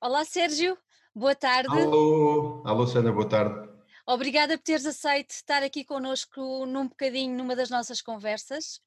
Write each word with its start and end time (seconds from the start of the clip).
Olá 0.00 0.24
Sérgio, 0.24 0.76
boa 1.14 1.34
tarde. 1.34 1.68
Alô, 1.70 2.62
alô 2.66 2.86
Sandra, 2.86 3.10
boa 3.10 3.28
tarde. 3.28 3.68
Obrigada 4.06 4.58
por 4.58 4.62
teres 4.62 4.84
aceito 4.84 5.30
estar 5.30 5.62
aqui 5.62 5.84
connosco 5.84 6.66
num 6.66 6.86
bocadinho 6.86 7.34
numa 7.34 7.56
das 7.56 7.70
nossas 7.70 8.02
conversas. 8.02 8.80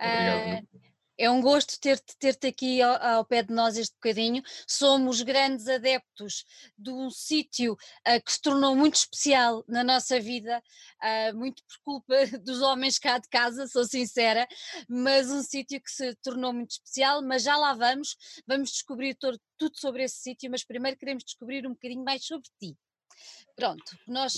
Obrigado. 0.00 0.64
Uh, 0.64 0.87
é 1.18 1.28
um 1.28 1.42
gosto 1.42 1.78
ter-te 1.80 2.16
ter 2.16 2.38
aqui 2.46 2.80
ao, 2.80 3.02
ao, 3.02 3.24
pé 3.24 3.42
de 3.42 3.52
nós 3.52 3.76
este 3.76 3.94
bocadinho. 3.94 4.40
Somos 4.66 5.20
grandes 5.20 5.66
adeptos 5.66 6.44
de 6.78 6.90
um 6.90 7.10
sítio 7.10 7.72
uh, 7.72 8.24
que 8.24 8.32
se 8.32 8.40
tornou 8.40 8.76
muito 8.76 8.94
especial 8.94 9.64
na 9.66 9.82
nossa 9.82 10.20
vida, 10.20 10.62
uh, 11.02 11.36
muito 11.36 11.62
por 11.64 11.78
culpa 11.82 12.14
dos 12.44 12.62
homens 12.62 12.98
cá 12.98 13.18
de 13.18 13.28
casa, 13.28 13.66
sou 13.66 13.84
sincera, 13.84 14.46
mas 14.88 15.28
um 15.28 15.42
sítio 15.42 15.82
que 15.82 15.90
se 15.90 16.14
tornou 16.22 16.52
muito 16.52 16.70
especial. 16.70 17.20
Mas 17.20 17.42
já 17.42 17.56
lá 17.56 17.74
vamos, 17.74 18.16
vamos 18.46 18.70
descobrir 18.70 19.16
todo, 19.16 19.38
tudo 19.58 19.76
sobre 19.76 20.04
esse 20.04 20.18
sítio, 20.18 20.48
mas 20.50 20.64
primeiro 20.64 20.96
queremos 20.96 21.24
descobrir 21.24 21.66
um 21.66 21.72
bocadinho 21.72 22.04
mais 22.04 22.24
sobre 22.24 22.48
ti. 22.60 22.76
Pronto, 23.56 23.98
nós. 24.06 24.34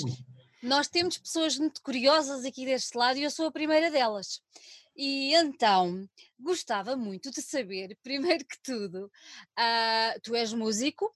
Nós 0.62 0.88
temos 0.88 1.16
pessoas 1.16 1.56
muito 1.56 1.80
curiosas 1.80 2.44
aqui 2.44 2.66
deste 2.66 2.94
lado 2.96 3.18
e 3.18 3.22
eu 3.22 3.30
sou 3.30 3.46
a 3.46 3.52
primeira 3.52 3.90
delas. 3.90 4.42
E 5.02 5.34
então, 5.34 6.06
gostava 6.38 6.94
muito 6.94 7.30
de 7.30 7.40
saber, 7.40 7.96
primeiro 8.04 8.44
que 8.44 8.58
tudo, 8.62 9.06
uh, 9.06 10.20
tu 10.22 10.36
és 10.36 10.52
músico, 10.52 11.10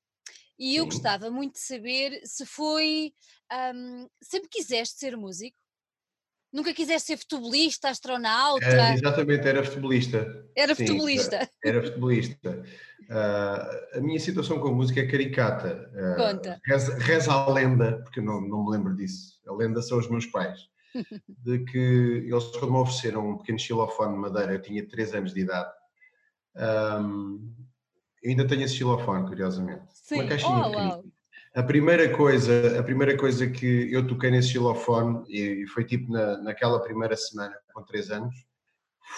e 0.59 0.77
eu 0.77 0.87
gostava 0.87 1.31
muito 1.31 1.55
de 1.55 1.61
saber 1.61 2.19
se 2.25 2.47
foi. 2.47 3.13
Um, 3.53 4.09
sempre 4.23 4.49
quiseste 4.49 4.99
ser 4.99 5.19
músico? 5.19 5.59
Nunca 6.51 6.73
quiseste 6.73 7.09
ser 7.09 7.19
futebolista, 7.19 7.91
astronauta? 7.91 8.65
É, 8.65 8.95
exatamente, 8.95 9.47
era 9.47 9.63
futebolista. 9.63 10.49
Era 10.57 10.75
Sim, 10.75 10.87
futebolista. 10.87 11.51
Era 11.63 11.83
futebolista. 11.85 12.65
Uh, 13.03 13.99
a 13.99 14.01
minha 14.01 14.19
situação 14.19 14.61
com 14.61 14.69
a 14.69 14.73
música 14.73 15.01
é 15.01 15.07
caricata. 15.07 15.91
Uh, 15.93 16.17
Conta. 16.17 16.59
Reza, 16.65 16.97
reza, 16.97 17.33
a 17.33 17.53
lenda, 17.53 18.01
porque 18.03 18.23
não, 18.23 18.41
não 18.41 18.65
me 18.65 18.71
lembro 18.71 18.97
disso. 18.97 19.39
A 19.47 19.53
lenda 19.53 19.83
são 19.83 19.99
os 19.99 20.09
meus 20.09 20.25
pais 20.25 20.73
de 21.29 21.59
que 21.65 21.79
eles 21.79 22.45
quando 22.57 22.73
me 22.73 22.79
ofereceram 22.79 23.31
um 23.31 23.39
pequeno 23.39 23.59
xilofone 23.59 24.15
de 24.15 24.19
madeira, 24.19 24.53
eu 24.55 24.63
tinha 24.63 24.87
3 24.87 25.15
anos 25.15 25.35
de 25.35 25.41
idade, 25.41 25.73
um, 26.57 27.55
eu 28.23 28.31
ainda 28.31 28.47
tenho 28.47 28.63
esse 28.63 28.77
xilofone, 28.77 29.27
curiosamente. 29.27 29.85
Sim. 29.91 30.17
Uma 30.17 30.29
caixinha 30.29 30.67
oh, 30.67 30.71
wow. 30.71 31.05
A 31.55 31.63
primeira 31.63 32.17
coisa, 32.17 32.81
a 32.81 32.83
primeira 32.83 33.17
coisa 33.17 33.49
que 33.49 33.93
eu 33.93 34.07
toquei 34.07 34.31
nesse 34.31 34.49
xilofone, 34.49 35.25
e 35.29 35.67
foi 35.69 35.85
tipo 35.85 36.11
na, 36.11 36.39
naquela 36.39 36.81
primeira 36.83 37.17
semana, 37.17 37.55
com 37.73 37.83
3 37.83 38.11
anos, 38.11 38.35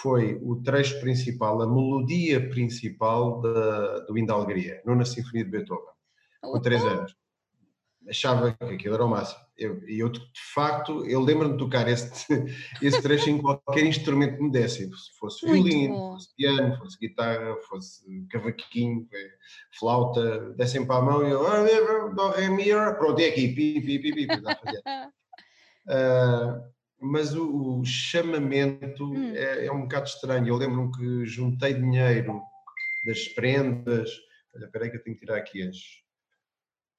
foi 0.01 0.37
o 0.43 0.61
trecho 0.61 0.99
principal, 0.99 1.61
a 1.61 1.67
melodia 1.67 2.49
principal 2.49 3.41
da, 3.41 3.99
do 3.99 4.17
Hino 4.17 4.27
da 4.27 4.33
Alegria, 4.33 4.81
Nona 4.85 5.05
Sinfonia 5.05 5.45
de 5.45 5.51
Beethoven, 5.51 5.85
com 6.41 6.59
3 6.59 6.83
anos 6.83 7.15
achava 8.09 8.53
que 8.53 8.63
aquilo 8.63 8.95
era 8.95 9.05
o 9.05 9.09
máximo. 9.09 9.45
E 9.57 9.99
eu, 9.99 10.09
de 10.09 10.21
facto, 10.53 11.03
eu 11.05 11.19
lembro-me 11.19 11.53
de 11.53 11.59
tocar 11.59 11.87
este, 11.87 12.27
esse 12.81 13.01
trecho 13.01 13.29
em 13.29 13.41
qualquer 13.41 13.85
instrumento 13.85 14.37
que 14.37 14.43
me 14.43 14.51
desse, 14.51 14.87
se 14.87 15.17
fosse 15.19 15.45
violino, 15.45 15.95
fosse 16.13 16.35
piano, 16.35 16.77
fosse 16.77 16.99
guitarra, 16.99 17.55
fosse 17.67 18.27
cavaquinho, 18.29 19.07
eh, 19.11 19.31
flauta, 19.79 20.53
dessem 20.53 20.85
para 20.85 20.97
a 20.97 21.01
mão 21.01 21.27
e 21.27 21.31
eu, 21.31 21.47
ah, 21.47 22.09
do, 22.09 22.29
ré, 22.29 22.49
mi, 22.49 22.65
pronto, 22.97 23.19
é 23.19 23.29
aqui, 23.29 23.47
pi, 23.47 23.81
pi, 23.81 23.99
pi, 23.99 24.13
pi, 24.13 24.27
uh, 25.87 26.77
mas 27.01 27.33
o, 27.33 27.79
o 27.79 27.85
chamamento 27.85 29.05
hum. 29.05 29.33
é, 29.35 29.65
é, 29.65 29.71
um 29.71 29.81
bocado 29.83 30.07
estranho. 30.07 30.47
Eu 30.47 30.55
lembro-me 30.55 30.91
que 30.91 31.25
juntei 31.25 31.73
dinheiro 31.73 32.41
das 33.05 33.27
prendas. 33.29 34.09
Olha, 34.55 34.65
espera 34.65 34.85
aí 34.85 34.91
que 34.91 34.97
eu 34.97 35.03
tenho 35.03 35.15
que 35.15 35.25
tirar 35.25 35.37
aqui 35.37 35.61
as, 35.61 35.77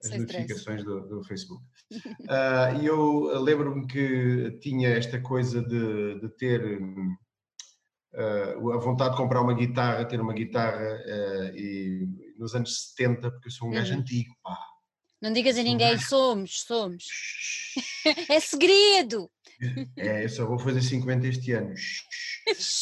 as 0.03 0.11
Sem 0.11 0.21
notificações 0.21 0.85
do, 0.85 1.01
do, 1.09 1.25
Facebook. 1.25 1.65
Uh, 1.93 2.79
e 2.81 2.87
eu 2.87 3.41
lembro-me 3.43 3.87
que 3.87 4.59
tinha 4.61 4.91
esta 4.91 5.21
coisa 5.21 5.63
de, 5.63 6.21
de 6.21 6.29
ter 6.37 6.81
uh, 8.15 8.73
a 8.73 8.79
vontade 8.79 9.11
de 9.11 9.17
comprar 9.17 9.41
uma 9.41 9.55
guitarra, 9.55 10.05
ter 10.05 10.21
uma 10.21 10.33
guitarra 10.33 11.03
uh, 11.05 11.57
e 11.57 12.07
nos 12.39 12.55
anos 12.55 12.91
70, 12.97 13.31
porque 13.31 13.49
eu 13.49 13.53
sou 13.53 13.69
um 13.69 13.73
gajo 13.73 13.95
uhum. 13.95 14.01
antigo, 14.01 14.35
pá. 14.43 14.57
Não 15.21 15.33
digas 15.33 15.59
a 15.59 15.63
ninguém, 15.65 15.99
somos, 15.99 16.63
somos. 16.65 17.05
é 18.31 18.39
segredo! 18.39 19.29
É, 19.97 20.25
eu 20.25 20.29
só 20.29 20.47
vou 20.47 20.59
fazer 20.61 20.81
50 20.81 21.27
este 21.27 21.53
ano. 21.53 21.75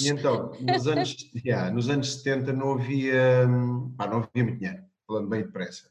E 0.01 0.09
então, 0.09 0.53
nos 0.61 0.87
anos, 0.87 1.17
yeah, 1.35 1.71
nos 1.71 1.89
anos 1.89 2.17
70 2.17 2.53
não 2.53 2.75
havia, 2.75 3.49
pá, 3.97 4.07
não 4.07 4.19
havia 4.19 4.45
muito 4.45 4.59
dinheiro, 4.59 4.85
falando 5.07 5.31
bem 5.31 5.43
depressa. 5.43 5.91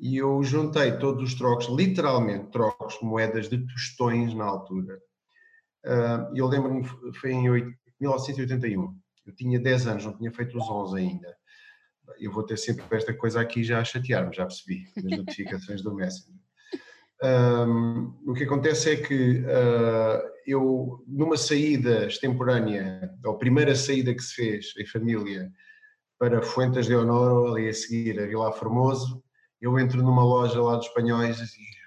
E 0.00 0.16
eu 0.16 0.42
juntei 0.42 0.98
todos 0.98 1.32
os 1.32 1.38
trocos, 1.38 1.66
literalmente 1.66 2.50
trocos, 2.50 2.98
moedas 3.02 3.48
de 3.48 3.58
tostões 3.66 4.34
na 4.34 4.44
altura. 4.44 4.98
Uh, 5.84 6.36
eu 6.36 6.46
lembro-me, 6.46 6.84
foi 7.14 7.32
em 7.32 7.42
1981. 8.00 8.96
Eu 9.26 9.34
tinha 9.34 9.58
10 9.58 9.86
anos, 9.86 10.04
não 10.04 10.16
tinha 10.16 10.32
feito 10.32 10.56
os 10.56 10.68
11 10.68 10.98
ainda. 10.98 11.36
Eu 12.18 12.32
vou 12.32 12.42
ter 12.42 12.56
sempre 12.56 12.84
esta 12.96 13.12
coisa 13.12 13.40
aqui 13.40 13.62
já 13.62 13.80
a 13.80 13.84
chatear-me, 13.84 14.34
já 14.34 14.46
percebi, 14.46 14.84
nas 14.96 15.18
notificações 15.18 15.82
do 15.82 15.94
Messenger. 15.94 16.34
Um, 17.20 18.14
o 18.26 18.32
que 18.32 18.44
acontece 18.44 18.92
é 18.92 18.96
que 18.96 19.40
uh, 19.40 20.30
eu, 20.46 21.04
numa 21.06 21.36
saída 21.36 22.06
extemporânea, 22.06 23.12
ou 23.24 23.36
primeira 23.36 23.74
saída 23.74 24.14
que 24.14 24.22
se 24.22 24.34
fez 24.34 24.72
em 24.78 24.86
família 24.86 25.50
para 26.18 26.42
Fuentes 26.42 26.86
de 26.86 26.94
Honor, 26.94 27.56
ali 27.56 27.68
a 27.68 27.72
seguir 27.72 28.20
a 28.20 28.26
Vila 28.26 28.52
Formoso, 28.52 29.22
eu 29.60 29.78
entro 29.78 30.02
numa 30.02 30.24
loja 30.24 30.60
lá 30.62 30.76
dos 30.76 30.86
espanhóis 30.86 31.38
e 31.40 31.78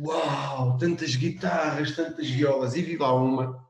uau, 0.00 0.76
tantas 0.78 1.14
guitarras, 1.16 1.94
tantas 1.94 2.28
violas, 2.28 2.74
e 2.74 2.82
vi 2.82 2.96
lá 2.96 3.12
uma 3.12 3.66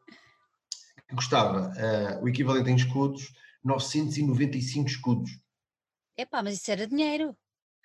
que 1.08 1.16
custava 1.16 1.70
uh, 1.70 2.24
o 2.24 2.28
equivalente 2.28 2.70
em 2.70 2.76
escudos, 2.76 3.32
995 3.64 4.88
escudos. 4.88 5.30
Epá, 6.16 6.42
mas 6.42 6.54
isso 6.54 6.70
era 6.70 6.86
dinheiro. 6.86 7.36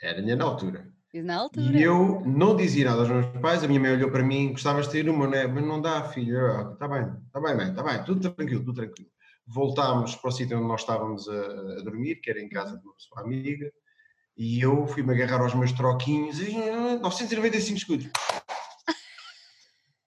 Era 0.01 0.19
dinheiro 0.19 0.39
na 0.39 0.45
altura. 0.45 0.94
E 1.13 1.22
na 1.22 1.38
altura. 1.38 1.78
E 1.78 1.81
eu 1.81 2.22
não 2.25 2.55
dizia 2.55 2.85
nada 2.85 3.01
aos 3.01 3.09
meus 3.09 3.25
pais, 3.41 3.63
a 3.63 3.67
minha 3.67 3.79
mãe 3.79 3.94
olhou 3.94 4.11
para 4.11 4.23
mim, 4.23 4.51
gostavas 4.51 4.85
de 4.88 4.91
ter 4.91 5.09
uma, 5.09 5.28
né? 5.28 5.47
mas 5.47 5.66
não 5.66 5.81
dá, 5.81 6.03
filha, 6.09 6.72
está 6.73 6.88
bem, 6.88 7.07
está 7.25 7.39
bem, 7.39 7.55
mãe, 7.55 7.69
está 7.69 7.84
bem, 7.84 8.03
tudo 8.03 8.34
tranquilo, 8.34 8.63
tudo 8.63 8.73
tranquilo. 8.73 9.09
Voltámos 9.45 10.16
para 10.16 10.28
o 10.28 10.31
sítio 10.31 10.57
onde 10.57 10.67
nós 10.67 10.81
estávamos 10.81 11.28
a, 11.29 11.41
a 11.79 11.81
dormir, 11.81 12.17
que 12.17 12.29
era 12.29 12.41
em 12.41 12.49
casa 12.49 12.78
de 12.78 12.84
uma 12.84 12.94
pessoa 12.94 13.22
amiga, 13.22 13.72
e 14.38 14.62
eu 14.62 14.86
fui-me 14.88 15.12
agarrar 15.14 15.42
aos 15.42 15.56
meus 15.56 15.72
troquinhos 15.72 16.40
e 16.40 16.52
995 17.02 17.78
escudos. 17.78 18.08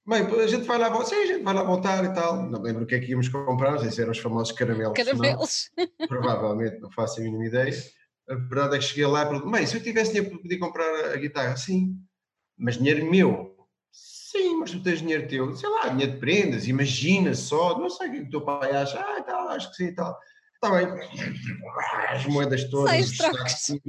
Bem, 0.06 0.22
a 0.22 0.46
gente 0.46 0.66
vai 0.66 0.78
lá, 0.78 1.04
sim, 1.04 1.14
a 1.14 1.26
gente 1.26 1.42
vai 1.42 1.54
lá 1.54 1.62
voltar 1.62 2.04
e 2.04 2.14
tal. 2.14 2.48
Não 2.48 2.62
lembro 2.62 2.84
o 2.84 2.86
que 2.86 2.94
é 2.94 3.00
que 3.00 3.10
íamos 3.10 3.28
comprar, 3.28 3.72
não 3.72 3.78
sei 3.78 3.90
se 3.90 4.00
eram 4.00 4.12
os 4.12 4.18
famosos 4.18 4.52
caramelos. 4.52 4.94
Caramelos. 4.96 5.70
Não, 5.76 6.06
provavelmente, 6.08 6.78
não 6.80 6.90
faço 6.90 7.20
a 7.20 7.24
mínima 7.24 7.46
ideia. 7.46 7.74
A 8.28 8.34
verdade 8.34 8.76
é 8.76 8.78
que 8.78 8.84
cheguei 8.84 9.06
lá 9.06 9.22
e 9.22 9.26
perguntei, 9.26 9.50
mãe, 9.50 9.66
se 9.66 9.76
eu 9.76 9.82
tivesse 9.82 10.12
dinheiro 10.12 10.30
para 10.30 10.42
poder 10.42 10.58
comprar 10.58 11.12
a 11.12 11.16
guitarra, 11.16 11.56
sim. 11.56 11.96
Mas 12.56 12.76
dinheiro 12.76 13.10
meu? 13.10 13.56
Sim, 13.92 14.58
mas 14.58 14.70
tu 14.70 14.82
tens 14.82 15.00
dinheiro 15.00 15.26
teu. 15.26 15.54
Sei 15.56 15.68
lá, 15.68 15.88
dinheiro 15.88 16.12
de 16.12 16.18
prendas, 16.18 16.68
imagina 16.68 17.34
só, 17.34 17.78
não 17.78 17.90
sei 17.90 18.08
o 18.08 18.12
que 18.12 18.20
o 18.20 18.30
teu 18.30 18.40
pai 18.40 18.70
acha. 18.70 18.98
Ah, 18.98 19.22
tal, 19.22 19.48
acho 19.48 19.70
que 19.70 19.76
sim 19.76 19.86
e 19.86 19.94
tal. 19.94 20.16
Está 20.62 20.76
bem. 20.76 20.86
As 22.10 22.26
moedas 22.26 22.64
todas, 22.64 23.08
os 23.08 23.16
sacos, 23.16 23.80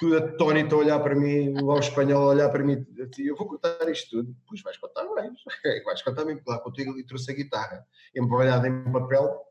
tudo 0.00 0.16
atónito 0.16 0.74
a 0.74 0.78
olhar 0.78 0.98
para 1.00 1.14
mim, 1.14 1.54
o 1.62 1.78
espanhol 1.78 2.22
a 2.22 2.32
olhar 2.32 2.48
para 2.48 2.64
mim. 2.64 2.86
Eu 3.18 3.36
vou 3.36 3.46
contar 3.46 3.86
isto 3.90 4.10
tudo. 4.10 4.34
Pois 4.46 4.62
vais 4.62 4.78
contar 4.78 5.04
bem. 5.14 5.30
Vais 5.84 6.00
contar 6.00 6.24
bem, 6.24 6.38
claro, 6.38 6.62
contigo 6.62 6.98
e 6.98 7.04
trouxe 7.04 7.32
a 7.32 7.34
guitarra 7.34 7.86
embrulhada 8.16 8.66
em 8.66 8.90
papel. 8.90 9.42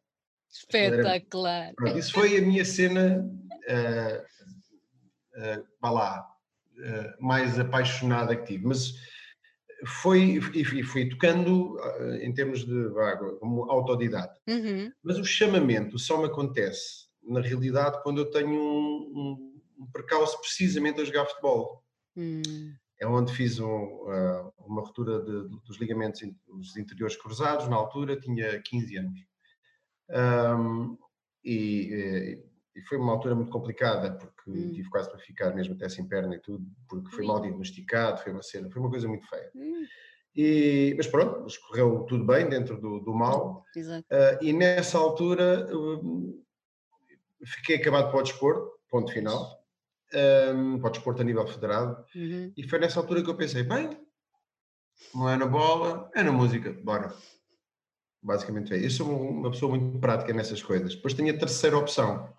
Espetacular. 0.51 1.73
Pronto, 1.75 1.97
isso 1.97 2.11
foi 2.13 2.37
a 2.37 2.41
minha 2.41 2.65
cena, 2.65 3.23
uh, 3.69 4.21
uh, 5.39 5.67
vá 5.79 5.91
lá, 5.91 6.27
uh, 6.77 7.23
mais 7.23 7.59
apaixonada 7.59 8.35
que 8.35 8.45
tive. 8.45 8.65
Mas 8.65 8.93
foi 9.85 10.39
e 10.53 10.83
fui 10.83 11.09
tocando 11.09 11.79
eh, 11.79 12.25
em 12.25 12.33
termos 12.33 12.65
de 12.65 12.89
como 13.39 13.69
autodidata. 13.69 14.39
Uhum. 14.47 14.91
Mas 15.03 15.19
o 15.19 15.25
chamamento 15.25 15.99
só 15.99 16.17
me 16.17 16.25
acontece, 16.25 17.07
na 17.23 17.41
realidade, 17.41 18.01
quando 18.01 18.19
eu 18.19 18.31
tenho 18.31 18.49
um, 18.49 19.11
um, 19.15 19.61
um 19.83 19.91
percalço 19.91 20.39
precisamente 20.41 21.01
a 21.01 21.05
jogar 21.05 21.25
futebol. 21.25 21.83
Uhum. 22.15 22.73
É 22.99 23.05
onde 23.05 23.31
fiz 23.33 23.59
um, 23.59 23.67
uh, 23.67 24.51
uma 24.65 24.81
ruptura 24.81 25.19
de, 25.21 25.49
de, 25.49 25.59
dos 25.61 25.77
ligamentos 25.77 26.21
dos 26.47 26.75
interiores 26.75 27.15
cruzados, 27.15 27.67
na 27.67 27.75
altura 27.75 28.19
tinha 28.19 28.59
15 28.59 28.97
anos. 28.97 29.19
Um, 30.09 30.97
e, 31.43 31.93
eh, 31.93 32.46
e 32.77 32.81
foi 32.83 32.97
uma 32.97 33.13
altura 33.13 33.33
muito 33.33 33.51
complicada, 33.51 34.11
porque 34.11 34.51
hum. 34.51 34.71
tive 34.71 34.89
quase 34.89 35.09
para 35.09 35.19
ficar 35.19 35.53
mesmo 35.55 35.73
até 35.73 35.89
sem 35.89 36.07
perna 36.07 36.35
e 36.35 36.39
tudo, 36.39 36.63
porque 36.87 37.09
foi 37.09 37.25
mal 37.25 37.41
diagnosticado, 37.41 38.21
foi 38.21 38.31
uma 38.31 38.43
cena, 38.43 38.69
foi 38.69 38.79
uma 38.79 38.89
coisa 38.89 39.07
muito 39.07 39.27
feia. 39.27 39.51
Hum. 39.55 39.85
E, 40.35 40.93
mas 40.95 41.07
pronto, 41.07 41.47
escorreu 41.47 42.03
tudo 42.03 42.23
bem 42.23 42.47
dentro 42.47 42.79
do, 42.79 42.99
do 42.99 43.13
mal. 43.13 43.65
Uh, 43.75 44.43
e 44.43 44.53
nessa 44.53 44.99
altura 44.99 45.67
uh, 45.75 46.45
fiquei 47.43 47.77
acabado 47.77 48.11
para 48.11 48.19
o 48.19 48.23
desporto, 48.23 48.71
ponto 48.87 49.11
final. 49.11 49.57
um, 50.53 50.79
para 50.79 50.87
o 50.87 50.91
desporto 50.91 51.21
a 51.21 51.25
nível 51.25 51.47
federado. 51.47 52.05
Uhum. 52.15 52.53
E 52.55 52.69
foi 52.69 52.79
nessa 52.79 52.99
altura 52.99 53.23
que 53.23 53.29
eu 53.29 53.35
pensei, 53.35 53.63
bem, 53.63 53.89
não 55.13 55.27
é 55.27 55.35
na 55.35 55.47
bola, 55.47 56.09
é 56.13 56.21
na 56.21 56.31
música, 56.31 56.71
bora. 56.83 57.13
Basicamente 58.21 58.73
é. 58.73 58.83
Eu 58.83 58.89
sou 58.89 59.07
uma 59.07 59.51
pessoa 59.51 59.75
muito 59.75 59.99
prática 59.99 60.33
nessas 60.33 60.61
coisas. 60.61 60.95
Depois 60.95 61.13
tenho 61.13 61.33
a 61.33 61.37
terceira 61.37 61.77
opção, 61.77 62.31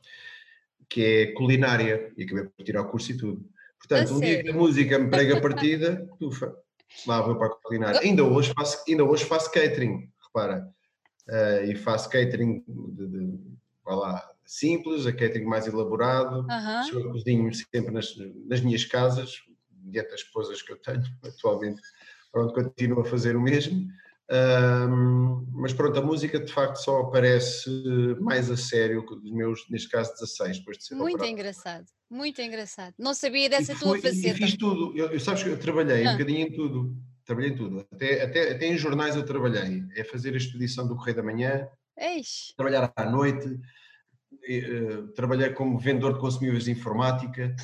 que 0.89 1.05
é 1.05 1.27
culinária, 1.33 2.13
e 2.17 2.25
acabei 2.25 2.45
por 2.45 2.65
tirar 2.65 2.83
o 2.83 2.89
curso 2.89 3.13
e 3.13 3.17
tudo. 3.17 3.45
Portanto, 3.79 4.13
A 4.13 4.17
um 4.17 4.21
dia 4.21 4.29
sério? 4.29 4.45
que 4.45 4.51
a 4.51 4.55
música 4.55 4.99
me 4.99 5.11
prega 5.11 5.37
a 5.37 5.41
partida, 5.43 6.09
tufa, 6.19 6.55
lá 7.07 7.21
vou 7.21 7.37
para 7.37 7.49
a 7.49 7.51
culinária. 7.51 8.01
Ainda 8.01 8.25
hoje 8.25 8.53
faço, 8.55 8.85
ainda 8.89 9.05
hoje 9.05 9.25
faço 9.25 9.51
catering, 9.51 10.11
repara. 10.27 10.69
Eh, 11.29 11.67
e 11.73 11.77
faço 11.77 12.09
catering 12.09 12.65
de, 12.67 13.07
de, 13.07 13.39
lá, 13.87 14.27
simples, 14.45 15.07
a 15.07 15.13
catering 15.13 15.45
mais 15.45 15.67
elaborado. 15.67 16.47
Eu 16.91 17.13
cozinho 17.13 17.53
sempre 17.55 17.91
nas, 17.93 18.15
nas 18.47 18.61
minhas 18.61 18.85
casas, 18.85 19.43
diante 19.71 20.11
das 20.11 20.21
esposas 20.21 20.63
que 20.63 20.73
eu 20.73 20.77
tenho 20.79 21.03
atualmente, 21.23 21.81
pronto, 22.33 22.55
continuo 22.55 23.01
a 23.01 23.05
fazer 23.05 23.37
o 23.37 23.41
mesmo. 23.41 23.87
Mas 25.55 25.73
pronto, 25.73 25.99
a 25.99 26.03
música 26.03 26.39
de 26.39 26.53
facto 26.53 26.77
só 26.77 27.01
aparece 27.01 27.69
mais 28.21 28.51
a 28.51 28.57
sério 28.57 29.05
que 29.07 29.15
os 29.15 29.33
meus, 29.33 29.69
neste 29.71 29.89
caso, 29.89 30.13
16, 30.13 30.59
depois 30.59 30.79
de 30.79 30.85
ser 30.87 30.95
Muito 30.95 31.15
operado. 31.15 31.33
engraçado, 31.33 31.87
muito 32.11 32.41
engraçado. 32.41 32.95
Não 32.99 33.15
sabia 33.15 33.49
dessa 33.49 33.75
tua 33.75 33.99
fui- 33.99 33.99
e 33.99 34.03
faceta. 34.03 34.35
fiz 34.37 34.57
tudo. 34.57 34.97
Eu, 34.97 35.11
eu 35.13 35.21
sabes 35.21 35.43
que 35.43 35.49
eu 35.49 35.59
trabalhei 35.59 36.05
um 36.05 36.09
Ah. 36.09 36.13
bocadinho 36.13 36.47
em 36.47 36.53
tudo. 36.53 36.97
Trabalhei 37.25 37.51
em 37.51 37.57
tudo. 37.57 37.87
Até, 37.93 38.23
até, 38.23 38.53
até 38.53 38.67
em 38.67 38.77
jornais 38.79 39.15
eu 39.17 39.25
trabalhei. 39.25 39.83
É 39.97 40.05
fazer 40.05 40.33
a 40.35 40.37
expedição 40.37 40.87
do 40.87 40.97
Correio 40.97 41.17
da 41.17 41.23
Manhã, 41.23 41.69
Eish, 41.99 42.55
trabalhar 42.57 42.93
à 42.97 43.11
noite, 43.11 43.59
eh, 44.49 45.03
trabalhei 45.15 45.51
como 45.51 45.79
vendedor 45.79 46.15
de 46.15 46.21
consumíveis 46.21 46.65
de 46.65 46.71
informática. 46.71 47.55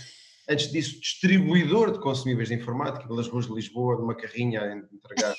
Antes 0.48 0.70
disso, 0.70 1.00
distribuidor 1.00 1.92
de 1.92 2.00
consumíveis 2.00 2.48
de 2.48 2.54
informática 2.54 3.08
pelas 3.08 3.28
ruas 3.28 3.46
de 3.46 3.54
Lisboa, 3.54 3.96
numa 3.96 4.14
carrinha 4.14 4.60
a 4.60 4.76
entregar 4.76 5.34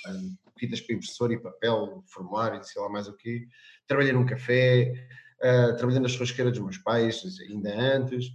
fitas 0.58 0.82
para 0.82 0.96
impressora 0.96 1.34
e 1.34 1.40
papel, 1.40 2.04
formulário, 2.08 2.64
sei 2.64 2.82
lá 2.82 2.90
mais 2.90 3.08
o 3.08 3.16
quê. 3.16 3.48
Trabalhei 3.88 4.14
num 4.14 4.26
café, 4.26 4.94
eh, 5.42 5.74
trabalhei 5.74 6.00
na 6.00 6.08
churrasqueira 6.08 6.50
dos 6.50 6.60
meus 6.60 6.78
pais, 6.80 7.22
ainda 7.48 7.74
antes. 7.76 8.26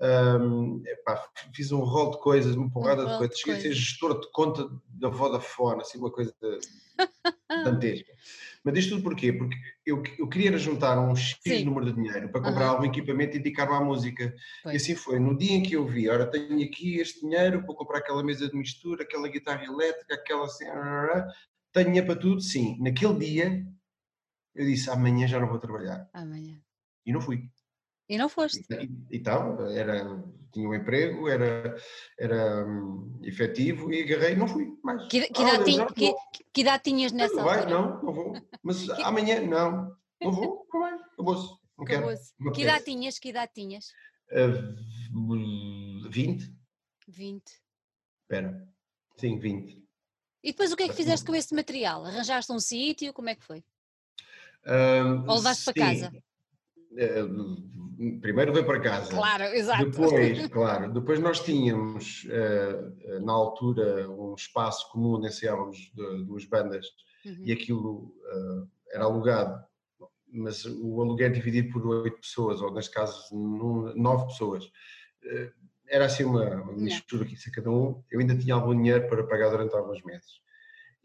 Ahm, 0.00 0.82
epá, 0.84 1.26
fiz 1.54 1.72
um 1.72 1.80
rol 1.80 2.10
de 2.10 2.18
coisas, 2.18 2.54
uma 2.54 2.70
porrada 2.70 3.02
de 3.04 3.08
rol 3.08 3.18
coisas. 3.18 3.36
de 3.36 3.42
Cheguei 3.42 3.58
a 3.58 3.62
ser 3.62 3.72
gestor 3.72 4.20
de 4.20 4.30
conta 4.32 4.68
da 4.88 5.08
Vodafone, 5.08 5.80
assim, 5.80 5.98
uma 5.98 6.10
coisa 6.10 6.34
dantesca. 7.64 8.12
Mas 8.66 8.78
isto 8.78 8.96
tudo 8.96 9.04
porquê? 9.04 9.32
Porque 9.32 9.56
eu, 9.86 10.02
eu 10.18 10.28
queria 10.28 10.58
juntar 10.58 10.98
um 10.98 11.14
X 11.14 11.38
Sim. 11.40 11.64
número 11.64 11.86
de 11.86 11.92
dinheiro 11.92 12.28
para 12.30 12.40
comprar 12.42 12.64
Aham. 12.64 12.72
algum 12.72 12.84
equipamento 12.84 13.36
e 13.36 13.38
dedicar-me 13.38 13.72
à 13.72 13.80
música. 13.80 14.34
Pois. 14.64 14.74
E 14.74 14.76
assim 14.76 14.96
foi. 14.96 15.20
No 15.20 15.38
dia 15.38 15.52
em 15.52 15.62
que 15.62 15.76
eu 15.76 15.86
vi, 15.86 16.08
ora, 16.08 16.28
tenho 16.28 16.66
aqui 16.66 16.96
este 16.98 17.20
dinheiro, 17.20 17.64
vou 17.64 17.76
comprar 17.76 17.98
aquela 17.98 18.24
mesa 18.24 18.48
de 18.48 18.56
mistura, 18.56 19.04
aquela 19.04 19.28
guitarra 19.28 19.64
elétrica, 19.64 20.16
aquela 20.16 20.46
assim, 20.46 20.64
tenho 21.72 21.86
dinheiro 21.86 22.08
para 22.08 22.16
tudo, 22.16 22.40
sim. 22.40 22.76
Naquele 22.80 23.16
dia, 23.20 23.64
eu 24.52 24.66
disse, 24.66 24.90
amanhã 24.90 25.28
já 25.28 25.38
não 25.38 25.46
vou 25.46 25.60
trabalhar. 25.60 26.10
amanhã. 26.12 26.60
E 27.06 27.12
não 27.12 27.20
fui. 27.20 27.48
E 28.08 28.16
não 28.16 28.28
foste. 28.28 28.64
E, 28.70 29.16
e 29.16 29.20
tal, 29.20 29.66
era, 29.70 30.22
tinha 30.52 30.68
um 30.68 30.74
emprego, 30.74 31.28
era, 31.28 31.76
era 32.18 32.64
hum, 32.66 33.20
efetivo 33.24 33.92
e 33.92 34.02
agarrei 34.02 34.32
e 34.34 34.36
não 34.36 34.46
fui 34.46 34.66
mais. 34.82 35.06
Que, 35.08 35.26
que 35.28 35.42
Ah, 35.42 35.42
idade, 35.42 35.56
olha, 35.56 35.64
tin- 35.64 35.76
já 35.76 35.86
que- 35.92 36.44
que 36.52 36.60
idade 36.60 36.82
tinhas 36.84 37.12
nessa 37.12 37.36
Não 37.36 37.44
vai, 37.44 37.58
altura? 37.60 37.70
não, 37.74 38.02
não 38.02 38.12
vou. 38.12 38.48
Mas 38.62 38.88
amanhã, 39.00 39.40
não, 39.40 39.96
não 40.22 40.32
vou, 40.32 40.66
não 40.72 40.80
vai, 40.80 40.94
acabou-se. 40.94 41.48
Não 41.76 41.84
quero. 41.84 41.98
Acabou-se. 42.04 42.32
não 42.38 42.52
Que 42.52 42.62
idade 42.62 42.84
tinhas? 42.84 43.18
Que 43.18 43.28
idade 43.30 43.52
tinhas? 43.54 43.92
Ah, 44.30 44.74
20? 46.08 46.52
20. 47.08 47.52
Espera. 48.22 48.68
Sim, 49.18 49.38
20. 49.38 49.84
E 50.42 50.52
depois 50.52 50.72
o 50.72 50.76
que 50.76 50.84
é 50.84 50.88
que 50.88 50.94
fizeste 50.94 51.26
com 51.26 51.34
esse 51.34 51.54
material? 51.54 52.04
Arranjaste 52.04 52.52
um 52.52 52.60
sítio? 52.60 53.12
Como 53.12 53.28
é 53.28 53.34
que 53.34 53.44
foi? 53.44 53.64
Ah, 54.64 55.24
Ou 55.28 55.36
levaste 55.36 55.64
para 55.64 55.72
sim. 55.74 55.80
casa? 55.80 56.12
Ah, 56.98 58.18
primeiro 58.20 58.52
veio 58.52 58.64
para 58.66 58.80
casa. 58.80 59.10
Claro, 59.10 59.44
exato. 59.44 59.84
Depois, 59.86 60.46
claro, 60.48 60.92
depois 60.92 61.18
nós 61.20 61.40
tínhamos 61.40 62.26
ah, 62.30 63.20
na 63.20 63.32
altura 63.32 64.08
um 64.10 64.34
espaço 64.34 64.90
comum 64.90 65.20
de- 65.94 66.24
duas 66.24 66.44
bandas 66.44 66.86
Uhum. 67.24 67.42
e 67.44 67.52
aquilo 67.52 68.14
era 68.92 69.02
alugado, 69.04 69.64
mas 70.32 70.64
o 70.64 71.00
aluguer 71.02 71.32
dividido 71.32 71.72
por 71.72 71.84
oito 71.88 72.20
pessoas, 72.20 72.60
ou 72.62 72.72
neste 72.72 72.92
caso 72.94 73.34
nove 73.96 74.26
pessoas. 74.26 74.64
Era 75.88 76.04
assim 76.06 76.22
uma, 76.24 76.44
uma 76.62 76.72
mistura 76.72 77.24
que 77.24 77.34
isso 77.34 77.48
a 77.48 77.52
cada 77.52 77.68
um. 77.70 78.00
Eu 78.10 78.20
ainda 78.20 78.36
tinha 78.38 78.54
algum 78.54 78.74
dinheiro 78.76 79.08
para 79.08 79.24
pagar 79.26 79.50
durante 79.50 79.74
alguns 79.74 80.00
meses. 80.04 80.40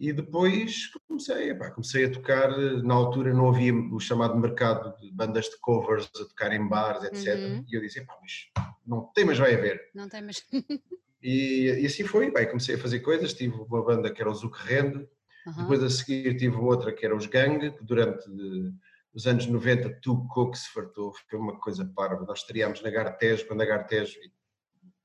E 0.01 0.11
depois 0.11 0.89
comecei, 1.07 1.51
epá, 1.51 1.69
comecei 1.69 2.05
a 2.05 2.11
tocar, 2.11 2.57
na 2.57 2.95
altura 2.95 3.31
não 3.35 3.47
havia 3.47 3.71
o 3.71 3.99
chamado 3.99 4.35
mercado 4.35 4.99
de 4.99 5.11
bandas 5.11 5.45
de 5.45 5.59
covers 5.59 6.09
a 6.19 6.25
tocar 6.25 6.51
em 6.51 6.67
bares, 6.67 7.03
etc. 7.03 7.37
Uhum. 7.37 7.65
E 7.69 7.75
eu 7.75 7.81
disse, 7.81 7.99
epá, 7.99 8.17
mas 8.19 8.49
não 8.83 9.11
tem, 9.13 9.25
mas 9.25 9.37
vai 9.37 9.53
haver. 9.53 9.91
Não 9.93 10.09
tem 10.09 10.23
mais. 10.23 10.43
E, 11.23 11.69
e 11.79 11.85
assim 11.85 12.03
foi, 12.03 12.31
bem, 12.31 12.47
comecei 12.47 12.73
a 12.73 12.79
fazer 12.79 12.99
coisas, 13.01 13.31
tive 13.35 13.53
uma 13.53 13.85
banda 13.85 14.11
que 14.11 14.19
era 14.19 14.31
o 14.31 14.33
Zuc 14.33 14.55
Rende, 14.57 15.07
Aham. 15.45 15.61
depois 15.61 15.83
a 15.83 15.89
seguir 15.91 16.35
tive 16.35 16.55
outra 16.55 16.91
que 16.91 17.05
era 17.05 17.15
os 17.15 17.27
Gang, 17.27 17.59
que 17.59 17.83
durante 17.83 18.25
eh, 18.27 18.71
os 19.13 19.27
anos 19.27 19.45
90 19.45 19.99
tocou 20.01 20.49
que 20.49 20.57
se 20.57 20.67
fartou, 20.73 21.13
foi 21.29 21.37
uma 21.37 21.59
coisa 21.59 21.85
parva. 21.95 22.25
Nós 22.25 22.39
estreámos 22.39 22.81
na 22.81 22.89
Gartejo, 22.89 23.45
quando 23.45 23.61
a 23.61 23.65
Gartejo, 23.65 24.19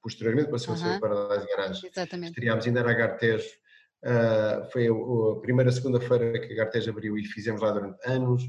posteriormente 0.01 0.51
passou 0.51 0.73
a 0.73 0.79
ser 0.79 0.99
Paradise 0.99 1.47
Garage, 1.49 1.87
Exatamente. 1.87 2.31
estreámos 2.31 2.67
ainda 2.67 2.83
na 2.83 2.95
Gartejo, 2.95 3.51
ah, 4.07 4.69
foi 4.71 4.87
a, 4.87 5.41
primeira 5.41 5.73
segunda-feira 5.73 6.39
que 6.39 6.53
a 6.53 6.57
Gartejo 6.57 6.91
abriu 6.91 7.19
e 7.19 7.25
fizemos 7.25 7.61
lá 7.61 7.73
durante 7.73 7.99
anos. 8.07 8.45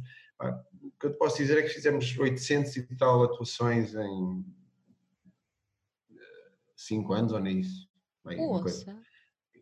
O 0.83 0.92
que 1.00 1.07
eu 1.07 1.12
te 1.13 1.18
posso 1.18 1.38
dizer 1.38 1.57
é 1.57 1.63
que 1.63 1.69
fizemos 1.69 2.15
800 2.15 2.75
e 2.77 2.95
tal 2.95 3.24
atuações 3.24 3.95
em 3.95 4.45
5 6.75 7.13
anos, 7.13 7.33
ou 7.33 7.39
nem 7.39 7.62
isso. 7.62 7.88
Bem. 8.24 8.39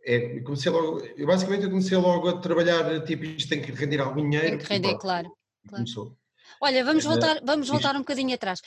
É, 0.07 0.39
comecei 0.41 0.71
logo, 0.71 0.99
eu 0.99 1.25
basicamente 1.25 1.63
eu 1.63 1.69
comecei 1.69 1.97
logo 1.97 2.27
a 2.29 2.39
trabalhar, 2.39 3.03
tipo, 3.05 3.23
isto 3.23 3.49
tem 3.49 3.61
que 3.61 3.71
render 3.71 3.99
algum 3.99 4.29
dinheiro. 4.29 4.49
Tem 4.49 4.57
que 4.57 4.73
render, 4.73 4.89
e 4.89 4.99
claro, 4.99 5.27
claro. 5.67 5.83
Começou. 5.83 6.17
Olha, 6.61 6.83
vamos 6.83 7.03
voltar, 7.03 7.41
vamos 7.43 7.67
voltar 7.69 7.95
um 7.95 7.99
bocadinho 7.99 8.33
atrás. 8.33 8.61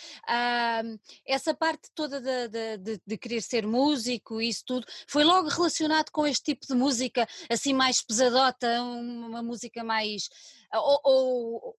Essa 1.26 1.55
parte 1.55 1.88
toda 1.94 2.20
de, 2.20 2.49
de- 2.79 3.00
de- 3.06 3.19
querer 3.19 3.43
ser 3.43 3.67
músico 3.67 4.40
e 4.40 4.49
isso 4.49 4.62
tudo, 4.66 4.87
foi 5.07 5.25
logo 5.25 5.49
relacionado 5.49 6.11
com 6.11 6.26
este 6.26 6.42
tipo 6.54 6.66
de 6.66 6.75
música, 6.75 7.26
assim 7.50 7.73
mais 7.75 8.02
pesadota, 8.02 8.80
uma 8.83 9.42
música 9.42 9.83
mais. 9.83 10.28
Ou, 10.75 11.00
ou- 11.04 11.76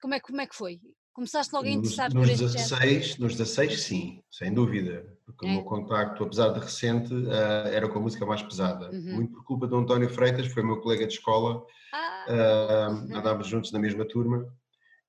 como, 0.00 0.14
é, 0.14 0.20
que- 0.20 0.26
como 0.26 0.40
é 0.40 0.46
que 0.46 0.54
foi? 0.56 0.80
Começaste 1.12 1.52
logo 1.54 1.66
a 1.66 1.70
Nos, 1.70 1.78
interessar 1.78 2.12
nos 2.12 2.22
por 2.26 2.30
este 2.32 2.46
género? 2.48 2.68
16, 2.68 3.16
nos 3.18 3.32
16, 3.36 3.80
sim, 3.82 4.22
sem 4.30 4.52
dúvida. 4.52 5.06
Porque 5.24 5.46
É. 5.46 5.48
o 5.48 5.52
meu 5.54 5.64
contacto, 5.64 6.22
apesar 6.22 6.50
de 6.50 6.60
recente, 6.60 7.12
ah, 7.30 7.68
era 7.70 7.88
com 7.88 7.98
a 7.98 8.02
música 8.02 8.26
mais 8.26 8.42
pesada. 8.42 8.90
Uhum. 8.90 9.14
Muito 9.14 9.32
por 9.32 9.44
culpa 9.44 9.66
do 9.66 9.76
António 9.76 10.10
Freitas, 10.10 10.46
foi 10.52 10.62
meu 10.62 10.80
colega 10.80 11.06
de 11.06 11.14
escola, 11.14 11.64
Ah, 11.92 12.26
ah, 12.28 12.86
andávamos 13.16 13.46
juntos 13.46 13.72
na 13.72 13.78
mesma 13.78 14.04
turma. 14.06 14.46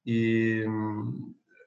E, 0.07 0.63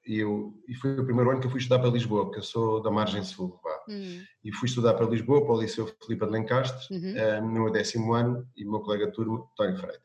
e 0.06 0.16
eu, 0.18 0.54
e 0.66 0.74
foi 0.74 0.98
o 0.98 1.04
primeiro 1.04 1.30
ano 1.30 1.40
que 1.40 1.46
eu 1.46 1.50
fui 1.50 1.60
estudar 1.60 1.78
para 1.78 1.90
Lisboa, 1.90 2.24
porque 2.24 2.38
eu 2.38 2.42
sou 2.42 2.80
da 2.82 2.90
margem 2.90 3.22
sul. 3.22 3.60
vá. 3.62 3.84
hum, 3.86 4.24
E 4.42 4.50
fui 4.52 4.66
estudar 4.66 4.94
para 4.94 5.04
Lisboa, 5.06 5.42
para 5.44 5.52
o 5.54 5.60
Liceu 5.60 5.86
Filipe 6.02 6.24
de 6.24 6.32
Lencastre, 6.32 6.96
uhum. 6.96 7.14
ah, 7.18 7.40
no 7.42 7.48
meu 7.50 7.70
décimo 7.70 8.14
ano, 8.14 8.48
e 8.56 8.64
o 8.66 8.70
meu 8.70 8.80
colega 8.80 9.06
de 9.08 9.12
turma, 9.12 9.46
António 9.52 9.76
Freitas. 9.78 10.00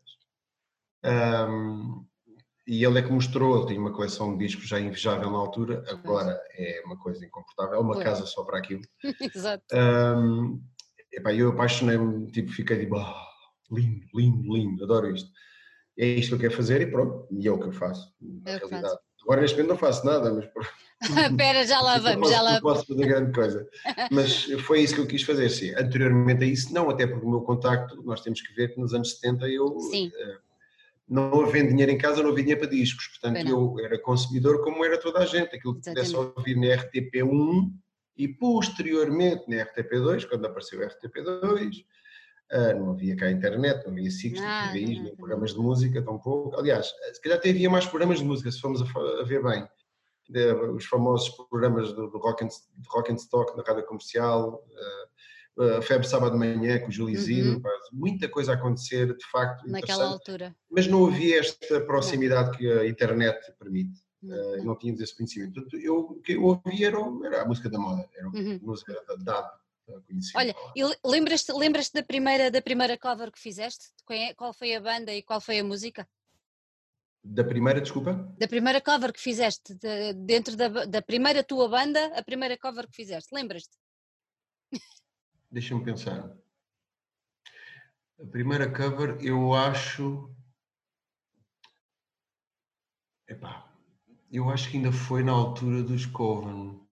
Ahm, 1.04 2.04
e 2.68 2.84
ele 2.84 3.00
é 3.00 3.02
que 3.04 3.12
mostrou, 3.12 3.58
ele 3.58 3.68
tinha 3.68 3.80
uma 3.80 3.94
coleção 3.94 4.36
de 4.36 4.46
discos 4.46 4.68
já 4.68 4.80
invejável 4.80 5.30
na 5.32 5.38
altura, 5.38 5.84
agora 5.88 6.38
é 6.58 6.82
uma 6.86 6.98
coisa 6.98 7.24
incomportável, 7.26 7.76
é 7.76 7.80
uma 7.80 7.98
casa 8.04 8.26
só 8.26 8.44
para 8.44 8.58
aquilo. 8.58 8.82
Exato. 9.36 9.64
Ahm, 9.72 10.60
epá, 11.14 11.34
eu 11.34 11.52
apaixonei-me, 11.52 12.30
tipo, 12.32 12.52
fiquei 12.52 12.80
tipo, 12.80 12.98
"Ah, 12.98 13.16
lindo, 13.72 14.06
lindo, 14.14 14.54
lindo, 14.54 14.84
adoro 14.84 15.16
isto. 15.16 15.30
É 15.98 16.06
isto 16.06 16.30
que 16.30 16.36
eu 16.36 16.40
quero 16.40 16.56
fazer 16.56 16.82
e 16.82 16.88
pronto, 16.88 17.28
e 17.32 17.48
é 17.48 17.52
o 17.52 17.60
que 17.60 17.68
eu 17.68 17.72
faço, 17.72 18.14
na 18.22 18.60
que 18.60 18.66
realidade. 18.66 19.00
Agora 19.24 19.42
neste 19.42 19.56
momento 19.56 19.72
não 19.72 19.78
faço 19.78 20.06
nada, 20.06 20.32
mas 20.34 20.46
pronto. 20.46 20.70
Espera, 21.32 21.66
já 21.66 21.82
lá 21.82 21.98
vamos, 21.98 22.30
já 22.30 22.42
lá 22.42 22.54
Não 22.54 22.62
posso 22.62 22.86
fazer 22.86 23.06
grande 23.06 23.32
coisa. 23.34 23.68
Mas 24.12 24.44
foi 24.62 24.82
isso 24.82 24.96
que 24.96 25.02
eu 25.02 25.08
quis 25.08 25.24
fazer, 25.24 25.50
sim. 25.50 25.74
Anteriormente 25.76 26.44
a 26.44 26.48
isso, 26.48 26.74
não, 26.74 26.90
até 26.90 27.06
porque 27.06 27.26
o 27.26 27.30
meu 27.30 27.42
contacto, 27.42 28.02
nós 28.04 28.22
temos 28.22 28.42
que 28.42 28.54
ver 28.54 28.74
que 28.74 28.80
nos 28.80 28.94
anos 28.94 29.12
70 29.16 29.48
eu 29.50 29.80
Sim. 29.80 30.12
eh, 30.16 30.38
não 31.08 31.42
havendo 31.42 31.70
dinheiro 31.70 31.92
em 31.92 31.98
casa, 31.98 32.24
não 32.24 32.30
havia 32.30 32.44
dinheiro 32.44 32.62
para 32.62 32.70
discos. 32.70 33.08
Portanto, 33.08 33.48
eu 33.48 33.76
era 33.80 34.00
consumidor 34.00 34.64
como 34.64 34.84
era 34.86 35.00
toda 35.00 35.20
a 35.20 35.26
gente. 35.26 35.56
Aquilo 35.56 35.76
que 35.76 35.90
pudesse 35.90 36.16
ouvir 36.16 36.56
na 36.56 36.68
RTP1 36.68 37.72
e 38.18 38.28
posteriormente 38.28 39.44
na 39.50 39.66
RTP2, 39.66 40.28
quando 40.28 40.46
apareceu 40.46 40.82
a 40.82 40.88
RTP2. 40.88 41.84
Ah, 42.52 42.74
não 42.74 42.92
havia 42.92 43.16
cá 43.16 43.32
internet, 43.32 43.86
não 43.86 43.92
havia 43.94 44.10
não 44.34 44.42
Nada, 44.42 44.70
havia 44.70 44.86
TVIs, 44.86 45.04
nem 45.04 45.16
programas 45.16 45.54
de 45.54 45.60
música, 45.60 46.02
tão 46.02 46.18
pouco. 46.20 46.56
Aliás, 46.58 46.94
se 47.14 47.22
calhar 47.22 47.38
até 47.38 47.50
havia 47.50 47.70
mais 47.70 47.86
programas 47.86 48.20
de 48.20 48.26
música, 48.26 48.52
se 48.52 48.60
formos 48.60 48.82
a, 48.82 49.22
a 49.22 49.24
ver 49.24 49.44
bem. 49.44 49.68
os 50.76 50.86
famosos 50.86 51.30
programas 51.50 51.92
do, 51.94 52.10
do 52.10 52.18
rock, 52.18 52.44
and, 52.44 52.50
rock 52.90 53.12
and 53.12 53.16
Stock 53.16 53.56
na 53.58 53.64
rádio 53.64 53.86
comercial, 53.86 54.64
a 55.58 55.82
Febre 55.82 56.08
Sábado 56.08 56.34
de 56.34 56.38
Manhã 56.38 56.80
com 56.80 56.90
o 56.90 56.92
Júlio 56.92 57.16
Isidro, 57.16 57.56
uhum. 57.56 57.64
muita 57.94 58.28
coisa 58.28 58.52
a 58.52 58.56
acontecer, 58.56 59.16
de 59.16 59.26
facto. 59.32 59.68
Naquela 59.70 60.06
altura. 60.06 60.56
Mas 60.70 60.86
não 60.86 61.08
havia 61.08 61.40
esta 61.40 61.82
proximidade 61.82 62.52
não. 62.52 62.58
que 62.58 62.72
a 62.72 62.88
internet 62.88 63.40
permite. 63.58 64.04
Não, 64.22 64.76
tínhamos 64.76 65.02
esse 65.02 65.16
conhecimento. 65.16 65.54
Portanto, 65.54 65.78
eu, 65.78 66.00
o 66.00 66.22
que 66.22 66.34
eu 66.34 66.44
ouvia 66.44 66.88
era, 66.88 66.98
era 67.24 67.42
a 67.44 67.46
música 67.46 67.70
da 67.70 67.78
moda, 67.78 68.10
era 68.16 68.28
uhum. 68.28 68.60
a 68.62 68.66
música 68.66 68.96
dada. 69.20 69.52
Olha, 70.36 70.56
lembras-te 71.04 71.54
lembras 71.54 71.90
da, 71.90 72.04
primeira, 72.04 72.50
da 72.50 72.62
primeira 72.62 72.98
cover 72.98 73.32
que 73.32 73.40
fizeste? 73.40 73.92
É, 74.10 74.34
qual 74.34 74.54
foi 74.54 74.76
a 74.76 74.82
banda 74.82 75.14
e 75.14 75.22
qual 75.22 75.40
foi 75.40 75.60
a 75.60 75.64
música? 75.64 76.08
Da 77.24 77.44
primeira, 77.44 77.82
desculpa? 77.82 78.14
Da 78.38 78.48
primeira 78.48 78.82
cover 78.82 79.12
que 79.12 79.20
fizeste, 79.20 79.74
de, 79.76 80.14
dentro 80.14 80.56
da, 80.56 80.86
da 80.86 81.02
primeira 81.02 81.44
tua 81.44 81.68
banda, 81.68 82.06
a 82.18 82.24
primeira 82.24 82.58
cover 82.58 82.88
que 82.88 82.96
fizeste, 82.96 83.34
lembras-te? 83.34 83.78
Deixa-me 85.52 85.84
pensar. 85.84 86.38
A 88.20 88.26
primeira 88.26 88.72
cover, 88.72 89.18
eu 89.22 89.54
acho. 89.54 90.34
Epá, 93.28 93.72
eu 94.32 94.50
acho 94.50 94.70
que 94.70 94.78
ainda 94.78 94.92
foi 94.92 95.24
na 95.24 95.32
altura 95.32 95.82
dos 95.82 96.06
Coven. 96.06 96.85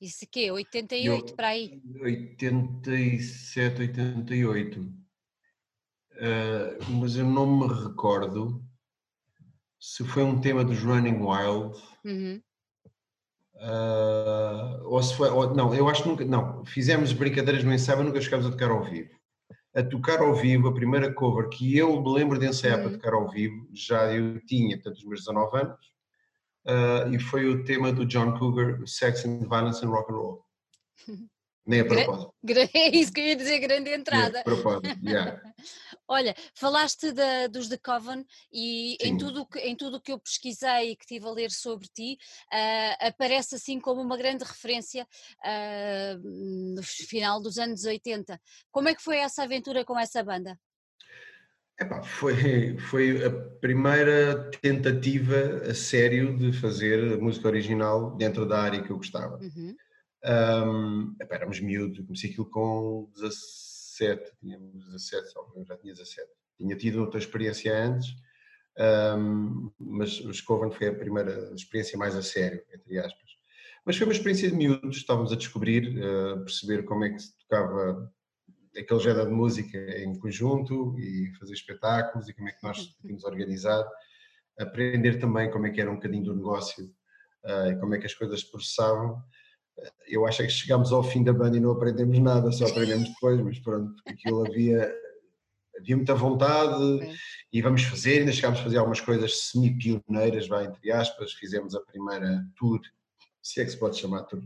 Isso 0.00 0.26
que 0.30 0.50
88 0.50 1.30
eu, 1.30 1.36
para 1.36 1.48
aí? 1.48 1.82
87, 2.00 3.82
88. 3.82 4.80
Uh, 4.80 6.92
mas 6.92 7.16
eu 7.16 7.26
não 7.26 7.46
me 7.46 7.66
recordo 7.66 8.64
se 9.78 10.04
foi 10.04 10.22
um 10.22 10.40
tema 10.40 10.64
dos 10.64 10.82
Running 10.82 11.22
Wild. 11.22 11.76
Uhum. 12.04 12.42
Uh, 13.56 14.86
ou 14.86 15.02
se 15.02 15.14
foi, 15.14 15.28
ou, 15.28 15.54
não, 15.54 15.74
eu 15.74 15.88
acho 15.88 16.02
que 16.02 16.08
nunca, 16.08 16.24
não, 16.24 16.64
fizemos 16.64 17.12
brincadeiras 17.12 17.62
no 17.62 17.72
ensaio, 17.72 18.02
nunca 18.02 18.20
chegámos 18.20 18.46
a 18.46 18.50
tocar 18.50 18.70
ao 18.70 18.82
vivo. 18.82 19.10
A 19.74 19.82
tocar 19.82 20.20
ao 20.20 20.34
vivo, 20.34 20.68
a 20.68 20.74
primeira 20.74 21.12
cover 21.12 21.48
que 21.48 21.76
eu 21.76 22.02
me 22.02 22.12
lembro 22.12 22.38
de 22.38 22.46
ensaiar 22.46 22.78
uhum. 22.78 22.84
para 22.84 22.92
tocar 22.92 23.14
ao 23.14 23.28
vivo, 23.28 23.68
já 23.72 24.12
eu 24.12 24.40
tinha, 24.46 24.76
portanto, 24.76 24.96
os 24.96 25.04
meus 25.04 25.20
19 25.20 25.58
anos, 25.58 25.92
uh, 26.66 27.12
e 27.12 27.18
foi 27.18 27.46
o 27.46 27.64
tema 27.64 27.92
do 27.92 28.06
John 28.06 28.38
Cougar, 28.38 28.86
Sex 28.86 29.24
and 29.24 29.40
Violence 29.48 29.84
and 29.84 29.90
Rock 29.90 30.12
and 30.12 30.16
Roll. 30.16 30.44
Nem 31.66 31.80
a 31.80 31.84
propósito. 31.84 32.34
É 32.74 32.96
isso 32.96 33.12
que 33.12 33.20
eu 33.20 33.26
ia 33.26 33.36
dizer, 33.36 33.58
grande 33.60 33.90
entrada. 33.90 34.40
É, 34.40 34.42
propósito, 34.42 34.88
yeah. 35.04 35.40
Olha, 36.08 36.34
falaste 36.54 37.12
da, 37.12 37.46
dos 37.46 37.68
The 37.68 37.78
Coven 37.78 38.24
e 38.52 38.96
em 39.00 39.16
tudo, 39.16 39.46
que, 39.46 39.60
em 39.60 39.76
tudo 39.76 40.00
que 40.00 40.10
eu 40.10 40.18
pesquisei 40.18 40.90
e 40.90 40.96
que 40.96 41.04
estive 41.04 41.26
a 41.28 41.30
ler 41.30 41.52
sobre 41.52 41.86
ti, 41.86 42.18
uh, 42.52 43.06
aparece 43.06 43.54
assim 43.54 43.78
como 43.78 44.00
uma 44.00 44.16
grande 44.16 44.42
referência 44.42 45.06
uh, 45.44 46.74
no 46.74 46.82
final 46.82 47.40
dos 47.40 47.58
anos 47.58 47.84
80. 47.84 48.40
Como 48.72 48.88
é 48.88 48.94
que 48.94 49.02
foi 49.02 49.18
essa 49.18 49.44
aventura 49.44 49.84
com 49.84 49.96
essa 49.96 50.24
banda? 50.24 50.58
Epá, 51.80 52.02
foi, 52.02 52.76
foi 52.90 53.24
a 53.24 53.30
primeira 53.30 54.50
tentativa 54.60 55.62
a 55.66 55.74
sério 55.74 56.36
de 56.36 56.52
fazer 56.52 57.18
música 57.18 57.48
original 57.48 58.14
dentro 58.16 58.46
da 58.46 58.60
área 58.60 58.82
que 58.82 58.90
eu 58.90 58.98
gostava. 58.98 59.38
Uhum. 59.38 59.74
Um, 60.22 61.16
epá, 61.18 61.36
éramos 61.36 61.58
miúdos, 61.58 62.04
comecei 62.04 62.30
aquilo 62.30 62.50
com 62.50 63.10
17, 63.14 64.30
tínhamos 64.38 64.84
17, 64.92 65.32
eu 65.56 65.64
já 65.64 65.76
tinha 65.78 65.94
17. 65.94 66.28
Tinha 66.58 66.76
tido 66.76 67.00
outra 67.00 67.18
experiência 67.18 67.74
antes, 67.74 68.14
um, 69.16 69.70
mas 69.78 70.20
o 70.20 70.34
Scoven 70.34 70.70
foi 70.70 70.88
a 70.88 70.94
primeira 70.94 71.50
experiência 71.54 71.96
mais 71.96 72.14
a 72.14 72.22
sério, 72.22 72.62
entre 72.74 72.98
aspas. 72.98 73.30
Mas 73.86 73.96
foi 73.96 74.06
uma 74.06 74.12
experiência 74.12 74.50
de 74.50 74.54
miúdos, 74.54 74.98
estávamos 74.98 75.32
a 75.32 75.36
descobrir, 75.36 75.98
a 76.04 76.40
perceber 76.40 76.84
como 76.84 77.04
é 77.04 77.08
que 77.08 77.20
se 77.20 77.34
tocava 77.38 78.12
aquele 78.76 79.00
género 79.00 79.26
de 79.26 79.32
música 79.32 79.78
em 79.98 80.18
conjunto 80.18 80.98
e 80.98 81.32
fazer 81.38 81.54
espetáculos 81.54 82.28
e 82.28 82.34
como 82.34 82.48
é 82.48 82.52
que 82.52 82.62
nós 82.62 82.78
tínhamos 83.00 83.24
organizar, 83.24 83.84
aprender 84.58 85.18
também 85.18 85.50
como 85.50 85.66
é 85.66 85.70
que 85.70 85.80
era 85.80 85.90
um 85.90 85.96
bocadinho 85.96 86.24
do 86.24 86.36
negócio 86.36 86.84
uh, 87.44 87.70
e 87.70 87.76
como 87.76 87.94
é 87.94 87.98
que 87.98 88.06
as 88.06 88.14
coisas 88.14 88.40
se 88.40 88.50
processavam. 88.50 89.22
Eu 90.06 90.26
acho 90.26 90.42
que 90.42 90.48
chegámos 90.48 90.92
ao 90.92 91.02
fim 91.02 91.24
da 91.24 91.32
banda 91.32 91.56
e 91.56 91.60
não 91.60 91.72
aprendemos 91.72 92.18
nada, 92.18 92.52
só 92.52 92.66
aprendemos 92.66 93.08
depois, 93.14 93.40
mas 93.40 93.58
pronto, 93.58 93.94
aquilo 94.06 94.46
havia, 94.46 94.92
havia 95.78 95.96
muita 95.96 96.14
vontade 96.14 97.16
e 97.52 97.62
vamos 97.62 97.82
fazer, 97.84 98.20
ainda 98.20 98.32
chegámos 98.32 98.60
a 98.60 98.62
fazer 98.62 98.76
algumas 98.76 99.00
coisas 99.00 99.48
semi-pioneiras, 99.48 100.46
vai 100.46 100.66
entre 100.66 100.92
aspas, 100.92 101.32
fizemos 101.32 101.74
a 101.74 101.80
primeira 101.80 102.44
tour, 102.56 102.80
se 103.42 103.60
é 103.60 103.64
que 103.64 103.70
se 103.70 103.78
pode 103.78 103.96
chamar 103.96 104.24
tour, 104.24 104.42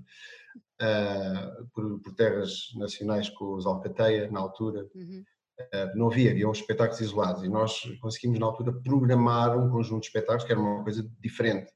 uh, 0.81 1.69
por, 1.73 2.01
por, 2.01 2.15
terras 2.15 2.73
nacionais 2.77 3.29
com 3.31 3.55
os 3.55 3.67
Alcateia, 3.67 4.31
na 4.31 4.41
altura. 4.41 4.89
Uhum. 4.95 5.25
Uh, 5.61 5.97
não 5.97 6.07
havia, 6.09 6.33
havia 6.33 6.49
uns 6.49 6.59
espetáculos 6.59 7.01
isolados 7.01 7.45
e 7.45 7.49
nós 7.49 7.81
conseguimos 8.01 8.41
na 8.41 8.47
altura 8.47 8.73
programar 8.73 9.57
um 9.57 9.71
conjunto 9.71 10.01
de 10.01 10.09
espetáculos 10.09 10.45
que 10.45 10.53
era 10.53 10.61
uma 10.61 10.83
coisa 10.83 11.09
diferente. 11.21 11.73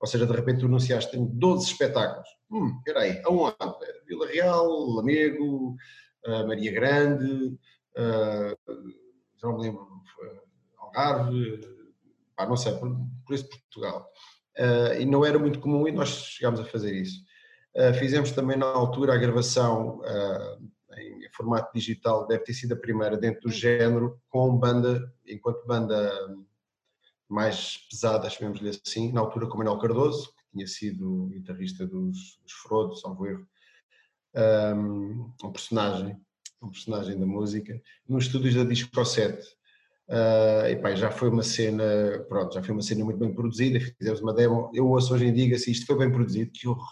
Ou 0.00 0.06
seja, 0.06 0.26
de 0.26 0.32
repente 0.32 0.60
tu 0.60 0.66
anunciaste, 0.66 1.12
tenho 1.12 1.26
12 1.26 1.66
espetáculos. 1.66 2.28
Hum, 2.50 2.76
espera 2.78 3.00
aí, 3.00 3.22
aonde? 3.24 3.56
Vila 4.06 4.26
Real, 4.26 4.68
Lamego, 4.68 5.76
uh, 6.26 6.46
Maria 6.46 6.72
Grande, 6.72 7.58
já 7.96 9.48
não 9.48 9.56
me 9.56 9.62
lembro, 9.62 9.86
Algarve, 10.78 11.60
pá, 12.36 12.46
não 12.46 12.56
sei, 12.56 12.72
por, 12.74 12.90
por 13.24 13.34
isso 13.34 13.48
Portugal. 13.48 14.06
e 14.98 15.06
não 15.06 15.24
era 15.24 15.38
muito 15.38 15.60
comum 15.60 15.88
e 15.88 15.92
nós 15.92 16.08
chegámos 16.08 16.60
a 16.60 16.64
fazer 16.64 16.94
isso. 16.94 17.22
Uh, 17.74 17.94
fizemos 17.98 18.32
também 18.32 18.56
na 18.56 18.66
altura 18.66 19.14
a 19.14 19.18
gravação 19.18 20.00
uh, 20.00 20.72
em 20.98 21.30
formato 21.30 21.72
digital, 21.74 22.26
deve 22.26 22.44
ter 22.44 22.54
sido 22.54 22.74
a 22.74 22.76
primeira 22.76 23.16
dentro 23.16 23.42
do 23.42 23.50
género, 23.50 24.20
com 24.28 24.56
banda, 24.56 25.12
enquanto 25.26 25.66
banda 25.66 26.12
mais 27.28 27.78
pesada, 27.90 28.28
chamemos-lhe 28.28 28.68
assim, 28.68 29.10
na 29.10 29.20
altura 29.20 29.46
com 29.46 29.56
Manuel 29.56 29.78
Cardoso, 29.78 30.34
que 30.36 30.44
tinha 30.52 30.66
sido 30.66 31.28
guitarrista 31.28 31.86
dos, 31.86 32.38
dos 32.42 32.52
Frodo, 32.52 32.94
salvo 32.96 33.26
erro, 33.26 33.46
um, 34.76 35.32
um, 35.42 35.52
personagem, 35.52 36.20
um 36.60 36.70
personagem 36.70 37.18
da 37.18 37.26
música, 37.26 37.80
nos 38.06 38.26
estúdios 38.26 38.54
da 38.54 38.64
Disco 38.64 39.04
7. 39.04 39.42
Uh, 40.08 40.66
e 40.68 40.76
pá, 40.76 40.94
já 40.94 41.10
foi 41.10 41.30
uma 41.30 41.42
cena, 41.42 41.84
pronto, 42.28 42.52
já 42.52 42.62
foi 42.62 42.74
uma 42.74 42.82
cena 42.82 43.02
muito 43.02 43.18
bem 43.18 43.32
produzida, 43.32 43.80
fizemos 43.80 44.20
uma 44.20 44.34
demo, 44.34 44.70
eu 44.74 44.86
ouço 44.88 45.14
hoje 45.14 45.26
em 45.26 45.32
dia 45.32 45.56
assim, 45.56 45.70
isto 45.70 45.86
foi 45.86 45.96
bem 45.96 46.12
produzido, 46.12 46.50
que 46.50 46.68
horror! 46.68 46.84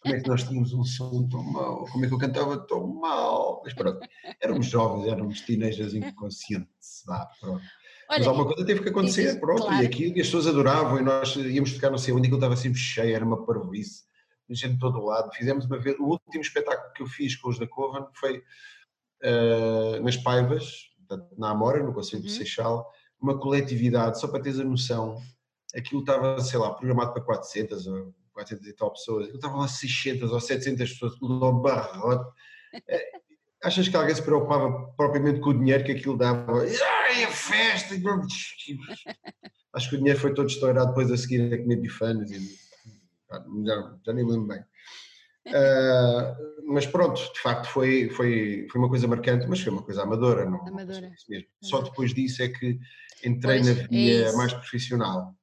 Como 0.00 0.14
é 0.14 0.20
que 0.20 0.28
nós 0.28 0.42
tínhamos 0.44 0.72
um 0.72 0.82
som 0.82 1.28
tão 1.28 1.42
mau, 1.42 1.84
como 1.86 2.04
é 2.04 2.08
que 2.08 2.14
eu 2.14 2.18
cantava 2.18 2.56
tão 2.66 2.86
mal. 2.86 3.60
Mas 3.64 3.74
pronto, 3.74 4.00
éramos 4.40 4.66
jovens, 4.66 5.06
éramos 5.06 5.40
teenagers 5.42 5.94
inconscientes, 5.94 7.02
vá, 7.06 7.28
pronto. 7.40 7.62
Olha, 8.08 8.18
Mas 8.18 8.26
alguma 8.26 8.46
coisa 8.46 8.64
teve 8.64 8.82
que 8.82 8.88
acontecer, 8.88 9.38
pronto, 9.38 9.62
claro. 9.62 9.82
e 9.82 9.86
aquilo, 9.86 10.16
e 10.16 10.20
as 10.20 10.26
pessoas 10.26 10.46
adoravam, 10.46 10.98
e 10.98 11.02
nós 11.02 11.36
íamos 11.36 11.74
tocar 11.74 11.90
não 11.90 11.98
sei 11.98 12.12
onde, 12.12 12.28
e 12.28 12.34
estava 12.34 12.56
sempre 12.56 12.78
cheio, 12.78 13.14
era 13.14 13.24
uma 13.24 13.44
parvoíce, 13.44 14.04
gente 14.48 14.74
de 14.74 14.78
todo 14.80 15.04
lado. 15.04 15.32
Fizemos 15.34 15.66
uma 15.66 15.78
vez, 15.78 15.96
o 15.98 16.04
último 16.04 16.40
espetáculo 16.40 16.92
que 16.92 17.02
eu 17.02 17.06
fiz 17.06 17.36
com 17.36 17.50
os 17.50 17.58
da 17.58 17.68
Coven 17.68 18.04
foi 18.14 18.38
uh, 19.22 20.02
nas 20.02 20.16
Paivas, 20.16 20.90
na 21.36 21.50
Amora, 21.50 21.82
no 21.84 21.92
Conselho 21.92 22.22
uhum. 22.22 22.26
de 22.26 22.32
Seixal, 22.32 22.90
uma 23.20 23.38
coletividade, 23.38 24.18
só 24.18 24.26
para 24.26 24.42
teres 24.42 24.58
a 24.58 24.64
noção, 24.64 25.16
aquilo 25.76 26.00
estava, 26.00 26.40
sei 26.40 26.58
lá, 26.58 26.72
programado 26.72 27.12
para 27.12 27.22
400 27.22 27.86
ou 27.86 28.14
400 28.40 28.66
e 28.66 28.72
tal 28.72 28.92
pessoas, 28.92 29.28
eu 29.28 29.34
estava 29.34 29.56
lá 29.56 29.68
600 29.68 30.32
ou 30.32 30.40
700 30.40 30.92
pessoas, 30.92 31.14
tudo 31.16 31.44
ao 31.44 31.60
barrote. 31.60 32.32
É, 32.88 33.10
achas 33.62 33.88
que 33.88 33.96
alguém 33.96 34.14
se 34.14 34.22
preocupava 34.22 34.92
propriamente 34.96 35.40
com 35.40 35.50
o 35.50 35.58
dinheiro 35.58 35.84
que 35.84 35.92
aquilo 35.92 36.16
dava? 36.16 36.62
Ai, 36.62 37.24
a 37.24 37.30
festa! 37.30 37.94
Acho 39.72 39.88
que 39.88 39.94
o 39.96 39.98
dinheiro 39.98 40.18
foi 40.18 40.34
todo 40.34 40.48
estourado 40.48 40.88
depois 40.88 41.10
a 41.10 41.16
seguir 41.16 41.52
a 41.52 41.58
comer 41.58 41.76
bifanas 41.76 42.30
e 42.30 42.38
já, 43.64 43.96
já 44.04 44.12
nem 44.12 44.26
lembro 44.26 44.46
bem. 44.46 44.60
Uh, 45.46 46.72
mas 46.72 46.86
pronto, 46.86 47.20
de 47.32 47.40
facto 47.40 47.66
foi, 47.66 48.10
foi, 48.10 48.66
foi 48.70 48.80
uma 48.80 48.88
coisa 48.88 49.06
marcante, 49.06 49.46
mas 49.48 49.60
foi 49.60 49.72
uma 49.72 49.82
coisa 49.82 50.02
amadora, 50.02 50.48
não? 50.48 50.66
Amadora. 50.66 51.12
Mesmo. 51.28 51.48
Só 51.62 51.82
depois 51.82 52.12
disso 52.12 52.42
é 52.42 52.48
que 52.48 52.78
entrei 53.24 53.62
pois, 53.62 53.66
na 53.66 53.86
via 53.86 54.28
é 54.28 54.32
mais 54.32 54.52
profissional. 54.52 55.34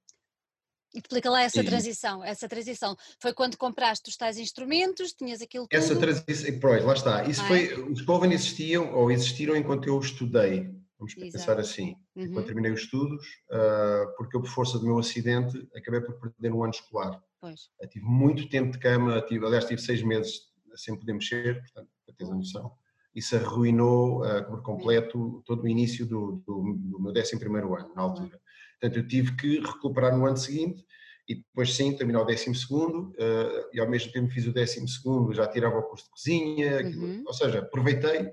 Explica 0.97 1.29
lá 1.29 1.43
essa 1.43 1.61
e, 1.61 1.65
transição, 1.65 2.23
essa 2.23 2.49
transição. 2.49 2.97
Foi 3.21 3.33
quando 3.33 3.55
compraste 3.55 4.09
os 4.09 4.17
tais 4.17 4.37
instrumentos, 4.37 5.13
tinhas 5.13 5.41
aquilo 5.41 5.67
tudo? 5.67 5.77
Essa 5.77 5.95
transição, 5.95 6.59
pois, 6.59 6.83
lá 6.83 6.93
está. 6.93 7.23
Isso 7.25 7.41
ah, 7.41 7.47
foi, 7.47 7.71
é? 7.71 7.79
os 7.79 8.01
Coven 8.01 8.33
existiam, 8.33 8.93
ou 8.95 9.11
existiram 9.11 9.55
enquanto 9.55 9.87
eu 9.87 9.99
estudei, 9.99 10.71
vamos 10.97 11.15
Exato. 11.15 11.31
pensar 11.31 11.59
assim. 11.59 11.95
Uhum. 12.15 12.23
Enquanto 12.23 12.45
terminei 12.47 12.71
os 12.71 12.81
estudos, 12.81 13.23
uh, 13.51 14.15
porque 14.17 14.35
eu, 14.35 14.41
por 14.41 14.49
força 14.49 14.79
do 14.79 14.85
meu 14.85 14.97
acidente, 14.97 15.67
acabei 15.75 16.01
por 16.01 16.19
perder 16.19 16.51
um 16.51 16.63
ano 16.63 16.73
escolar. 16.73 17.21
Pois. 17.39 17.69
Eu 17.79 17.87
tive 17.87 18.05
muito 18.05 18.49
tempo 18.49 18.71
de 18.71 18.79
cama, 18.79 19.21
tive, 19.21 19.45
aliás, 19.45 19.65
tive 19.65 19.79
seis 19.79 20.01
meses 20.01 20.47
sem 20.75 20.97
poder 20.97 21.13
mexer, 21.13 21.61
portanto, 21.61 21.89
para 22.05 22.15
teres 22.15 22.33
a 22.33 22.35
noção. 22.35 22.71
Isso 23.13 23.35
arruinou 23.35 24.23
uh, 24.23 24.43
por 24.45 24.61
completo 24.63 25.43
todo 25.45 25.63
o 25.63 25.67
início 25.67 26.05
do, 26.05 26.43
do, 26.45 26.73
do 26.73 26.99
meu 26.99 27.11
11 27.11 27.35
ano, 27.35 27.95
na 27.95 28.01
altura. 28.01 28.39
Portanto, 28.79 28.99
eu 28.99 29.07
tive 29.07 29.35
que 29.35 29.59
recuperar 29.59 30.15
no 30.15 30.25
ano 30.25 30.37
seguinte 30.37 30.85
e 31.27 31.35
depois 31.35 31.75
sim, 31.75 31.95
terminar 31.95 32.21
o 32.21 32.25
décimo 32.25 32.55
segundo, 32.55 33.09
uh, 33.09 33.69
e 33.73 33.79
ao 33.79 33.89
mesmo 33.89 34.11
tempo 34.13 34.31
fiz 34.31 34.47
o 34.47 34.53
décimo 34.53 34.87
segundo, 34.87 35.33
já 35.33 35.45
tirava 35.47 35.77
o 35.77 35.83
curso 35.83 36.05
de 36.05 36.11
cozinha, 36.11 36.81
uhum. 36.83 37.23
ou 37.25 37.33
seja, 37.33 37.59
aproveitei 37.59 38.31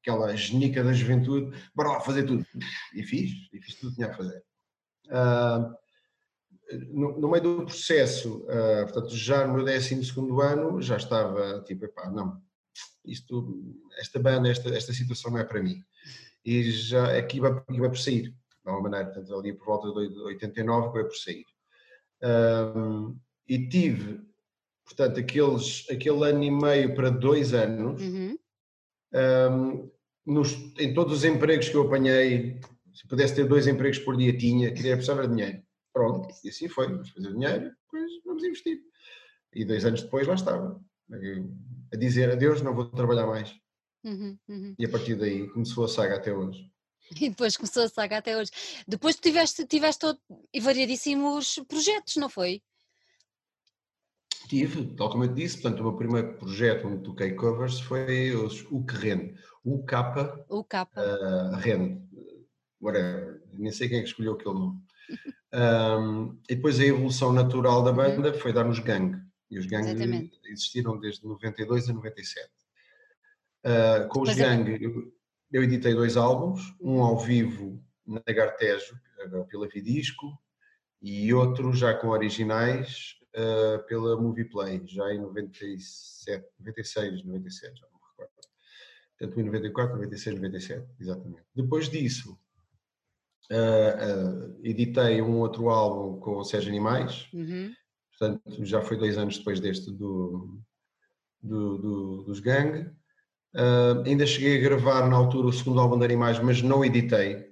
aquela 0.00 0.34
genica 0.34 0.82
da 0.82 0.92
juventude, 0.92 1.56
bora 1.74 1.90
lá 1.90 2.00
fazer 2.00 2.24
tudo. 2.24 2.44
E 2.94 3.02
fiz, 3.04 3.30
e 3.52 3.60
fiz 3.60 3.76
tudo 3.76 3.88
o 3.88 3.90
que 3.90 3.96
tinha 3.96 4.08
a 4.08 4.16
fazer. 4.16 4.42
Uh, 5.06 5.74
no, 6.90 7.20
no, 7.20 7.30
meio 7.30 7.42
do 7.42 7.64
processo, 7.64 8.38
uh, 8.44 8.84
portanto, 8.84 9.14
já 9.14 9.46
no 9.46 9.54
meu 9.54 9.64
décimo 9.64 10.02
segundo 10.02 10.40
ano, 10.40 10.82
já 10.82 10.96
estava 10.96 11.62
tipo, 11.62 11.84
epá, 11.84 12.10
não, 12.10 12.42
isto, 13.04 13.76
esta 13.98 14.18
banda, 14.18 14.48
esta, 14.48 14.68
esta 14.70 14.92
situação 14.92 15.30
não 15.30 15.38
é 15.38 15.44
para 15.44 15.62
mim. 15.62 15.82
E 16.44 16.70
já 16.70 17.16
aqui 17.16 17.40
vai, 17.40 17.52
aqui 17.52 17.78
vai 17.78 17.88
por 17.88 17.98
sair, 17.98 18.34
de 18.68 18.74
alguma 18.74 18.90
maneira, 18.90 19.06
portanto, 19.06 19.34
ali 19.38 19.52
por 19.52 19.66
volta 19.66 20.08
de 20.08 20.20
89 20.20 20.92
vai 20.92 21.04
por 21.04 21.16
sair. 21.16 21.46
Um, 22.22 23.18
e 23.48 23.68
tive, 23.68 24.20
portanto, 24.84 25.18
aqueles, 25.18 25.86
aquele 25.90 26.28
ano 26.28 26.42
e 26.42 26.50
meio 26.50 26.94
para 26.94 27.10
dois 27.10 27.54
anos, 27.54 28.02
uhum. 28.02 28.36
um, 29.14 29.90
nos, 30.26 30.52
em 30.78 30.92
todos 30.92 31.18
os 31.18 31.24
empregos 31.24 31.68
que 31.68 31.76
eu 31.76 31.86
apanhei, 31.86 32.60
se 32.92 33.06
pudesse 33.08 33.34
ter 33.34 33.46
dois 33.46 33.66
empregos 33.66 33.98
por 34.00 34.16
dia, 34.16 34.36
tinha, 34.36 34.72
queria 34.72 34.96
precisar 34.96 35.22
de 35.22 35.28
dinheiro. 35.28 35.62
Pronto, 35.92 36.28
e 36.44 36.48
assim 36.48 36.68
foi, 36.68 36.88
vamos 36.88 37.08
fazer 37.10 37.32
dinheiro, 37.32 37.72
depois 37.84 38.10
vamos 38.24 38.44
investir. 38.44 38.80
E 39.54 39.64
dois 39.64 39.84
anos 39.84 40.02
depois 40.02 40.26
lá 40.26 40.34
estava, 40.34 40.78
a 41.92 41.96
dizer 41.96 42.30
adeus, 42.30 42.60
não 42.60 42.74
vou 42.74 42.84
trabalhar 42.90 43.26
mais. 43.26 43.54
Uhum, 44.04 44.38
uhum. 44.48 44.74
E 44.78 44.84
a 44.84 44.88
partir 44.88 45.16
daí 45.16 45.48
começou 45.48 45.84
a 45.84 45.88
saga 45.88 46.16
até 46.16 46.32
hoje. 46.34 46.70
E 47.20 47.30
depois 47.30 47.56
começou 47.56 47.84
a 47.84 47.88
saga 47.88 48.18
até 48.18 48.36
hoje. 48.36 48.50
Depois 48.86 49.16
tiveste, 49.16 49.66
tiveste 49.66 50.06
variadíssimos 50.60 51.58
projetos, 51.66 52.16
não 52.16 52.28
foi? 52.28 52.62
Tive, 54.48 54.86
tal 54.94 55.10
como 55.10 55.24
eu 55.24 55.28
disse, 55.28 55.60
portanto, 55.60 55.80
o 55.80 55.82
meu 55.84 55.96
primeiro 55.96 56.34
projeto 56.34 56.88
onde 56.88 57.02
toquei 57.02 57.32
covers 57.32 57.80
foi 57.80 58.34
os, 58.34 58.64
rende. 58.88 59.34
O 59.62 59.84
K. 59.84 60.44
O 60.48 60.64
K. 60.64 60.88
Uh, 60.96 61.56
rende. 61.56 62.02
Agora, 62.80 63.42
nem 63.52 63.70
sei 63.70 63.88
quem 63.88 63.98
é 63.98 64.02
que 64.02 64.08
escolheu 64.08 64.34
aquele 64.34 64.54
nome. 64.54 64.80
um, 66.00 66.38
e 66.48 66.54
depois 66.54 66.80
a 66.80 66.84
evolução 66.84 67.32
natural 67.32 67.82
da 67.82 67.90
uhum. 67.90 67.96
banda 67.96 68.32
foi 68.32 68.52
dar 68.52 68.64
nos 68.64 68.78
Gang. 68.78 69.20
E 69.50 69.58
os 69.58 69.66
Gang 69.66 69.86
Exatamente. 69.86 70.40
existiram 70.46 70.98
desde 70.98 71.26
92 71.26 71.90
a 71.90 71.92
97. 71.92 72.46
Uh, 72.46 72.50
ah, 73.64 74.08
com 74.10 74.22
os 74.22 74.28
Mas 74.28 74.38
é 74.38 74.42
Gang, 74.42 75.12
eu, 75.50 75.62
editei 75.62 75.94
dois 75.94 76.16
álbuns, 76.16 76.74
um 76.80 77.02
ao 77.02 77.18
vivo 77.18 77.82
na 78.06 78.20
Gartejo, 78.26 78.98
pela 79.48 79.68
Vidisco, 79.68 80.38
e 81.00 81.32
outro 81.32 81.72
já 81.72 81.94
com 81.94 82.08
originais 82.08 83.18
uh, 83.34 83.84
pela 83.86 84.20
Movieplay, 84.20 84.82
já 84.86 85.12
em 85.12 85.20
97, 85.20 86.46
96, 86.58 87.24
97, 87.24 87.80
já 87.80 87.86
não 87.86 87.98
me 87.98 88.04
recordo. 88.10 88.32
Portanto, 89.18 89.40
em 89.40 89.44
94, 89.44 89.96
96, 89.96 90.36
97, 90.36 90.86
exatamente. 91.00 91.46
Depois 91.54 91.88
disso, 91.88 92.38
uh, 93.50 94.54
uh, 94.56 94.60
editei 94.66 95.22
um 95.22 95.38
outro 95.38 95.68
álbum 95.68 96.18
com 96.20 96.36
o 96.36 96.44
Sérgio 96.44 96.70
Animais, 96.70 97.28
uhum. 97.32 97.72
portanto, 98.10 98.64
já 98.64 98.82
foi 98.82 98.96
dois 98.96 99.16
anos 99.16 99.38
depois 99.38 99.60
deste 99.60 99.90
do, 99.92 100.60
do, 101.42 101.78
do 101.78 102.22
dos 102.24 102.40
Gang. 102.40 102.90
Uh, 103.54 104.02
ainda 104.04 104.26
cheguei 104.26 104.58
a 104.58 104.62
gravar 104.62 105.08
na 105.08 105.16
altura 105.16 105.48
o 105.48 105.52
segundo 105.52 105.80
álbum 105.80 105.98
de 105.98 106.04
Animais, 106.04 106.38
mas 106.38 106.60
não 106.60 106.84
editei, 106.84 107.46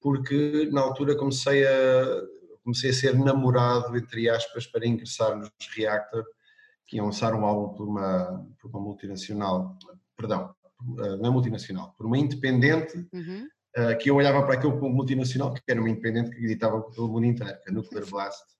porque 0.00 0.68
na 0.72 0.80
altura 0.80 1.16
comecei 1.16 1.66
a, 1.66 2.22
comecei 2.62 2.90
a 2.90 2.94
ser 2.94 3.14
namorado, 3.14 3.96
entre 3.96 4.28
aspas, 4.28 4.66
para 4.66 4.86
ingressar 4.86 5.36
nos 5.36 5.50
Reactor, 5.76 6.24
que 6.86 6.96
iam 6.96 7.06
lançar 7.06 7.34
um 7.34 7.44
álbum 7.44 7.74
por 7.74 7.86
uma, 7.86 8.46
por 8.60 8.70
uma 8.70 8.80
multinacional, 8.80 9.78
perdão, 10.16 10.54
uh, 10.80 11.16
não 11.18 11.26
é 11.26 11.30
multinacional, 11.30 11.94
por 11.96 12.06
uma 12.06 12.16
independente, 12.16 12.96
uhum. 13.12 13.46
uh, 13.76 13.98
que 13.98 14.10
eu 14.10 14.16
olhava 14.16 14.42
para 14.44 14.54
aquilo 14.54 14.78
como 14.78 14.94
multinacional, 14.94 15.52
que 15.52 15.60
era 15.68 15.78
uma 15.78 15.90
independente 15.90 16.30
que 16.30 16.42
editava 16.42 16.80
pelo 16.90 17.08
mundo 17.08 17.26
inteiro, 17.26 17.58
que 17.62 17.68
é 17.68 17.72
a 17.72 17.74
Nuclear 17.74 18.06
Blast. 18.08 18.53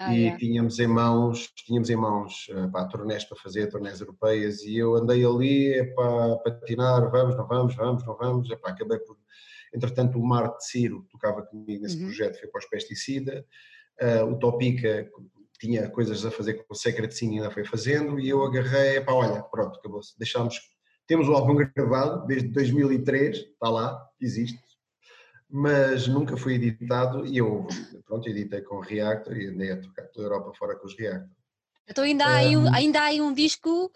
Ah, 0.00 0.14
e 0.14 0.20
yeah. 0.20 0.38
tínhamos 0.38 0.78
em 0.78 0.86
mãos, 0.86 1.48
tínhamos 1.56 1.90
em 1.90 1.96
mãos 1.96 2.48
uh, 2.50 2.70
pá, 2.70 2.86
torneios 2.86 3.24
para 3.24 3.36
fazer, 3.36 3.68
torneios 3.68 4.00
europeias, 4.00 4.62
e 4.62 4.76
eu 4.76 4.94
andei 4.94 5.24
ali 5.24 5.72
é 5.74 5.84
para 5.84 6.36
patinar, 6.36 7.10
vamos, 7.10 7.36
não 7.36 7.48
vamos, 7.48 7.74
vamos, 7.74 8.06
não 8.06 8.16
vamos, 8.16 8.50
é 8.50 8.56
pá, 8.56 8.70
acabei 8.70 8.98
por. 9.00 9.16
Entretanto, 9.74 10.18
o 10.18 10.24
Marte 10.24 10.64
Ciro 10.64 11.04
tocava 11.10 11.42
comigo 11.42 11.82
nesse 11.82 11.96
uhum. 11.98 12.04
projeto, 12.06 12.38
foi 12.38 12.48
para 12.48 12.60
os 12.60 12.66
pesticida, 12.66 13.44
uh, 14.00 14.24
o 14.26 14.38
Topica 14.38 15.10
tinha 15.58 15.90
coisas 15.90 16.24
a 16.24 16.30
fazer 16.30 16.54
com 16.54 16.72
o 16.72 16.76
Secret 16.76 17.10
Sim 17.10 17.36
ainda 17.36 17.50
foi 17.50 17.64
fazendo, 17.64 18.20
e 18.20 18.28
eu 18.28 18.42
agarrei, 18.44 18.98
é 18.98 19.00
pá, 19.00 19.12
olha, 19.12 19.42
pronto, 19.42 19.78
acabou-se, 19.78 20.16
deixámos. 20.16 20.60
Temos 21.08 21.26
o 21.26 21.32
álbum 21.32 21.56
gravado 21.56 22.26
desde 22.26 22.48
2003, 22.48 23.36
está 23.36 23.68
lá, 23.68 23.98
existe, 24.20 24.60
mas 25.50 26.06
nunca 26.06 26.36
foi 26.36 26.54
editado 26.54 27.26
e 27.26 27.38
eu, 27.38 27.66
pronto, 28.04 28.28
editei 28.28 28.60
com 28.60 28.80
Reactor 28.80 29.36
e 29.36 29.46
andei 29.46 29.72
a 29.72 29.80
tocar 29.80 30.02
pela 30.04 30.26
Europa 30.26 30.52
fora 30.58 30.76
com 30.76 30.86
os 30.86 30.96
Reactor. 30.96 31.30
Então 31.88 32.04
ainda 32.04 32.26
há, 32.26 32.36
aí 32.36 32.56
um, 32.56 32.72
ainda 32.74 33.00
há 33.00 33.04
aí 33.04 33.20
um 33.20 33.32
disco 33.32 33.90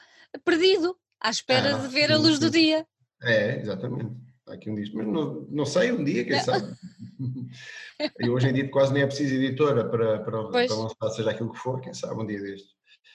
perdido, 0.44 0.96
à 1.20 1.30
espera 1.30 1.76
ah, 1.76 1.78
de 1.78 1.88
ver 1.88 2.06
sim, 2.06 2.14
a 2.14 2.16
luz 2.16 2.36
sim. 2.36 2.40
do 2.40 2.50
dia. 2.50 2.86
É, 3.22 3.60
exatamente. 3.60 4.16
Há 4.46 4.54
aqui 4.54 4.70
um 4.70 4.74
disco, 4.74 4.96
mas 4.96 5.06
não, 5.06 5.46
não 5.50 5.66
sei, 5.66 5.92
um 5.92 6.02
dia, 6.02 6.24
quem 6.24 6.36
não. 6.36 6.44
sabe. 6.44 6.74
e 8.18 8.30
hoje 8.30 8.48
em 8.48 8.52
dia 8.54 8.70
quase 8.70 8.92
nem 8.92 9.02
é 9.02 9.06
preciso 9.06 9.34
editora 9.34 9.88
para, 9.88 10.20
para, 10.20 10.48
para 10.48 10.74
lançar 10.74 11.10
seja 11.10 11.30
aquilo 11.30 11.52
que 11.52 11.58
for, 11.58 11.80
quem 11.80 11.92
sabe 11.92 12.20
um 12.20 12.26
dia 12.26 12.40
destes. 12.40 12.72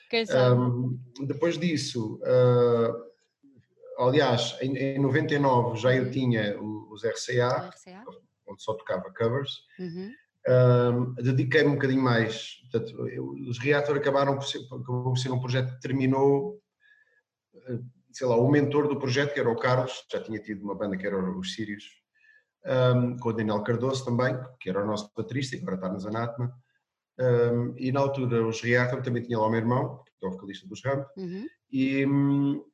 Quem 0.10 0.26
sabe. 0.26 0.62
Um, 0.62 1.00
depois 1.26 1.58
disso, 1.58 2.22
uh, 2.22 4.04
aliás, 4.06 4.56
em, 4.62 4.78
em 4.78 5.00
99 5.00 5.78
já 5.78 5.94
eu 5.94 6.10
tinha 6.12 6.58
os 6.62 7.04
RCA, 7.04 7.70
RCA, 7.70 8.06
onde 8.48 8.64
só 8.64 8.74
tocava 8.74 9.14
covers. 9.14 9.52
Uhum. 9.80 10.12
Um, 10.48 11.14
Dediquei-me 11.16 11.70
um 11.70 11.76
bocadinho 11.76 12.02
mais. 12.02 12.62
Portanto, 12.72 12.96
os 13.50 13.60
Reactor 13.60 13.98
acabaram 13.98 14.36
por 14.36 14.46
ser, 14.46 14.60
por 14.68 15.18
ser 15.18 15.32
um 15.32 15.40
projeto 15.40 15.74
que 15.74 15.82
terminou. 15.82 16.62
Eh, 17.68 17.80
sei 18.12 18.26
lá, 18.26 18.36
o 18.36 18.50
mentor 18.50 18.88
do 18.88 18.98
projeto, 18.98 19.34
que 19.34 19.40
era 19.40 19.50
o 19.50 19.60
Carlos, 19.60 20.06
já 20.12 20.22
tinha 20.22 20.40
tido 20.40 20.64
uma 20.64 20.74
banda 20.74 20.98
que 20.98 21.06
era 21.06 21.18
os 21.18 21.54
Sirius, 21.54 21.84
um, 22.96 23.18
com 23.18 23.30
o 23.30 23.34
Daniel 23.34 23.64
Cardoso 23.64 24.04
também, 24.06 24.36
que 24.60 24.70
era 24.70 24.84
o 24.84 24.88
nosso 24.88 25.12
baterista 25.16 25.56
e 25.56 25.60
agora 25.60 25.76
está 25.76 25.90
nos 25.90 26.06
Anatema. 26.06 26.52
Um, 27.20 27.74
e 27.78 27.92
na 27.92 28.00
altura 28.00 28.46
os 28.46 28.62
Reactor 28.62 29.02
também 29.02 29.24
tinha 29.24 29.38
lá 29.38 29.48
o 29.48 29.50
meu 29.50 29.60
irmão, 29.60 30.04
que 30.20 30.26
é 30.26 30.30
o 30.30 30.32
vocalista 30.32 30.68
dos 30.68 30.84
Ramp, 30.84 31.08
uhum. 31.18 31.46
e 31.72 32.06
um, 32.06 32.58
uh, 32.58 32.66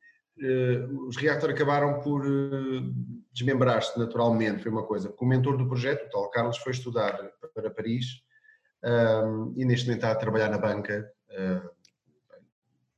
os 1.06 1.16
Reactor 1.16 1.50
acabaram 1.50 2.00
por 2.00 2.26
uh, 2.26 2.94
desmembrar-se 3.32 3.98
naturalmente, 3.98 4.62
foi 4.62 4.72
uma 4.72 4.86
coisa. 4.86 5.14
O 5.18 5.26
mentor 5.26 5.56
do 5.56 5.68
projeto, 5.68 6.06
o 6.06 6.10
tal 6.10 6.30
Carlos, 6.30 6.58
foi 6.58 6.72
estudar 6.72 7.16
para 7.54 7.70
Paris 7.70 8.22
e 9.56 9.64
neste 9.64 9.86
momento 9.86 10.02
está 10.04 10.12
a 10.12 10.16
trabalhar 10.16 10.50
na 10.50 10.58
banca, 10.58 11.10
uh, 11.30 11.70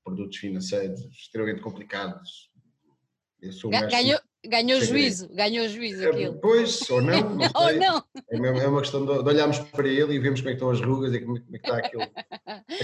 produtos 0.05 0.37
financeiros 0.37 1.01
extremamente 1.13 1.61
complicados. 1.61 2.51
Ganhou, 3.91 4.21
ganhou 4.47 4.81
juízo, 4.81 5.29
ganhou 5.29 5.69
juízo 5.69 6.05
é, 6.05 6.11
aquilo. 6.11 6.39
Pois, 6.41 6.89
ou 6.91 7.03
não, 7.03 7.21
não 7.37 7.51
ou 7.55 7.73
não. 7.75 8.05
É, 8.29 8.65
é 8.65 8.69
uma 8.69 8.81
questão 8.81 9.05
de, 9.05 9.23
de, 9.23 9.29
olharmos 9.29 9.59
para 9.59 9.89
ele 9.89 10.15
e 10.15 10.19
vermos 10.19 10.41
como 10.41 10.51
é 10.51 10.53
que 10.53 10.57
estão 10.57 10.71
as 10.71 10.81
rugas 10.81 11.15
e 11.15 11.21
como, 11.21 11.39
é 11.39 11.41
que 11.41 11.57
está 11.57 11.77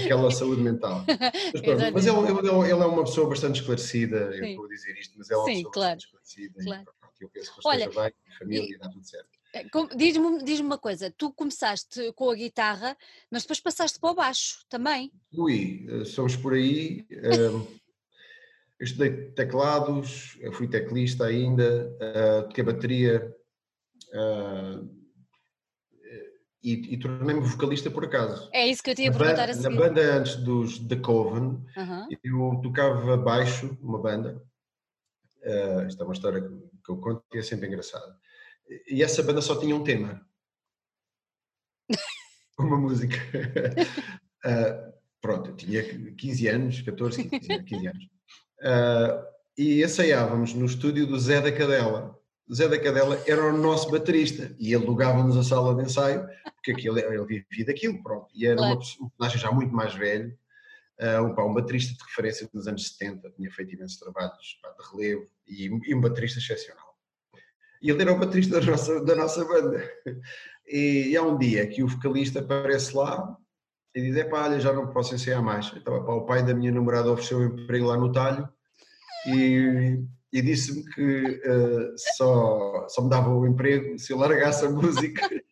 aquela 0.03 0.31
saúde 0.31 0.61
mental. 0.61 1.03
Mas, 1.07 1.61
pronto, 1.61 1.93
mas 1.93 2.05
ele, 2.05 2.17
ele, 2.17 2.71
ele, 2.71 2.71
é 2.71 2.85
uma 2.85 3.03
pessoa 3.03 3.29
bastante 3.29 3.59
esclarecida, 3.59 4.31
Sim. 4.31 4.37
eu 4.37 4.45
estou 4.45 4.65
a 4.65 4.69
dizer 4.69 4.97
isto, 4.97 5.13
mas 5.17 5.29
é 5.29 5.35
uma 5.35 5.45
Sim, 5.45 5.53
pessoa 5.55 5.71
claro. 5.73 5.95
bastante 5.95 6.05
esclarecida. 6.05 6.63
Claro. 6.63 6.83
E, 7.19 7.23
eu 7.23 7.29
penso 7.29 7.53
que 7.53 7.59
Olha, 7.65 7.89
bem, 7.89 8.13
família, 8.37 8.69
e, 8.69 8.73
está 8.73 8.89
tudo 8.89 9.05
certo. 9.05 9.43
É, 9.53 9.63
diz-me 9.95 10.43
diz 10.43 10.59
uma 10.59 10.79
coisa, 10.79 11.13
tu 11.15 11.31
começaste 11.31 12.11
com 12.13 12.29
a 12.29 12.35
guitarra, 12.35 12.97
mas 13.29 13.43
depois 13.43 13.59
passaste 13.59 13.99
para 13.99 14.09
o 14.09 14.15
baixo 14.15 14.65
também. 14.67 15.11
Ui, 15.31 15.85
eh, 15.87 16.05
somos 16.05 16.35
por 16.35 16.53
aí. 16.53 17.05
Um, 17.11 17.67
eu 18.83 18.85
estudei 18.85 19.31
teclados, 19.31 20.37
eu 20.41 20.51
fui 20.51 20.67
teclista 20.67 21.25
ainda, 21.25 21.95
uh, 22.01 22.47
toquei 22.49 22.63
bateria 22.65 23.33
uh, 24.13 24.89
e, 26.61 26.93
e 26.93 26.97
tornei-me 26.99 27.41
vocalista 27.41 27.89
por 27.89 28.03
acaso. 28.03 28.49
É 28.51 28.67
isso 28.67 28.83
que 28.83 28.91
eu 28.91 28.95
tinha 28.95 29.09
a 29.09 29.17
perguntar 29.17 29.49
a 29.49 29.53
seguir. 29.53 29.69
Na 29.69 29.81
banda 29.87 30.01
antes 30.17 30.35
dos 30.35 30.79
The 30.79 30.97
Coven, 30.97 31.63
eu 32.23 32.59
tocava 32.61 33.15
baixo, 33.15 33.77
uma 33.81 34.01
banda, 34.01 34.41
Uh, 35.43 35.81
esta 35.81 36.03
é 36.03 36.05
uma 36.05 36.13
história 36.13 36.41
que 36.41 36.89
eu 36.89 36.97
conto 37.01 37.21
e 37.33 37.37
é 37.37 37.41
sempre 37.41 37.67
engraçada. 37.67 38.17
E 38.87 39.03
essa 39.03 39.21
banda 39.21 39.41
só 39.41 39.59
tinha 39.59 39.75
um 39.75 39.83
tema. 39.83 40.25
uma 42.57 42.77
música. 42.77 43.17
Uh, 44.45 44.93
pronto, 45.19 45.49
eu 45.49 45.55
tinha 45.57 45.83
15 46.15 46.47
anos, 46.47 46.81
14, 46.81 47.29
15, 47.29 47.63
15 47.63 47.87
anos. 47.87 48.12
Uh, 48.63 49.33
e 49.57 49.83
ensaiávamos 49.83 50.53
no 50.53 50.65
estúdio 50.65 51.05
do 51.05 51.19
Zé 51.19 51.41
da 51.41 51.51
Cadela. 51.51 52.17
Zé 52.51 52.67
da 52.67 52.79
Cadela 52.79 53.21
era 53.27 53.45
o 53.45 53.57
nosso 53.57 53.91
baterista 53.91 54.55
e 54.57 54.73
ele 54.73 54.85
alugava-nos 54.85 55.35
a 55.35 55.43
sala 55.43 55.75
de 55.75 55.83
ensaio, 55.83 56.25
porque 56.55 56.71
aquilo, 56.71 56.97
ele 56.97 57.25
vivia 57.25 57.65
daquilo, 57.65 58.01
pronto. 58.01 58.27
E 58.33 58.45
era 58.45 58.55
claro. 58.55 58.73
uma, 58.73 58.79
um 58.79 59.09
personagem 59.09 59.39
já 59.39 59.51
muito 59.51 59.73
mais 59.73 59.93
velho, 59.93 60.37
uh, 61.01 61.23
um, 61.23 61.35
pá, 61.35 61.43
um 61.43 61.53
baterista 61.53 61.93
de 61.93 62.03
referência 62.03 62.49
nos 62.53 62.67
anos 62.67 62.87
70, 62.87 63.29
tinha 63.31 63.51
feito 63.51 63.75
imensos 63.75 63.97
trabalhos 63.97 64.59
pá, 64.61 64.69
de 64.69 64.91
relevo 64.91 65.27
e, 65.47 65.65
e, 65.65 65.95
um 65.95 66.01
baterista 66.01 66.39
excepcional. 66.39 66.97
E 67.81 67.89
ele 67.89 68.01
era 68.01 68.13
o 68.13 68.19
baterista 68.19 68.59
da 68.61 68.65
nossa, 68.65 69.03
da 69.03 69.15
nossa 69.15 69.45
banda. 69.45 69.83
E, 70.65 71.09
e 71.09 71.17
há 71.17 71.21
um 71.21 71.37
dia 71.37 71.67
que 71.67 71.83
o 71.83 71.87
vocalista 71.89 72.39
aparece 72.39 72.95
lá 72.95 73.37
e 73.95 74.01
diz: 74.01 74.15
é 74.15 74.23
pá, 74.23 74.45
olha, 74.45 74.59
já 74.59 74.73
não 74.73 74.87
posso 74.87 75.13
ensaiar 75.13 75.41
mais. 75.41 75.71
Então, 75.75 76.03
pá, 76.05 76.13
o 76.13 76.25
pai 76.25 76.43
da 76.43 76.53
minha 76.53 76.71
namorada 76.71 77.11
ofereceu 77.11 77.39
um 77.39 77.45
emprego 77.45 77.85
lá 77.85 77.97
no 77.97 78.11
talho 78.11 78.47
e, 79.27 80.03
e 80.31 80.41
disse-me 80.41 80.83
que 80.91 81.41
uh, 81.45 81.93
só, 82.17 82.87
só 82.89 83.01
me 83.03 83.09
dava 83.09 83.29
o 83.29 83.45
emprego 83.45 83.97
se 83.99 84.11
eu 84.11 84.17
largasse 84.17 84.65
a 84.65 84.69
música. 84.69 85.29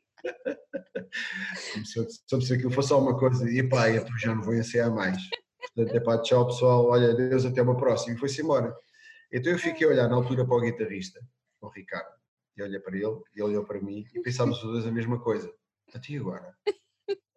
Como 1.74 1.86
se, 1.86 2.00
eu, 2.00 2.08
como 2.30 2.42
se 2.42 2.54
aquilo 2.54 2.72
fosse 2.72 2.90
só 2.90 3.00
uma 3.00 3.18
coisa, 3.18 3.50
e 3.50 3.62
pá, 3.68 3.90
eu 3.90 4.06
já 4.18 4.34
não 4.34 4.42
vou 4.42 4.54
ensaiar 4.54 4.90
mais. 4.90 5.18
Portanto, 5.76 5.96
é 5.96 6.00
pá, 6.00 6.22
tchau 6.22 6.48
pessoal, 6.48 6.86
olha, 6.86 7.14
Deus, 7.14 7.46
até 7.46 7.62
uma 7.62 7.76
próxima. 7.76 8.16
E 8.16 8.18
foi-se 8.18 8.42
embora. 8.42 8.74
Então 9.32 9.52
eu 9.52 9.60
fiquei 9.60 9.86
a 9.86 9.90
olhar 9.90 10.08
na 10.08 10.16
altura 10.16 10.46
para 10.46 10.56
o 10.56 10.62
guitarrista, 10.62 11.20
o 11.62 11.68
Ricardo, 11.68 12.14
e 12.56 12.64
olhei 12.64 12.80
para 12.80 12.96
ele, 12.96 13.22
e 13.36 13.42
ele 13.42 13.44
olhou 13.44 13.66
para 13.66 13.82
mim, 13.82 14.06
e 14.14 14.22
pensámos 14.22 14.64
os 14.64 14.72
dois 14.72 14.86
a 14.86 14.92
mesma 14.92 15.20
coisa. 15.20 15.52
A 15.94 16.00
ti 16.00 16.18
agora? 16.18 16.56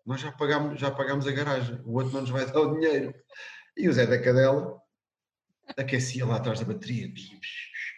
Nós 0.06 0.20
já 0.20 0.30
pagámos, 0.32 0.78
já 0.78 0.90
pagámos 0.90 1.26
a 1.26 1.32
garagem, 1.32 1.80
o 1.84 1.94
outro 1.94 2.12
não 2.12 2.20
nos 2.20 2.30
vai 2.30 2.44
dar 2.46 2.60
o 2.60 2.74
dinheiro. 2.74 3.14
E 3.76 3.88
o 3.88 3.92
Zé 3.92 4.06
da 4.06 4.20
Cadela 4.20 4.78
aquecia 5.76 6.26
lá 6.26 6.36
atrás 6.36 6.60
da 6.60 6.66
bateria, 6.66 7.10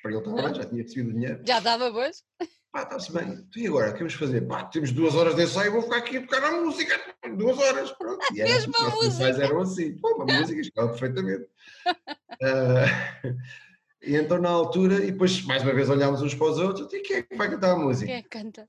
para 0.03 0.13
ele 0.13 0.21
estava 0.21 0.55
já 0.55 0.65
tinha 0.65 0.83
recebido 0.83 1.11
o 1.11 1.13
dinheiro. 1.13 1.43
Já 1.45 1.59
estava, 1.59 1.91
pois? 1.91 2.23
Pá, 2.71 2.83
está-se 2.83 3.13
bem. 3.13 3.49
E 3.57 3.67
agora, 3.67 3.91
o 3.91 3.93
que 3.93 3.99
vamos 3.99 4.15
fazer? 4.15 4.43
Pá, 4.43 4.65
temos 4.65 4.93
duas 4.93 5.15
horas 5.15 5.35
de 5.35 5.43
ensaio, 5.43 5.73
vou 5.73 5.83
ficar 5.83 5.97
aqui 5.97 6.19
a 6.19 6.21
tocar 6.21 6.45
a 6.45 6.61
música. 6.61 7.01
Duas 7.37 7.59
horas, 7.59 7.91
pronto. 7.93 8.19
E 8.35 8.41
era, 8.41 8.53
Mesmo 8.53 8.77
a 8.77 8.91
música. 8.91 9.07
ensaios 9.07 9.39
eram 9.41 9.61
assim. 9.61 9.99
Pô, 9.99 10.15
uma 10.15 10.27
música, 10.27 10.61
escala 10.61 10.91
perfeitamente. 10.91 11.49
uh, 11.87 13.27
e 14.03 14.15
então, 14.15 14.39
na 14.39 14.51
altura, 14.51 14.97
e 14.97 15.11
depois, 15.11 15.43
mais 15.43 15.63
uma 15.63 15.75
vez, 15.75 15.89
olhámos 15.89 16.23
uns 16.23 16.35
para 16.35 16.47
os 16.47 16.59
outros, 16.59 16.93
e 16.93 17.01
quem 17.01 17.17
é 17.17 17.23
que 17.23 17.37
vai 17.37 17.51
cantar 17.51 17.73
a 17.73 17.79
música? 17.79 18.07
Quem 18.07 18.17
é 18.17 18.23
que 18.23 18.29
canta? 18.29 18.69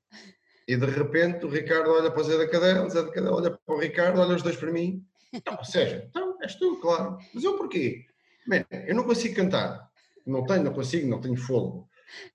E 0.67 0.75
de 0.75 0.85
repente, 0.85 1.45
o 1.45 1.49
Ricardo 1.49 1.91
olha 1.91 2.11
para 2.11 2.21
o 2.21 2.23
Zé 2.23 2.37
da 2.37 2.47
Cadela, 2.47 2.85
o 2.85 2.89
Zé 2.89 3.01
da 3.01 3.11
Cadela 3.11 3.37
olha 3.37 3.51
para 3.51 3.75
o 3.75 3.79
Ricardo, 3.79 4.19
olha 4.19 4.35
os 4.35 4.43
dois 4.43 4.57
para 4.57 4.71
mim. 4.71 5.05
Não, 5.45 5.63
Sérgio, 5.63 6.03
então, 6.09 6.37
és 6.41 6.55
tu, 6.55 6.75
claro. 6.77 7.17
Mas 7.33 7.43
eu 7.43 7.57
porquê? 7.57 8.05
Man, 8.45 8.65
eu 8.69 8.95
não 8.95 9.03
consigo 9.03 9.35
cantar. 9.35 9.89
Não 10.25 10.45
tenho, 10.45 10.63
não 10.63 10.73
consigo, 10.73 11.07
não 11.07 11.21
tenho 11.21 11.37
fogo. 11.37 11.89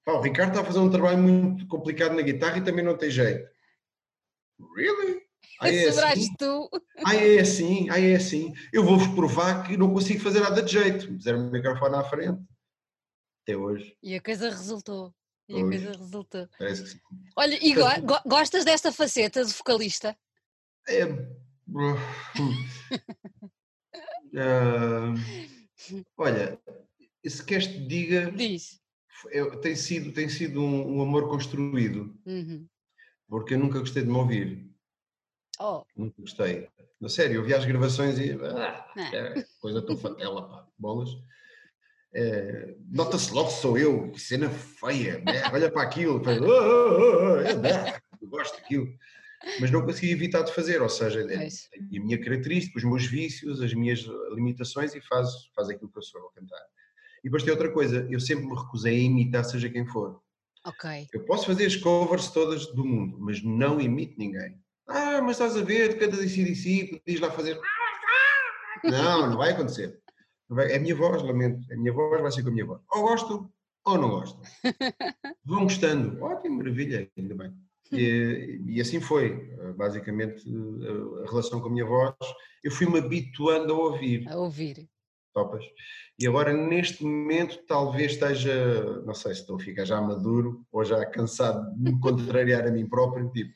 Pá, 0.05 0.13
o 0.13 0.21
Ricardo 0.21 0.51
está 0.51 0.63
a 0.63 0.65
fazer 0.65 0.79
um 0.79 0.91
trabalho 0.91 1.19
muito 1.19 1.67
complicado 1.67 2.15
na 2.15 2.23
guitarra 2.23 2.59
e 2.59 2.65
também 2.65 2.85
não 2.85 2.97
tem 2.97 3.11
jeito. 3.11 3.49
Really? 4.77 5.23
Aí 5.61 5.85
é 5.85 5.89
assim? 5.89 6.35
tu. 6.39 6.71
Aí 7.05 7.37
é 7.37 7.41
assim, 7.41 7.91
aí 7.91 8.11
é 8.11 8.17
assim. 8.17 8.53
Eu 8.73 8.85
vou-vos 8.85 9.09
provar 9.09 9.67
que 9.67 9.77
não 9.77 9.93
consigo 9.93 10.21
fazer 10.21 10.41
nada 10.41 10.63
de 10.63 10.73
jeito. 10.73 11.07
Puseram 11.15 11.49
o 11.49 11.51
microfone 11.51 11.95
à 11.97 12.05
frente. 12.05 12.41
Até 13.43 13.57
hoje. 13.57 13.97
E 14.03 14.15
a 14.15 14.21
coisa 14.21 14.49
resultou. 14.49 15.15
E 15.53 15.61
a 15.61 15.65
coisa 15.65 15.93
resultou. 15.93 16.49
Parece 16.59 16.83
que 16.83 16.89
sim. 16.91 17.01
Olha, 17.37 17.59
e 17.63 17.75
go 17.75 17.85
gostas 18.27 18.65
desta 18.65 18.91
faceta 18.91 19.45
de 19.45 19.53
vocalista? 19.53 20.17
É. 20.89 21.05
uh, 21.05 21.19
Olha, 26.17 26.59
se 27.27 27.45
queres 27.45 27.67
te 27.67 27.87
diga. 27.87 28.31
Diz. 28.33 28.81
É, 29.31 29.45
tem 29.57 29.77
sido, 29.77 30.13
tem 30.13 30.29
sido 30.29 30.61
um, 30.61 30.97
um 30.97 31.03
amor 31.03 31.29
construído. 31.29 32.19
Uhum. 32.27 32.67
Porque 33.29 33.55
eu 33.55 33.59
nunca 33.59 33.79
gostei 33.79 34.03
de 34.03 34.09
me 34.09 34.17
ouvir. 34.17 34.71
Oh. 35.61 35.85
Nunca 35.95 36.15
gostei. 36.19 36.69
Na 37.01 37.09
sério, 37.09 37.37
eu 37.37 37.45
vi 37.45 37.55
as 37.55 37.65
gravações 37.65 38.19
e. 38.19 38.33
Ah, 38.33 38.91
é, 39.13 39.45
coisa 39.61 39.83
tão 39.83 39.97
fatela, 39.97 40.49
pá, 40.49 40.67
bolas. 40.79 41.11
É, 42.15 42.75
Nota-se 42.91 43.33
logo 43.33 43.51
sou 43.51 43.79
eu, 43.79 44.11
que 44.11 44.21
cena 44.21 44.51
feia, 44.51 45.23
né? 45.25 45.43
olha 45.53 45.71
para 45.71 45.83
aquilo, 45.83 46.23
faz, 46.23 46.41
oh, 46.41 46.45
oh, 46.45 47.35
oh, 47.35 47.41
é, 47.41 48.01
eu 48.21 48.29
gosto 48.29 48.57
daquilo 48.59 48.87
mas 49.61 49.71
não 49.71 49.85
consegui 49.85 50.13
evitar 50.13 50.43
de 50.43 50.55
fazer, 50.55 50.81
ou 50.81 50.89
seja, 50.89 51.21
é, 51.21 51.47
a 51.47 52.01
minha 52.01 52.21
característica, 52.23 52.79
os 52.79 52.85
meus 52.85 53.05
vícios, 53.07 53.61
as 53.61 53.75
minhas 53.75 54.05
limitações 54.35 54.95
e 54.95 55.01
faz, 55.01 55.29
faz 55.55 55.69
aquilo 55.69 55.91
que 55.91 55.99
eu 55.99 56.03
sou 56.03 56.29
a 56.29 56.33
cantar. 56.33 56.63
E 57.21 57.25
depois 57.25 57.43
tem 57.43 57.53
outra 57.53 57.71
coisa, 57.71 58.07
eu 58.11 58.21
sempre 58.21 58.47
me 58.47 58.55
recusei 58.55 58.95
a 58.95 59.03
imitar 59.03 59.45
seja 59.45 59.69
quem 59.69 59.87
for. 59.87 60.21
Ok. 60.65 61.09
Eu 61.13 61.25
posso 61.25 61.47
fazer 61.47 61.67
as 61.67 61.77
covers 61.77 62.31
todas 62.31 62.67
do 62.67 62.85
mundo, 62.85 63.19
mas 63.21 63.43
não 63.43 63.81
imito 63.81 64.15
ninguém. 64.19 64.61
Ah, 64.87 65.21
mas 65.21 65.33
estás 65.33 65.57
a 65.57 65.63
ver, 65.63 65.95
tu 65.95 65.99
cantas 65.99 66.21
em 66.21 66.29
CDC, 66.29 67.03
diz 67.07 67.21
lá 67.21 67.31
fazer... 67.31 67.59
Não, 68.85 69.31
não 69.31 69.37
vai 69.37 69.53
acontecer. 69.53 70.02
É 70.61 70.77
a 70.77 70.81
minha 70.81 70.95
voz, 70.95 71.23
lamento. 71.23 71.73
A 71.73 71.77
minha 71.77 71.93
voz 71.93 72.21
vai 72.21 72.31
ser 72.31 72.43
com 72.43 72.49
a 72.49 72.53
minha 72.53 72.67
voz. 72.67 72.81
Ou 72.91 73.03
gosto, 73.03 73.51
ou 73.85 73.99
não 73.99 74.11
gosto. 74.11 74.41
Vão 75.45 75.65
gostando. 75.65 76.23
Ótimo, 76.23 76.59
maravilha, 76.59 77.11
ainda 77.17 77.35
bem. 77.35 77.53
E, 77.93 78.61
e, 78.67 78.81
assim 78.81 79.01
foi, 79.01 79.55
basicamente, 79.77 80.45
a 81.25 81.31
relação 81.31 81.61
com 81.61 81.69
a 81.69 81.73
minha 81.73 81.85
voz. 81.85 82.15
Eu 82.65 82.71
fui-me 82.71 82.99
habituando 82.99 83.73
a 83.75 83.77
ouvir. 83.77 84.27
A 84.29 84.37
ouvir. 84.37 84.89
Topas. 85.35 85.65
E 86.19 86.27
agora, 86.27 86.53
neste 86.53 87.03
momento, 87.05 87.59
talvez 87.67 88.13
esteja, 88.13 89.03
não 89.05 89.15
sei 89.15 89.35
se 89.35 89.41
estou 89.41 89.57
a 89.57 89.61
ficar 89.61 89.85
já 89.85 90.01
maduro 90.01 90.65
ou 90.71 90.85
já 90.85 91.05
cansado 91.07 91.75
de 91.75 91.91
me 91.93 92.01
contrariar 92.01 92.67
a 92.67 92.71
mim 92.71 92.87
próprio, 92.87 93.31
tipo, 93.31 93.53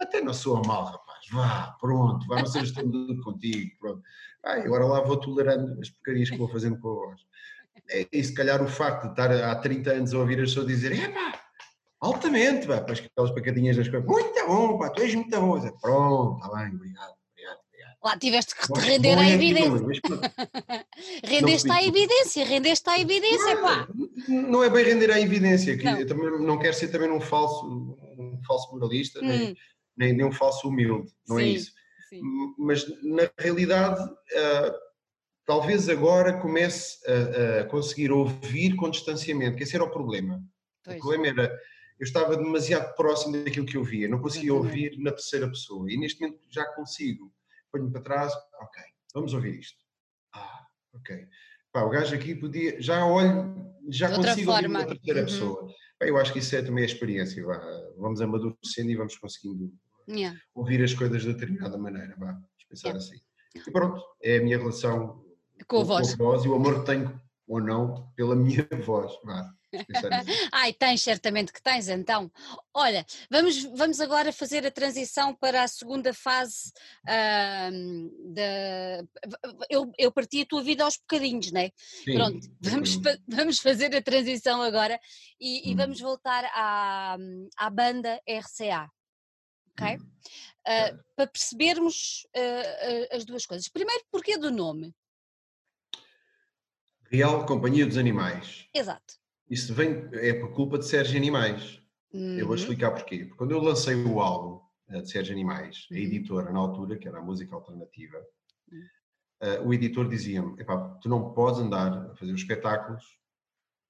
até 0.00 0.20
não 0.22 0.32
sou 0.32 0.62
mal, 0.64 0.84
rapaz, 0.84 1.03
vá, 1.32 1.76
pronto, 1.80 2.26
vá, 2.26 2.40
não 2.40 2.46
sejas 2.46 2.72
tão 2.72 2.88
duro 2.88 3.20
contigo, 3.22 3.70
pronto. 3.78 4.02
Ah, 4.44 4.54
agora 4.54 4.84
lá 4.84 5.00
vou 5.00 5.18
tolerando 5.18 5.80
as 5.80 5.90
porcarias 5.90 6.30
que 6.30 6.36
vou 6.36 6.48
fazendo 6.48 6.78
com 6.78 6.88
a 6.88 6.94
voz. 6.94 7.20
É, 7.90 8.06
e 8.12 8.24
se 8.24 8.32
calhar 8.32 8.62
o 8.62 8.68
facto 8.68 9.04
de 9.04 9.10
estar 9.10 9.30
há 9.30 9.54
30 9.56 9.92
anos 9.92 10.14
a 10.14 10.18
ouvir 10.18 10.40
as 10.40 10.50
pessoas 10.50 10.66
dizer, 10.66 10.92
epá, 10.92 11.44
Altamente, 12.04 12.66
pá, 12.66 12.82
para 12.82 12.92
aquelas 12.92 13.30
pacadinhas 13.30 13.78
das 13.78 13.88
coisas. 13.88 14.06
Muito 14.06 14.46
bom, 14.46 14.78
pá, 14.78 14.90
tu 14.90 15.00
és 15.00 15.14
muito 15.14 15.40
bom. 15.40 15.58
Pronto, 15.80 16.36
está 16.36 16.56
bem, 16.56 16.74
obrigado. 16.74 17.14
Lá 18.04 18.18
tiveste 18.18 18.54
que 18.54 18.70
te 18.70 18.80
render 18.80 19.16
à 19.16 19.24
evidência. 19.30 20.00
rendeste 21.24 21.70
à 21.70 21.82
evidência, 21.82 22.44
rendeste 22.44 22.90
à 22.90 23.00
evidência, 23.00 23.56
pá. 23.56 23.88
Não 24.28 24.62
é 24.62 24.68
bem 24.68 24.84
render 24.84 25.10
à 25.10 25.18
evidência, 25.18 25.78
que 25.78 25.84
não. 25.84 25.98
eu 25.98 26.06
também 26.06 26.42
não 26.42 26.58
quero 26.58 26.74
ser 26.74 26.88
também 26.88 27.10
um 27.10 27.22
falso, 27.22 27.66
um 27.66 28.38
falso 28.46 28.70
moralista, 28.74 29.20
hum. 29.20 29.26
nem, 29.26 29.56
nem, 29.96 30.12
nem, 30.12 30.26
um 30.26 30.32
falso 30.32 30.68
humilde, 30.68 31.10
não 31.28 31.38
é 31.38 31.42
sim, 31.42 31.48
é 31.48 31.52
isso. 31.52 31.72
Sim. 32.08 32.20
Mas 32.58 32.86
na 33.02 33.30
realidade, 33.38 34.02
uh, 34.02 34.74
talvez 35.46 35.88
agora 35.88 36.40
comece 36.40 36.98
a, 37.06 37.60
a, 37.60 37.64
conseguir 37.64 38.10
ouvir 38.10 38.76
com 38.76 38.90
distanciamento, 38.90 39.56
que 39.56 39.62
esse 39.62 39.74
era 39.74 39.84
o 39.84 39.90
problema. 39.90 40.42
Pois. 40.84 40.96
O 40.96 41.00
problema 41.00 41.26
era 41.28 41.60
eu 41.98 42.04
estava 42.04 42.36
demasiado 42.36 42.94
próximo 42.96 43.44
daquilo 43.44 43.66
que 43.66 43.76
eu 43.76 43.84
via, 43.84 44.08
não 44.08 44.20
conseguia 44.20 44.52
ouvir 44.52 44.98
na 44.98 45.12
terceira 45.12 45.48
pessoa. 45.48 45.90
E 45.90 45.96
neste 45.96 46.20
momento 46.20 46.40
já 46.50 46.64
consigo. 46.74 47.32
Ponho-me 47.70 47.92
para 47.92 48.02
trás, 48.02 48.32
ok, 48.60 48.82
vamos 49.14 49.32
ouvir 49.34 49.58
isto. 49.58 49.78
Ah, 50.34 50.66
ok. 50.94 51.26
Pá, 51.72 51.82
o 51.82 51.90
gajo 51.90 52.14
aqui 52.14 52.34
podia, 52.34 52.80
já 52.80 53.04
olho, 53.04 53.72
já 53.88 54.08
de 54.08 54.16
consigo 54.16 54.50
ouvir 54.50 54.68
na 54.68 54.84
terceira 54.84 55.20
uhum. 55.20 55.26
pessoa. 55.26 55.74
Pá, 55.98 56.06
eu 56.06 56.16
acho 56.16 56.32
que 56.32 56.38
isso 56.40 56.54
é 56.54 56.62
também 56.62 56.82
a 56.82 56.86
experiência. 56.86 57.44
Vá. 57.44 57.58
Vamos 57.96 58.20
amadurecendo 58.20 58.90
e 58.90 58.96
vamos 58.96 59.16
conseguindo 59.16 59.72
yeah. 60.08 60.38
ouvir 60.54 60.82
as 60.82 60.94
coisas 60.94 61.22
de 61.22 61.32
determinada 61.32 61.76
maneira. 61.78 62.14
Vá, 62.18 62.32
vamos 62.32 62.64
pensar 62.68 62.88
yeah. 62.88 63.04
assim. 63.04 63.20
E 63.54 63.70
pronto, 63.70 64.02
é 64.22 64.38
a 64.38 64.42
minha 64.42 64.58
relação 64.58 65.24
com, 65.68 65.76
com 65.76 65.80
a 65.80 65.84
voz. 65.84 66.14
Com 66.14 66.22
a 66.22 66.26
voz 66.26 66.44
e 66.44 66.48
o 66.48 66.54
amor 66.54 66.80
que 66.80 66.86
tenho 66.86 67.20
ou 67.46 67.60
não 67.60 68.10
pela 68.16 68.34
minha 68.34 68.66
voz. 68.84 69.12
Vá. 69.24 69.52
Ai, 70.52 70.72
tens, 70.72 71.02
certamente 71.02 71.52
que 71.52 71.62
tens, 71.62 71.88
então. 71.88 72.30
Olha, 72.72 73.04
vamos, 73.30 73.64
vamos 73.76 74.00
agora 74.00 74.32
fazer 74.32 74.66
a 74.66 74.70
transição 74.70 75.34
para 75.34 75.62
a 75.62 75.68
segunda 75.68 76.14
fase 76.14 76.72
uh, 77.04 78.32
da. 78.32 79.04
Eu, 79.68 79.90
eu 79.98 80.12
parti 80.12 80.42
a 80.42 80.46
tua 80.46 80.62
vida 80.62 80.84
aos 80.84 80.96
bocadinhos, 80.96 81.50
não 81.52 81.60
é? 81.60 81.72
Sim, 81.76 82.14
Pronto, 82.14 82.48
vamos, 82.60 83.00
vamos 83.26 83.58
fazer 83.58 83.94
a 83.94 84.02
transição 84.02 84.62
agora 84.62 84.98
e, 85.40 85.58
hum. 85.58 85.72
e 85.72 85.74
vamos 85.74 86.00
voltar 86.00 86.44
à, 86.54 87.16
à 87.56 87.70
banda 87.70 88.20
RCA. 88.28 88.88
Ok? 89.78 89.96
Uh, 89.96 91.04
para 91.14 91.26
percebermos 91.26 92.26
uh, 92.34 93.16
as 93.16 93.24
duas 93.24 93.44
coisas. 93.44 93.68
Primeiro, 93.68 94.02
porquê 94.10 94.38
do 94.38 94.50
nome? 94.50 94.94
Real 97.10 97.44
Companhia 97.44 97.86
dos 97.86 97.98
Animais. 97.98 98.66
Exato. 98.72 99.14
Isso 99.48 99.74
vem, 99.74 100.08
é 100.12 100.32
por 100.34 100.52
culpa 100.52 100.78
de 100.78 100.86
Sérgio 100.86 101.16
Animais. 101.16 101.80
Uhum. 102.12 102.38
Eu 102.38 102.46
vou 102.46 102.56
uhum. 102.56 102.62
explicar 102.62 102.92
porquê. 102.92 103.18
Porque 103.24 103.36
quando 103.36 103.50
eu 103.50 103.60
lancei 103.60 103.94
o 103.94 104.20
álbum 104.20 104.64
uh, 104.88 105.02
de 105.02 105.10
Sérgio 105.10 105.32
Animais, 105.32 105.86
a 105.90 105.94
uhum. 105.94 106.00
editora 106.00 106.52
na 106.52 106.58
altura, 106.58 106.98
que 106.98 107.06
era 107.06 107.18
a 107.18 107.22
música 107.22 107.54
alternativa, 107.54 108.18
uh, 109.42 109.66
o 109.66 109.74
editor 109.74 110.08
dizia-me: 110.08 110.56
tu 111.02 111.08
não 111.08 111.32
podes 111.34 111.60
andar 111.60 111.92
a 111.92 112.16
fazer 112.16 112.32
os 112.32 112.40
espetáculos 112.40 113.04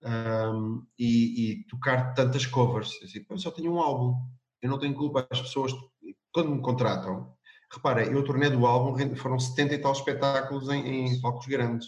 um, 0.04 0.86
e, 0.98 1.52
e, 1.52 1.64
tocar 1.64 2.12
tantas 2.14 2.46
covers. 2.46 2.90
Assim, 3.02 3.24
eu 3.28 3.38
só 3.38 3.50
tenho 3.50 3.72
um 3.72 3.80
álbum, 3.80 4.16
eu 4.64 4.70
não 4.70 4.78
tenho 4.78 4.94
culpa. 4.94 5.26
As 5.30 5.42
pessoas, 5.42 5.72
quando 6.32 6.50
me 6.50 6.62
contratam, 6.62 7.30
repara, 7.70 8.02
eu 8.02 8.24
tornei 8.24 8.48
do 8.48 8.66
álbum, 8.66 9.14
foram 9.14 9.38
70 9.38 9.74
e 9.74 9.78
tal 9.78 9.92
espetáculos 9.92 10.70
em, 10.70 11.06
em 11.06 11.20
palcos 11.20 11.46
grandes. 11.46 11.86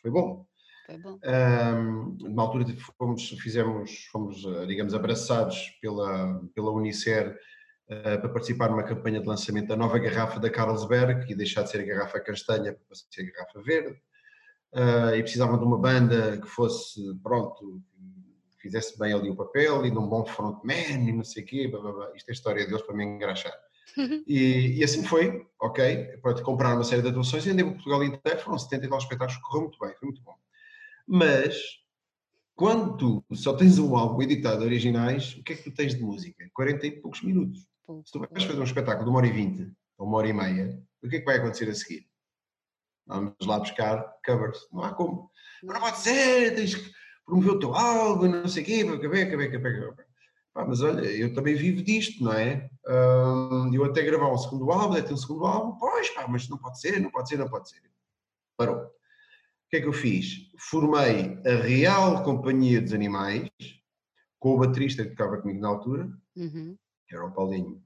Foi 0.00 0.10
bom. 0.10 0.46
Foi 0.86 0.96
bom. 0.98 1.18
Um, 1.22 2.16
numa 2.20 2.42
altura 2.42 2.64
fomos, 2.98 3.28
fizemos, 3.40 4.06
fomos, 4.10 4.42
eh, 4.42 4.66
digamos, 4.66 4.94
abraçados 4.94 5.56
pela, 5.82 6.40
pela 6.54 6.70
Unicer 6.72 7.38
uh, 7.88 8.20
para 8.20 8.28
participar 8.30 8.70
numa 8.70 8.82
campanha 8.82 9.20
de 9.20 9.26
lançamento 9.26 9.68
da 9.68 9.76
nova 9.76 9.98
garrafa 9.98 10.40
da 10.40 10.50
Carlsberg, 10.50 11.26
que 11.26 11.34
deixar 11.34 11.62
de 11.62 11.70
ser 11.70 11.80
a 11.80 11.84
garrafa 11.84 12.20
castanha 12.20 12.72
para 12.72 12.96
ser 12.96 13.22
a 13.22 13.32
garrafa 13.32 13.62
verde 13.62 13.98
uh, 14.74 15.14
e 15.14 15.22
precisavam 15.22 15.58
de 15.58 15.64
uma 15.64 15.78
banda 15.78 16.38
que 16.38 16.48
fosse, 16.48 17.00
pronto, 17.22 17.82
fizesse 18.64 18.98
bem 18.98 19.12
ali 19.12 19.28
o 19.28 19.36
papel 19.36 19.84
e 19.84 19.90
de 19.90 19.98
um 19.98 20.08
bom 20.08 20.24
frontman 20.24 21.06
e 21.06 21.12
não 21.12 21.22
sei 21.22 21.42
o 21.42 21.46
quê, 21.46 21.68
blá, 21.68 21.80
blá, 21.80 21.92
blá. 21.92 22.12
isto 22.16 22.28
é 22.28 22.32
a 22.32 22.34
história 22.34 22.66
deles 22.66 22.80
para 22.80 22.96
me 22.96 23.04
engraxar. 23.04 23.52
E, 24.26 24.78
e, 24.78 24.82
assim 24.82 25.04
foi, 25.04 25.46
ok, 25.60 26.18
pronto, 26.22 26.42
comprar 26.42 26.74
uma 26.74 26.82
série 26.82 27.02
de 27.02 27.08
atuações 27.08 27.44
e 27.44 27.50
andei 27.50 27.64
por 27.64 27.74
Portugal 27.74 28.02
inteiro, 28.02 28.40
foram 28.40 28.58
70 28.58 28.86
e 28.86 28.88
tal 28.88 28.98
espetáculos, 28.98 29.42
correu 29.42 29.62
muito 29.62 29.78
bem, 29.78 29.94
foi 29.94 30.08
muito 30.08 30.22
bom. 30.22 30.34
Mas, 31.06 31.60
quando 32.56 32.96
tu 32.96 33.24
só 33.34 33.54
tens 33.54 33.78
um 33.78 33.94
álbum 33.94 34.22
editado 34.22 34.60
de 34.60 34.64
originais, 34.64 35.34
o 35.34 35.44
que 35.44 35.52
é 35.52 35.56
que 35.56 35.64
tu 35.64 35.70
tens 35.70 35.94
de 35.94 36.02
música? 36.02 36.48
40 36.54 36.86
e 36.86 36.90
poucos 37.02 37.22
minutos. 37.22 37.60
Se 38.04 38.12
tu 38.12 38.18
vais 38.18 38.44
fazer 38.44 38.58
um 38.58 38.64
espetáculo 38.64 39.04
de 39.04 39.10
uma 39.10 39.18
hora 39.18 39.26
e 39.26 39.32
vinte, 39.32 39.70
ou 39.98 40.08
uma 40.08 40.16
hora 40.16 40.28
e 40.28 40.32
meia, 40.32 40.82
o 41.02 41.08
que 41.08 41.16
é 41.16 41.18
que 41.20 41.26
vai 41.26 41.36
acontecer 41.36 41.68
a 41.68 41.74
seguir? 41.74 42.08
Vamos 43.06 43.34
lá 43.46 43.58
buscar 43.58 44.02
covers. 44.24 44.66
Não 44.72 44.82
há 44.82 44.94
como. 44.94 45.30
Mas 45.62 45.74
não 45.74 45.80
pode 45.82 45.98
ser, 45.98 46.54
tens 46.54 46.74
que 46.74 46.90
promover 47.24 47.52
o 47.52 47.58
teu 47.58 47.74
álbum, 47.74 48.28
não 48.28 48.48
sei 48.48 48.62
o 48.62 48.66
quê, 48.66 48.86
acabei, 48.88 49.22
acabei, 49.22 49.48
acabei, 49.48 49.72
acabei. 49.72 50.04
Pá, 50.54 50.64
mas 50.64 50.80
olha, 50.82 51.00
eu 51.00 51.34
também 51.34 51.56
vivo 51.56 51.82
disto, 51.82 52.22
não 52.22 52.32
é? 52.32 52.70
eu 53.72 53.84
até 53.84 54.02
gravar 54.02 54.32
um 54.32 54.38
segundo 54.38 54.70
álbum, 54.70 54.96
até 54.96 55.12
um 55.12 55.16
segundo 55.16 55.46
álbum, 55.46 55.76
pois 55.78 56.10
pá, 56.10 56.28
mas 56.28 56.48
não 56.48 56.58
pode 56.58 56.80
ser, 56.80 57.00
não 57.00 57.10
pode 57.10 57.28
ser, 57.28 57.38
não 57.38 57.48
pode 57.48 57.68
ser. 57.68 57.82
Parou. 58.56 58.76
O 58.84 58.90
que 59.70 59.76
é 59.78 59.80
que 59.80 59.88
eu 59.88 59.92
fiz? 59.92 60.52
Formei 60.58 61.40
a 61.44 61.62
Real 61.62 62.22
Companhia 62.22 62.80
dos 62.80 62.92
Animais, 62.92 63.50
com 64.38 64.54
o 64.54 64.58
baterista 64.58 65.02
que 65.02 65.10
tocava 65.10 65.38
comigo 65.38 65.60
na 65.60 65.68
altura, 65.68 66.08
uhum. 66.36 66.76
que 67.08 67.14
era 67.16 67.26
o 67.26 67.32
Paulinho 67.32 67.82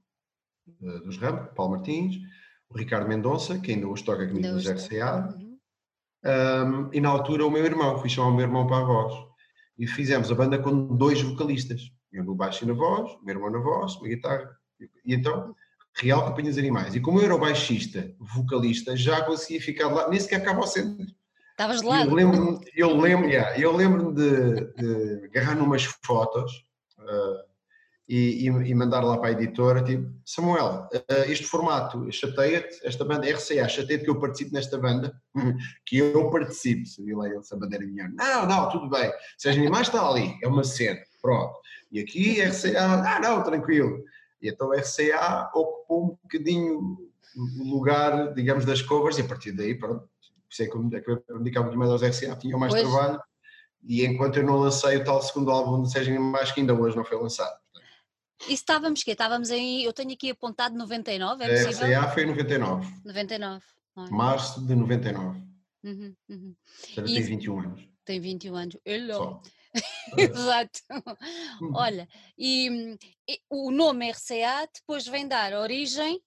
uh, 0.81 0.99
dos 0.99 1.17
Ramos, 1.17 1.49
Paulo 1.55 1.71
Martins, 1.71 2.17
o 2.69 2.77
Ricardo 2.77 3.07
Mendonça, 3.07 3.57
que 3.57 3.71
ainda 3.71 3.87
hoje 3.87 4.03
toca 4.03 4.27
comigo 4.27 4.47
no 4.47 4.59
RCA, 4.59 5.35
uhum. 5.35 5.57
um, 6.25 6.93
e 6.93 7.01
na 7.01 7.09
altura 7.09 7.47
o 7.47 7.51
meu 7.51 7.65
irmão, 7.65 7.97
fui 7.97 8.09
chamar 8.09 8.27
o 8.27 8.35
meu 8.35 8.45
irmão 8.45 8.67
para 8.67 8.77
a 8.77 8.85
voz. 8.85 9.28
E 9.79 9.87
fizemos 9.87 10.29
a 10.29 10.35
banda 10.35 10.59
com 10.59 10.95
dois 10.97 11.21
vocalistas, 11.21 11.89
eu 12.11 12.23
no 12.23 12.35
baixo 12.35 12.65
e 12.65 12.67
na 12.67 12.73
voz, 12.73 13.13
o 13.13 13.23
meu 13.23 13.35
irmão 13.35 13.49
na 13.49 13.59
voz, 13.59 13.95
uma 13.95 14.09
guitarra. 14.09 14.49
E 15.05 15.15
então, 15.15 15.55
Real 15.95 16.25
Companhias 16.25 16.57
Animais. 16.57 16.93
E 16.95 16.99
como 16.99 17.19
eu 17.19 17.25
era 17.25 17.35
o 17.35 17.39
baixista, 17.39 18.13
vocalista, 18.19 18.95
já 18.97 19.23
conseguia 19.23 19.61
ficar 19.61 19.87
lá, 19.87 20.09
nem 20.09 20.19
sequer 20.19 20.41
acaba 20.41 20.59
ao 20.59 20.67
centro. 20.67 21.05
Estavas 21.51 21.81
lá. 21.81 22.05
Eu 22.05 22.13
lembro-me 22.13 22.59
eu 22.75 22.95
lembro, 22.95 23.29
yeah, 23.29 23.59
eu 23.59 23.75
lembro 23.75 24.13
de, 24.13 24.73
de 24.75 25.25
agarrar 25.25 25.55
numas 25.55 25.83
fotos 25.83 26.51
uh, 26.97 27.48
e, 28.09 28.47
e, 28.47 28.73
mandar 28.73 29.01
lá 29.01 29.19
para 29.19 29.29
a 29.29 29.31
editora, 29.33 29.83
tipo, 29.83 30.11
Samuel, 30.25 30.89
uh, 30.91 31.31
este 31.31 31.45
formato 31.45 32.11
chateia-te, 32.11 32.79
esta 32.83 33.05
banda 33.05 33.29
RCA, 33.29 33.69
chateia-te 33.69 34.03
que 34.03 34.09
eu 34.09 34.19
participe 34.19 34.51
nesta 34.51 34.79
banda, 34.79 35.13
que 35.85 35.99
eu 35.99 36.27
participe, 36.31 36.87
sabia 36.87 37.15
lá 37.15 37.27
ele, 37.27 37.37
essa 37.37 37.55
bandeira 37.55 37.85
minha. 37.85 38.09
Não, 38.09 38.47
não, 38.47 38.67
tudo 38.69 38.89
bem, 38.89 39.11
Seja 39.37 39.59
Animais 39.59 39.87
está 39.87 40.09
ali, 40.09 40.35
é 40.41 40.47
uma 40.47 40.63
cena, 40.63 40.99
pronto. 41.21 41.53
E 41.91 41.99
aqui 41.99 42.41
RCA, 42.41 42.81
ah 42.81 43.19
não, 43.19 43.43
tranquilo. 43.43 44.03
E 44.41 44.49
então 44.49 44.71
a 44.71 44.77
RCA 44.77 45.51
ocupou 45.53 46.05
um 46.05 46.17
bocadinho 46.23 46.97
o 47.59 47.63
lugar, 47.63 48.33
digamos, 48.33 48.65
das 48.65 48.81
covers 48.81 49.19
e 49.19 49.21
a 49.21 49.27
partir 49.27 49.51
daí, 49.51 49.75
pronto, 49.75 50.09
sei 50.49 50.67
que 50.67 50.75
eu 50.75 50.81
acabei 50.81 51.17
por 51.17 51.37
dedicar 51.37 51.61
muito 51.61 51.77
mais 51.77 51.91
aos 51.91 52.01
RCA, 52.01 52.35
tinha 52.37 52.57
mais 52.57 52.73
pois. 52.73 52.81
trabalho 52.81 53.21
e 53.83 54.05
enquanto 54.05 54.37
eu 54.37 54.43
não 54.43 54.57
lancei 54.57 54.97
o 54.97 55.03
tal 55.03 55.21
segundo 55.21 55.51
álbum 55.51 55.83
de 55.83 55.91
Sérgio 55.91 56.15
Animais 56.15 56.51
que 56.51 56.59
ainda 56.59 56.73
hoje 56.73 56.97
não 56.97 57.05
foi 57.05 57.17
lançado. 57.17 57.55
E 58.47 58.53
estávamos 58.53 59.03
que 59.03 59.11
Estávamos 59.11 59.51
aí, 59.51 59.83
eu 59.83 59.91
tenho 59.91 60.13
aqui 60.13 60.31
apontado 60.31 60.77
99, 60.77 61.43
é 61.43 61.65
possível? 61.65 61.97
A 61.97 62.01
RCA 62.01 62.13
foi 62.13 62.23
em 62.23 62.27
99. 62.27 63.01
99. 63.05 63.65
É? 63.97 64.09
Março 64.09 64.65
de 64.65 64.75
99. 64.75 65.41
Uhum, 65.83 66.15
uhum. 66.29 66.55
Tem 66.95 67.21
21 67.21 67.59
anos. 67.59 67.89
Tem 68.05 68.19
21 68.19 68.55
anos. 68.55 68.77
Hello. 68.85 69.41
Exato. 70.17 70.79
Hum. 71.61 71.71
Olha, 71.75 72.07
e, 72.37 72.97
e, 73.27 73.39
o 73.49 73.71
nome 73.71 74.11
RCA 74.11 74.67
depois 74.73 75.05
vem 75.05 75.27
dar 75.27 75.53
origem 75.53 76.17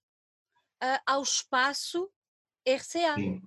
uh, 0.82 1.00
ao 1.06 1.22
espaço 1.22 2.10
RCA. 2.66 3.14
Sim. 3.16 3.42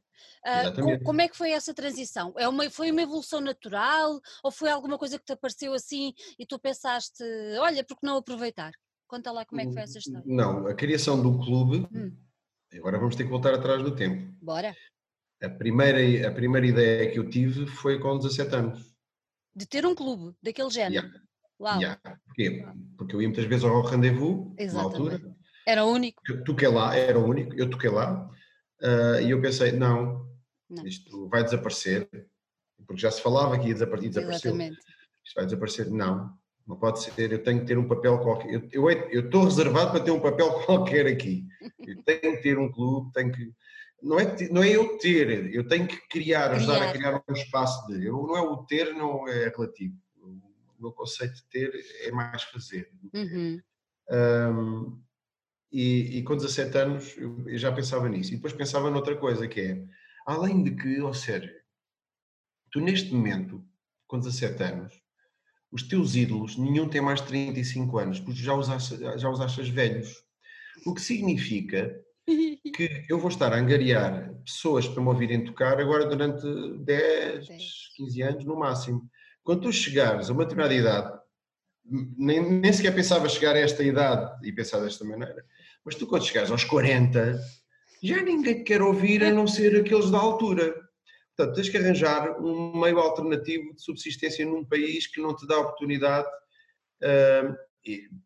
Uh, 0.45 1.03
como 1.03 1.21
é 1.21 1.27
que 1.27 1.37
foi 1.37 1.51
essa 1.51 1.73
transição? 1.73 2.33
É 2.37 2.47
uma, 2.47 2.69
foi 2.69 2.91
uma 2.91 3.01
evolução 3.01 3.41
natural 3.41 4.19
ou 4.43 4.51
foi 4.51 4.69
alguma 4.69 4.97
coisa 4.97 5.17
que 5.17 5.25
te 5.25 5.33
apareceu 5.33 5.73
assim 5.73 6.13
e 6.37 6.45
tu 6.45 6.59
pensaste, 6.59 7.23
olha, 7.59 7.83
por 7.83 7.97
que 7.97 8.05
não 8.05 8.17
aproveitar? 8.17 8.71
Conta 9.07 9.31
lá 9.31 9.45
como 9.45 9.61
é 9.61 9.65
que 9.65 9.73
foi 9.73 9.81
essa 9.81 9.99
história. 9.99 10.23
Não, 10.25 10.67
a 10.67 10.73
criação 10.73 11.21
do 11.21 11.39
clube, 11.39 11.87
hum. 11.93 12.11
agora 12.73 12.97
vamos 12.97 13.15
ter 13.15 13.23
que 13.23 13.29
voltar 13.29 13.53
atrás 13.53 13.83
do 13.83 13.95
tempo. 13.95 14.33
Bora. 14.41 14.75
A 15.41 15.49
primeira, 15.49 16.27
a 16.27 16.31
primeira 16.31 16.65
ideia 16.65 17.11
que 17.11 17.19
eu 17.19 17.29
tive 17.29 17.67
foi 17.67 17.99
com 17.99 18.17
17 18.17 18.55
anos. 18.55 18.95
De 19.55 19.65
ter 19.65 19.85
um 19.85 19.93
clube 19.93 20.35
daquele 20.41 20.69
género? 20.69 21.05
Yeah. 21.05 21.25
Uau. 21.59 21.77
Yeah. 21.77 22.01
Porquê? 22.25 22.65
Porque 22.97 23.15
eu 23.15 23.21
ia 23.21 23.27
muitas 23.27 23.45
vezes 23.45 23.63
ao 23.63 23.81
rendezvous, 23.83 24.53
Exatamente. 24.57 24.73
na 24.73 24.81
altura. 24.81 25.35
Era 25.67 25.85
o 25.85 25.91
único. 25.91 26.21
Eu 26.27 26.43
toquei 26.43 26.67
lá, 26.67 26.95
era 26.95 27.17
o 27.17 27.25
único, 27.25 27.53
eu 27.55 27.69
toquei 27.69 27.89
lá. 27.89 28.29
Uh, 28.85 29.19
e 29.21 29.31
eu 29.31 29.41
pensei, 29.41 29.71
não, 29.71 30.29
não, 30.69 30.85
isto 30.85 31.27
vai 31.27 31.43
desaparecer, 31.43 32.07
porque 32.85 33.01
já 33.01 33.09
se 33.09 33.19
falava 33.19 33.57
que 33.57 33.67
ia 33.67 33.73
desaparecer, 33.73 34.09
desapareceu. 34.09 34.51
Exatamente. 34.51 34.79
Isto 35.23 35.35
vai 35.35 35.45
desaparecer, 35.45 35.89
não, 35.89 36.37
não 36.67 36.77
pode 36.77 37.01
ser, 37.01 37.31
eu 37.31 37.41
tenho 37.41 37.61
que 37.61 37.65
ter 37.65 37.79
um 37.79 37.87
papel 37.87 38.19
qualquer, 38.19 38.69
eu, 38.71 38.89
estou 39.19 39.45
reservado 39.45 39.91
para 39.91 40.03
ter 40.03 40.11
um 40.11 40.19
papel 40.19 40.53
qualquer 40.65 41.07
aqui, 41.07 41.47
eu 41.79 42.03
tenho 42.03 42.35
que 42.35 42.43
ter 42.43 42.59
um 42.59 42.71
clube, 42.71 43.11
tenho 43.11 43.31
que, 43.31 43.51
não 44.03 44.19
é, 44.19 44.49
não 44.51 44.61
é 44.61 44.69
eu 44.69 44.99
ter, 44.99 45.51
eu 45.51 45.67
tenho 45.67 45.87
que 45.87 46.07
criar, 46.07 46.51
ajudar 46.51 46.75
criar. 46.75 46.89
a 46.89 46.93
criar 46.93 47.23
um 47.27 47.33
espaço 47.33 47.87
de, 47.87 48.05
eu, 48.05 48.21
não 48.27 48.37
é 48.37 48.41
o 48.41 48.57
ter, 48.65 48.93
não 48.93 49.27
é 49.27 49.49
relativo, 49.49 49.95
o 50.21 50.81
meu 50.81 50.91
conceito 50.91 51.33
de 51.33 51.45
ter 51.45 51.73
é 52.03 52.11
mais 52.11 52.43
fazer. 52.43 52.91
Uhum. 53.13 53.59
Um, 54.11 55.04
e, 55.75 56.19
e, 56.19 56.23
com 56.23 56.37
17 56.37 56.77
anos 56.77 57.17
eu 57.17 57.57
já 57.57 57.69
pensava 57.69 58.07
nisso. 58.07 58.31
E 58.31 58.37
depois 58.37 58.53
pensava 58.53 58.89
noutra 58.89 59.13
coisa, 59.17 59.45
que 59.45 59.59
é, 59.59 59.83
além 60.25 60.63
de 60.63 60.71
que, 60.71 61.01
ou 61.01 61.13
seja, 61.13 61.53
tu 62.71 62.79
neste 62.79 63.13
momento, 63.13 63.61
com 64.07 64.17
17 64.17 64.63
anos, 64.63 64.93
os 65.69 65.83
teus 65.83 66.15
ídolos, 66.15 66.55
nenhum 66.55 66.87
tem 66.87 67.01
mais 67.01 67.19
de 67.19 67.27
35 67.27 67.97
anos, 67.97 68.19
porque 68.21 68.41
já 68.41 68.55
os, 68.55 68.69
achas, 68.69 68.99
já 69.19 69.29
os 69.29 69.41
achas 69.41 69.67
velhos. 69.67 70.23
O 70.85 70.93
que 70.93 71.01
significa 71.01 71.93
que 72.73 73.05
eu 73.09 73.19
vou 73.19 73.29
estar 73.29 73.51
a 73.51 73.57
angariar 73.57 74.33
pessoas 74.45 74.87
para 74.87 75.01
me 75.01 75.09
ouvirem 75.09 75.43
tocar 75.43 75.77
agora 75.77 76.05
durante 76.05 76.45
10, 76.85 77.47
15 77.97 78.21
anos 78.21 78.45
no 78.45 78.55
máximo. 78.55 79.09
Quando 79.43 79.63
tu 79.63 79.73
chegares 79.73 80.29
a 80.29 80.33
uma 80.33 80.45
determinada 80.45 80.73
idade, 80.73 81.19
nem, 81.85 82.59
nem 82.59 82.73
sequer 82.73 82.93
pensava 82.93 83.29
chegar 83.29 83.55
a 83.55 83.59
esta 83.59 83.83
idade 83.83 84.47
e 84.47 84.51
pensar 84.51 84.79
desta 84.79 85.05
maneira, 85.05 85.45
mas 85.83 85.95
tu 85.95 86.07
quando 86.07 86.25
chegares 86.25 86.49
aos 86.49 86.63
40, 86.63 87.39
já 88.01 88.21
ninguém 88.21 88.55
te 88.55 88.63
quer 88.63 88.81
ouvir 88.81 89.23
a 89.23 89.31
não 89.31 89.47
ser 89.47 89.79
aqueles 89.79 90.09
da 90.09 90.17
altura. 90.17 90.73
Portanto, 91.35 91.55
tens 91.55 91.69
que 91.69 91.77
arranjar 91.77 92.41
um 92.41 92.79
meio 92.79 92.97
alternativo 92.99 93.73
de 93.75 93.81
subsistência 93.81 94.45
num 94.45 94.63
país 94.63 95.05
que 95.07 95.21
não 95.21 95.35
te 95.35 95.45
dá 95.45 95.59
oportunidade 95.59 96.27
uh, 97.03 97.55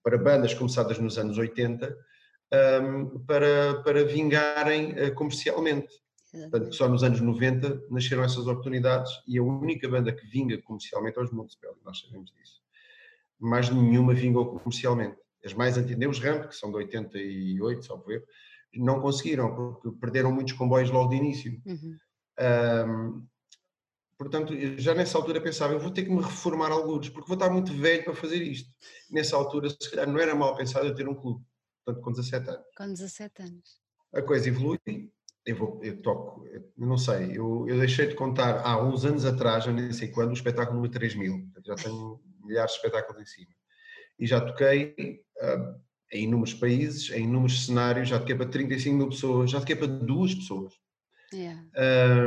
para 0.04 0.18
bandas 0.18 0.54
começadas 0.54 1.00
nos 1.00 1.18
anos 1.18 1.38
80 1.38 1.96
um, 2.82 3.20
para, 3.26 3.82
para 3.84 4.04
vingarem 4.04 4.92
uh, 4.92 5.14
comercialmente. 5.16 5.90
Portanto, 6.32 6.76
só 6.76 6.88
nos 6.88 7.04
anos 7.04 7.20
90 7.20 7.88
nasceram 7.90 8.24
essas 8.24 8.46
oportunidades 8.46 9.12
e 9.28 9.40
a 9.40 9.44
única 9.44 9.90
banda 9.90 10.14
que 10.14 10.28
vinga 10.28 10.62
comercialmente 10.62 11.18
é 11.18 11.22
os 11.22 11.32
Municipal, 11.32 11.76
nós 11.84 12.00
sabemos 12.00 12.32
disso. 12.32 12.59
Mais 13.40 13.70
nenhuma 13.70 14.14
vingou 14.14 14.60
comercialmente. 14.60 15.18
As 15.44 15.54
mais 15.54 15.78
antigas, 15.78 16.18
os 16.18 16.24
Ramp, 16.24 16.48
que 16.48 16.56
são 16.56 16.70
de 16.70 16.78
88, 16.78 17.86
só 17.86 17.96
ver, 17.98 18.24
não 18.74 19.02
conseguiram, 19.02 19.56
porque 19.56 19.92
perderam 20.00 20.32
muitos 20.32 20.54
comboios 20.54 20.92
logo 20.92 21.10
de 21.10 21.16
início. 21.16 21.62
Uhum. 21.66 21.98
Um, 22.40 23.28
portanto, 24.18 24.54
já 24.78 24.94
nessa 24.94 25.18
altura 25.18 25.42
pensava, 25.42 25.74
eu 25.74 25.80
vou 25.80 25.92
ter 25.92 26.04
que 26.04 26.12
me 26.12 26.22
reformar 26.22 26.72
alguns, 26.72 27.10
porque 27.10 27.28
vou 27.28 27.36
estar 27.36 27.50
muito 27.50 27.74
velho 27.74 28.04
para 28.04 28.14
fazer 28.14 28.42
isto. 28.42 28.70
Nessa 29.10 29.36
altura, 29.36 29.70
se 29.70 29.90
calhar, 29.90 30.08
não 30.08 30.20
era 30.20 30.36
mal 30.36 30.56
pensado 30.56 30.88
eu 30.88 30.96
ter 30.96 31.08
um 31.08 31.16
clube, 31.16 31.44
portanto, 31.86 32.04
com 32.04 32.12
17 32.12 32.50
anos. 32.50 32.66
Com 32.78 32.88
17 32.88 33.42
anos. 33.42 33.80
A 34.14 34.22
coisa 34.22 34.50
evolui, 34.50 34.80
eu, 35.46 35.56
vou, 35.56 35.80
eu 35.84 36.02
toco, 36.02 36.46
eu 36.48 36.64
não 36.78 36.98
sei, 36.98 37.38
eu, 37.38 37.66
eu 37.68 37.80
deixei 37.80 38.08
de 38.08 38.16
contar 38.16 38.62
há 38.62 38.82
uns 38.84 39.06
anos 39.06 39.26
atrás, 39.26 39.64
já 39.64 39.72
nem 39.72 39.92
sei 39.94 40.10
quando, 40.10 40.32
o 40.32 40.34
espetáculo 40.34 40.76
número 40.76 40.94
3000. 40.94 41.48
Já 41.66 41.76
tenho 41.76 42.20
milhares 42.50 42.72
de 42.72 42.78
espetáculos 42.78 43.22
em 43.22 43.26
cima. 43.26 43.52
E 44.20 44.26
já 44.28 44.42
toquei 44.42 45.24
uh, 45.42 45.80
em 46.12 46.24
inúmeros 46.24 46.54
países, 46.54 47.10
em 47.12 47.24
inúmeros 47.24 47.66
cenários, 47.66 48.10
já 48.10 48.20
toquei 48.20 48.36
para 48.36 48.50
35 48.50 48.98
mil 48.98 49.10
pessoas, 49.10 49.52
já 49.52 49.60
toquei 49.60 49.76
para 49.76 49.88
duas 49.88 50.34
pessoas. 50.34 50.74
Yeah. 51.32 51.64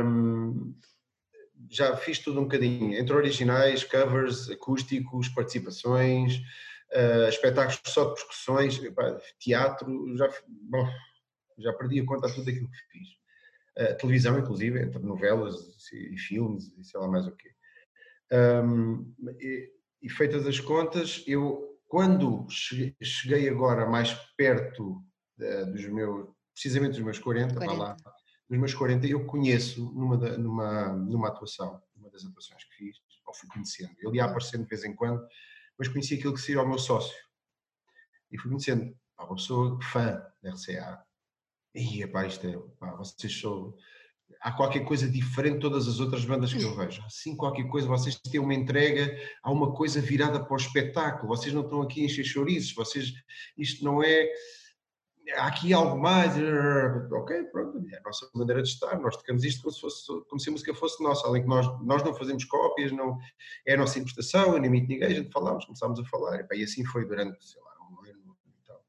Um, 0.05 0.73
já 1.69 1.95
fiz 1.97 2.19
tudo 2.19 2.39
um 2.39 2.43
bocadinho, 2.43 2.93
entre 2.97 3.13
originais, 3.13 3.83
covers, 3.83 4.49
acústicos, 4.49 5.27
participações, 5.29 6.37
uh, 6.93 7.27
espetáculos 7.27 7.81
só 7.85 8.09
de 8.09 8.15
percussões, 8.15 8.79
teatro, 9.39 10.17
já, 10.17 10.29
bom, 10.47 10.87
já 11.57 11.73
perdi 11.73 11.99
a 11.99 12.05
conta 12.05 12.27
de 12.27 12.35
tudo 12.35 12.49
aquilo 12.49 12.69
que 12.69 12.77
fiz. 12.91 13.07
Uh, 13.77 13.97
televisão, 13.97 14.37
inclusive, 14.37 14.81
entre 14.81 14.99
novelas 14.99 15.55
e, 15.91 16.17
filmes 16.17 16.71
e 16.77 16.83
sei 16.83 16.99
lá 16.99 17.07
mais 17.07 17.27
o 17.27 17.35
quê. 17.35 17.51
Um, 18.31 19.13
e, 19.39 19.71
e, 20.03 20.09
feitas 20.09 20.45
as 20.45 20.59
contas, 20.59 21.23
eu, 21.25 21.79
quando 21.87 22.45
cheguei 22.49 23.49
agora 23.49 23.89
mais 23.89 24.13
perto 24.37 25.03
de, 25.37 25.65
dos 25.65 25.85
meus, 25.87 26.29
precisamente 26.53 26.93
dos 26.93 27.01
meus 27.01 27.19
40, 27.19 27.55
40. 27.55 27.73
lá, 27.73 27.95
dos 28.49 28.59
meus 28.59 28.73
40, 28.73 29.07
eu 29.07 29.25
conheço 29.25 29.91
numa, 29.93 30.17
numa, 30.37 30.93
numa 30.93 31.27
atuação, 31.29 31.81
numa 31.95 32.09
das 32.11 32.25
atuações 32.25 32.63
que 32.65 32.75
fiz, 32.75 32.97
ou 33.25 33.33
fui 33.33 33.49
conhecendo, 33.49 33.95
ele 33.99 34.17
ia 34.17 34.25
aparecendo 34.25 34.63
de 34.63 34.69
vez 34.69 34.83
em 34.83 34.93
quando, 34.93 35.25
mas 35.77 35.87
conheci 35.87 36.15
aquilo 36.15 36.33
que 36.33 36.41
seria 36.41 36.61
o 36.61 36.67
meu 36.67 36.77
sócio. 36.77 37.17
E 38.31 38.37
fui 38.37 38.49
conhecendo 38.49 38.95
uma 39.17 39.35
pessoa 39.35 39.79
fã 39.81 40.21
da 40.41 40.51
RCA, 40.51 41.03
e 41.73 42.05
pá, 42.05 42.27
isto 42.27 42.45
é, 42.45 42.57
pá, 42.79 42.91
vocês 42.95 43.39
são. 43.39 43.75
Há 44.43 44.51
qualquer 44.51 44.81
coisa 44.81 45.09
diferente 45.09 45.55
de 45.55 45.61
todas 45.61 45.87
as 45.87 46.01
outras 46.01 46.25
bandas 46.25 46.53
que 46.53 46.61
eu 46.61 46.75
vejo. 46.75 47.01
Sim, 47.09 47.33
qualquer 47.33 47.63
coisa, 47.69 47.87
vocês 47.87 48.19
têm 48.19 48.41
uma 48.41 48.53
entrega, 48.53 49.17
há 49.41 49.49
uma 49.49 49.73
coisa 49.73 50.01
virada 50.01 50.43
para 50.43 50.53
o 50.53 50.57
espetáculo, 50.57 51.29
vocês 51.29 51.53
não 51.53 51.61
estão 51.61 51.81
aqui 51.81 52.01
a 52.01 52.05
encher 52.05 52.25
chouriços, 52.25 52.73
vocês, 52.73 53.13
isto 53.57 53.85
não 53.85 54.03
é, 54.03 54.29
há 55.37 55.47
aqui 55.47 55.71
algo 55.71 55.97
mais, 55.97 56.33
ok, 57.11 57.43
pronto, 57.45 57.81
é 57.89 57.97
a 57.97 58.01
nossa 58.01 58.29
maneira 58.35 58.61
de 58.61 58.67
estar, 58.67 58.99
nós 58.99 59.15
tocamos 59.15 59.45
isto 59.45 59.61
como 59.61 59.73
se, 59.73 59.79
fosse, 59.79 60.05
como 60.27 60.39
se 60.39 60.49
a 60.49 60.51
música 60.51 60.75
fosse 60.75 61.01
nossa, 61.01 61.25
além 61.25 61.43
que 61.43 61.47
nós, 61.47 61.65
nós 61.81 62.03
não 62.03 62.13
fazemos 62.13 62.43
cópias, 62.43 62.91
não, 62.91 63.17
é 63.65 63.75
a 63.75 63.77
nossa 63.77 63.97
interpretação, 63.97 64.53
eu 64.53 64.59
nem 64.59 64.69
imito 64.69 64.89
ninguém, 64.89 65.07
a 65.07 65.13
gente 65.13 65.31
falámos, 65.31 65.63
começámos 65.63 65.99
a 66.01 66.05
falar, 66.05 66.45
e, 66.51 66.59
e 66.59 66.63
assim 66.63 66.83
foi 66.83 67.05
durante, 67.05 67.41
sei 67.45 67.61
lá, 67.61 67.71
um 67.89 68.03
ano 68.03 68.37
e 68.45 68.67
tal. 68.67 68.85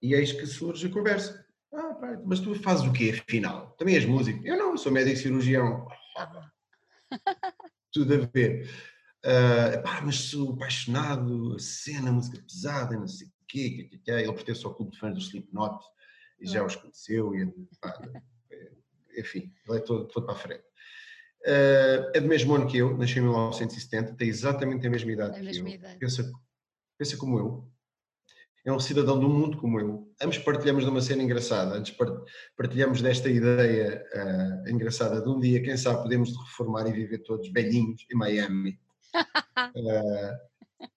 E 0.00 0.14
eis 0.14 0.32
que 0.32 0.46
surge 0.46 0.86
a 0.86 0.90
conversa. 0.90 1.44
Ah, 1.74 1.94
pá, 1.94 2.20
mas 2.24 2.40
tu 2.40 2.54
fazes 2.54 2.86
o 2.86 2.92
quê, 2.92 3.20
afinal? 3.20 3.70
Também 3.76 3.96
és 3.96 4.04
músico? 4.04 4.46
Eu 4.46 4.56
não, 4.56 4.76
sou 4.76 4.92
médico 4.92 5.18
cirurgião. 5.18 5.86
Tudo 7.92 8.14
a 8.14 8.18
ver. 8.32 8.70
Uh, 9.24 9.82
pá, 9.82 10.00
mas 10.02 10.16
sou 10.16 10.52
apaixonado, 10.52 11.58
cena, 11.58 12.12
música 12.12 12.40
pesada, 12.42 12.96
não 12.96 13.08
sei 13.08 13.26
o 13.26 13.30
quê, 13.48 13.88
quê, 13.90 13.98
quê, 13.98 14.10
ele 14.10 14.32
pertence 14.32 14.64
ao 14.64 14.74
clube 14.74 14.92
de 14.92 14.98
fãs 14.98 15.14
do 15.14 15.20
Slipknot 15.20 15.82
e 16.40 16.46
já 16.46 16.64
os 16.64 16.76
conheceu, 16.76 17.34
e, 17.34 17.46
pá, 17.80 17.98
enfim, 19.16 19.52
ele 19.66 19.78
é 19.78 19.80
todo, 19.80 20.06
todo 20.08 20.26
para 20.26 20.34
a 20.34 20.38
frente. 20.38 20.64
Uh, 21.46 22.10
é 22.14 22.20
do 22.20 22.28
mesmo 22.28 22.54
ano 22.54 22.66
que 22.66 22.78
eu, 22.78 22.96
nasci 22.96 23.18
em 23.18 23.22
1970, 23.22 24.14
tem 24.14 24.28
exatamente 24.28 24.86
a 24.86 24.90
mesma 24.90 25.12
idade 25.12 25.36
a 25.36 25.40
que 25.40 25.44
mesma 25.44 25.68
eu. 25.68 25.74
Idade. 25.74 25.98
Pensa, 25.98 26.32
pensa 26.98 27.16
como 27.16 27.38
eu, 27.38 27.73
é 28.64 28.72
um 28.72 28.80
cidadão 28.80 29.18
do 29.20 29.28
mundo 29.28 29.58
como 29.58 29.78
eu. 29.78 30.10
Ambos 30.20 30.38
partilhamos 30.38 30.84
de 30.84 30.90
uma 30.90 31.00
cena 31.00 31.22
engraçada, 31.22 31.74
antes 31.76 31.94
partilhamos 32.56 33.02
desta 33.02 33.28
ideia 33.28 34.04
uh, 34.14 34.68
engraçada 34.68 35.20
de 35.20 35.28
um 35.28 35.38
dia, 35.38 35.62
quem 35.62 35.76
sabe, 35.76 36.02
podemos 36.02 36.34
reformar 36.34 36.86
e 36.88 36.92
viver 36.92 37.18
todos 37.18 37.52
velhinhos 37.52 38.06
em 38.10 38.16
Miami. 38.16 38.78
uh, 39.76 40.32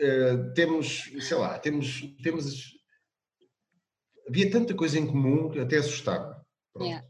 uh, 0.00 0.54
temos, 0.54 1.12
sei 1.20 1.36
lá, 1.36 1.58
temos, 1.58 2.00
temos. 2.22 2.72
Havia 4.26 4.50
tanta 4.50 4.72
coisa 4.72 4.98
em 4.98 5.06
comum 5.06 5.50
que 5.50 5.60
até 5.60 5.76
assustava. 5.76 6.40
Yeah. 6.80 7.06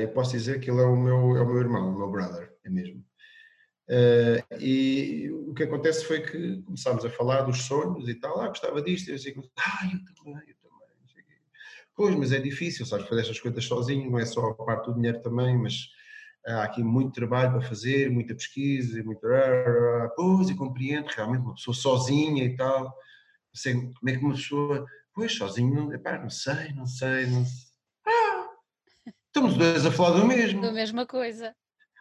eu 0.00 0.08
posso 0.14 0.32
dizer 0.32 0.58
que 0.58 0.70
ele 0.70 0.80
é 0.80 0.84
o 0.84 0.96
meu, 0.96 1.36
é 1.36 1.42
o 1.42 1.46
meu 1.46 1.58
irmão, 1.58 1.90
o 1.90 1.98
meu 1.98 2.10
brother, 2.10 2.50
é 2.64 2.70
mesmo. 2.70 3.04
Uh, 3.88 4.42
e 4.58 5.30
o 5.30 5.54
que 5.54 5.62
acontece 5.62 6.04
foi 6.04 6.20
que 6.20 6.60
começámos 6.62 7.04
a 7.04 7.10
falar 7.10 7.42
dos 7.42 7.62
sonhos 7.62 8.08
e 8.08 8.14
tal, 8.16 8.40
ah, 8.40 8.48
gostava 8.48 8.82
disto, 8.82 9.08
e 9.08 9.10
eu 9.12 9.16
assim, 9.16 9.32
ah, 9.58 9.84
eu 9.84 10.14
também, 10.14 10.48
eu 10.48 10.56
também. 10.56 10.66
Pois, 11.94 12.14
mas 12.14 12.32
é 12.32 12.38
difícil, 12.38 12.84
sabes, 12.84 13.06
fazer 13.08 13.22
estas 13.22 13.40
coisas 13.40 13.64
sozinho, 13.64 14.10
não 14.10 14.18
é 14.18 14.26
só 14.26 14.48
a 14.48 14.54
parte 14.54 14.86
do 14.86 14.94
dinheiro 14.94 15.22
também, 15.22 15.56
mas 15.56 15.88
há 16.44 16.64
aqui 16.64 16.82
muito 16.82 17.14
trabalho 17.14 17.52
para 17.52 17.62
fazer, 17.62 18.10
muita 18.10 18.34
pesquisa, 18.34 19.02
muito. 19.02 19.20
Pois, 20.14 20.50
e 20.50 20.54
compreendo, 20.54 21.06
realmente, 21.06 21.42
uma 21.42 21.54
pessoa 21.54 21.74
sozinha 21.74 22.44
e 22.44 22.54
tal, 22.54 22.94
sei, 23.54 23.74
como 23.74 24.08
é 24.08 24.12
que 24.12 24.24
uma 24.24 24.34
pessoa, 24.34 24.86
pois, 25.14 25.32
sozinho, 25.32 25.92
epá, 25.94 26.18
não 26.18 26.28
sei, 26.28 26.72
não 26.74 26.86
sei, 26.86 27.26
não 27.26 27.44
sei. 27.44 27.66
Ah, 28.06 28.48
estamos 29.28 29.56
dois 29.56 29.86
a 29.86 29.90
falar 29.90 30.20
do 30.20 30.26
mesmo. 30.26 30.60
Da 30.60 30.72
mesma 30.72 31.06
coisa. 31.06 31.54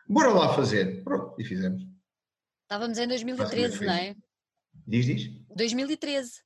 Bora 0.08 0.32
lá 0.32 0.54
fazer. 0.54 1.04
Pronto, 1.04 1.36
e 1.40 1.44
fizemos. 1.44 1.84
Estávamos 2.64 2.98
em 2.98 3.08
2013, 3.08 3.86
não 3.86 3.94
é? 3.94 4.16
Diz, 4.88 5.06
diz? 5.06 5.32
2013. 5.56 6.42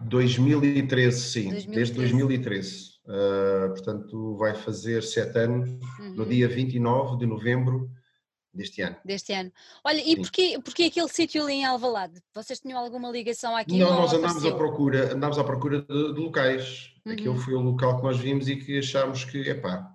2013, 0.00 1.20
sim, 1.20 1.50
2013. 1.50 1.74
desde 1.74 1.94
2013. 1.94 2.96
Uh, 3.06 3.68
portanto, 3.68 4.36
vai 4.36 4.54
fazer 4.54 5.02
sete 5.02 5.38
anos 5.38 5.68
uhum. 5.98 6.14
no 6.14 6.26
dia 6.26 6.48
29 6.48 7.18
de 7.18 7.26
novembro 7.26 7.90
deste 8.52 8.82
ano. 8.82 8.96
Deste 9.04 9.32
ano. 9.32 9.52
Olha, 9.84 10.02
e 10.04 10.16
porquê, 10.16 10.58
porquê 10.62 10.84
aquele 10.84 11.08
sítio 11.08 11.42
ali 11.42 11.54
em 11.54 11.64
Alvalade? 11.64 12.20
Vocês 12.34 12.60
tinham 12.60 12.78
alguma 12.78 13.10
ligação 13.10 13.56
aqui? 13.56 13.78
Não, 13.78 13.94
nós 13.94 14.12
andámos 14.12 14.44
à 14.44 14.54
procura, 14.54 15.14
andámos 15.14 15.38
à 15.38 15.44
procura 15.44 15.82
de, 15.82 16.14
de 16.14 16.20
locais. 16.20 16.94
Uhum. 17.04 17.12
Aquele 17.12 17.38
foi 17.38 17.54
o 17.54 17.60
local 17.60 17.96
que 17.98 18.02
nós 18.02 18.18
vimos 18.18 18.48
e 18.48 18.56
que 18.56 18.78
achámos 18.78 19.24
que, 19.24 19.38
epá, 19.48 19.90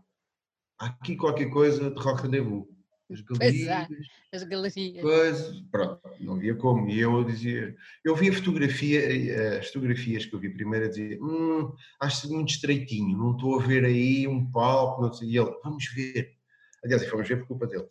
há 0.79 0.87
aqui 0.87 1.15
qualquer 1.15 1.49
coisa 1.49 1.91
de 1.91 2.01
rock 2.01 2.23
rendezvous 2.23 2.65
as 3.11 3.21
galerias. 3.21 3.87
as 4.31 4.43
galerias. 4.43 5.01
Pois, 5.01 5.61
pronto, 5.71 6.01
não 6.19 6.37
via 6.37 6.55
como. 6.55 6.89
E 6.89 6.99
eu 6.99 7.23
dizia, 7.23 7.75
eu 8.03 8.15
vi 8.15 8.29
a 8.29 8.33
fotografia, 8.33 8.99
eh, 8.99 9.59
as 9.59 9.67
fotografias 9.67 10.25
que 10.25 10.33
eu 10.33 10.39
vi 10.39 10.49
primeiro, 10.49 10.85
a 10.85 10.89
dizer, 10.89 11.21
hum, 11.21 11.73
acho 11.99 12.31
muito 12.31 12.49
estreitinho, 12.49 13.17
não 13.17 13.31
estou 13.31 13.59
a 13.59 13.63
ver 13.63 13.85
aí 13.85 14.27
um 14.27 14.49
palco, 14.49 15.01
não 15.01 15.13
sei. 15.13 15.29
E 15.29 15.37
ele, 15.37 15.51
vamos 15.63 15.85
ver. 15.93 16.35
Aliás, 16.83 17.05
fomos 17.07 17.27
ver 17.27 17.37
por 17.37 17.47
culpa 17.47 17.67
dele. 17.67 17.85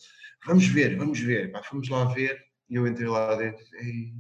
Vamos 0.47 0.67
ver, 0.67 0.97
vamos 0.97 1.21
ver. 1.21 1.53
Pá, 1.53 1.63
fomos 1.63 1.89
lá 1.89 2.05
ver 2.07 2.41
e 2.69 2.75
eu 2.75 2.87
entrei 2.87 3.09
lá 3.09 3.37
dentro 3.37 3.65
e, 3.83 4.15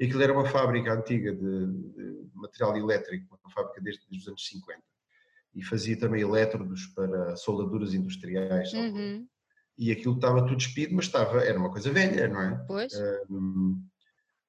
e 0.00 0.04
aquilo 0.04 0.22
era 0.22 0.32
uma 0.32 0.46
fábrica 0.46 0.92
antiga 0.92 1.32
de, 1.32 1.66
de 1.66 2.30
material 2.34 2.76
elétrico, 2.76 3.38
uma 3.44 3.52
fábrica 3.52 3.80
desde 3.80 4.02
os 4.10 4.26
anos 4.26 4.46
50 4.46 4.80
e 5.54 5.62
fazia 5.62 5.98
também 5.98 6.22
elétrodos 6.22 6.86
para 6.86 7.36
soldaduras 7.36 7.94
industriais. 7.94 8.72
Uhum 8.72 9.28
e 9.82 9.90
aquilo 9.90 10.14
estava 10.14 10.42
tudo 10.42 10.56
despido, 10.56 10.94
mas 10.94 11.06
estava, 11.06 11.42
era 11.42 11.58
uma 11.58 11.70
coisa 11.70 11.90
velha, 11.90 12.28
não 12.28 12.40
é? 12.40 12.64
Pois. 12.68 12.92
Um, 13.28 13.82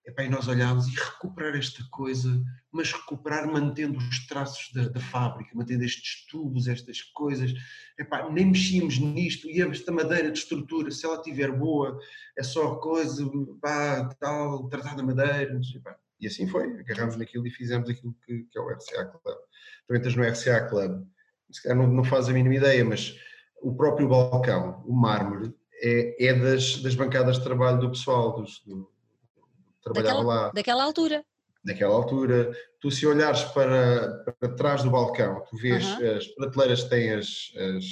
epá, 0.05 0.23
e 0.23 0.29
nós 0.29 0.47
olhámos 0.47 0.87
e 0.87 0.91
recuperar 0.91 1.55
esta 1.55 1.83
coisa, 1.89 2.29
mas 2.71 2.91
recuperar 2.91 3.51
mantendo 3.51 3.97
os 3.97 4.27
traços 4.27 4.71
da, 4.73 4.89
da 4.89 4.99
fábrica, 4.99 5.49
mantendo 5.55 5.83
estes 5.83 6.27
tubos, 6.27 6.67
estas 6.67 7.01
coisas, 7.01 7.51
epá, 7.97 8.29
nem 8.29 8.45
mexíamos 8.45 8.99
nisto, 8.99 9.49
e 9.49 9.59
esta 9.59 9.91
madeira 9.91 10.29
de 10.29 10.37
estrutura, 10.37 10.91
se 10.91 11.03
ela 11.03 11.15
estiver 11.15 11.51
boa, 11.51 11.97
é 12.37 12.43
só 12.43 12.75
coisa, 12.75 13.27
pá, 13.59 14.07
tal, 14.19 14.69
tratar 14.69 14.95
da 14.95 15.01
madeira, 15.01 15.59
epá. 15.75 15.97
e 16.19 16.27
assim 16.27 16.47
foi, 16.47 16.79
agarramos 16.79 17.15
naquilo 17.15 17.47
e 17.47 17.51
fizemos 17.51 17.89
aquilo 17.89 18.15
que, 18.23 18.43
que 18.51 18.59
é 18.59 18.61
o 18.61 18.69
RCA 18.69 19.05
Club. 19.05 19.37
Tu 19.87 19.95
entras 19.95 20.15
no 20.15 20.23
RCA 20.23 20.69
Club, 20.69 21.07
se 21.51 21.63
calhar 21.63 21.77
não, 21.77 21.87
não 21.87 22.03
faz 22.03 22.29
a 22.29 22.33
mínima 22.33 22.55
ideia, 22.55 22.85
mas 22.85 23.17
o 23.63 23.73
próprio 23.73 24.07
balcão, 24.07 24.83
o 24.85 24.93
mármore, 24.93 25.55
é, 25.81 26.27
é 26.27 26.33
das, 26.33 26.81
das 26.81 26.95
bancadas 26.95 27.37
de 27.37 27.43
trabalho 27.43 27.79
do 27.79 27.89
pessoal, 27.89 28.33
dos, 28.33 28.61
do, 28.65 28.91
trabalhava 29.81 30.17
daquela, 30.17 30.35
lá. 30.35 30.51
Daquela 30.51 30.83
altura. 30.83 31.25
Naquela 31.63 31.95
altura. 31.95 32.51
Tu, 32.79 32.91
se 32.91 33.07
olhares 33.07 33.43
para, 33.45 34.23
para 34.39 34.55
trás 34.55 34.83
do 34.83 34.91
balcão, 34.91 35.43
tu 35.49 35.57
vês 35.57 35.85
uhum. 35.85 36.17
as 36.17 36.27
prateleiras 36.27 36.83
que 36.83 36.89
têm 36.89 37.11
as, 37.13 37.51
as, 37.55 37.85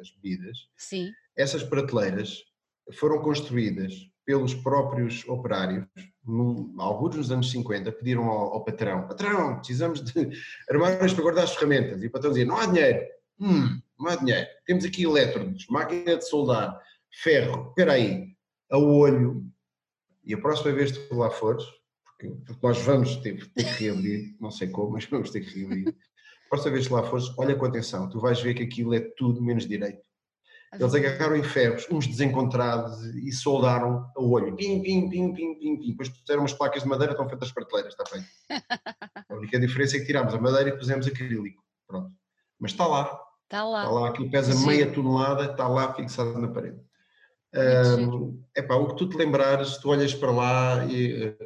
as 0.00 0.10
bebidas. 0.10 0.58
Sim. 0.76 1.10
Essas 1.36 1.62
prateleiras 1.62 2.44
foram 2.92 3.20
construídas 3.20 3.94
pelos 4.26 4.52
próprios 4.52 5.26
operários, 5.26 5.86
no, 6.22 6.74
alguns 6.76 7.16
nos 7.16 7.30
anos 7.30 7.50
50, 7.50 7.90
pediram 7.92 8.24
ao, 8.24 8.54
ao, 8.54 8.64
patrão: 8.64 9.08
patrão, 9.08 9.56
precisamos 9.56 10.04
de 10.04 10.28
armários 10.68 11.14
para 11.14 11.22
guardar 11.22 11.44
as 11.44 11.54
ferramentas. 11.54 12.02
E 12.02 12.06
o 12.06 12.10
patrão 12.10 12.30
dizia: 12.30 12.44
não 12.44 12.58
há 12.58 12.66
dinheiro. 12.66 13.06
Hum, 13.40 13.80
não 13.98 14.10
há 14.10 14.16
dinheiro. 14.16 14.46
Temos 14.66 14.84
aqui 14.84 15.02
elétrodos, 15.04 15.66
máquina 15.68 16.16
de 16.16 16.28
soldar, 16.28 16.80
ferro, 17.22 17.68
espera 17.68 17.92
aí, 17.92 18.34
a 18.70 18.78
olho. 18.78 19.44
E 20.24 20.34
a 20.34 20.38
próxima 20.38 20.72
vez 20.72 20.92
que 20.92 21.08
tu 21.08 21.16
lá 21.16 21.30
fores, 21.30 21.64
porque, 22.04 22.28
porque 22.44 22.66
nós 22.66 22.78
vamos 22.82 23.16
ter, 23.16 23.50
ter, 23.52 23.64
que 23.64 23.84
reabrir, 23.84 24.36
não 24.40 24.50
sei 24.50 24.68
como, 24.68 24.92
mas 24.92 25.04
vamos 25.06 25.30
ter 25.30 25.40
que 25.40 25.58
reabrir, 25.58 25.94
próxima 26.48 26.72
vez 26.72 26.86
que 26.86 26.92
lá 26.92 27.02
fores, 27.02 27.26
olha 27.36 27.54
com 27.54 27.66
atenção, 27.66 28.08
tu 28.08 28.20
vais 28.20 28.40
ver 28.40 28.54
que 28.54 28.62
aquilo 28.62 28.94
é 28.94 29.00
tudo 29.00 29.42
menos 29.42 29.66
direito. 29.66 30.06
Eles 30.72 30.94
agarraram 30.94 31.34
em 31.34 31.42
ferros, 31.42 31.86
uns 31.90 32.06
desencontrados, 32.06 33.02
e 33.16 33.32
soldaram 33.32 34.10
a 34.14 34.20
olho. 34.20 34.54
Pim, 34.54 34.82
pim, 34.82 35.08
pim, 35.08 35.32
pim, 35.32 35.54
pim, 35.54 35.76
pim. 35.78 35.90
Depois 35.92 36.10
puseram 36.10 36.42
umas 36.42 36.52
placas 36.52 36.82
de 36.82 36.88
madeira, 36.88 37.12
estão 37.12 37.26
feitas 37.26 37.50
prateleiras, 37.52 37.94
está 37.94 38.04
feito. 38.04 38.26
a 39.30 39.34
única 39.34 39.58
diferença 39.58 39.96
é 39.96 40.00
que 40.00 40.06
tirámos 40.06 40.34
a 40.34 40.40
madeira 40.40 40.68
e 40.68 40.76
pusemos 40.78 41.06
acrílico. 41.06 41.62
Pronto. 41.86 42.12
Mas 42.60 42.72
está 42.72 42.86
lá. 42.86 43.18
Está 43.48 43.64
lá. 43.64 43.84
Está 43.84 43.90
lá, 43.90 44.08
aquilo 44.10 44.30
pesa 44.30 44.52
Sim. 44.52 44.66
meia 44.66 44.92
tonelada, 44.92 45.50
está 45.50 45.66
lá 45.66 45.94
fixado 45.94 46.38
na 46.38 46.48
parede. 46.48 46.78
Um, 47.54 48.44
epá, 48.54 48.74
o 48.74 48.88
que 48.88 48.96
tu 48.96 49.08
te 49.08 49.16
lembrares, 49.16 49.78
tu 49.78 49.88
olhas 49.88 50.12
para 50.12 50.30
lá 50.30 50.84
e 50.84 51.28
uh, 51.28 51.36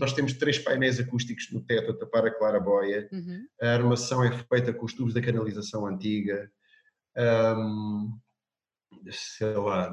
nós 0.00 0.12
temos 0.12 0.32
três 0.32 0.58
painéis 0.58 0.98
acústicos 0.98 1.48
no 1.52 1.60
teto 1.60 1.92
a 1.92 1.96
tapar 1.96 2.26
a 2.26 2.30
claraboia. 2.34 3.08
Uhum. 3.12 3.46
A 3.62 3.68
armação 3.68 4.24
é 4.24 4.32
feita 4.32 4.72
com 4.72 4.84
os 4.84 4.92
tubos 4.92 5.14
da 5.14 5.22
canalização 5.22 5.86
antiga. 5.86 6.50
Um, 7.16 8.18
sei 9.12 9.54
lá, 9.54 9.92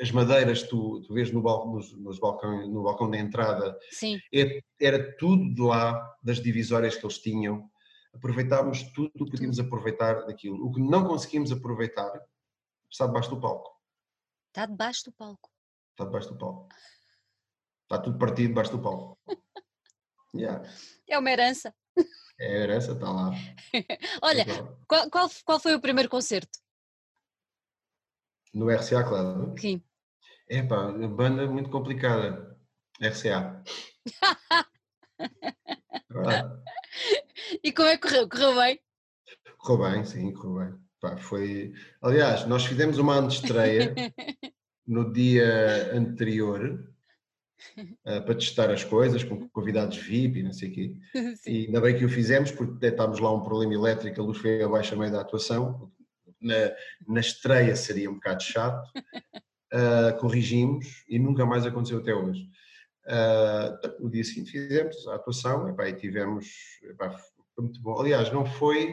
as 0.00 0.10
madeiras 0.10 0.62
tu, 0.62 1.02
tu 1.02 1.12
vês 1.12 1.30
no, 1.30 1.42
balcão, 1.42 1.74
nos, 1.74 1.92
nos 1.98 2.18
balcão, 2.18 2.66
no 2.66 2.82
balcão 2.82 3.10
da 3.10 3.18
entrada, 3.18 3.78
Sim. 3.90 4.18
É, 4.32 4.60
era 4.80 5.16
tudo 5.18 5.54
de 5.54 5.60
lá, 5.60 6.16
das 6.22 6.40
divisórias 6.40 6.96
que 6.96 7.04
eles 7.04 7.18
tinham. 7.18 7.68
Aproveitámos 8.14 8.84
tudo 8.92 9.10
o 9.20 9.24
que 9.24 9.32
podíamos 9.32 9.58
aproveitar 9.58 10.26
daquilo. 10.26 10.64
O 10.64 10.72
que 10.72 10.80
não 10.80 11.04
conseguimos 11.04 11.50
aproveitar 11.50 12.12
está 12.90 13.06
debaixo 13.06 13.30
do 13.30 13.40
palco. 13.40 13.76
Está 14.48 14.66
debaixo 14.66 15.04
do 15.04 15.12
palco. 15.12 15.50
Está 15.90 16.04
debaixo 16.04 16.28
do 16.28 16.38
palco. 16.38 16.68
Está 17.82 17.98
tudo 17.98 18.18
partido 18.18 18.48
debaixo 18.48 18.72
do 18.72 18.82
palco. 18.82 19.18
Yeah. 20.36 20.68
É 21.08 21.16
uma 21.16 21.30
herança. 21.30 21.72
É 22.40 22.46
a 22.46 22.62
herança, 22.64 22.90
está 22.90 23.08
lá. 23.08 23.30
Olha, 24.20 24.44
qual, 24.88 25.08
qual, 25.08 25.30
qual 25.44 25.60
foi 25.60 25.76
o 25.76 25.80
primeiro 25.80 26.08
concerto? 26.08 26.58
No 28.52 28.68
RCA 28.68 29.04
Club? 29.04 29.56
Sim. 29.56 29.80
É 30.48 30.60
pá, 30.60 30.90
banda 30.90 31.46
muito 31.46 31.70
complicada. 31.70 32.58
RCA. 33.00 33.62
e 37.62 37.72
como 37.72 37.88
é 37.88 37.96
que 37.96 38.08
correu? 38.08 38.28
Correu 38.28 38.54
bem? 38.56 38.80
Correu 39.58 39.90
bem, 39.90 40.04
sim, 40.04 40.32
correu 40.32 40.70
bem. 40.70 40.78
Pá, 41.00 41.16
foi... 41.16 41.72
Aliás, 42.00 42.46
nós 42.46 42.64
fizemos 42.64 42.98
uma 42.98 43.16
antestreia 43.16 43.94
no 44.86 45.12
dia 45.12 45.94
anterior 45.94 46.94
uh, 47.78 48.22
para 48.24 48.34
testar 48.34 48.70
as 48.70 48.84
coisas, 48.84 49.24
com 49.24 49.48
convidados 49.48 49.96
VIP 49.96 50.40
e 50.40 50.42
não 50.42 50.52
sei 50.52 50.68
o 50.68 50.72
quê. 50.72 50.96
Sim. 51.36 51.50
E 51.50 51.66
ainda 51.66 51.80
bem 51.80 51.96
que 51.96 52.04
o 52.04 52.08
fizemos, 52.08 52.50
porque 52.50 52.72
detectámos 52.74 53.20
lá 53.20 53.32
um 53.32 53.42
problema 53.42 53.74
elétrico, 53.74 54.20
a 54.20 54.24
luz 54.24 54.38
foi 54.38 54.62
abaixo 54.62 54.94
a 54.94 54.98
meio 54.98 55.12
da 55.12 55.20
atuação, 55.20 55.90
na, 56.40 56.54
na 57.08 57.20
estreia 57.20 57.74
seria 57.74 58.10
um 58.10 58.14
bocado 58.14 58.42
chato, 58.42 58.86
uh, 59.72 60.16
corrigimos 60.20 61.04
e 61.08 61.18
nunca 61.18 61.46
mais 61.46 61.66
aconteceu 61.66 61.98
até 61.98 62.14
hoje. 62.14 62.48
Uh, 63.06 64.02
no 64.02 64.10
dia 64.10 64.24
seguinte 64.24 64.50
fizemos 64.50 65.06
a 65.08 65.16
atuação 65.16 65.68
epá, 65.68 65.88
e 65.88 65.94
tivemos. 65.94 66.46
Epá, 66.82 67.14
foi 67.54 67.64
muito 67.64 67.80
bom. 67.80 67.98
Aliás, 68.00 68.32
não 68.32 68.44
foi. 68.44 68.90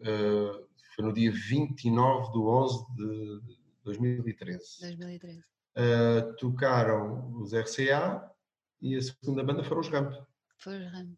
Uh, 0.00 0.66
foi 0.94 1.04
no 1.04 1.12
dia 1.12 1.30
29 1.32 2.32
de 2.32 2.38
11 2.38 2.94
de 2.94 3.40
2013. 3.84 4.80
2013. 4.80 5.38
Uh, 5.74 6.36
tocaram 6.36 7.34
os 7.40 7.52
RCA 7.54 8.30
e 8.80 8.96
a 8.96 9.02
segunda 9.02 9.42
banda 9.42 9.64
foram 9.64 9.80
os 9.80 9.88
Ramp. 9.88 10.12
Foram 10.58 10.86
os 10.86 10.92
Ramp. 10.92 11.14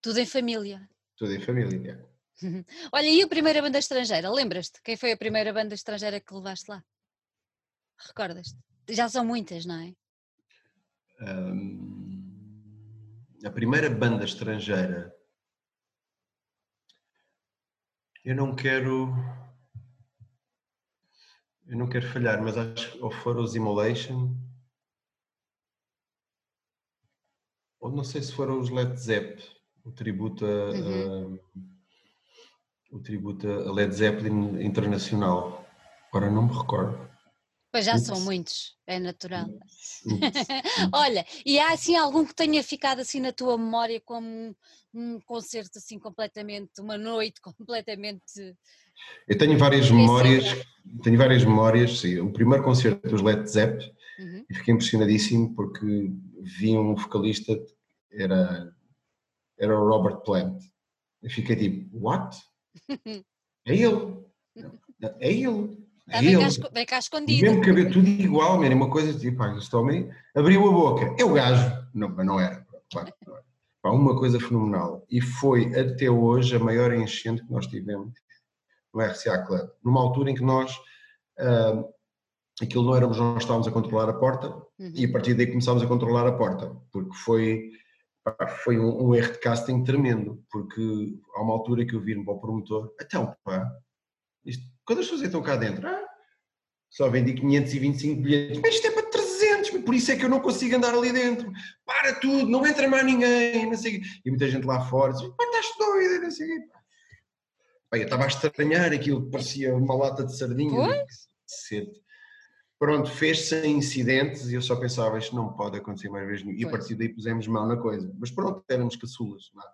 Tudo 0.00 0.18
em 0.18 0.26
família. 0.26 0.88
Tudo 1.16 1.34
em 1.34 1.40
família, 1.40 2.08
Olha, 2.92 3.06
e 3.06 3.20
a 3.20 3.28
primeira 3.28 3.60
banda 3.60 3.78
estrangeira? 3.78 4.30
Lembras-te? 4.30 4.80
Quem 4.82 4.96
foi 4.96 5.12
a 5.12 5.16
primeira 5.16 5.52
banda 5.52 5.74
estrangeira 5.74 6.20
que 6.20 6.32
levaste 6.32 6.70
lá? 6.70 6.82
Recordas-te? 7.98 8.56
Já 8.88 9.10
são 9.10 9.26
muitas, 9.26 9.66
não 9.66 9.78
é? 9.78 9.94
Um, 11.20 11.99
a 13.44 13.50
primeira 13.50 13.88
banda 13.88 14.24
estrangeira. 14.24 15.14
Eu 18.24 18.34
não 18.34 18.54
quero. 18.54 19.14
Eu 21.66 21.78
não 21.78 21.88
quero 21.88 22.06
falhar, 22.08 22.42
mas 22.42 22.56
acho 22.56 22.92
que 22.92 22.98
ou 22.98 23.10
foram 23.10 23.42
os 23.42 23.54
Immolation. 23.54 24.36
Ou 27.80 27.90
não 27.90 28.04
sei 28.04 28.22
se 28.22 28.32
foram 28.32 28.60
os 28.60 28.68
Led 28.68 28.94
Zepp, 28.98 29.42
o 29.84 29.92
tributo 29.92 30.44
a. 30.44 30.70
Uhum. 30.70 31.34
a 31.34 31.50
o 32.92 32.98
tributo 33.00 33.48
a 33.48 33.72
Led 33.72 33.94
Zeppelin 33.94 34.62
internacional. 34.62 35.64
Agora 36.08 36.30
não 36.30 36.46
me 36.46 36.52
recordo. 36.52 37.09
Pois 37.72 37.84
já 37.84 37.98
são 37.98 38.20
muitos, 38.20 38.76
é 38.84 38.98
natural. 38.98 39.46
Olha, 40.92 41.24
e 41.46 41.58
há 41.58 41.72
assim 41.72 41.94
algum 41.94 42.24
que 42.24 42.34
tenha 42.34 42.62
ficado 42.64 43.00
assim 43.00 43.20
na 43.20 43.32
tua 43.32 43.56
memória 43.56 44.00
como 44.00 44.26
um, 44.26 44.54
um 44.92 45.20
concerto 45.20 45.78
assim 45.78 45.96
completamente, 45.96 46.80
uma 46.80 46.98
noite 46.98 47.40
completamente. 47.40 48.56
Eu 49.28 49.38
tenho 49.38 49.56
várias 49.56 49.88
memórias, 49.90 50.44
tenho 51.02 51.16
várias 51.16 51.44
memórias, 51.44 52.00
sim. 52.00 52.18
O 52.18 52.32
primeiro 52.32 52.64
concerto 52.64 53.08
dos 53.08 53.22
Led 53.22 53.48
Zeppelin, 53.48 53.92
uhum. 54.18 54.44
e 54.50 54.54
fiquei 54.54 54.74
impressionadíssimo 54.74 55.54
porque 55.54 56.12
vi 56.42 56.76
um 56.76 56.96
vocalista, 56.96 57.56
era, 58.10 58.74
era 59.56 59.78
o 59.78 59.88
Robert 59.88 60.22
Plant. 60.22 60.60
Eu 61.22 61.30
fiquei 61.30 61.56
tipo, 61.56 61.98
what? 61.98 62.36
É 63.66 63.74
ele. 63.74 64.24
É 65.20 65.32
ele. 65.32 65.79
É 66.10 66.24
ele. 66.24 66.38
Vem 66.72 66.86
cá, 66.86 66.98
escondido. 66.98 67.42
Mesmo 67.42 67.64
cabelo 67.64 67.92
tudo 67.92 68.08
igual, 68.08 68.58
mesmo 68.58 68.76
uma 68.76 68.90
coisa 68.90 69.16
tipo, 69.18 69.42
ah, 69.42 69.56
este 69.56 69.74
homem 69.76 70.10
abriu 70.34 70.68
a 70.68 70.72
boca. 70.72 71.14
É 71.18 71.24
o 71.24 71.32
gajo. 71.32 71.88
Não, 71.94 72.08
mas 72.08 72.26
não 72.26 72.40
era. 72.40 72.66
Claro, 72.90 73.12
não 73.26 73.34
era. 73.34 73.44
Pá, 73.82 73.90
uma 73.90 74.18
coisa 74.18 74.38
fenomenal. 74.38 75.06
E 75.08 75.20
foi 75.20 75.66
até 75.78 76.10
hoje 76.10 76.54
a 76.56 76.58
maior 76.58 76.92
enchente 76.92 77.42
que 77.44 77.52
nós 77.52 77.66
tivemos 77.66 78.12
no 78.92 79.00
RCA 79.00 79.38
Club. 79.46 79.70
Numa 79.82 80.00
altura 80.00 80.30
em 80.30 80.34
que 80.34 80.42
nós, 80.42 80.76
uh, 81.38 81.88
aquilo 82.60 82.84
não 82.84 82.96
éramos 82.96 83.18
nós 83.18 83.42
estávamos 83.42 83.66
a 83.66 83.70
controlar 83.70 84.08
a 84.08 84.12
porta 84.12 84.48
uhum. 84.48 84.92
e 84.94 85.06
a 85.06 85.12
partir 85.12 85.34
daí 85.34 85.46
começámos 85.46 85.82
a 85.82 85.86
controlar 85.86 86.26
a 86.26 86.32
porta, 86.32 86.76
porque 86.92 87.14
foi 87.14 87.70
foi 88.64 88.78
um, 88.78 89.08
um, 89.08 89.14
erro 89.14 89.32
de 89.32 89.38
casting 89.38 89.82
tremendo, 89.82 90.44
porque 90.50 91.18
há 91.34 91.42
uma 91.42 91.54
altura 91.54 91.86
que 91.86 91.94
eu 91.94 92.00
vi-me 92.00 92.22
para 92.22 92.34
o 92.34 92.38
promotor, 92.38 92.92
então 93.00 93.34
pá, 93.42 93.66
isto, 94.44 94.62
quantas 94.90 95.04
pessoas 95.04 95.22
estão 95.22 95.40
cá 95.40 95.54
dentro? 95.54 95.86
Ah, 95.86 96.04
só 96.88 97.08
vendi 97.08 97.32
525 97.34 98.20
bilhetes, 98.20 98.60
mas 98.60 98.74
isto 98.74 98.88
é 98.88 98.90
para 98.90 99.08
300, 99.08 99.70
por 99.84 99.94
isso 99.94 100.10
é 100.10 100.16
que 100.16 100.24
eu 100.24 100.28
não 100.28 100.40
consigo 100.40 100.74
andar 100.74 100.92
ali 100.92 101.12
dentro, 101.12 101.52
para 101.86 102.16
tudo, 102.16 102.50
não 102.50 102.66
entra 102.66 102.88
mais 102.88 103.06
ninguém, 103.06 103.66
não 103.66 103.76
sei 103.76 104.02
E 104.24 104.30
muita 104.30 104.48
gente 104.48 104.66
lá 104.66 104.80
fora 104.86 105.12
diz, 105.12 105.22
pá, 105.22 105.44
estás 105.44 105.66
doida, 105.78 106.18
não 106.18 106.30
sei 106.32 106.48
Pá, 107.88 107.98
eu 107.98 108.04
estava 108.04 108.24
a 108.24 108.26
estranhar 108.26 108.92
aquilo, 108.92 109.30
parecia 109.30 109.74
uma 109.76 109.94
lata 109.94 110.24
de 110.24 110.36
sardinha. 110.36 111.06
Cedo 111.46 111.92
pronto, 112.80 113.10
fez-se 113.10 113.66
incidentes 113.66 114.48
e 114.48 114.54
eu 114.54 114.62
só 114.62 114.74
pensava, 114.74 115.18
isto 115.18 115.36
não 115.36 115.52
pode 115.52 115.76
acontecer 115.76 116.08
mais 116.08 116.26
vezes. 116.26 116.46
E 116.46 116.64
a 116.64 116.70
partir 116.70 116.94
daí 116.94 117.10
pusemos 117.10 117.46
mão 117.46 117.66
na 117.66 117.76
coisa. 117.76 118.10
Mas 118.18 118.30
pronto, 118.30 118.64
éramos 118.70 118.96
caçulas, 118.96 119.50
não 119.54 119.62
é? 119.62 119.66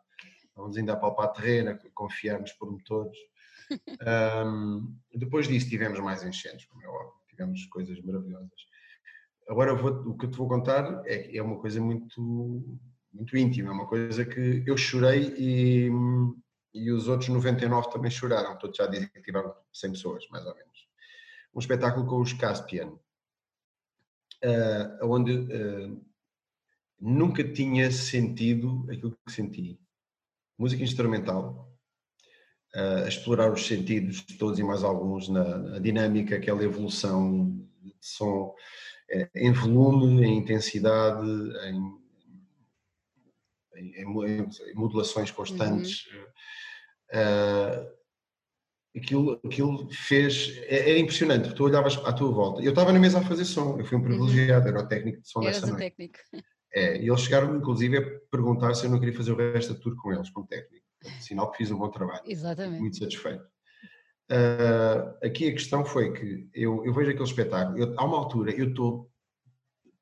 Vamos 0.56 0.76
ainda 0.76 0.94
a 0.94 0.96
palpar 0.96 1.26
a 1.26 1.28
terreno, 1.28 1.78
confiar 1.94 2.40
nos 2.40 2.52
promotores. 2.52 3.16
Um, 4.44 4.96
depois 5.14 5.48
disso 5.48 5.68
tivemos 5.68 5.98
mais 6.00 6.22
enchentes, 6.22 6.66
como 6.66 6.82
é 6.82 6.88
óbvio, 6.88 7.12
tivemos 7.28 7.66
coisas 7.66 8.00
maravilhosas. 8.00 8.66
Agora 9.48 9.74
vou, 9.74 9.92
o 10.10 10.16
que 10.16 10.26
eu 10.26 10.30
te 10.30 10.36
vou 10.36 10.48
contar 10.48 11.02
é, 11.06 11.36
é 11.36 11.42
uma 11.42 11.58
coisa 11.58 11.80
muito, 11.80 12.80
muito 13.12 13.36
íntima, 13.36 13.70
é 13.70 13.72
uma 13.72 13.86
coisa 13.86 14.24
que 14.24 14.64
eu 14.66 14.76
chorei 14.76 15.34
e, 15.38 15.90
e 16.74 16.90
os 16.90 17.08
outros 17.08 17.28
99 17.28 17.90
também 17.90 18.10
choraram, 18.10 18.58
todos 18.58 18.76
já 18.76 18.86
dizem 18.86 19.08
que 19.08 19.22
tiveram 19.22 19.54
100 19.72 19.92
pessoas, 19.92 20.28
mais 20.30 20.44
ou 20.44 20.54
menos 20.54 20.86
um 21.56 21.58
espetáculo 21.58 22.06
com 22.06 22.20
os 22.20 22.34
Caspian, 22.34 22.88
uh, 24.44 25.04
onde 25.04 25.32
uh, 25.32 26.06
nunca 27.00 27.42
tinha 27.42 27.90
sentido 27.90 28.86
aquilo 28.90 29.16
que 29.24 29.32
senti. 29.32 29.80
Música 30.58 30.82
instrumental, 30.82 31.65
a 32.76 33.08
explorar 33.08 33.50
os 33.50 33.66
sentidos 33.66 34.22
todos 34.38 34.58
e 34.58 34.62
mais 34.62 34.84
alguns 34.84 35.28
na, 35.28 35.56
na 35.58 35.78
dinâmica, 35.78 36.36
aquela 36.36 36.62
evolução 36.62 37.58
de 37.82 37.94
som 38.00 38.54
em 39.34 39.52
volume, 39.52 40.24
em 40.24 40.38
intensidade, 40.38 41.26
em, 41.68 41.98
em, 43.76 44.02
em 44.02 44.74
modulações 44.74 45.30
constantes. 45.30 46.06
Uhum. 46.12 46.26
Uh, 47.12 47.96
aquilo, 48.96 49.40
aquilo 49.44 49.88
fez. 49.90 50.58
É, 50.66 50.90
era 50.90 50.98
impressionante, 50.98 51.54
tu 51.54 51.64
olhavas 51.64 51.96
à 51.98 52.12
tua 52.12 52.30
volta. 52.30 52.62
Eu 52.62 52.70
estava 52.70 52.92
na 52.92 52.98
mesa 52.98 53.20
a 53.20 53.24
fazer 53.24 53.44
som, 53.44 53.78
eu 53.78 53.84
fui 53.84 53.96
um 53.96 54.02
privilegiado, 54.02 54.68
era 54.68 54.80
o 54.80 54.88
técnico 54.88 55.20
de 55.20 55.28
som 55.28 55.42
Eras 55.42 55.60
dessa 55.60 55.66
noite. 55.68 55.80
técnico. 55.80 56.18
É, 56.72 57.00
e 57.00 57.08
eles 57.08 57.20
chegaram, 57.20 57.56
inclusive, 57.56 57.96
a 57.96 58.20
perguntar 58.30 58.74
se 58.74 58.84
eu 58.84 58.90
não 58.90 58.98
queria 58.98 59.16
fazer 59.16 59.32
o 59.32 59.36
resto 59.36 59.72
da 59.72 59.80
tour 59.80 59.96
com 59.96 60.12
eles, 60.12 60.28
como 60.30 60.46
técnico. 60.46 60.85
Sinal 61.20 61.50
que 61.50 61.58
fiz 61.58 61.70
um 61.70 61.78
bom 61.78 61.90
trabalho. 61.90 62.22
Exatamente. 62.26 62.80
Muito 62.80 62.98
satisfeito. 62.98 63.44
Uh, 64.30 65.24
aqui 65.24 65.48
a 65.48 65.52
questão 65.52 65.84
foi 65.84 66.12
que 66.12 66.48
eu, 66.52 66.84
eu 66.84 66.92
vejo 66.92 67.10
aquele 67.10 67.24
espetáculo, 67.24 67.78
eu, 67.78 67.94
há 67.96 68.04
uma 68.04 68.18
altura 68.18 68.50
eu 68.50 68.70
estou 68.70 69.08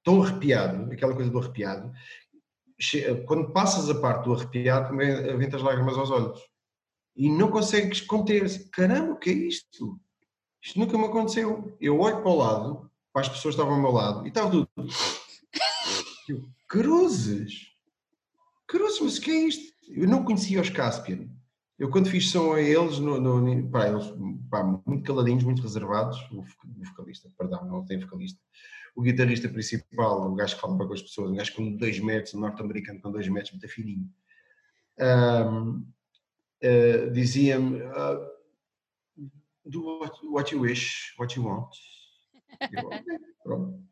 tão 0.02 0.22
arrepiado, 0.22 0.90
aquela 0.90 1.14
coisa 1.14 1.30
do 1.30 1.38
arrepiado, 1.38 1.92
quando 3.26 3.52
passas 3.52 3.88
a 3.88 4.00
parte 4.00 4.24
do 4.24 4.34
arrepiado, 4.34 4.96
vem 4.96 5.46
as 5.46 5.62
lágrimas 5.62 5.96
aos 5.96 6.11
olhos 6.11 6.40
e 7.16 7.30
não 7.30 7.50
consegues 7.50 8.00
conter. 8.00 8.68
Caramba, 8.70 9.12
o 9.12 9.18
que 9.18 9.30
é 9.30 9.32
isto? 9.32 9.98
Isto 10.62 10.78
nunca 10.78 10.98
me 10.98 11.05
aconteceu. 11.05 11.76
Eu 11.80 12.00
olho 12.00 12.22
para 12.22 12.30
o 12.30 12.36
lado, 12.36 12.90
para 13.12 13.22
as 13.22 13.28
pessoas 13.28 13.55
que 13.55 13.61
estavam 13.61 13.74
ao 13.74 13.82
meu 13.82 13.92
lado, 13.92 14.24
e 14.24 14.28
estava 14.28 14.50
tudo. 14.50 14.68
Eu, 16.26 16.42
cruzes! 16.66 17.68
Cruzes, 18.66 19.00
mas 19.00 19.18
o 19.18 19.20
que 19.20 19.30
é 19.30 19.46
isto? 19.46 19.74
Eu 19.89 20.09
não 20.09 20.24
conhecia 20.24 20.61
os 20.61 20.70
Caspian. 20.70 21.28
Eu 21.78 21.91
quando 21.91 22.09
fiz 22.09 22.30
som 22.30 22.53
a 22.53 22.61
eles, 22.61 22.99
no, 22.99 23.20
no, 23.20 23.68
pá, 23.68 23.89
eles 23.89 24.05
pá, 24.49 24.62
muito 24.87 25.03
caladinhos, 25.03 25.43
muito 25.43 25.62
reservados, 25.62 26.20
o 26.30 26.45
vocalista, 26.85 27.28
perdão, 27.37 27.64
não 27.64 27.85
tem 27.85 27.99
vocalista, 27.99 28.41
o 28.95 29.03
guitarrista 29.03 29.49
principal, 29.49 30.30
o 30.30 30.35
gajo 30.37 30.55
que 30.55 30.61
fala 30.61 30.76
para 30.76 30.87
com 30.87 30.93
as 30.93 31.03
pessoas, 31.03 31.32
um 31.32 31.35
gajo 31.35 31.53
com 31.55 31.76
dois 31.76 31.99
metros, 31.99 32.35
um 32.35 32.41
norte-americano 32.41 33.01
com 33.01 33.11
dois 33.11 33.28
metros, 33.28 33.53
muito 33.53 33.68
fininho, 33.68 34.09
um, 35.01 35.78
uh, 35.78 35.87
eh, 36.61 37.11
dizia-me 37.11 37.82
uh, 37.82 38.35
do 39.66 39.99
what, 39.99 40.26
what, 40.26 40.55
you 40.55 40.61
wish, 40.61 41.12
what 41.18 41.37
you 41.37 41.45
want. 41.45 41.74
Eu, 42.61 42.89
pronto. 43.43 43.82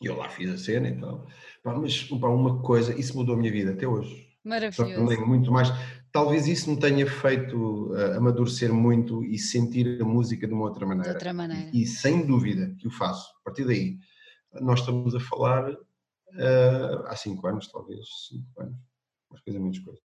E 0.00 0.06
eu 0.06 0.16
lá 0.16 0.28
fiz 0.28 0.50
a 0.50 0.58
cena 0.58 0.88
e 0.88 0.92
então, 0.92 1.24
tal. 1.62 1.80
mas 1.80 2.02
pá, 2.04 2.28
uma 2.28 2.60
coisa, 2.62 2.98
isso 2.98 3.16
mudou 3.16 3.36
a 3.36 3.38
minha 3.38 3.52
vida 3.52 3.72
até 3.72 3.86
hoje. 3.86 4.27
Maravilhoso. 4.48 5.26
Muito 5.26 5.52
mais 5.52 5.70
talvez 6.12 6.46
isso 6.46 6.70
me 6.70 6.78
tenha 6.78 7.08
feito 7.08 7.92
uh, 7.92 8.16
amadurecer 8.16 8.72
muito 8.72 9.24
e 9.24 9.38
sentir 9.38 10.00
a 10.00 10.04
música 10.04 10.46
de 10.46 10.52
uma 10.52 10.64
outra 10.64 10.86
maneira. 10.86 11.10
De 11.10 11.16
outra 11.16 11.32
maneira. 11.32 11.70
E, 11.72 11.82
e 11.82 11.86
sem 11.86 12.26
dúvida 12.26 12.74
que 12.78 12.86
o 12.86 12.90
faço. 12.90 13.32
A 13.40 13.44
partir 13.44 13.64
daí, 13.64 13.98
nós 14.60 14.80
estamos 14.80 15.14
a 15.14 15.20
falar 15.20 15.70
uh, 15.70 17.06
há 17.06 17.16
cinco 17.16 17.46
anos, 17.46 17.70
talvez, 17.70 18.06
cinco 18.28 18.62
anos, 18.62 18.76
mas 19.30 19.40
coisa 19.42 19.60
menos 19.60 19.78
coisas. 19.78 20.02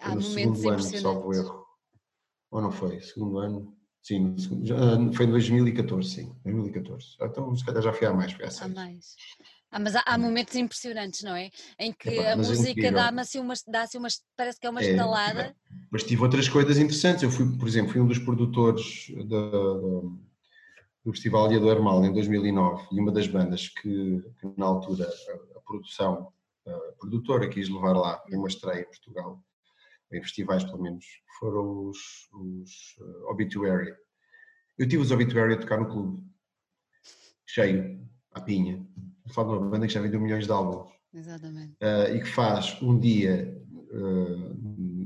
Há 0.00 0.14
no 0.14 0.20
momentos 0.20 0.60
segundo 0.60 0.70
ano, 0.70 0.82
salvo 0.82 1.34
erro. 1.34 1.66
Ou 2.50 2.60
não 2.60 2.70
foi? 2.70 3.00
Segundo 3.00 3.38
ano? 3.38 3.76
Sim, 4.02 4.36
segundo, 4.36 4.66
já, 4.66 4.76
foi 5.12 5.26
em 5.26 5.30
2014, 5.30 6.08
sim, 6.08 6.36
2014. 6.44 7.16
Então, 7.20 7.54
se 7.56 7.64
calhar 7.64 7.82
já 7.82 7.92
foi 7.92 8.06
há 8.06 8.12
mais, 8.12 8.32
foi 8.32 8.46
há. 8.46 8.48
Há 8.60 8.68
mais. 8.68 9.14
Ah, 9.72 9.78
mas 9.78 9.96
há, 9.96 10.02
há, 10.04 10.18
momentos 10.18 10.54
impressionantes, 10.54 11.22
não 11.22 11.34
é? 11.34 11.50
Em 11.78 11.94
que 11.94 12.10
a 12.10 12.32
é 12.32 12.36
música 12.36 12.88
é 12.88 12.90
dá-me 12.90 13.22
assim 13.22 13.40
uma, 13.40 13.54
dá 13.66 13.82
assim 13.82 13.96
uma, 13.96 14.08
parece 14.36 14.60
que 14.60 14.66
é 14.66 14.70
uma 14.70 14.82
é, 14.82 14.90
estalada. 14.90 15.40
É, 15.40 15.54
mas 15.90 16.04
tive 16.04 16.22
outras 16.22 16.46
coisas 16.46 16.76
interessantes. 16.76 17.22
Eu 17.22 17.30
fui, 17.30 17.56
por 17.56 17.66
exemplo, 17.66 17.90
fui 17.90 18.00
um 18.02 18.06
dos 18.06 18.18
produtores 18.18 19.10
da, 19.26 19.50
do 21.02 21.10
Festival 21.12 21.48
Dia 21.48 21.58
do 21.58 21.70
Hermal 21.70 22.04
em 22.04 22.12
2009 22.12 22.86
e 22.92 23.00
uma 23.00 23.10
das 23.10 23.26
bandas 23.26 23.68
que, 23.68 24.22
que 24.38 24.54
na 24.58 24.66
altura 24.66 25.08
a, 25.08 25.58
a, 25.58 25.60
produção, 25.62 26.30
a 26.66 26.92
produtora 26.98 27.48
quis 27.48 27.70
levar 27.70 27.94
lá 27.94 28.22
em 28.28 28.36
uma 28.36 28.48
estreia 28.48 28.82
em 28.82 28.84
Portugal, 28.84 29.42
em 30.12 30.22
festivais 30.22 30.64
pelo 30.64 30.82
menos, 30.82 31.06
foram 31.38 31.88
os, 31.88 32.28
os 32.30 32.98
uh, 33.00 33.30
Obituary. 33.30 33.90
Eu 34.76 34.86
tive 34.86 35.02
os 35.02 35.10
Obituary 35.10 35.54
a 35.54 35.58
tocar 35.58 35.80
no 35.80 35.88
clube, 35.88 36.22
cheio, 37.46 38.06
à 38.32 38.40
pinha 38.40 38.86
falo 39.32 39.52
de 39.52 39.58
uma 39.58 39.70
banda 39.70 39.86
que 39.86 39.92
já 39.92 40.00
vendeu 40.00 40.20
milhões 40.20 40.46
de 40.46 40.52
álbuns. 40.52 40.92
Exatamente. 41.14 41.74
Uh, 41.82 42.16
e 42.16 42.20
que 42.20 42.28
faz 42.28 42.80
um 42.80 42.98
dia 42.98 43.62
uh, 43.90 44.54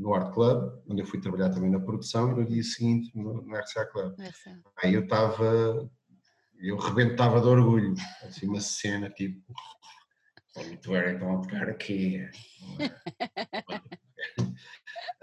no 0.00 0.14
Art 0.14 0.32
Club, 0.32 0.72
onde 0.88 1.02
eu 1.02 1.06
fui 1.06 1.20
trabalhar 1.20 1.50
também 1.50 1.70
na 1.70 1.80
produção, 1.80 2.30
e 2.30 2.34
no 2.34 2.46
dia 2.46 2.62
seguinte 2.62 3.10
no, 3.14 3.42
no 3.42 3.56
RCA 3.56 3.86
Club. 3.86 4.14
RCA. 4.18 4.60
Aí 4.82 4.94
eu 4.94 5.04
estava, 5.04 5.90
eu 6.60 6.76
rebentava 6.76 7.40
de 7.40 7.48
orgulho, 7.48 7.94
assim 8.22 8.46
uma 8.46 8.60
cena 8.60 9.10
tipo, 9.10 9.52
muito 10.64 10.94
era 10.94 11.12
estão 11.12 11.36
a 11.36 11.42
tocar 11.42 11.68
aqui. 11.68 12.22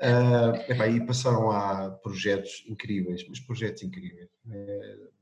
uh, 0.01 0.55
epá, 0.69 0.87
e 0.87 1.05
passaram 1.05 1.47
lá 1.47 1.89
projetos 1.89 2.63
incríveis, 2.67 3.25
mas 3.27 3.39
projetos 3.39 3.83
incríveis. 3.83 4.29
Uh, 4.45 5.12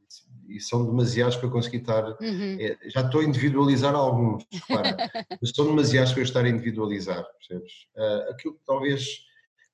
e 0.47 0.59
são 0.59 0.85
demasiados 0.85 1.35
para 1.37 1.47
eu 1.47 1.51
conseguir 1.51 1.77
estar. 1.77 2.03
Uhum. 2.21 2.57
É, 2.59 2.77
já 2.89 3.01
estou 3.01 3.21
a 3.21 3.23
individualizar 3.23 3.95
alguns, 3.95 4.45
repara, 4.51 4.97
mas 5.41 5.51
são 5.51 5.65
demasiados 5.65 6.11
para 6.11 6.21
eu 6.21 6.25
estar 6.25 6.45
a 6.45 6.49
individualizar, 6.49 7.23
percebes? 7.37 7.87
Uh, 7.95 8.31
aquilo 8.31 8.55
que 8.55 8.65
talvez. 8.65 9.25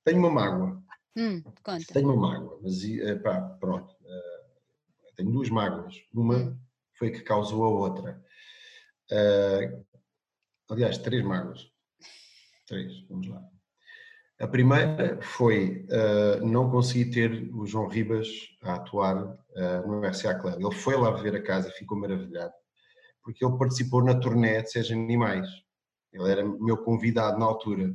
Tenho 0.04 0.20
uma 0.20 0.30
mágoa. 0.30 0.82
Hum, 1.16 1.42
tenho 1.92 2.12
uma 2.12 2.28
mágoa, 2.30 2.58
mas 2.62 2.82
uh, 2.84 3.20
pá, 3.22 3.40
pronto. 3.60 3.92
Uh, 4.02 5.14
tenho 5.16 5.30
duas 5.30 5.50
mágoas. 5.50 6.00
Uma 6.14 6.36
hum. 6.36 6.58
foi 6.94 7.10
que 7.10 7.20
causou 7.20 7.64
a 7.64 7.68
outra. 7.68 8.22
aliás, 10.70 10.98
três 10.98 11.24
mágoas. 11.24 11.70
Três, 12.66 13.00
vamos 13.08 13.26
lá. 13.28 13.42
A 14.40 14.46
primeira 14.46 15.20
foi 15.20 15.84
uh, 15.90 16.46
não 16.46 16.70
conseguir 16.70 17.10
ter 17.10 17.50
o 17.52 17.66
João 17.66 17.88
Ribas 17.88 18.28
a 18.62 18.74
atuar 18.74 19.16
uh, 19.24 19.86
no 19.86 20.00
RCA 20.06 20.36
Club. 20.36 20.60
Ele 20.60 20.74
foi 20.74 20.96
lá 20.96 21.10
ver 21.10 21.34
a 21.34 21.42
casa 21.42 21.68
e 21.68 21.72
ficou 21.72 21.98
maravilhado, 21.98 22.52
porque 23.22 23.44
ele 23.44 23.58
participou 23.58 24.04
na 24.04 24.14
turnê 24.14 24.62
de 24.62 24.70
Seja 24.70 24.94
Animais. 24.94 25.48
Ele 26.12 26.30
era 26.30 26.44
meu 26.44 26.76
convidado 26.78 27.38
na 27.38 27.46
altura. 27.46 27.92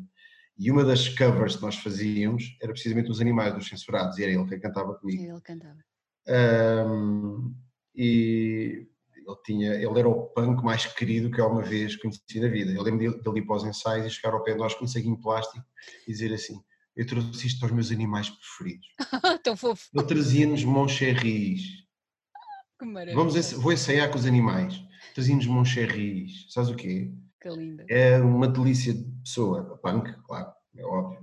E 0.57 0.69
uma 0.69 0.83
das 0.83 1.09
covers 1.09 1.55
que 1.55 1.61
nós 1.61 1.77
fazíamos 1.77 2.57
era 2.61 2.71
precisamente 2.71 3.09
os 3.09 3.21
animais 3.21 3.53
dos 3.53 3.67
censurados, 3.67 4.17
e 4.17 4.23
era 4.23 4.33
ele 4.33 4.45
que 4.45 4.59
cantava 4.59 4.93
comigo. 4.95 5.23
Ele 5.23 5.41
cantava. 5.41 5.79
Um, 6.27 7.55
e 7.95 8.87
ele, 9.27 9.37
tinha, 9.45 9.73
ele 9.73 9.99
era 9.99 10.07
o 10.07 10.27
punk 10.27 10.63
mais 10.63 10.85
querido 10.85 11.31
que 11.31 11.41
alguma 11.41 11.63
vez 11.63 11.95
conheci 11.95 12.39
na 12.39 12.47
vida. 12.47 12.71
Eu 12.71 12.83
lembro 12.83 12.99
dele, 12.99 13.39
ir 13.39 13.45
para 13.45 13.55
os 13.55 13.63
ensaios 13.63 14.05
e 14.05 14.09
chegar 14.09 14.33
ao 14.33 14.43
pé 14.43 14.53
de 14.53 14.59
nós 14.59 14.73
com 14.73 14.85
um 14.85 14.87
saquinho 14.87 15.15
de 15.15 15.21
plástico 15.21 15.65
e 16.07 16.11
dizer 16.11 16.33
assim: 16.33 16.61
Eu 16.95 17.05
trouxe 17.05 17.47
isto 17.47 17.63
aos 17.63 17.71
meus 17.71 17.91
animais 17.91 18.29
preferidos. 18.29 18.87
Tão 19.43 19.55
fofo. 19.55 19.89
Ele 19.93 20.05
trazia-nos 20.05 20.63
moncherris. 20.63 21.61
Que 22.79 22.85
maravilha. 22.85 23.15
Vamos, 23.15 23.51
vou 23.53 23.71
ensaiar 23.71 24.09
com 24.09 24.17
os 24.17 24.25
animais. 24.25 24.79
Trazia-nos 25.13 25.47
moncherris. 25.47 26.45
Sabes 26.49 26.69
o 26.69 26.75
quê? 26.75 27.11
Que 27.41 27.49
linda. 27.49 27.85
É 27.89 28.19
uma 28.19 28.47
delícia 28.47 28.93
de 28.93 29.03
pessoa. 29.23 29.77
Punk, 29.77 30.13
claro, 30.23 30.51
é 30.75 30.85
óbvio. 30.85 31.22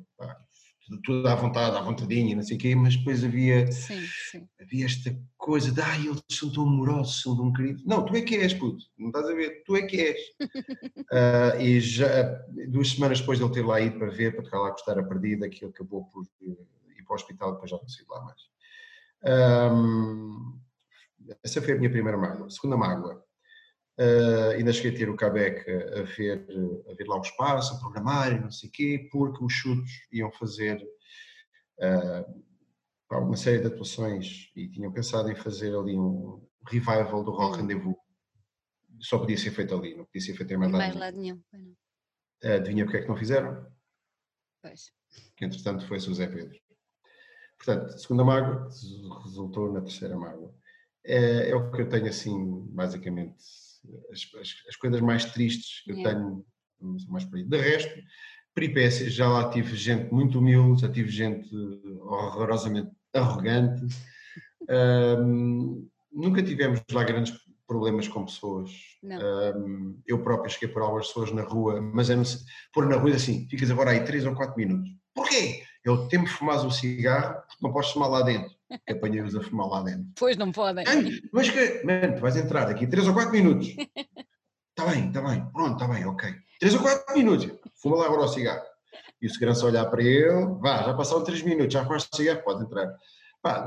Tudo 1.05 1.29
à 1.29 1.35
vontade, 1.35 1.77
à 1.77 1.81
vontadinha, 1.81 2.35
não 2.35 2.43
sei 2.43 2.57
o 2.57 2.61
quê, 2.61 2.75
mas 2.75 2.97
depois 2.97 3.25
havia, 3.25 3.71
sim, 3.71 4.01
sim. 4.31 4.49
havia 4.61 4.87
esta 4.87 5.17
coisa 5.37 5.71
de 5.71 5.81
ai, 5.81 6.07
eles 6.07 6.23
são 6.31 6.53
tão 6.53 6.65
amorosos, 6.65 7.23
são 7.23 7.37
tão 7.37 7.53
queridos. 7.53 7.85
Não, 7.85 8.05
tu 8.05 8.17
é 8.17 8.23
que 8.23 8.37
és, 8.37 8.53
puto, 8.53 8.85
não 8.99 9.09
estás 9.09 9.27
a 9.27 9.35
ver, 9.35 9.63
tu 9.65 9.77
é 9.77 9.83
que 9.83 10.01
és. 10.01 10.21
uh, 10.41 11.61
e 11.63 11.81
já 11.81 12.07
duas 12.69 12.91
semanas 12.91 13.21
depois 13.21 13.39
de 13.39 13.45
ele 13.45 13.55
ter 13.55 13.65
lá 13.65 13.81
ido 13.81 13.99
para 13.99 14.11
ver, 14.11 14.35
para 14.35 14.45
tocar 14.45 14.59
lá 14.59 14.69
a 14.69 14.73
Costara 14.73 15.03
Perdida, 15.03 15.49
que 15.49 15.65
ele 15.65 15.73
acabou 15.73 16.05
por 16.07 16.25
ir 16.43 17.05
para 17.05 17.13
o 17.13 17.15
hospital, 17.15 17.53
depois 17.53 17.71
já 17.71 17.77
não 17.77 17.89
saí 17.89 18.07
lá 18.09 18.23
mais. 18.23 18.41
Um, 19.73 20.59
essa 21.45 21.63
foi 21.63 21.75
a 21.75 21.77
minha 21.77 21.91
primeira 21.91 22.19
mágoa. 22.19 22.47
A 22.47 22.51
segunda 22.51 22.77
mágoa, 22.77 23.25
Uh, 24.01 24.53
ainda 24.57 24.73
cheguei 24.73 24.93
a 24.93 24.97
ter 24.97 25.11
o 25.11 25.17
Cabec 25.17 25.71
a 25.71 26.03
ver, 26.05 26.47
a 26.89 26.95
ver 26.95 27.07
lá 27.07 27.19
o 27.19 27.21
espaço, 27.21 27.75
a 27.75 27.79
programar 27.79 28.33
e 28.33 28.41
não 28.41 28.51
sei 28.51 28.71
o 28.71 28.73
quê, 28.73 29.09
porque 29.13 29.45
os 29.45 29.53
chutos 29.53 29.91
iam 30.11 30.33
fazer 30.33 30.83
uh, 31.81 32.45
uma 33.11 33.37
série 33.37 33.59
de 33.59 33.67
atuações 33.67 34.51
e 34.57 34.69
tinham 34.69 34.91
pensado 34.91 35.31
em 35.31 35.35
fazer 35.35 35.77
ali 35.77 35.99
um 35.99 36.43
revival 36.67 37.23
do 37.23 37.31
Rock 37.31 37.59
hum. 37.59 37.61
Rendezvous. 37.61 37.97
Só 39.01 39.19
podia 39.19 39.37
ser 39.37 39.51
feito 39.51 39.75
ali, 39.75 39.95
não 39.95 40.07
podia 40.07 40.23
ser 40.23 40.35
feito 40.35 40.51
em 40.55 40.57
mais, 40.57 40.73
mais 40.73 40.95
lado 40.95 41.19
nenhum. 41.19 41.43
nenhum. 41.53 41.77
Uh, 42.43 42.55
adivinha 42.55 42.87
porque 42.87 42.99
é 42.99 43.03
que 43.03 43.09
não 43.09 43.17
fizeram? 43.17 43.67
Pois. 44.63 44.93
Que 45.37 45.45
entretanto 45.45 45.87
foi 45.87 45.99
o 45.99 46.01
José 46.01 46.27
Pedro. 46.27 46.59
Portanto, 47.59 47.99
segunda 47.99 48.25
mágoa 48.25 48.67
resultou 49.25 49.71
na 49.71 49.83
terceira 49.83 50.17
mágoa. 50.17 50.55
É, 51.05 51.51
é 51.51 51.55
o 51.55 51.71
que 51.71 51.83
eu 51.83 51.89
tenho 51.89 52.07
assim, 52.07 52.67
basicamente, 52.71 53.43
as, 54.11 54.21
as, 54.41 54.55
as 54.69 54.77
coisas 54.77 55.01
mais 55.01 55.25
tristes 55.27 55.83
que 55.85 55.93
eu 55.93 56.03
tenho, 56.03 56.45
mais 57.09 57.25
por 57.25 57.37
aí. 57.37 57.45
De 57.45 57.57
resto, 57.57 58.01
peripécias, 58.55 59.13
já 59.13 59.29
lá 59.29 59.51
tive 59.51 59.77
gente 59.77 60.13
muito 60.13 60.39
humilde, 60.39 60.83
já 60.83 60.89
tive 60.89 61.11
gente 61.11 61.49
horrorosamente 62.03 62.91
arrogante. 63.15 63.87
Um, 64.69 65.89
nunca 66.13 66.43
tivemos 66.43 66.81
lá 66.93 67.03
grandes 67.03 67.33
problemas 67.67 68.07
com 68.09 68.25
pessoas. 68.25 68.71
Um, 69.03 70.01
eu 70.07 70.23
próprio 70.23 70.53
cheguei 70.53 70.69
por 70.69 70.83
algumas 70.83 71.09
pessoas 71.09 71.33
na 71.33 71.43
rua, 71.43 71.81
mas 71.81 72.11
é 72.11 72.15
no, 72.15 72.23
pôr 72.73 72.87
na 72.87 72.97
rua 72.97 73.15
assim, 73.15 73.49
ficas 73.49 73.71
agora 73.71 73.91
aí 73.91 74.05
3 74.05 74.27
ou 74.27 74.35
4 74.35 74.57
minutos. 74.57 74.89
Porquê? 75.15 75.63
Eu 75.85 76.09
tempo 76.09 76.29
fumas 76.29 76.65
um 76.65 76.71
cigarro, 76.71 77.35
porque 77.49 77.57
não 77.63 77.73
podes 77.73 77.91
fumar 77.91 78.11
lá 78.11 78.23
dentro 78.23 78.51
apanhei-os 78.89 79.35
a 79.35 79.43
fumar 79.43 79.69
lá 79.69 79.83
dentro. 79.83 80.07
Pois 80.17 80.37
não 80.37 80.53
podem. 80.53 80.85
mas 81.33 81.51
que, 81.51 81.83
mano, 81.85 82.15
tu 82.15 82.21
vais 82.21 82.37
entrar 82.37 82.67
daqui 82.67 82.87
3 82.87 83.09
ou 83.09 83.15
4 83.15 83.33
minutos. 83.33 83.69
Está 83.69 84.87
bem, 84.91 85.09
está 85.09 85.21
bem, 85.21 85.45
pronto, 85.53 85.73
está 85.75 85.93
bem, 85.93 86.07
ok. 86.07 86.33
3 86.61 86.75
ou 86.75 86.83
4 86.83 87.17
minutos, 87.17 87.51
fuma 87.75 87.97
lá 87.97 88.07
agora 88.07 88.23
o 88.23 88.29
cigarro. 88.29 88.63
E 89.21 89.27
o 89.27 89.31
segurança 89.31 89.67
olhar 89.67 89.85
para 89.87 90.03
ele, 90.03 90.47
vá, 90.61 90.83
já 90.83 90.95
passaram 90.95 91.23
três 91.23 91.43
minutos, 91.43 91.73
já 91.73 91.85
podes 91.85 92.09
chegar, 92.15 92.37
pode 92.43 92.65
entrar. 92.65 92.91
Pá, 93.43 93.67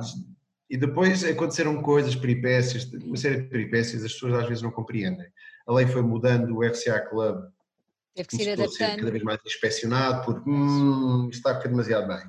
e 0.70 0.78
depois 0.78 1.24
aconteceram 1.24 1.80
coisas, 1.82 2.16
peripécias, 2.16 2.92
uma 3.04 3.18
série 3.18 3.42
de 3.42 3.50
peripécias, 3.50 4.04
as 4.04 4.14
pessoas 4.14 4.34
às 4.34 4.48
vezes 4.48 4.64
não 4.64 4.72
compreendem. 4.72 5.28
A 5.68 5.74
lei 5.74 5.86
foi 5.86 6.02
mudando, 6.02 6.58
o 6.58 6.64
FCA 6.64 7.02
Club 7.02 7.46
Teve 8.16 8.28
que 8.28 8.36
ser 8.38 8.52
adaptando. 8.54 9.00
cada 9.00 9.12
vez 9.12 9.24
mais 9.24 9.40
inspecionado, 9.46 10.26
porque 10.26 10.50
hum, 10.50 11.30
isto 11.30 11.38
está 11.38 11.52
a 11.52 11.56
ficar 11.56 11.70
demasiado 11.70 12.08
bem. 12.08 12.26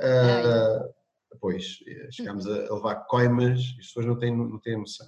Uh, 0.00 1.38
pois, 1.40 1.78
eh, 1.86 2.08
chegámos 2.10 2.46
a 2.46 2.74
levar 2.74 3.06
coimas, 3.06 3.60
as 3.78 3.86
pessoas 3.86 4.06
não 4.06 4.18
têm, 4.18 4.36
não 4.36 4.58
têm 4.58 4.76
noção. 4.76 5.06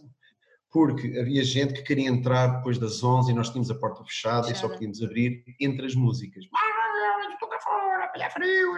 Porque 0.71 1.19
havia 1.19 1.43
gente 1.43 1.75
que 1.75 1.83
queria 1.83 2.09
entrar 2.09 2.59
depois 2.59 2.79
das 2.79 3.03
11 3.03 3.33
e 3.33 3.35
nós 3.35 3.49
tínhamos 3.49 3.71
a 3.71 3.75
porta 3.75 4.05
fechada, 4.05 4.45
fechada. 4.45 4.57
e 4.57 4.61
só 4.61 4.69
podíamos 4.69 5.03
abrir 5.03 5.45
entre 5.59 5.87
as 5.87 5.97
músicas. 5.97 6.45
Ah, 6.55 7.33
estou 7.33 7.49
cá 7.49 7.59
fora, 7.61 8.31
frio, 8.31 8.73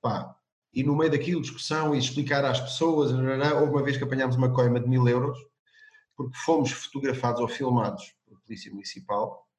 pá. 0.00 0.34
E 0.72 0.82
no 0.82 0.96
meio 0.96 1.10
daquilo, 1.10 1.42
discussão 1.42 1.94
e 1.94 1.98
explicar 1.98 2.44
às 2.44 2.60
pessoas, 2.60 3.12
houve 3.12 3.72
uma 3.72 3.82
vez 3.82 3.96
que 3.96 4.04
apanhámos 4.04 4.36
uma 4.36 4.54
coima 4.54 4.80
de 4.80 4.88
mil 4.88 5.06
euros, 5.08 5.36
porque 6.16 6.36
fomos 6.38 6.70
fotografados 6.70 7.40
ou 7.40 7.48
filmados 7.48 8.14
pela 8.24 8.40
Polícia 8.40 8.70
Municipal, 8.70 9.49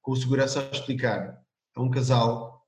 com 0.00 0.12
o 0.12 0.16
segurança 0.16 0.60
a 0.60 0.76
explicar 0.76 1.40
a 1.74 1.82
um 1.82 1.90
casal 1.90 2.66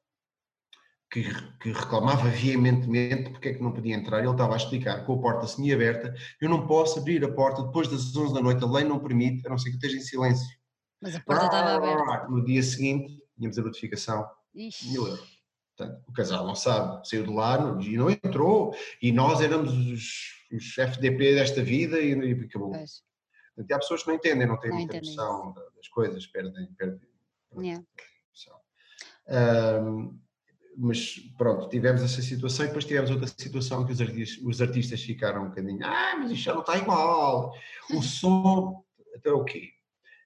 que, 1.11 1.23
que, 1.61 1.73
reclamava 1.73 2.29
veementemente 2.29 3.31
porque 3.31 3.51
é 3.51 3.55
que 3.55 3.63
não 3.63 3.73
podia 3.73 3.95
entrar, 3.95 4.21
ele 4.21 4.31
estava 4.31 4.55
a 4.55 4.57
explicar 4.57 5.05
com 5.05 5.15
a 5.15 5.21
porta 5.21 5.47
semi-aberta, 5.47 6.15
eu 6.41 6.49
não 6.49 6.67
posso 6.67 6.99
abrir 6.99 7.23
a 7.25 7.31
porta 7.33 7.63
depois 7.63 7.87
das 7.89 8.17
11 8.17 8.33
da 8.33 8.41
noite, 8.41 8.65
a 8.65 8.67
lei 8.67 8.85
não 8.85 8.99
permite, 8.99 9.47
a 9.47 9.51
não 9.51 9.59
ser 9.59 9.71
que 9.71 9.77
esteja 9.77 9.99
em 9.99 10.01
silêncio. 10.01 10.49
Mas 11.01 11.15
a 11.15 11.21
porta 11.21 11.45
estava 11.47 11.75
aberta. 11.75 12.29
No 12.29 12.43
dia 12.45 12.63
seguinte, 12.63 13.21
tínhamos 13.37 13.59
a 13.59 13.63
notificação, 13.63 14.27
mil 14.55 15.07
euros. 15.07 15.43
Portanto, 15.77 16.03
o 16.07 16.13
casal 16.13 16.47
não 16.47 16.55
sabe, 16.55 17.07
saiu 17.09 17.25
de 17.25 17.33
lá 17.33 17.59
e 17.83 17.97
não 17.97 18.11
entrou, 18.11 18.75
e 19.03 19.11
nós 19.11 19.41
éramos 19.41 19.73
os, 19.73 20.47
os 20.53 20.79
FDP 20.79 21.35
desta 21.35 21.63
vida 21.63 22.01
e, 22.01 22.13
e 22.13 22.45
acabou. 22.45 22.71
Pois. 22.71 23.03
Portanto, 23.55 23.73
há 23.73 23.79
pessoas 23.79 24.03
que 24.03 24.09
não 24.09 24.15
entendem, 24.15 24.47
não 24.47 24.59
têm 24.59 24.71
não 24.71 24.79
muita 24.79 24.99
noção 24.99 25.55
das 25.77 25.89
coisas, 25.89 26.27
perdem, 26.27 26.67
perdem. 26.75 27.12
Yeah. 27.59 27.85
Um, 29.29 30.19
mas 30.77 31.19
pronto, 31.37 31.69
tivemos 31.69 32.03
essa 32.03 32.23
situação 32.23 32.65
e 32.65 32.69
depois 32.69 32.85
tivemos 32.85 33.11
outra 33.11 33.27
situação 33.27 33.85
que 33.85 33.93
os 33.93 34.01
artistas, 34.01 34.45
os 34.45 34.63
artistas 34.63 35.03
ficaram 35.03 35.45
um 35.45 35.49
bocadinho, 35.49 35.85
ah, 35.85 36.17
mas 36.19 36.31
isto 36.31 36.45
já 36.45 36.55
não 36.55 36.61
está 36.61 36.79
igual, 36.79 37.55
o 37.91 38.01
som, 38.03 38.83
até 39.15 39.31
o 39.31 39.45
quê? 39.45 39.71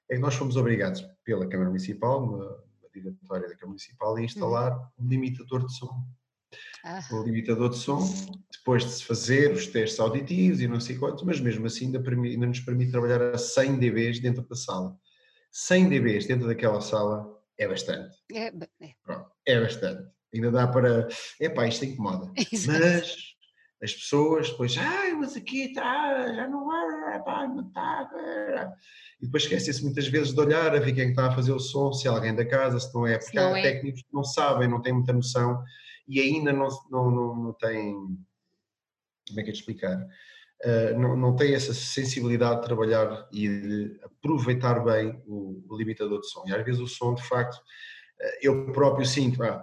É 0.08 0.14
que 0.14 0.20
nós 0.20 0.34
fomos 0.34 0.56
obrigados 0.56 1.04
pela 1.24 1.48
Câmara 1.48 1.68
Municipal, 1.68 2.22
uma, 2.22 2.64
diretória 2.94 3.48
da 3.48 3.54
Câmara 3.54 3.68
Municipal, 3.68 4.16
a 4.16 4.22
instalar 4.22 4.72
uhum. 4.72 5.06
um 5.06 5.08
limitador 5.08 5.66
de 5.66 5.74
som. 5.74 6.06
Ah. 6.84 7.00
Um 7.12 7.22
limitador 7.22 7.70
de 7.70 7.76
som, 7.76 8.08
depois 8.52 8.84
de 8.84 8.90
se 8.92 9.04
fazer 9.04 9.52
os 9.52 9.66
testes 9.66 9.98
auditivos 10.00 10.60
e 10.60 10.68
não 10.68 10.80
sei 10.80 10.96
quantos, 10.96 11.24
mas 11.24 11.40
mesmo 11.40 11.66
assim 11.66 11.86
ainda, 11.86 11.98
ainda 11.98 12.46
nos 12.46 12.60
permite 12.60 12.92
trabalhar 12.92 13.20
a 13.20 13.38
100 13.38 13.78
dBs 13.78 14.20
dentro 14.20 14.46
da 14.46 14.54
sala. 14.54 14.96
100 15.58 15.88
dBs 15.88 16.26
dentro 16.26 16.46
daquela 16.46 16.80
sala 16.80 17.26
é 17.58 17.66
bastante. 17.66 18.16
É, 18.32 18.48
é. 18.48 18.92
Pronto, 19.02 19.30
é 19.46 19.60
bastante 19.60 20.16
ainda 20.36 20.50
dá 20.50 20.66
para. 20.66 21.08
Epá, 21.40 21.66
isto 21.66 21.84
incomoda. 21.84 22.32
Mas 22.66 23.36
as 23.82 23.92
pessoas 23.92 24.50
depois, 24.50 24.74
ai, 24.78 25.12
mas 25.12 25.36
aqui 25.36 25.64
está, 25.64 26.32
já 26.34 26.48
não 26.48 27.12
é, 27.12 27.18
pá, 27.18 27.46
não 27.46 27.68
está. 27.68 28.08
E 29.20 29.26
depois 29.26 29.42
esquecem-se 29.42 29.84
muitas 29.84 30.08
vezes 30.08 30.32
de 30.32 30.40
olhar 30.40 30.74
a 30.74 30.80
ver 30.80 30.94
quem 30.94 31.10
está 31.10 31.26
a 31.26 31.34
fazer 31.34 31.52
o 31.52 31.58
som, 31.58 31.92
se 31.92 32.08
é 32.08 32.10
alguém 32.10 32.34
da 32.34 32.46
casa, 32.46 32.80
se 32.80 32.92
não 32.94 33.06
é, 33.06 33.18
porque 33.18 33.38
não 33.38 33.52
há 33.52 33.58
é. 33.58 33.62
técnicos 33.62 34.00
que 34.00 34.14
não 34.14 34.24
sabem, 34.24 34.66
não 34.66 34.80
têm 34.80 34.94
muita 34.94 35.12
noção 35.12 35.62
e 36.08 36.18
ainda 36.20 36.54
não, 36.54 36.68
não, 36.90 37.10
não, 37.10 37.36
não 37.36 37.52
têm. 37.52 37.92
Como 39.28 39.40
é 39.40 39.42
que 39.42 39.50
é 39.50 39.52
de 39.52 39.58
explicar? 39.58 39.98
Uh, 40.64 40.98
não, 40.98 41.16
não 41.16 41.36
tem 41.36 41.54
essa 41.54 41.74
sensibilidade 41.74 42.60
de 42.60 42.66
trabalhar 42.66 43.28
e 43.30 43.46
de 43.46 44.00
aproveitar 44.02 44.82
bem 44.82 45.22
o, 45.26 45.62
o 45.68 45.76
limitador 45.76 46.20
de 46.20 46.30
som. 46.30 46.44
E 46.46 46.54
às 46.54 46.64
vezes 46.64 46.80
o 46.80 46.86
som, 46.86 47.14
de 47.14 47.22
facto, 47.22 47.56
uh, 47.56 48.38
eu 48.40 48.72
próprio 48.72 49.04
sinto, 49.04 49.42
ah, 49.42 49.62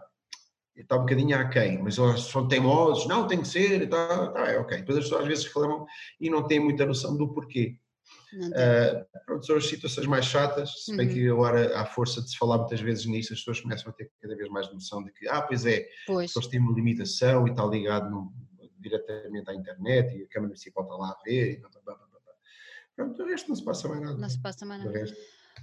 está 0.76 0.96
um 0.96 1.02
bocadinho 1.02 1.38
aquém, 1.38 1.82
mas 1.82 1.98
eles 1.98 2.22
são 2.22 2.48
teimosos, 2.48 3.08
não, 3.08 3.28
tem 3.28 3.42
que 3.42 3.48
ser, 3.48 3.90
tá, 3.90 4.28
tá, 4.28 4.52
é 4.52 4.60
ok. 4.60 4.78
Depois 4.78 4.98
as 4.98 5.06
pessoas 5.06 5.22
às 5.22 5.28
vezes 5.28 5.46
reclamam 5.46 5.86
e 6.20 6.30
não 6.30 6.48
têm 6.48 6.60
muita 6.60 6.86
noção 6.86 7.18
do 7.18 7.34
porquê. 7.34 7.78
Uh, 8.36 9.06
pronto, 9.26 9.46
são 9.46 9.58
as 9.58 9.68
situações 9.68 10.08
mais 10.08 10.26
chatas, 10.26 10.86
se 10.86 10.96
bem 10.96 11.08
uhum. 11.08 11.14
que 11.14 11.30
agora 11.30 11.80
há 11.80 11.86
força 11.86 12.22
de 12.22 12.32
se 12.32 12.38
falar 12.38 12.58
muitas 12.58 12.82
vezes 12.82 13.06
nisso, 13.06 13.32
as 13.32 13.40
pessoas 13.40 13.62
começam 13.62 13.92
a 13.92 13.94
ter 13.94 14.12
cada 14.22 14.36
vez 14.36 14.50
mais 14.50 14.72
noção 14.74 15.04
de 15.04 15.12
que, 15.12 15.28
ah, 15.28 15.42
pois 15.42 15.66
é, 15.66 15.88
pois. 16.08 16.36
eles 16.36 16.48
têm 16.48 16.60
uma 16.60 16.74
limitação 16.74 17.48
e 17.48 17.52
está 17.52 17.64
ligado 17.66 18.10
no, 18.10 18.34
diretamente 18.84 19.50
à 19.50 19.54
internet 19.56 20.18
e 20.18 20.24
a 20.24 20.28
Câmara 20.28 20.50
Municipal 20.50 20.84
está 20.84 20.96
lá 20.96 21.10
a 21.10 21.24
ver 21.24 21.54
e 21.54 21.58
blá, 21.58 21.70
blá, 21.70 21.82
blá, 21.82 21.96
blá. 21.96 22.34
Pronto, 22.96 23.24
o 23.24 23.26
resto 23.26 23.50
não 23.50 23.56
se 23.56 23.64
passa 23.64 23.88
mais 23.88 24.02
nada. 24.02 24.18
Não 24.18 24.30
se 24.30 24.42
passa 24.42 24.66
mais 24.66 24.84
nada. 24.84 24.92
O 24.92 24.94
resto, 24.94 25.18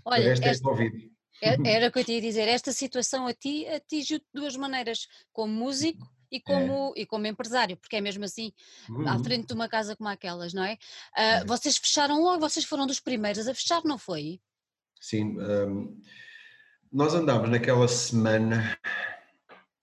Olha, 0.04 0.22
o 0.22 0.28
resto 0.28 0.44
é 0.44 0.48
esta... 0.48 0.68
é 0.68 0.70
Covid. 0.70 1.12
É, 1.42 1.56
era 1.76 1.88
o 1.88 1.92
que 1.92 2.00
eu 2.00 2.04
te 2.04 2.12
ia 2.12 2.20
dizer, 2.20 2.48
esta 2.48 2.72
situação 2.72 3.26
a 3.26 3.32
ti 3.32 3.66
atingiu 3.68 4.18
de 4.18 4.26
duas 4.32 4.56
maneiras, 4.56 5.06
como 5.32 5.52
músico 5.52 6.10
e 6.30 6.36
é. 6.36 6.40
como, 6.40 6.94
é. 6.96 7.00
e 7.00 7.06
como 7.06 7.26
empresário, 7.26 7.76
porque 7.76 7.96
é 7.96 8.00
mesmo 8.00 8.24
assim, 8.24 8.52
uhum. 8.88 9.08
à 9.08 9.18
frente 9.18 9.46
de 9.48 9.54
uma 9.54 9.68
casa 9.68 9.96
como 9.96 10.08
aquelas, 10.08 10.52
não 10.52 10.64
é? 10.64 10.78
Uh, 11.16 11.46
vocês 11.46 11.76
fecharam 11.76 12.22
logo, 12.22 12.40
vocês 12.40 12.64
foram 12.64 12.86
dos 12.86 13.00
primeiros 13.00 13.48
a 13.48 13.54
fechar, 13.54 13.82
não 13.84 13.98
foi? 13.98 14.40
Sim, 15.00 15.38
um, 15.40 16.00
nós 16.92 17.14
andámos 17.14 17.48
naquela 17.50 17.88
semana 17.88 18.78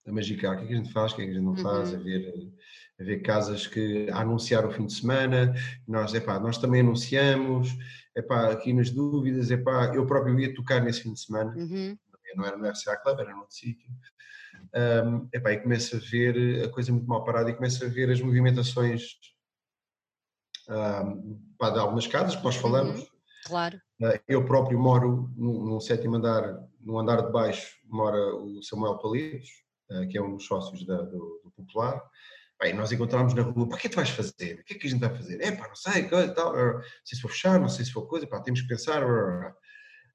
a 0.06 0.12
magicar, 0.12 0.54
o 0.54 0.58
que 0.58 0.64
é 0.64 0.66
que 0.68 0.74
a 0.74 0.76
gente 0.76 0.92
faz, 0.92 1.12
o 1.12 1.16
que 1.16 1.22
é 1.22 1.24
que 1.26 1.30
a 1.32 1.34
gente 1.34 1.44
não 1.44 1.56
faz, 1.56 1.92
uhum. 1.92 2.00
a 2.00 2.02
ver 2.02 2.52
a 3.00 3.04
ver 3.04 3.20
casas 3.20 3.66
que 3.66 4.08
a 4.10 4.20
anunciar 4.20 4.66
o 4.66 4.70
fim 4.70 4.86
de 4.86 4.92
semana, 4.92 5.54
nós, 5.86 6.12
epá, 6.14 6.38
nós 6.40 6.58
também 6.58 6.80
anunciamos, 6.80 7.76
epá, 8.16 8.50
aqui 8.50 8.72
nas 8.72 8.90
dúvidas, 8.90 9.50
epá, 9.50 9.94
eu 9.94 10.04
próprio 10.06 10.38
ia 10.40 10.54
tocar 10.54 10.82
nesse 10.82 11.02
fim 11.02 11.12
de 11.12 11.20
semana, 11.20 11.54
uhum. 11.56 11.96
não 12.34 12.44
era 12.44 12.56
no 12.56 12.66
FCA 12.74 12.96
Club, 12.96 13.20
era 13.20 13.34
noutro 13.34 13.54
sítio, 13.54 13.88
um, 15.06 15.28
epá, 15.32 15.52
e 15.52 15.60
começo 15.60 15.96
a 15.96 15.98
ver 16.00 16.64
a 16.64 16.68
coisa 16.68 16.92
muito 16.92 17.08
mal 17.08 17.24
parada 17.24 17.50
e 17.50 17.54
começo 17.54 17.84
a 17.84 17.88
ver 17.88 18.10
as 18.10 18.20
movimentações 18.20 19.02
um, 20.68 21.40
pá, 21.56 21.70
de 21.70 21.78
algumas 21.78 22.06
casas 22.06 22.36
que 22.36 22.44
nós 22.44 22.56
uhum. 22.56 22.62
falamos. 22.62 23.00
Uhum. 23.00 23.06
Claro. 23.46 23.80
Uh, 24.00 24.20
eu 24.28 24.44
próprio 24.44 24.78
moro 24.78 25.32
num, 25.36 25.64
num, 25.64 25.80
sétimo 25.80 26.16
andar, 26.16 26.42
no 26.80 26.98
andar 26.98 27.22
de 27.22 27.32
baixo 27.32 27.78
mora 27.84 28.18
o 28.34 28.62
Samuel 28.62 28.98
Palidos, 28.98 29.48
uh, 29.90 30.06
que 30.08 30.18
é 30.18 30.22
um 30.22 30.34
dos 30.34 30.44
sócios 30.44 30.84
da, 30.84 31.00
do, 31.02 31.40
do 31.44 31.50
Popular, 31.56 32.02
Bem, 32.60 32.74
nós 32.74 32.90
encontramos 32.90 33.34
na 33.34 33.42
rua, 33.42 33.68
para 33.68 33.78
que 33.78 33.88
tu 33.88 33.96
vais 33.96 34.10
fazer? 34.10 34.60
O 34.60 34.64
que 34.64 34.74
é 34.74 34.78
que 34.78 34.86
a 34.88 34.90
gente 34.90 35.00
vai 35.00 35.14
fazer? 35.14 35.40
É 35.40 35.52
pá, 35.52 35.68
não 35.68 35.76
sei, 35.76 36.08
coisa, 36.08 36.34
tal, 36.34 36.52
não 36.52 36.82
sei 37.04 37.16
se 37.16 37.22
vou 37.22 37.30
fechar, 37.30 37.60
não 37.60 37.68
sei 37.68 37.84
se 37.84 37.92
for 37.92 38.06
coisa, 38.08 38.26
pá, 38.26 38.40
temos 38.40 38.62
que 38.62 38.68
pensar. 38.68 39.04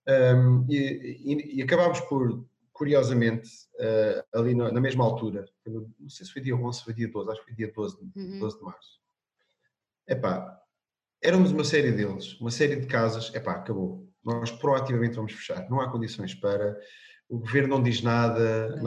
Um, 0.05 0.65
e, 0.69 0.77
e, 1.23 1.59
e, 1.59 1.61
acabámos 1.61 2.01
por, 2.01 2.45
curiosamente, 2.73 3.49
uh, 3.75 4.37
ali 4.37 4.53
na, 4.53 4.73
na, 4.73 4.81
mesma 4.81 5.05
altura, 5.05 5.45
não 5.65 6.09
sei 6.09 6.25
se 6.25 6.33
foi 6.33 6.41
dia 6.41 6.55
11, 6.55 6.83
foi 6.83 6.93
dia 6.93 7.07
12, 7.07 7.31
acho 7.31 7.39
que 7.39 7.45
foi 7.45 7.55
dia 7.55 7.71
12, 7.71 7.97
uhum. 8.13 8.39
12 8.39 8.57
de 8.57 8.63
março. 8.63 8.99
É 10.05 10.15
pá, 10.15 10.61
éramos 11.21 11.51
uma 11.53 11.63
série 11.63 11.93
deles, 11.93 12.37
uma 12.41 12.51
série 12.51 12.75
de 12.75 12.87
casas, 12.87 13.31
é 13.33 13.39
pá, 13.39 13.53
acabou. 13.53 14.11
Nós 14.21 14.51
proativamente 14.51 15.15
vamos 15.15 15.31
fechar, 15.31 15.69
não 15.69 15.79
há 15.79 15.89
condições 15.89 16.35
para, 16.35 16.77
o 17.33 17.39
governo 17.39 17.77
não 17.77 17.81
diz 17.83 18.03
nada, 18.03 18.79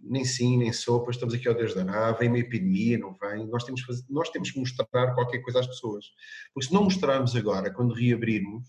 nem 0.00 0.24
sim, 0.24 0.56
nem 0.58 0.72
sopa, 0.72 1.10
estamos 1.10 1.34
aqui 1.34 1.48
ao 1.48 1.54
Deus 1.56 1.74
da 1.74 1.82
nave, 1.82 2.20
vem 2.20 2.28
uma 2.28 2.38
epidemia, 2.38 2.96
não 2.96 3.12
vem, 3.14 3.48
nós 3.48 3.64
temos, 3.64 3.80
fazer, 3.80 4.04
nós 4.08 4.30
temos 4.30 4.52
que 4.52 4.60
mostrar 4.60 4.86
qualquer 5.12 5.40
coisa 5.40 5.58
às 5.58 5.66
pessoas, 5.66 6.06
porque 6.52 6.68
se 6.68 6.72
não 6.72 6.84
mostrarmos 6.84 7.34
agora, 7.34 7.72
quando 7.72 7.92
reabrirmos, 7.92 8.64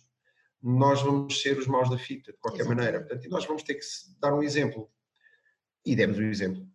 nós 0.60 1.04
vamos 1.04 1.40
ser 1.40 1.56
os 1.56 1.68
maus 1.68 1.88
da 1.88 2.00
fita, 2.00 2.32
de 2.32 2.40
qualquer 2.40 2.66
maneira, 2.66 3.02
portanto, 3.02 3.30
nós 3.30 3.46
vamos 3.46 3.62
ter 3.62 3.76
que 3.76 3.86
dar 4.20 4.34
um 4.34 4.42
exemplo, 4.42 4.90
e 5.86 5.96
demos 5.96 6.18
um 6.18 6.24
exemplo, 6.24 6.68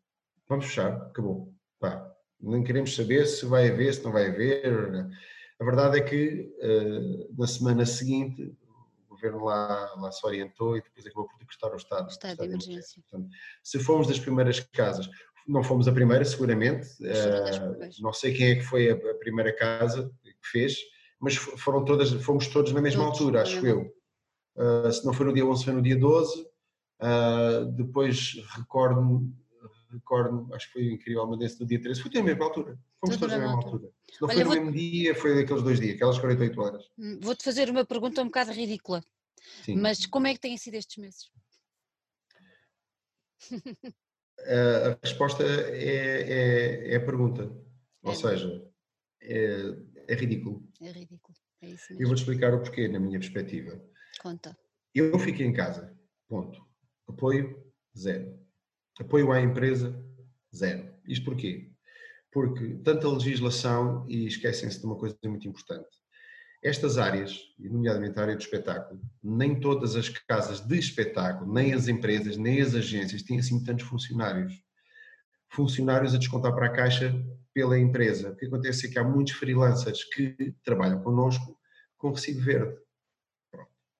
vamos 0.49 0.67
fechar, 0.67 0.93
acabou, 0.93 1.53
Pá, 1.81 2.15
não 2.41 2.63
queremos 2.63 2.95
saber 2.95 3.27
se 3.27 3.45
vai 3.45 3.71
haver, 3.71 3.93
se 3.93 4.05
não 4.05 4.13
vai 4.13 4.29
haver, 4.29 5.11
a 5.59 5.65
verdade 5.65 5.99
é 5.99 6.01
que 6.01 6.49
uh, 6.63 7.35
na 7.37 7.47
semana 7.49 7.85
seguinte 7.85 8.57
governo 9.21 9.45
lá, 9.45 9.95
lá 9.97 10.13
se 10.13 10.25
orientou 10.27 10.77
e 10.77 10.83
depois 10.83 11.07
acabou 11.07 11.29
por 11.29 11.39
decretar 11.39 11.73
o 11.73 11.77
estado, 11.77 12.07
o 12.07 12.09
estado, 12.09 12.39
de 12.39 12.45
emergência. 12.45 13.03
Portanto, 13.03 13.31
se 13.63 13.79
fomos 13.79 14.07
das 14.07 14.19
primeiras 14.19 14.61
casas, 14.61 15.09
não 15.47 15.63
fomos 15.63 15.87
a 15.89 15.93
primeira, 15.93 16.25
seguramente, 16.25 16.87
uh, 17.03 18.03
não 18.03 18.13
sei 18.13 18.33
quem 18.33 18.51
é 18.51 18.55
que 18.57 18.63
foi 18.63 18.91
a, 18.91 19.15
primeira 19.19 19.55
casa 19.55 20.11
que 20.23 20.49
fez, 20.51 20.77
mas 21.19 21.37
foram 21.37 21.85
todas, 21.85 22.11
fomos 22.23 22.47
todos 22.49 22.73
na 22.73 22.81
mesma 22.81 23.05
todos, 23.05 23.21
altura, 23.21 23.43
acho 23.43 23.67
eu. 23.67 23.93
Uh, 24.57 24.91
se 24.91 25.05
não 25.05 25.13
foi 25.13 25.27
no 25.27 25.33
dia 25.33 25.45
11, 25.45 25.65
foi 25.65 25.75
no 25.75 25.83
dia 25.83 25.97
12. 25.97 26.41
Uh, 26.41 26.47
eh, 27.03 27.65
depois 27.77 28.35
recordo 28.57 29.27
recordo 29.93 30.53
acho 30.55 30.67
que 30.67 30.73
foi 30.73 30.93
incrível, 30.93 31.25
uma 31.25 31.37
desse 31.37 31.59
do 31.59 31.67
dia 31.67 31.81
13, 31.81 32.03
foi 32.03 32.11
na 32.13 32.23
mesma 32.23 32.45
altura. 32.45 32.79
Fomos 33.01 33.17
todos 33.17 33.35
na 33.35 33.41
mesma 33.41 33.57
altura. 33.57 33.75
altura. 33.75 33.93
Se 34.11 34.21
não 34.21 34.29
Olha, 34.29 34.45
foi 34.45 34.45
no 34.45 34.65
mesmo 34.65 34.73
dia, 34.73 35.15
foi 35.15 35.35
daqueles 35.35 35.63
dois 35.63 35.81
dias, 35.81 35.95
aquelas 35.95 36.19
48 36.19 36.61
horas. 36.61 36.91
Hum, 36.99 37.19
vou-te 37.21 37.45
fazer 37.45 37.71
uma 37.71 37.85
pergunta 37.85 38.23
um 38.23 38.27
bocado 38.27 38.53
ridícula. 38.53 39.03
Sim. 39.65 39.77
Mas 39.77 40.07
como 40.07 40.27
é 40.27 40.35
que 40.35 40.41
têm 40.41 40.57
sido 40.57 40.75
estes 40.75 40.97
meses? 40.99 41.31
a 44.41 44.99
resposta 45.03 45.43
é, 45.45 46.23
é, 46.23 46.93
é 46.93 46.97
a 46.97 47.05
pergunta. 47.05 47.51
Ou 48.03 48.13
é. 48.13 48.15
seja, 48.15 48.71
é, 49.23 49.75
é, 50.09 50.15
ridículo. 50.15 50.67
É 50.81 50.91
ridículo. 50.91 51.37
É 51.63 51.69
isso 51.69 51.87
mesmo. 51.91 52.03
Eu 52.03 52.09
vou-te 52.09 52.21
explicar 52.21 52.55
o 52.55 52.61
porquê, 52.61 52.89
na 52.89 52.99
minha 52.99 53.19
perspectiva. 53.19 53.81
Conta. 54.21 54.57
Eu 54.95 55.19
fiquei 55.19 55.47
em 55.47 55.53
casa. 55.53 55.97
Ponto. 56.29 56.65
Apoio, 57.07 57.73
zero. 57.97 58.39
Apoio 59.01 59.33
à 59.33 59.41
empresa, 59.41 59.99
zero. 60.55 60.87
Isto 61.09 61.25
porquê? 61.25 61.73
Porque 62.31 62.75
tanta 62.85 63.09
legislação, 63.09 64.07
e 64.09 64.27
esquecem-se 64.27 64.79
de 64.79 64.85
uma 64.85 64.97
coisa 64.97 65.17
muito 65.25 65.49
importante. 65.49 65.89
Estas 66.63 66.99
áreas, 66.99 67.41
nomeadamente 67.59 68.19
a 68.19 68.23
área 68.23 68.37
do 68.37 68.43
espetáculo, 68.43 69.01
nem 69.23 69.59
todas 69.59 69.97
as 69.97 70.11
casas 70.11 70.61
de 70.61 70.79
espetáculo, 70.79 71.51
nem 71.51 71.73
as 71.73 71.89
empresas, 71.89 72.37
nem 72.37 72.61
as 72.61 72.75
agências 72.75 73.23
têm 73.23 73.39
assim 73.39 73.65
tantos 73.65 73.87
funcionários. 73.87 74.53
Funcionários 75.49 76.15
a 76.15 76.19
descontar 76.19 76.55
para 76.55 76.67
a 76.67 76.73
caixa 76.73 77.15
pela 77.55 77.79
empresa. 77.79 78.31
O 78.31 78.37
que 78.37 78.45
acontece 78.45 78.87
é 78.87 78.91
que 78.91 78.99
há 78.99 79.03
muitos 79.03 79.33
freelancers 79.33 80.05
que 80.05 80.55
trabalham 80.63 81.03
connosco 81.03 81.59
com 81.97 82.13
recibo 82.13 82.43
verde. 82.43 82.77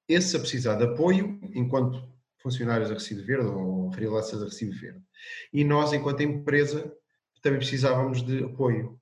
Esse 0.07 0.37
a 0.37 0.41
precisar 0.41 0.75
de 0.75 0.85
apoio, 0.85 1.41
enquanto 1.55 2.10
funcionários 2.43 2.91
a 2.91 2.95
recibo 2.95 3.23
verde 3.25 3.47
ou 3.47 3.93
freelancers 3.93 4.43
a 4.43 4.47
recibo 4.47 4.73
verde. 4.73 5.03
E 5.53 5.65
nós, 5.65 5.93
enquanto 5.93 6.23
empresa, 6.23 6.93
também 7.43 7.59
precisávamos 7.59 8.23
de 8.23 8.45
apoio. 8.45 8.99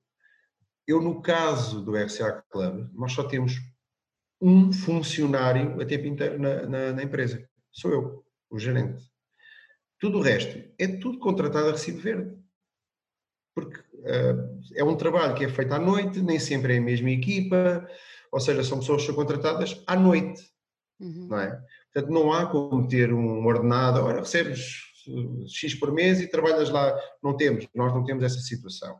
Eu, 0.87 1.01
no 1.01 1.21
caso 1.21 1.81
do 1.81 1.95
RCA 1.95 2.43
Club, 2.49 2.89
nós 2.93 3.11
só 3.11 3.23
temos 3.23 3.59
um 4.41 4.71
funcionário 4.71 5.79
a 5.81 5.85
tempo 5.85 6.07
inteiro 6.07 6.39
na, 6.39 6.65
na, 6.65 6.93
na 6.93 7.03
empresa. 7.03 7.47
Sou 7.71 7.91
eu, 7.91 8.25
o 8.49 8.57
gerente. 8.57 9.03
Tudo 9.99 10.19
o 10.19 10.21
resto 10.21 10.63
é 10.79 10.87
tudo 10.87 11.19
contratado 11.19 11.69
a 11.69 11.71
recibo 11.71 11.99
verde. 11.99 12.39
Porque 13.53 13.79
uh, 13.79 14.59
é 14.75 14.83
um 14.83 14.95
trabalho 14.95 15.35
que 15.35 15.43
é 15.43 15.49
feito 15.49 15.73
à 15.73 15.79
noite, 15.79 16.21
nem 16.21 16.39
sempre 16.39 16.75
é 16.75 16.77
a 16.77 16.81
mesma 16.81 17.11
equipa, 17.11 17.87
ou 18.31 18.39
seja, 18.39 18.63
são 18.63 18.79
pessoas 18.79 19.01
que 19.01 19.07
são 19.07 19.15
contratadas 19.15 19.83
à 19.85 19.95
noite. 19.95 20.41
Uhum. 20.99 21.27
Não 21.27 21.39
é? 21.39 21.61
Portanto, 21.93 22.13
não 22.13 22.31
há 22.31 22.45
como 22.45 22.87
ter 22.87 23.13
um 23.13 23.45
ordenado, 23.45 24.01
ora, 24.01 24.19
recebes 24.19 24.81
eh, 25.07 25.47
X 25.47 25.75
por 25.75 25.91
mês 25.91 26.21
e 26.21 26.27
trabalhas 26.27 26.69
lá. 26.69 26.97
Não 27.23 27.35
temos, 27.35 27.67
nós 27.75 27.93
não 27.93 28.03
temos 28.03 28.23
essa 28.23 28.39
situação 28.39 28.99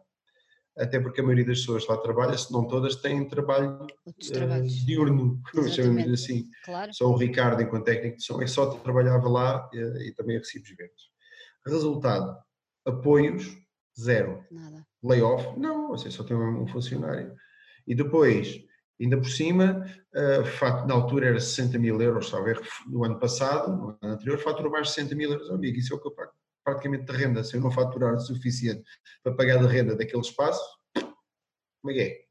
até 0.80 1.00
porque 1.00 1.20
a 1.20 1.24
maioria 1.24 1.46
das 1.46 1.60
pessoas 1.60 1.86
lá 1.88 1.98
trabalha, 1.98 2.38
se 2.38 2.52
não 2.52 2.66
todas, 2.66 2.96
têm 2.96 3.28
trabalho 3.28 3.86
uh, 3.86 4.86
diurno, 4.86 5.42
chamamos 5.76 6.08
assim. 6.10 6.50
Claro. 6.64 6.94
Só 6.94 7.08
o 7.08 7.18
Ricardo, 7.18 7.62
enquanto 7.62 7.86
técnico 7.86 8.18
de 8.18 8.24
som, 8.24 8.42
é 8.42 8.48
só 8.48 8.68
trabalhava 8.78 9.28
lá 9.28 9.70
e, 9.74 10.08
e 10.08 10.14
também 10.14 10.38
recibos 10.38 10.70
verdes. 10.70 11.10
Resultado, 11.68 12.38
apoios, 12.86 13.58
zero. 14.00 14.44
Nada. 14.50 14.86
Layoff, 15.04 15.60
não, 15.60 15.90
você 15.90 16.10
só 16.10 16.24
tem 16.24 16.36
um 16.36 16.68
funcionário. 16.68 17.36
E 17.86 17.94
depois, 17.94 18.62
ainda 19.00 19.18
por 19.18 19.30
cima, 19.30 19.86
uh, 20.14 20.88
na 20.88 20.94
altura 20.94 21.28
era 21.28 21.40
60 21.40 21.78
mil 21.78 22.02
euros, 22.02 22.30
sabe? 22.30 22.54
no 22.88 23.04
ano 23.04 23.20
passado, 23.20 23.72
no 23.76 23.98
ano 24.02 24.14
anterior, 24.14 24.38
faturou 24.40 24.72
mais 24.72 24.88
de 24.88 24.94
60 24.94 25.16
mil 25.16 25.32
euros, 25.32 25.50
amigo, 25.50 25.78
isso 25.78 25.94
é 25.94 25.98
o 25.98 26.00
que 26.00 26.08
eu 26.08 26.12
pago 26.12 26.32
praticamente 26.64 27.06
de 27.06 27.12
renda, 27.12 27.44
se 27.44 27.56
eu 27.56 27.62
não 27.62 27.72
faturar 27.72 28.14
o 28.14 28.20
suficiente 28.20 28.84
para 29.24 29.34
pagar 29.34 29.58
de 29.58 29.68
renda 29.68 29.96
daquele 29.96 30.22
espaço, 30.22 30.64
como 30.94 31.92
é 31.92 31.94
que 31.94 32.02
é? 32.02 32.30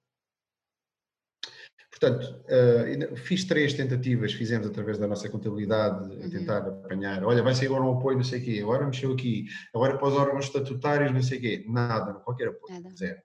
Portanto, 1.91 2.45
uh, 2.45 3.17
fiz 3.17 3.45
três 3.45 3.75
tentativas, 3.75 4.33
fizemos 4.33 4.69
através 4.69 4.99
da 4.99 5.09
nossa 5.09 5.29
contabilidade, 5.29 6.05
a 6.05 6.25
uhum. 6.25 6.31
tentar 6.31 6.59
apanhar, 6.59 7.25
olha, 7.25 7.43
vai 7.43 7.55
ser 7.55 7.67
agora 7.67 7.83
um 7.83 7.99
apoio, 7.99 8.19
não 8.19 8.25
sei 8.25 8.41
o 8.41 8.45
quê, 8.45 8.61
agora 8.63 8.87
mexeu 8.87 9.13
aqui, 9.13 9.47
agora 9.75 9.99
para 9.99 10.07
os 10.07 10.15
órgãos 10.15 10.45
estatutários, 10.45 11.13
não 11.13 11.23
sei 11.23 11.39
o 11.39 11.41
quê, 11.41 11.65
nada, 11.67 12.15
qualquer 12.21 12.49
apoio, 12.49 12.81
nada. 12.81 12.95
zero. 12.95 13.21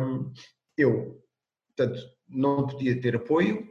Um, 0.00 0.32
eu, 0.76 1.22
portanto, 1.68 2.00
não 2.32 2.66
podia 2.66 3.00
ter 3.00 3.16
apoio, 3.16 3.70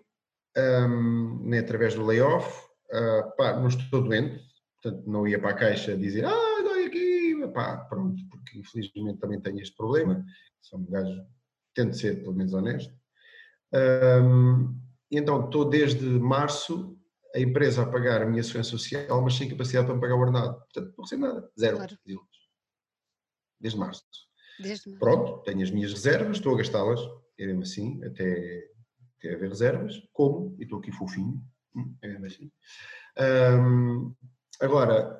um, 0.58 1.40
nem 1.44 1.60
através 1.60 1.96
do 1.96 2.06
layoff, 2.06 2.66
uh, 2.92 3.36
pá, 3.38 3.58
não 3.60 3.68
estou 3.68 4.02
doente, 4.02 4.44
portanto 4.82 5.08
não 5.08 5.28
ia 5.28 5.40
para 5.40 5.52
a 5.52 5.56
caixa 5.56 5.98
dizer, 5.98 6.26
ah, 6.26 6.62
dói 6.64 6.86
aqui, 6.86 7.48
pá, 7.54 7.78
pronto, 7.78 8.22
porque 8.30 8.60
infelizmente 8.60 9.20
também 9.20 9.40
tenho 9.40 9.60
este 9.60 9.76
problema, 9.76 10.24
sou 10.62 10.80
um 10.80 10.86
gajo, 10.86 11.26
tento 11.74 11.96
ser 11.96 12.22
pelo 12.22 12.36
menos 12.36 12.54
honesto. 12.54 12.94
Um, 13.74 14.78
então 15.10 15.46
estou 15.46 15.70
desde 15.70 16.06
março 16.06 16.98
a 17.34 17.40
empresa 17.40 17.84
a 17.84 17.86
pagar 17.86 18.22
a 18.22 18.26
minha 18.26 18.44
segurança 18.44 18.72
social, 18.72 19.22
mas 19.22 19.36
sem 19.36 19.50
capacidade 19.50 19.86
para 19.86 19.96
me 19.96 20.02
pagar 20.02 20.16
o 20.16 20.20
ordenado. 20.20 20.56
Portanto, 20.60 20.94
não 20.98 21.04
recebo 21.04 21.22
nada, 21.22 21.52
zero. 21.58 21.78
Claro. 21.78 21.98
Desde 23.60 23.80
março. 23.80 24.04
Desde 24.60 24.90
março. 24.90 25.00
Pronto, 25.00 25.44
tenho 25.44 25.62
as 25.62 25.72
minhas 25.72 25.94
reservas, 25.94 26.38
estou 26.38 26.54
a 26.54 26.58
gastá-las, 26.58 27.00
é 27.44 27.48
mesmo 27.48 27.64
assim, 27.64 28.04
até, 28.04 28.70
até 29.18 29.34
haver 29.34 29.50
reservas, 29.50 30.02
como, 30.14 30.56
e 30.60 30.64
estou 30.64 30.80
aqui 30.80 30.92
fofinho, 30.92 31.44
hum, 31.76 31.96
é 32.02 32.08
mesmo 32.08 32.26
assim. 32.26 32.52
Um, 33.20 34.14
Agora, 34.62 35.20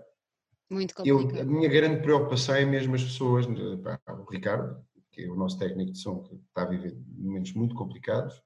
eu, 1.04 1.20
a 1.20 1.44
minha 1.44 1.68
grande 1.68 2.04
preocupação 2.04 2.54
é 2.56 2.64
mesmo 2.64 2.94
as 2.94 3.04
pessoas, 3.04 3.48
pá, 3.84 4.00
o 4.14 4.30
Ricardo, 4.30 4.86
que 5.12 5.24
é 5.24 5.28
o 5.30 5.36
nosso 5.36 5.58
técnico 5.58 5.92
de 5.92 5.98
som, 5.98 6.22
que 6.22 6.36
está 6.36 6.62
a 6.62 6.70
viver 6.70 6.96
momentos 7.18 7.54
muito 7.54 7.74
complicados, 7.74 8.40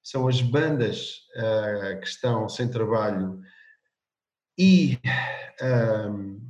são 0.00 0.28
as 0.28 0.40
bandas 0.40 1.26
uh, 1.36 2.00
que 2.00 2.06
estão 2.06 2.48
sem 2.48 2.70
trabalho 2.70 3.40
e 4.56 5.00
um, 6.08 6.40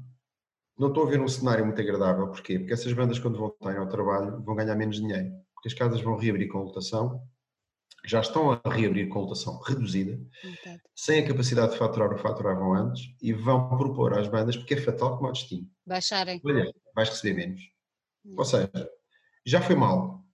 não 0.78 0.88
estou 0.88 1.06
a 1.06 1.10
ver 1.10 1.20
um 1.20 1.28
cenário 1.28 1.64
muito 1.64 1.80
agradável. 1.80 2.28
Porquê? 2.28 2.58
Porque 2.58 2.74
essas 2.74 2.92
bandas, 2.92 3.18
quando 3.18 3.38
voltarem 3.38 3.80
ao 3.80 3.88
trabalho, 3.88 4.42
vão 4.42 4.54
ganhar 4.54 4.76
menos 4.76 4.96
dinheiro, 4.96 5.32
porque 5.60 5.68
as 5.68 5.74
casas 5.74 6.00
vão 6.00 6.16
reabrir 6.16 6.48
com 6.48 6.62
lotação 6.62 7.22
já 8.06 8.20
estão 8.20 8.52
a 8.52 8.60
reabrir 8.70 9.10
com 9.10 9.20
lotação 9.20 9.60
reduzida, 9.60 10.18
sem 10.94 11.22
a 11.22 11.28
capacidade 11.28 11.72
de 11.72 11.78
faturar 11.78 12.10
o 12.10 12.16
que 12.16 12.22
faturavam 12.22 12.72
antes, 12.72 13.14
e 13.20 13.30
vão 13.30 13.76
propor 13.76 14.18
às 14.18 14.26
bandas, 14.26 14.56
porque 14.56 14.72
é 14.72 14.80
fatal 14.80 15.18
como 15.18 15.28
o 15.28 15.32
destino. 15.32 15.68
Baixarem. 15.86 16.40
Olha, 16.42 16.72
vais 16.94 17.10
receber 17.10 17.34
menos. 17.34 17.60
Ou 18.36 18.44
seja, 18.44 18.70
já 19.44 19.60
foi 19.60 19.76
mal. 19.76 20.24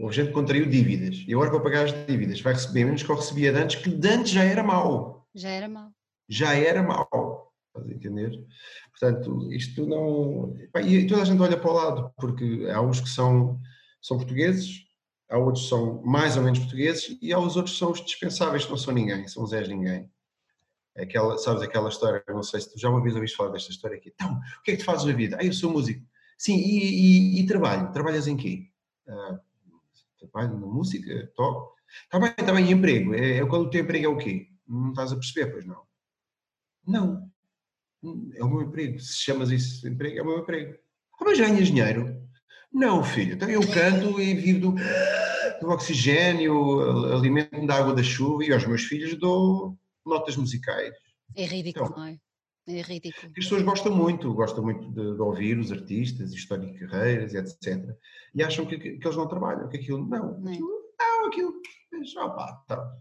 Houve 0.00 0.14
gente 0.14 0.28
que 0.28 0.34
contraiu 0.34 0.66
dívidas, 0.66 1.24
e 1.26 1.32
agora 1.32 1.50
para 1.50 1.60
pagar 1.60 1.84
as 1.86 2.06
dívidas 2.06 2.40
vai 2.40 2.52
receber 2.52 2.84
menos 2.84 3.02
que 3.02 3.10
eu 3.10 3.16
recebia 3.16 3.50
de 3.50 3.58
antes, 3.58 3.76
que 3.82 3.88
de 3.90 4.08
antes 4.08 4.30
já 4.30 4.44
era 4.44 4.62
mau. 4.62 5.26
Já 5.34 5.48
era 5.48 5.68
mau. 5.68 5.90
Já 6.28 6.54
era 6.54 6.82
mau. 6.82 7.52
Estás 7.68 7.90
a 7.90 7.94
entender? 7.94 8.46
Portanto, 8.90 9.52
isto 9.52 9.86
não. 9.86 10.54
E 10.82 11.06
toda 11.06 11.22
a 11.22 11.24
gente 11.24 11.40
olha 11.40 11.56
para 11.56 11.70
o 11.70 11.74
lado, 11.74 12.12
porque 12.16 12.68
há 12.72 12.80
uns 12.80 13.00
que 13.00 13.08
são, 13.08 13.60
são 14.00 14.16
portugueses, 14.16 14.84
há 15.28 15.38
outros 15.38 15.64
que 15.64 15.70
são 15.70 16.02
mais 16.02 16.36
ou 16.36 16.42
menos 16.42 16.58
portugueses 16.58 17.18
e 17.20 17.32
há 17.32 17.38
os 17.38 17.56
outros 17.56 17.74
que 17.74 17.78
são 17.78 17.90
os 17.92 18.04
dispensáveis, 18.04 18.64
que 18.64 18.70
não 18.70 18.78
são 18.78 18.94
ninguém, 18.94 19.26
são 19.28 19.42
os 19.42 19.50
Zés 19.50 19.68
ninguém. 19.68 20.10
Aquela, 20.96 21.38
sabes 21.38 21.62
aquela 21.62 21.88
história, 21.88 22.22
não 22.28 22.42
sei 22.42 22.60
se 22.60 22.72
tu 22.72 22.78
já 22.78 22.88
uma 22.88 23.02
vez 23.02 23.14
ouviste 23.14 23.36
falar 23.36 23.50
desta 23.50 23.70
história 23.70 23.96
aqui. 23.96 24.10
Então, 24.14 24.32
o 24.32 24.62
que 24.62 24.72
é 24.72 24.76
que 24.76 24.82
tu 24.82 24.84
fazes 24.84 25.04
na 25.04 25.12
vida? 25.12 25.36
Ah, 25.40 25.44
eu 25.44 25.52
sou 25.52 25.70
músico. 25.70 26.04
Sim, 26.36 26.56
e, 26.56 27.38
e, 27.38 27.40
e 27.40 27.46
trabalho? 27.46 27.92
Trabalhas 27.92 28.26
em 28.26 28.36
quê? 28.36 28.70
Uh, 29.06 29.38
trabalho 30.18 30.58
na 30.58 30.66
música, 30.66 31.30
toco. 31.36 31.76
Está 32.04 32.18
bem, 32.18 32.30
está 32.30 32.52
bem, 32.52 32.66
e 32.66 32.72
emprego? 32.72 33.14
É, 33.14 33.38
é, 33.38 33.46
quando 33.46 33.66
o 33.66 33.70
teu 33.70 33.82
emprego 33.82 34.06
é 34.06 34.08
o 34.08 34.18
quê? 34.18 34.48
Não 34.66 34.90
estás 34.90 35.12
a 35.12 35.16
perceber, 35.16 35.52
pois 35.52 35.64
não? 35.64 35.82
Não. 36.86 37.30
É 38.34 38.44
o 38.44 38.48
meu 38.48 38.62
emprego. 38.62 38.98
Se 38.98 39.18
chamas 39.18 39.50
isso 39.50 39.82
de 39.82 39.88
emprego, 39.88 40.18
é 40.18 40.22
o 40.22 40.26
meu 40.26 40.38
emprego. 40.38 40.78
Ah, 41.20 41.24
mas 41.24 41.38
ganhas 41.38 41.68
dinheiro? 41.68 42.17
Não, 42.72 43.02
filho, 43.02 43.34
então 43.34 43.48
eu 43.48 43.60
canto 43.72 44.20
e 44.20 44.34
vivo 44.34 44.60
do, 44.60 44.74
do 45.60 45.70
oxigênio, 45.70 47.12
alimento-me 47.12 47.66
da 47.66 47.76
água 47.76 47.94
da 47.94 48.02
chuva 48.02 48.44
e 48.44 48.52
aos 48.52 48.66
meus 48.66 48.82
filhos 48.82 49.18
dou 49.18 49.76
notas 50.04 50.36
musicais. 50.36 50.94
É 51.36 51.44
ridículo, 51.44 51.86
então, 51.86 51.98
não 51.98 52.06
é? 52.06 52.18
É 52.68 52.82
ridículo. 52.82 53.28
As 53.28 53.32
pessoas 53.32 53.62
gostam 53.62 53.94
muito, 53.94 54.32
gostam 54.34 54.62
muito 54.62 54.90
de, 54.90 55.14
de 55.14 55.22
ouvir 55.22 55.58
os 55.58 55.72
artistas, 55.72 56.34
história 56.34 56.66
de 56.66 56.78
carreiras, 56.78 57.34
etc. 57.34 57.82
E 58.34 58.42
acham 58.42 58.66
que, 58.66 58.78
que, 58.78 58.98
que, 58.98 59.06
eles 59.06 59.16
não 59.16 59.26
trabalham, 59.26 59.68
que 59.70 59.78
aquilo 59.78 60.06
não. 60.06 60.38
não. 60.38 60.52
Aquilo, 60.52 60.68
não, 61.00 61.26
aquilo 61.26 61.54
opa, 62.16 62.64
tá. 62.66 62.92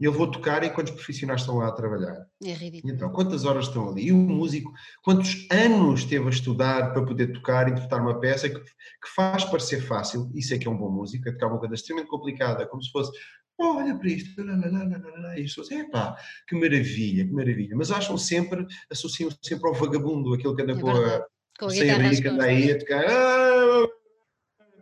Eu 0.00 0.12
vou 0.12 0.30
tocar 0.30 0.62
e 0.64 0.70
quantos 0.70 0.92
profissionais 0.92 1.40
estão 1.40 1.58
lá 1.58 1.68
a 1.68 1.72
trabalhar? 1.72 2.26
É 2.42 2.52
ridículo. 2.52 2.92
Então, 2.92 3.10
quantas 3.10 3.44
horas 3.44 3.66
estão 3.66 3.90
ali? 3.90 4.06
E 4.06 4.12
o 4.12 4.16
músico, 4.16 4.72
quantos 5.02 5.46
anos 5.50 6.04
teve 6.04 6.26
a 6.26 6.30
estudar 6.30 6.92
para 6.92 7.04
poder 7.04 7.32
tocar 7.32 7.68
e 7.68 7.72
interpretar 7.72 8.00
uma 8.00 8.20
peça 8.20 8.48
que, 8.48 8.58
que 8.58 9.14
faz 9.14 9.44
parecer 9.44 9.80
fácil, 9.82 10.30
isso 10.34 10.54
é 10.54 10.58
que 10.58 10.66
é 10.66 10.70
um 10.70 10.76
bom 10.76 10.90
músico, 10.90 11.28
é 11.28 11.32
tocar 11.32 11.48
uma 11.48 11.58
coisa 11.58 11.74
extremamente 11.74 12.10
complicada, 12.10 12.66
como 12.66 12.82
se 12.82 12.90
fosse 12.90 13.12
olha 13.58 13.96
para 13.96 14.08
isto, 14.08 14.40
e 14.40 15.40
as 15.40 15.54
pessoas, 15.54 15.70
epá, 15.70 16.16
que 16.48 16.56
maravilha, 16.56 17.24
que 17.24 17.32
maravilha. 17.32 17.76
Mas 17.76 17.90
acham 17.90 18.18
sempre, 18.18 18.66
associam 18.90 19.30
sempre 19.42 19.68
ao 19.68 19.74
vagabundo, 19.74 20.34
aquele 20.34 20.56
que 20.56 20.62
anda 20.62 20.72
é 20.72 20.80
com 20.80 20.90
a, 20.90 21.26
com 21.58 21.66
a 21.66 21.72
guitarra 21.72 22.10
que 22.10 22.28
anda 22.28 22.44
aí 22.44 22.72
a 22.72 22.78
tocar, 22.78 23.04
ah, 23.08 23.88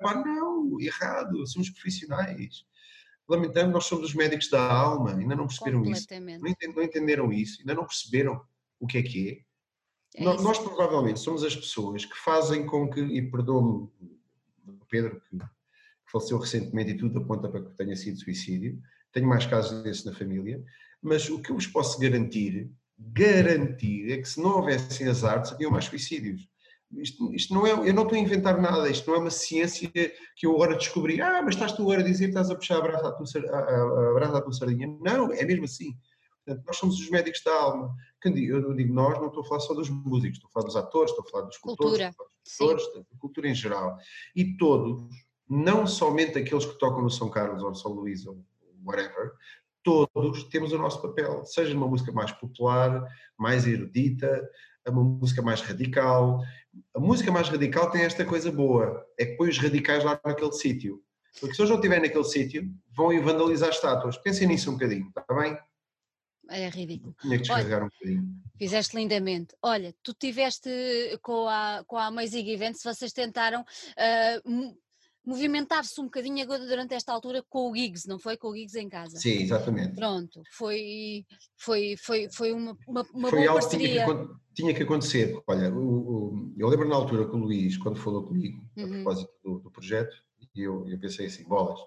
pá, 0.01 0.15
não, 0.15 0.81
errado, 0.81 1.47
somos 1.47 1.69
profissionais 1.69 2.65
lamentamos, 3.29 3.73
nós 3.73 3.85
somos 3.85 4.11
os 4.11 4.15
médicos 4.15 4.49
da 4.49 4.61
alma, 4.61 5.15
ainda 5.15 5.35
não 5.35 5.47
perceberam 5.47 5.85
isso. 5.85 6.07
Não, 6.75 6.83
entenderam 6.83 7.33
isso, 7.33 7.61
ainda 7.61 7.75
não 7.75 7.85
perceberam 7.85 8.43
o 8.79 8.87
que 8.87 8.99
é 8.99 9.03
que 9.03 9.29
é. 9.31 9.53
É 10.15 10.25
nós, 10.25 10.43
nós, 10.43 10.59
provavelmente 10.59 11.21
somos 11.21 11.43
as 11.43 11.57
pessoas 11.57 12.05
que 12.05 12.17
fazem 12.17 12.67
com 12.67 12.91
que, 12.91 13.01
e 13.01 13.23
perdoe-me 13.31 13.89
o 14.67 14.87
Pedro, 14.89 15.23
que 15.31 15.39
faleceu 16.05 16.39
recentemente 16.39 16.91
e 16.91 16.99
tudo 16.99 17.19
aponta 17.19 17.49
para 17.49 17.63
que 17.63 17.71
tenha 17.71 17.97
sido 17.97 18.19
suicídio, 18.19 18.79
tenho 19.11 19.27
mais 19.27 19.47
casos 19.47 19.83
desses 19.83 20.05
na 20.05 20.13
família, 20.13 20.63
mas 21.01 21.29
o 21.31 21.41
que 21.41 21.51
eu 21.51 21.55
vos 21.55 21.67
posso 21.67 21.99
garantir, 21.99 22.71
garantir, 22.99 24.13
é 24.13 24.19
que 24.19 24.29
se 24.29 24.41
não 24.41 24.57
houvessem 24.57 25.09
as 25.09 25.25
artes, 25.25 25.53
haviam 25.53 25.71
mais 25.71 25.87
suicídios. 25.87 26.47
Isto, 26.95 27.33
isto, 27.35 27.55
não 27.55 27.67
é, 27.67 27.71
eu 27.71 27.95
não 27.95 28.03
estou 28.03 28.17
a 28.17 28.21
inventar 28.21 28.61
nada, 28.61 28.89
isto 28.89 29.09
não 29.09 29.17
é 29.17 29.21
uma 29.21 29.31
ciência 29.31 29.91
que 30.37 30.47
eu 30.47 30.55
agora 30.55 30.77
descobri, 30.77 31.21
ah, 31.23 31.41
mas 31.43 31.55
estás 31.55 31.73
tu 31.73 31.83
agora 31.83 32.01
a 32.01 32.05
dizer 32.05 32.25
que 32.25 32.31
estás 32.31 32.51
a 32.51 32.55
puxar 32.55 32.77
a 32.79 32.81
brasa 32.83 33.09
à 33.09 33.13
tua, 33.13 33.27
a, 33.51 33.57
a, 33.57 34.11
a 34.11 34.15
brasa 34.15 34.39
à 34.39 34.41
tua 34.43 34.53
sardinha. 34.53 34.87
Não, 35.01 35.33
é 35.33 35.45
mesmo 35.45 35.65
assim. 35.65 35.97
Portanto, 36.45 36.67
nós 36.67 36.77
somos 36.77 37.01
os 37.01 37.09
médicos 37.09 37.43
da 37.45 37.55
alma. 37.55 37.95
Eu 38.25 38.75
digo 38.75 38.93
nós, 38.93 39.19
não 39.19 39.29
estou 39.29 39.43
a 39.43 39.47
falar 39.47 39.61
só 39.61 39.75
dos 39.75 39.89
músicos, 39.89 40.39
estou 40.39 40.49
a 40.49 40.53
falar 40.53 40.67
dos 40.67 40.77
atores, 40.77 41.11
estou 41.11 41.25
a 41.27 41.31
falar 41.31 41.47
dos 41.47 41.57
cultores, 41.59 41.91
cultura. 41.93 42.15
dos 42.45 42.61
atores, 42.61 42.95
da 42.95 43.19
cultura 43.19 43.49
em 43.49 43.55
geral. 43.55 43.97
E 44.35 44.57
todos, 44.57 45.03
não 45.49 45.87
somente 45.87 46.39
aqueles 46.39 46.67
que 46.67 46.79
tocam 46.79 47.03
no 47.03 47.11
São 47.11 47.31
Carlos 47.31 47.63
ou 47.63 47.71
no 47.71 47.77
São 47.77 47.93
Luís 47.93 48.27
ou 48.27 48.45
whatever, 48.85 49.33
todos 49.83 50.45
temos 50.45 50.73
o 50.73 50.79
nosso 50.79 51.01
papel, 51.01 51.45
seja 51.45 51.75
numa 51.75 51.89
música 51.89 52.13
mais 52.13 52.33
popular, 52.33 53.05
mais 53.39 53.67
erudita, 53.67 54.49
uma 54.89 55.03
música 55.03 55.43
mais 55.43 55.61
radical. 55.61 56.41
A 56.95 57.01
música 57.01 57.31
mais 57.31 57.49
radical 57.49 57.91
tem 57.91 58.03
esta 58.03 58.25
coisa 58.25 58.51
boa, 58.51 59.07
é 59.19 59.27
que 59.27 59.37
põe 59.37 59.49
os 59.49 59.59
radicais 59.59 60.05
lá 60.05 60.21
naquele 60.25 60.53
sítio. 60.53 61.03
Porque 61.41 61.55
se 61.55 61.63
eles 61.63 61.71
não 61.71 61.77
estiverem 61.77 62.05
naquele 62.05 62.25
sítio, 62.25 62.71
vão 62.91 63.13
ir 63.13 63.23
vandalizar 63.23 63.71
estátuas. 63.71 64.19
Pensem 64.19 64.47
nisso 64.47 64.71
um 64.71 64.75
bocadinho, 64.75 65.09
está 65.09 65.25
bem? 65.35 65.59
É 66.51 66.69
ridículo. 66.69 67.15
Tinha 67.21 67.37
que 67.37 67.43
descarregar 67.43 67.79
Olha, 67.79 67.87
um 67.87 67.89
bocadinho. 67.89 68.43
Fizeste 68.59 68.97
lindamente. 68.97 69.55
Olha, 69.63 69.95
tu 70.03 70.13
tiveste 70.13 70.71
com 71.23 71.49
a, 71.49 71.83
com 71.87 71.97
a 71.97 72.07
Amazing 72.07 72.51
Events, 72.51 72.83
vocês 72.83 73.13
tentaram 73.13 73.63
uh, 73.63 74.77
movimentar-se 75.25 76.01
um 76.01 76.05
bocadinho 76.05 76.43
agora 76.43 76.67
durante 76.67 76.95
esta 76.95 77.13
altura 77.13 77.45
com 77.49 77.71
o 77.71 77.77
Gigs, 77.77 78.09
não 78.09 78.19
foi? 78.19 78.37
Com 78.37 78.49
o 78.49 78.57
Gigs 78.57 78.77
em 78.77 78.89
casa. 78.89 79.19
Sim, 79.19 79.43
exatamente. 79.43 79.95
Pronto, 79.95 80.43
foi, 80.53 81.25
foi, 81.57 81.95
foi, 81.97 82.29
foi 82.31 82.53
uma, 82.53 82.77
uma, 82.87 83.07
uma 83.15 83.31
foi 83.31 83.41
boa 83.41 83.51
algo 83.53 83.61
parceria. 83.61 84.05
Tinha 84.05 84.07
que, 84.07 84.35
tinha 84.55 84.75
que 84.75 84.83
acontecer. 84.83 85.41
Olha, 85.47 85.73
o, 85.73 85.79
o, 85.79 86.55
eu 86.59 86.69
lembro 86.69 86.89
na 86.89 86.97
altura 86.97 87.29
que 87.29 87.35
o 87.37 87.39
Luís, 87.39 87.77
quando 87.77 87.99
falou 87.99 88.25
comigo 88.25 88.61
uhum. 88.77 88.85
a 88.85 88.89
propósito 88.89 89.33
do, 89.45 89.59
do 89.61 89.71
projeto, 89.71 90.17
e 90.55 90.63
eu, 90.63 90.89
eu 90.89 90.99
pensei 90.99 91.27
assim, 91.27 91.45
bolas, 91.45 91.79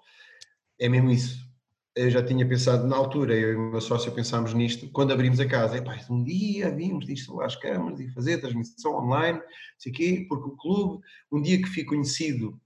é 0.80 0.88
mesmo 0.88 1.12
isso. 1.12 1.46
Eu 1.94 2.10
já 2.10 2.22
tinha 2.22 2.46
pensado 2.46 2.86
na 2.86 2.96
altura, 2.98 3.34
eu 3.34 3.54
e 3.54 3.56
o 3.56 3.72
meu 3.72 3.80
sócio 3.80 4.12
pensámos 4.12 4.54
nisto, 4.54 4.90
quando 4.92 5.14
abrimos 5.14 5.40
a 5.40 5.48
casa, 5.48 5.78
Epá, 5.78 5.98
um 6.10 6.24
dia 6.24 6.70
vimos 6.70 7.06
de 7.06 7.14
instalar 7.14 7.46
as 7.46 7.56
câmaras 7.56 8.02
e 8.02 8.12
fazer 8.12 8.42
transmissão 8.42 8.96
online, 8.98 9.42
sei 9.78 9.94
quê, 9.94 10.26
porque 10.28 10.50
o 10.50 10.58
clube, 10.58 11.02
um 11.32 11.42
dia 11.42 11.58
que 11.58 11.70
fique 11.70 11.88
conhecido 11.88 12.60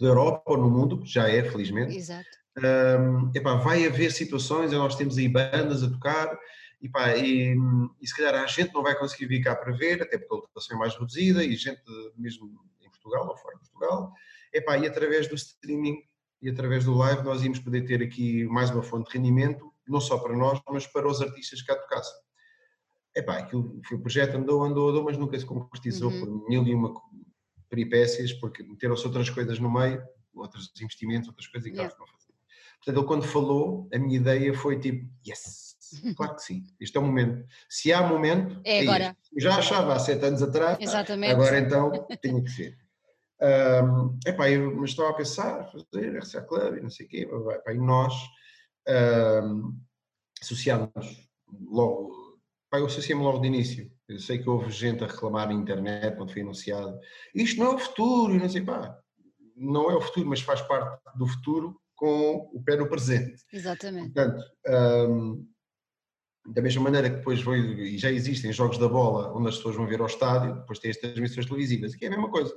da 0.00 0.08
Europa 0.08 0.42
ou 0.46 0.56
no 0.56 0.70
mundo, 0.70 1.00
já 1.04 1.28
é, 1.28 1.42
felizmente. 1.44 1.96
Exato. 1.96 2.28
Um, 2.58 3.30
epá, 3.34 3.54
vai 3.54 3.86
haver 3.86 4.10
situações 4.10 4.72
nós 4.72 4.96
temos 4.96 5.16
aí 5.16 5.28
bandas 5.28 5.84
a 5.84 5.90
tocar 5.90 6.36
epá, 6.82 7.16
e, 7.16 7.54
e 8.00 8.06
se 8.06 8.16
calhar 8.16 8.42
a 8.42 8.46
gente 8.46 8.72
não 8.72 8.82
vai 8.82 8.98
conseguir 8.98 9.26
vir 9.26 9.42
cá 9.42 9.54
para 9.54 9.72
ver, 9.72 10.02
até 10.02 10.18
porque 10.18 10.34
a 10.34 10.36
lotação 10.38 10.76
é 10.76 10.80
mais 10.80 10.94
reduzida 10.94 11.44
e 11.44 11.54
gente 11.54 11.82
mesmo 12.16 12.48
em 12.80 12.88
Portugal 12.90 13.28
ou 13.28 13.36
fora 13.36 13.56
de 13.56 13.70
Portugal, 13.70 14.12
epá, 14.52 14.78
e 14.78 14.86
através 14.86 15.28
do 15.28 15.34
streaming 15.34 16.02
e 16.42 16.48
através 16.48 16.84
do 16.84 16.94
live 16.94 17.22
nós 17.22 17.42
íamos 17.42 17.58
poder 17.58 17.82
ter 17.82 18.02
aqui 18.02 18.44
mais 18.44 18.70
uma 18.70 18.82
fonte 18.82 19.10
de 19.10 19.18
rendimento, 19.18 19.70
não 19.86 20.00
só 20.00 20.18
para 20.18 20.34
nós, 20.36 20.60
mas 20.68 20.86
para 20.86 21.06
os 21.06 21.20
artistas 21.20 21.60
que 21.60 21.66
cá 21.66 21.76
tocassem. 21.76 22.18
Epá, 23.14 23.38
aquilo 23.38 23.80
o 23.92 23.98
projeto 23.98 24.36
andou, 24.36 24.62
andou, 24.62 24.88
andou, 24.88 25.04
mas 25.04 25.18
nunca 25.18 25.38
se 25.38 25.44
concretizou 25.44 26.10
uhum. 26.10 26.20
por 26.20 26.48
mil 26.48 26.66
e 26.66 26.74
uma 26.74 26.94
peripécias, 27.70 28.32
porque 28.34 28.62
meteram-se 28.62 29.06
outras 29.06 29.30
coisas 29.30 29.58
no 29.58 29.72
meio, 29.72 30.02
outros 30.34 30.70
investimentos, 30.82 31.28
outras 31.28 31.46
coisas 31.46 31.70
e 31.70 31.72
yeah. 31.72 31.94
não 31.98 32.06
fazer. 32.06 32.34
Portanto, 32.78 32.98
ele 32.98 33.06
quando 33.06 33.22
falou, 33.24 33.88
a 33.94 33.98
minha 33.98 34.16
ideia 34.16 34.52
foi 34.52 34.78
tipo, 34.78 35.08
yes, 35.26 35.76
claro 36.16 36.34
que 36.34 36.42
sim, 36.42 36.66
este 36.80 36.96
é 36.96 37.00
o 37.00 37.04
momento. 37.04 37.46
Se 37.68 37.92
há 37.92 38.02
momento, 38.02 38.60
é, 38.64 38.78
é 38.78 38.82
agora. 38.82 39.16
Eu 39.32 39.40
já 39.40 39.56
achava 39.56 39.94
há 39.94 39.98
sete 39.98 40.24
anos 40.24 40.42
atrás, 40.42 40.78
Exatamente. 40.80 41.32
agora 41.32 41.58
então 41.58 42.06
tinha 42.20 42.42
que 42.42 42.50
ser. 42.50 42.78
Um, 43.42 44.18
epá, 44.26 44.50
eu, 44.50 44.76
mas 44.76 44.90
estava 44.90 45.10
a 45.10 45.14
pensar, 45.14 45.72
fazer 45.72 46.18
RCA 46.18 46.42
Club 46.42 46.76
e 46.76 46.82
não 46.82 46.90
sei 46.90 47.06
o 47.06 47.08
quê, 47.08 47.28
epá, 47.54 47.72
e 47.72 47.78
nós 47.78 48.14
um, 49.44 49.78
associámos 50.42 51.30
logo, 51.48 52.38
epá, 52.68 52.78
eu 52.78 52.86
associei-me 52.86 53.22
logo 53.22 53.38
de 53.38 53.46
início, 53.46 53.90
eu 54.10 54.18
sei 54.18 54.38
que 54.38 54.50
houve 54.50 54.70
gente 54.70 55.04
a 55.04 55.06
reclamar 55.06 55.46
na 55.46 55.54
internet 55.54 56.16
quando 56.16 56.32
foi 56.32 56.42
anunciado. 56.42 56.98
Isto 57.32 57.60
não 57.60 57.72
é 57.72 57.74
o 57.76 57.78
futuro, 57.78 58.34
não 58.34 58.48
sei 58.48 58.62
pá. 58.62 58.98
Não 59.56 59.88
é 59.88 59.94
o 59.94 60.00
futuro, 60.00 60.28
mas 60.28 60.40
faz 60.40 60.60
parte 60.62 61.00
do 61.16 61.28
futuro 61.28 61.80
com 61.94 62.50
o 62.52 62.62
pé 62.64 62.76
no 62.76 62.88
presente. 62.88 63.40
Exatamente. 63.52 64.12
Portanto, 64.12 64.42
um, 64.66 65.46
da 66.52 66.60
mesma 66.60 66.82
maneira 66.82 67.08
que 67.08 67.16
depois 67.16 67.40
vão, 67.40 67.54
e 67.54 67.98
já 67.98 68.10
existem 68.10 68.52
jogos 68.52 68.78
da 68.78 68.88
bola 68.88 69.32
onde 69.36 69.48
as 69.48 69.56
pessoas 69.56 69.76
vão 69.76 69.86
ver 69.86 70.00
ao 70.00 70.06
estádio, 70.06 70.56
depois 70.56 70.80
tem 70.80 70.90
as 70.90 70.96
transmissões 70.96 71.46
televisivas, 71.46 71.94
que 71.94 72.04
é 72.04 72.08
a 72.08 72.10
mesma 72.10 72.30
coisa. 72.30 72.52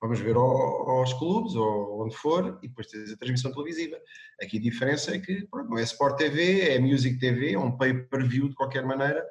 Vamos 0.00 0.20
ver 0.20 0.36
ao, 0.36 0.90
aos 0.90 1.12
clubes 1.14 1.54
ou 1.54 2.04
onde 2.04 2.16
for 2.16 2.58
e 2.62 2.68
depois 2.68 2.86
tens 2.86 3.12
a 3.12 3.16
transmissão 3.16 3.52
televisiva. 3.52 3.98
Aqui 4.40 4.58
a 4.58 4.60
diferença 4.60 5.14
é 5.14 5.18
que 5.18 5.46
pronto, 5.50 5.68
não 5.68 5.78
é 5.78 5.82
Sport 5.82 6.16
TV, 6.16 6.70
é 6.70 6.78
Music 6.78 7.18
TV, 7.18 7.52
é 7.52 7.58
um 7.58 7.76
pay-per-view 7.76 8.48
de 8.48 8.54
qualquer 8.54 8.84
maneira 8.86 9.26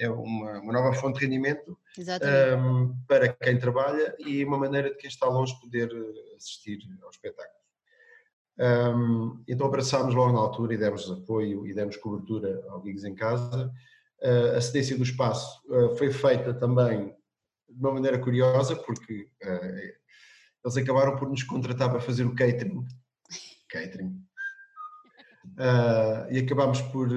é 0.00 0.08
uma, 0.10 0.58
uma 0.60 0.72
nova 0.72 0.94
fonte 0.94 1.18
de 1.18 1.26
rendimento 1.26 1.78
um, 2.58 2.96
para 3.06 3.32
quem 3.34 3.58
trabalha 3.58 4.16
e 4.18 4.42
uma 4.44 4.56
maneira 4.56 4.90
de 4.90 4.96
quem 4.96 5.08
está 5.08 5.26
longe 5.26 5.54
poder 5.60 5.90
eh, 5.92 6.36
assistir 6.36 6.78
ao 7.02 7.10
espetáculo. 7.10 7.60
Um, 8.58 9.42
então 9.46 9.66
abraçámos 9.66 10.14
logo 10.14 10.32
na 10.32 10.38
altura 10.38 10.74
e 10.74 10.78
demos 10.78 11.10
apoio 11.10 11.66
e 11.66 11.74
demos 11.74 11.96
cobertura 11.96 12.64
ao 12.68 12.82
Gigs 12.82 13.06
em 13.06 13.14
Casa. 13.14 13.70
Uh, 14.22 14.56
a 14.56 14.60
cedência 14.60 14.96
do 14.96 15.02
espaço 15.02 15.62
uh, 15.68 15.96
foi 15.96 16.10
feita 16.10 16.52
também 16.54 17.14
de 17.68 17.80
uma 17.80 17.92
maneira 17.92 18.18
curiosa, 18.18 18.76
porque 18.76 19.28
uh, 19.42 20.64
eles 20.64 20.76
acabaram 20.76 21.16
por 21.16 21.28
nos 21.28 21.42
contratar 21.42 21.90
para 21.90 22.00
fazer 22.00 22.24
o 22.24 22.34
catering. 22.34 22.86
Catering. 23.70 24.22
e 26.30 26.38
acabámos 26.38 26.82
por, 26.82 27.08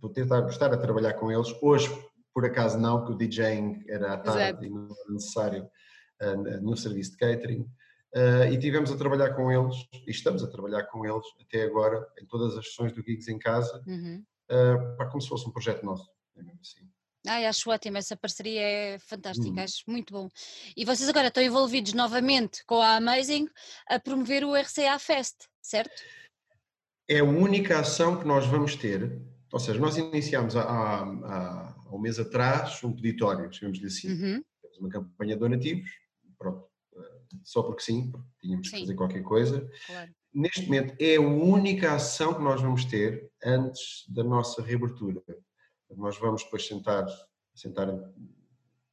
por 0.00 0.10
tentar 0.10 0.46
estar 0.48 0.72
a 0.72 0.76
trabalhar 0.76 1.14
com 1.14 1.30
eles. 1.30 1.48
Hoje, 1.62 1.88
por 2.34 2.44
acaso, 2.44 2.78
não, 2.78 3.04
que 3.04 3.12
o 3.12 3.16
DJing 3.16 3.84
era 3.88 4.14
à 4.14 4.16
tarde 4.16 4.42
Exato. 4.42 4.64
e 4.64 4.70
não 4.70 4.84
era 4.84 5.12
necessário 5.12 5.70
uh, 6.22 6.62
no 6.62 6.76
serviço 6.76 7.12
de 7.12 7.16
catering. 7.16 7.62
Uh, 8.14 8.52
e 8.52 8.58
tivemos 8.58 8.90
a 8.90 8.96
trabalhar 8.96 9.34
com 9.34 9.52
eles, 9.52 9.76
e 10.06 10.10
estamos 10.10 10.42
a 10.42 10.46
trabalhar 10.46 10.84
com 10.84 11.04
eles 11.04 11.26
até 11.40 11.62
agora, 11.64 12.06
em 12.20 12.26
todas 12.26 12.56
as 12.56 12.66
sessões 12.66 12.92
do 12.92 13.02
Gigs 13.02 13.30
em 13.30 13.38
Casa, 13.38 13.82
uhum. 13.86 14.24
uh, 14.50 15.10
como 15.10 15.20
se 15.20 15.28
fosse 15.28 15.46
um 15.46 15.52
projeto 15.52 15.84
nosso. 15.84 16.08
É 16.36 16.42
mesmo 16.42 16.60
assim. 16.60 16.88
Ai, 17.26 17.44
acho 17.44 17.68
ótimo, 17.68 17.98
essa 17.98 18.16
parceria 18.16 18.60
é 18.60 18.98
fantástica, 18.98 19.60
hum. 19.60 19.64
acho 19.64 19.82
muito 19.86 20.12
bom. 20.12 20.28
E 20.76 20.84
vocês 20.84 21.08
agora 21.08 21.28
estão 21.28 21.42
envolvidos 21.42 21.92
novamente 21.92 22.64
com 22.64 22.80
a 22.80 22.96
Amazing 22.96 23.48
a 23.88 23.98
promover 23.98 24.44
o 24.44 24.54
RCA 24.54 24.98
Fest, 24.98 25.36
certo? 25.60 26.00
É 27.06 27.18
a 27.18 27.24
única 27.24 27.80
ação 27.80 28.18
que 28.18 28.26
nós 28.26 28.46
vamos 28.46 28.76
ter 28.76 29.20
ou 29.50 29.58
seja, 29.58 29.78
nós 29.78 29.96
iniciámos 29.96 30.56
há, 30.56 30.62
há, 30.62 31.74
há 31.86 31.94
um 31.94 31.98
mês 31.98 32.18
atrás 32.18 32.82
um 32.84 32.94
peditório, 32.94 33.52
chamamos-lhe 33.52 33.86
assim. 33.86 34.10
Uhum. 34.10 34.44
Temos 34.62 34.78
uma 34.78 34.88
campanha 34.90 35.34
de 35.34 35.40
donativos, 35.40 35.90
pronto, 36.38 36.68
eh, 36.96 37.20
só 37.42 37.62
porque 37.62 37.82
sim, 37.82 38.10
porque 38.10 38.28
tínhamos 38.40 38.68
sim. 38.68 38.76
que 38.76 38.80
fazer 38.82 38.94
qualquer 38.94 39.22
coisa. 39.22 39.68
Claro. 39.86 40.10
Neste 40.34 40.66
momento 40.66 40.94
é 41.00 41.16
a 41.16 41.20
única 41.20 41.94
ação 41.94 42.34
que 42.34 42.42
nós 42.42 42.60
vamos 42.60 42.84
ter 42.84 43.30
antes 43.42 44.04
da 44.08 44.22
nossa 44.22 44.62
reabertura. 44.62 45.22
Nós 45.96 46.18
vamos 46.18 46.44
depois 46.44 46.66
sentar, 46.66 47.06
sentar 47.54 47.88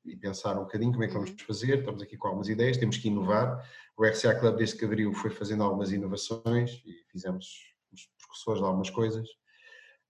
e 0.05 0.15
pensar 0.15 0.57
um 0.57 0.63
bocadinho 0.63 0.93
como 0.93 1.03
é 1.03 1.07
que 1.07 1.13
vamos 1.13 1.31
uhum. 1.31 1.37
fazer, 1.39 1.79
estamos 1.79 2.01
aqui 2.01 2.15
com 2.15 2.27
algumas 2.27 2.47
ideias, 2.47 2.77
temos 2.77 2.97
que 2.97 3.09
inovar. 3.09 3.69
O 3.97 4.05
RCA 4.05 4.39
Club 4.39 4.55
desde 4.55 4.77
que 4.77 4.85
abriu 4.85 5.11
foi 5.13 5.29
fazendo 5.29 5.63
algumas 5.63 5.91
inovações 5.91 6.81
e 6.85 7.03
fizemos 7.11 7.73
os 7.91 8.09
professores 8.17 8.61
de 8.61 8.65
algumas 8.65 8.89
coisas 8.89 9.27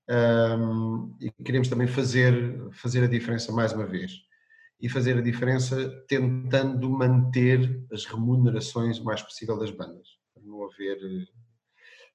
um, 0.10 1.16
e 1.20 1.32
queremos 1.44 1.68
também 1.68 1.88
fazer, 1.88 2.70
fazer 2.72 3.04
a 3.04 3.08
diferença 3.08 3.52
mais 3.52 3.74
uma 3.74 3.86
vez. 3.86 4.12
E 4.80 4.90
fazer 4.90 5.18
a 5.18 5.22
diferença 5.22 5.90
tentando 6.08 6.90
manter 6.90 7.84
as 7.92 8.06
remunerações 8.06 9.00
o 9.00 9.06
mais 9.06 9.22
possível 9.22 9.58
das 9.58 9.72
bandas, 9.72 10.08
para 10.34 10.44
não 10.44 10.66
haver, 10.66 10.98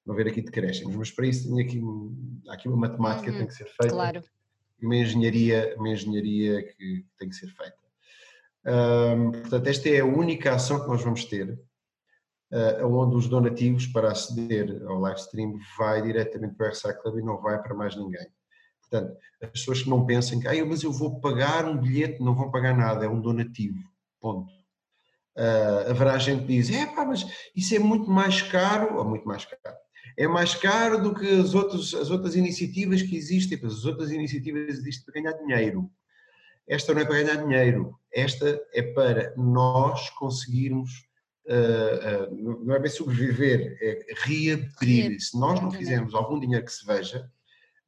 não 0.05 0.13
haver 0.13 0.27
aqui 0.27 0.41
decréscimos. 0.41 0.95
Mas 0.95 1.11
para 1.11 1.27
isso 1.27 1.49
tem 1.49 1.65
aqui, 1.65 1.81
há 2.47 2.53
aqui 2.53 2.67
uma 2.67 2.77
matemática 2.77 3.27
uhum, 3.27 3.33
que 3.33 3.39
tem 3.39 3.47
que 3.47 3.55
ser 3.55 3.65
feita. 3.65 3.93
Claro. 3.93 4.23
Uma 4.81 4.95
engenharia, 4.95 5.75
uma 5.77 5.89
engenharia 5.89 6.63
que 6.63 7.05
tem 7.17 7.29
que 7.29 7.35
ser 7.35 7.47
feita. 7.47 7.77
Um, 8.65 9.31
portanto, 9.31 9.67
esta 9.67 9.89
é 9.89 9.99
a 9.99 10.05
única 10.05 10.53
ação 10.53 10.81
que 10.81 10.87
nós 10.87 11.03
vamos 11.03 11.25
ter 11.25 11.59
onde 12.83 13.15
os 13.15 13.27
donativos 13.27 13.87
para 13.87 14.11
aceder 14.11 14.83
ao 14.85 14.99
live 14.99 15.19
stream 15.19 15.57
vai 15.77 16.01
diretamente 16.01 16.55
para 16.55 16.67
o 16.67 16.69
RSA 16.69 16.93
Club 16.93 17.19
e 17.19 17.23
não 17.23 17.41
vai 17.41 17.61
para 17.61 17.73
mais 17.73 17.95
ninguém. 17.95 18.27
Portanto, 18.81 19.17
as 19.41 19.49
pessoas 19.51 19.81
que 19.81 19.89
não 19.89 20.05
pensem 20.05 20.39
que, 20.39 20.47
ah, 20.47 20.65
mas 20.65 20.83
eu 20.83 20.91
vou 20.91 21.21
pagar 21.21 21.65
um 21.65 21.77
bilhete, 21.77 22.21
não 22.21 22.35
vão 22.35 22.51
pagar 22.51 22.75
nada, 22.75 23.05
é 23.05 23.09
um 23.09 23.21
donativo, 23.21 23.79
ponto. 24.19 24.51
Uh, 25.37 25.89
haverá 25.89 26.17
gente 26.17 26.41
que 26.41 26.57
diz, 26.57 26.69
é 26.69 26.85
pá, 26.85 27.05
mas 27.05 27.25
isso 27.55 27.73
é 27.73 27.79
muito 27.79 28.11
mais 28.11 28.41
caro, 28.41 28.97
ou 28.97 29.05
muito 29.05 29.25
mais 29.25 29.45
caro, 29.45 29.77
é 30.17 30.27
mais 30.27 30.53
caro 30.55 31.01
do 31.01 31.15
que 31.15 31.25
as 31.25 31.53
outras, 31.53 31.93
as 31.93 32.09
outras 32.09 32.35
iniciativas 32.35 33.01
que 33.01 33.15
existem, 33.15 33.57
pois 33.57 33.73
as 33.73 33.85
outras 33.85 34.11
iniciativas 34.11 34.77
existem 34.77 35.05
para 35.05 35.21
ganhar 35.21 35.37
dinheiro. 35.37 35.89
Esta 36.67 36.93
não 36.93 37.01
é 37.01 37.05
para 37.05 37.23
ganhar 37.23 37.43
dinheiro, 37.43 37.97
esta 38.13 38.61
é 38.73 38.81
para 38.81 39.33
nós 39.37 40.09
conseguirmos, 40.11 41.07
uh, 41.47 42.31
uh, 42.31 42.63
não 42.65 42.75
é 42.75 42.79
bem 42.79 42.91
sobreviver, 42.91 43.77
é 43.81 44.05
reabrir. 44.23 45.19
Se 45.19 45.39
nós 45.39 45.59
não 45.61 45.71
fizermos 45.71 46.13
algum 46.13 46.39
dinheiro 46.39 46.65
que 46.65 46.71
se 46.71 46.85
veja, 46.85 47.29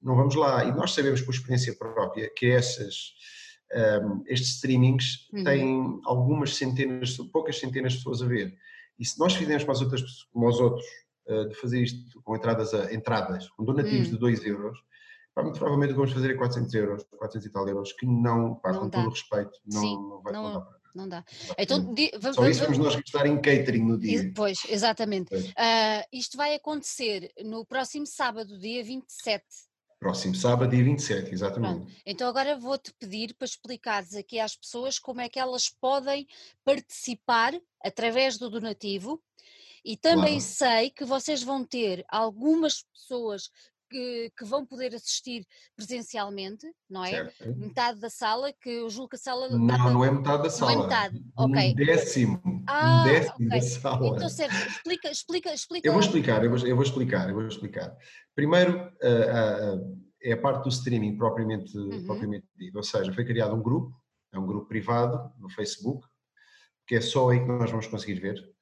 não 0.01 0.16
vamos 0.16 0.36
lá. 0.36 0.66
E 0.66 0.72
nós 0.72 0.93
sabemos 0.93 1.22
por 1.22 1.34
experiência 1.34 1.76
própria 1.76 2.30
que 2.36 2.47
essas, 2.47 3.14
um, 3.74 3.78
ehm, 3.78 4.22
estes 4.28 4.56
streamings 4.56 5.30
uhum. 5.34 5.43
têm 5.43 6.01
algumas 6.06 6.56
centenas, 6.56 7.18
poucas 7.32 7.60
centenas 7.60 7.93
de 7.93 7.99
pessoas 7.99 8.22
a 8.22 8.28
ver. 8.28 8.54
E 8.99 9.06
se 9.06 9.18
nós 9.20 9.34
fizermos 9.34 9.64
para 9.64 9.74
as 9.74 9.82
outras, 9.82 10.24
como 10.32 10.47
os 10.47 10.60
outros, 10.60 10.86
uh, 11.28 11.47
de 11.47 11.56
fazer 11.56 11.82
isto 11.82 12.22
com 12.22 12.36
entradas, 12.36 12.74
a, 12.74 12.93
entradas 12.93 13.49
com 13.49 13.64
donativos 13.64 14.08
uhum. 14.08 14.14
de 14.14 14.20
2 14.20 14.45
euros, 14.45 14.78
pá, 15.34 15.41
muito 15.41 15.58
provavelmente 15.58 15.93
vamos 15.93 16.12
fazer 16.12 16.36
400 16.36 16.74
euros, 16.74 17.04
400 17.18 17.47
e 17.47 17.51
tal 17.51 17.68
euros, 17.68 17.93
que 17.93 18.06
não, 18.06 18.56
pá, 18.56 18.72
não 18.72 18.82
com 18.82 18.89
dá. 18.89 18.97
todo 18.97 19.08
o 19.08 19.12
respeito, 19.12 19.60
não, 19.66 19.82
Sim, 19.82 19.95
não 19.95 20.22
vai 20.22 20.34
não, 20.34 20.43
não 20.43 20.54
dar 20.54 20.62
para 20.62 20.83
não 20.94 21.08
dá. 21.08 21.24
Então, 21.58 21.94
vamos, 22.20 22.36
Só 22.36 22.48
isso 22.48 22.64
vamos 22.64 22.78
nós 22.78 22.96
gastar 22.96 23.26
em 23.26 23.41
catering 23.41 23.84
no 23.84 23.98
dia. 23.98 24.32
Pois, 24.36 24.60
exatamente. 24.70 25.34
Uh, 25.36 26.04
isto 26.12 26.38
vai 26.38 26.56
acontecer 26.56 27.32
no 27.44 27.66
próximo 27.66 28.06
sábado, 28.06 28.58
dia 28.60 28.84
27. 28.84 29.44
Próximo 30.00 30.36
sábado, 30.36 30.70
dia 30.70 30.84
27, 30.84 31.34
exatamente. 31.34 31.76
Pronto. 31.76 31.91
Então 32.06 32.28
agora 32.28 32.58
vou-te 32.58 32.94
pedir 33.00 33.34
para 33.36 33.46
explicares 33.46 34.14
aqui 34.16 34.38
às 34.38 34.56
pessoas 34.56 35.00
como 35.00 35.22
é 35.22 35.30
que 35.30 35.39
elas 35.39 35.70
podem 35.70 36.28
participar 36.66 37.54
através 37.82 38.38
do 38.38 38.50
donativo 38.50 39.22
e 39.84 39.98
também 39.98 40.39
claro. 40.39 40.41
sei 40.41 40.89
que 40.89 41.06
vocês 41.06 41.41
vão 41.41 41.64
ter 41.64 42.06
algumas 42.10 42.84
pessoas 42.84 43.50
que, 43.94 44.32
que, 44.36 44.46
vão 44.46 44.66
poder 44.66 44.96
assistir 44.96 45.46
presencialmente, 45.76 46.66
não 46.89 47.06
é? 47.06 47.12
Certo. 47.12 47.56
Metade 47.56 48.00
da 48.00 48.10
sala, 48.10 48.52
que 48.52 48.70
eu 48.70 48.89
julgo 48.89 49.10
que 49.10 49.16
a 49.16 49.20
sala. 49.20 49.50
Não, 49.50 49.60
não 49.60 50.04
é 50.04 50.12
metade 50.12 50.44
da 50.44 50.50
sala. 50.50 50.72
Não 50.72 50.80
é 50.80 50.84
metade, 50.84 51.24
ok. 51.38 51.72
Um 51.72 51.76
décimo. 51.76 52.64
Ah, 52.68 53.02
um 53.02 53.04
décimo 53.04 53.36
okay. 53.36 53.48
da 53.48 53.62
sala. 53.62 54.08
Então, 54.08 54.30
Sérgio, 54.30 54.68
explica, 54.68 55.12
explica, 55.12 55.54
explica. 55.54 55.88
Eu 55.88 55.94
vou 55.94 56.02
explicar, 56.02 56.44
eu 56.44 56.50
vou, 56.50 56.68
eu 56.68 56.76
vou 56.76 56.84
explicar, 56.84 57.30
eu 57.30 57.36
vou 57.36 57.48
explicar. 57.48 57.96
Primeiro, 58.36 58.91
uh, 59.04 59.76
uh, 59.78 60.04
é 60.24 60.32
a 60.32 60.41
parte 60.41 60.64
do 60.64 60.70
streaming 60.70 61.16
propriamente, 61.18 61.78
uhum. 61.78 62.04
propriamente 62.06 62.48
dito, 62.58 62.76
ou 62.76 62.84
seja, 62.84 63.14
foi 63.14 63.26
criado 63.26 63.56
um 63.56 63.62
grupo, 63.62 63.96
é 64.32 64.39
um 64.39 64.48
grupo 64.48 64.68
privado 64.68 65.32
no 65.38 65.50
Facebook, 65.50 66.08
que 66.88 66.96
é 66.96 67.02
só 67.02 67.30
aí 67.30 67.39
que 67.39 67.46
nós 67.46 67.70
vamos 67.70 67.86
conseguir 67.86 68.20
ver. 68.20 68.54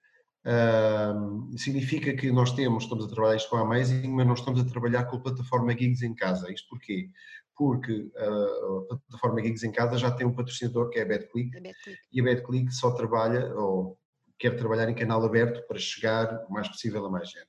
Uh, 0.43 1.55
significa 1.55 2.15
que 2.15 2.31
nós 2.31 2.51
temos, 2.53 2.83
estamos 2.83 3.05
a 3.05 3.07
trabalhar 3.07 3.35
isto 3.35 3.49
com 3.49 3.57
a 3.57 3.61
Amazing, 3.61 4.07
mas 4.07 4.25
nós 4.25 4.39
estamos 4.39 4.59
a 4.59 4.65
trabalhar 4.65 5.05
com 5.05 5.17
a 5.17 5.21
plataforma 5.21 5.71
Gigs 5.73 6.03
em 6.03 6.15
casa. 6.15 6.51
Isto 6.51 6.69
porquê? 6.69 7.09
Porque 7.55 8.11
uh, 8.15 8.93
a 8.93 8.97
plataforma 8.97 9.41
Gigs 9.43 9.63
em 9.63 9.71
casa 9.71 9.97
já 9.97 10.09
tem 10.09 10.25
um 10.25 10.33
patrocinador 10.33 10.89
que 10.89 10.99
é 10.99 11.03
a 11.03 11.05
BetClick, 11.05 11.55
a 11.55 11.61
BetClick. 11.61 11.99
e 12.11 12.21
a 12.21 12.23
BetClick 12.23 12.73
só 12.73 12.91
trabalha 12.91 13.53
ou 13.55 13.99
quer 14.39 14.57
trabalhar 14.57 14.89
em 14.89 14.95
canal 14.95 15.23
aberto 15.23 15.65
para 15.67 15.77
chegar 15.77 16.43
o 16.49 16.53
mais 16.53 16.67
possível 16.67 17.05
a 17.05 17.09
mais 17.09 17.29
gente. 17.29 17.47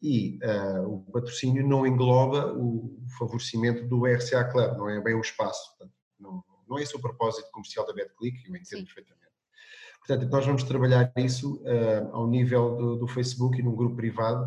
E 0.00 0.38
uh, 0.44 0.88
o 0.88 1.12
patrocínio 1.12 1.66
não 1.66 1.84
engloba 1.84 2.54
o 2.56 2.96
favorecimento 3.18 3.86
do 3.88 4.06
RCA 4.06 4.44
Club, 4.44 4.78
não 4.78 4.88
é 4.88 5.00
bem 5.00 5.14
o 5.14 5.20
espaço. 5.20 5.68
Portanto, 5.70 5.94
não, 6.18 6.44
não 6.68 6.78
é 6.78 6.82
esse 6.82 6.94
o 6.94 7.00
propósito 7.00 7.50
comercial 7.50 7.84
da 7.84 7.92
BetClick, 7.92 8.38
eu 8.46 8.54
entendo 8.54 8.78
Sim. 8.78 8.84
perfeitamente. 8.84 9.19
Portanto, 10.06 10.30
nós 10.30 10.46
vamos 10.46 10.62
trabalhar 10.62 11.12
isso 11.16 11.56
uh, 11.62 12.14
ao 12.14 12.26
nível 12.26 12.76
do, 12.76 12.96
do, 12.96 13.06
Facebook 13.06 13.58
e 13.58 13.62
num 13.62 13.76
grupo 13.76 13.96
privado, 13.96 14.44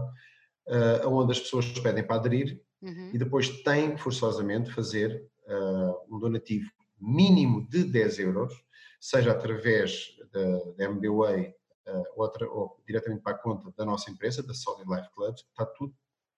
uh, 0.68 1.08
onde 1.08 1.32
as 1.32 1.40
pessoas 1.40 1.68
pedem 1.80 2.04
para 2.04 2.16
aderir 2.16 2.62
uhum. 2.82 3.12
e 3.14 3.18
depois 3.18 3.50
têm 3.62 3.96
forçosamente 3.96 4.72
fazer 4.72 5.26
uh, 5.48 6.16
um 6.16 6.20
donativo 6.20 6.70
mínimo 7.00 7.68
de 7.70 7.84
10 7.84 8.20
euros, 8.20 8.54
seja 9.00 9.32
através 9.32 10.08
da, 10.32 10.74
da 10.78 10.86
MBWay 10.86 11.54
outra, 12.16 12.50
ou 12.50 12.82
diretamente 12.88 13.22
para 13.22 13.34
a 13.34 13.38
conta 13.38 13.72
da 13.78 13.84
nossa 13.84 14.10
empresa, 14.10 14.42
da 14.42 14.54
Solid 14.54 14.90
Life 14.90 15.10
Clubs, 15.14 15.42
está 15.42 15.66
tudo 15.66 15.94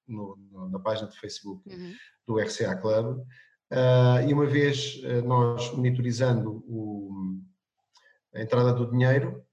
no, 0.07 0.35
no, 0.51 0.69
na 0.69 0.79
página 0.79 1.07
de 1.07 1.19
Facebook 1.19 1.61
uhum. 1.69 1.93
do 2.25 2.39
RCA 2.39 2.75
Club. 2.77 3.23
E 4.27 4.33
uma 4.33 4.47
vez 4.47 4.99
nós 5.23 5.71
monitorizando 5.71 6.63
o, 6.67 7.43
a 8.35 8.41
entrada 8.41 8.73
do 8.73 8.89
dinheiro, 8.89 9.43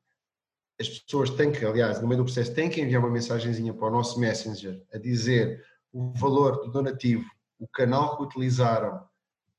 as 0.81 0.89
pessoas 0.89 1.31
têm 1.31 1.53
que, 1.53 1.65
aliás, 1.65 2.01
no 2.01 2.09
meio 2.09 2.19
do 2.19 2.25
processo, 2.25 2.55
têm 2.55 2.69
que 2.69 2.81
enviar 2.81 3.01
uma 3.01 3.11
mensagenzinha 3.11 3.73
para 3.73 3.89
o 3.89 3.91
nosso 3.91 4.19
Messenger 4.19 4.83
a 4.93 4.99
dizer 4.99 5.65
o 5.93 6.13
valor 6.13 6.63
do 6.63 6.71
donativo, 6.71 7.25
o 7.59 7.69
canal 7.69 8.17
que 8.17 8.25
utilizaram, 8.25 9.05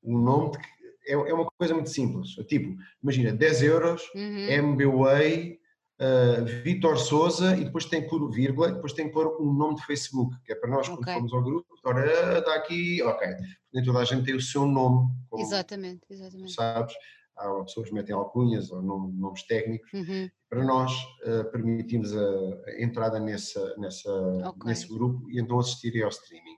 o 0.02 0.18
nome 0.18 0.52
de, 0.52 0.58
é, 1.06 1.12
é 1.12 1.34
uma 1.34 1.46
coisa 1.58 1.74
muito 1.74 1.90
simples. 1.90 2.30
Tipo, 2.46 2.76
imagina, 3.02 3.32
10 3.32 3.62
euros, 3.62 4.02
uhum. 4.14 4.48
MBWay, 4.48 5.58
uh, 6.00 6.44
Vitor 6.62 6.98
Souza, 6.98 7.56
e 7.56 7.64
depois 7.64 7.84
tem 7.86 8.02
que 8.02 8.08
pôr 8.08 8.30
vírgula, 8.30 8.68
e 8.68 8.72
depois 8.72 8.92
tem 8.92 9.06
que 9.06 9.12
pôr 9.12 9.40
um 9.40 9.52
nome 9.52 9.76
de 9.76 9.86
Facebook, 9.86 10.36
que 10.44 10.52
é 10.52 10.54
para 10.54 10.70
nós, 10.70 10.88
okay. 10.88 10.96
quando 10.96 11.14
fomos 11.14 11.32
ao 11.32 11.42
grupo, 11.42 11.66
ora, 11.84 12.38
está 12.38 12.54
aqui, 12.54 13.02
ok. 13.02 13.28
Nem 13.72 13.84
toda 13.84 14.00
a 14.00 14.04
gente 14.04 14.24
tem 14.24 14.34
o 14.34 14.40
seu 14.40 14.66
nome. 14.66 15.08
Como, 15.28 15.42
exatamente, 15.42 16.02
exatamente. 16.10 16.52
Sabes? 16.52 16.94
Há 17.36 17.64
pessoas 17.64 17.88
que 17.88 17.94
metem 17.94 18.14
alcunhas 18.14 18.70
ou 18.70 18.82
nomes 18.82 19.42
técnicos, 19.44 19.92
uhum. 19.92 20.30
para 20.48 20.64
nós 20.64 20.92
uh, 21.24 21.50
permitimos 21.50 22.16
a, 22.16 22.20
a, 22.20 22.82
entrada 22.82 23.18
nessa, 23.18 23.76
nessa, 23.76 24.10
okay. 24.48 24.66
nesse 24.66 24.88
grupo 24.88 25.30
e 25.30 25.40
então 25.40 25.58
assistirem 25.58 26.02
ao 26.02 26.08
streaming. 26.10 26.56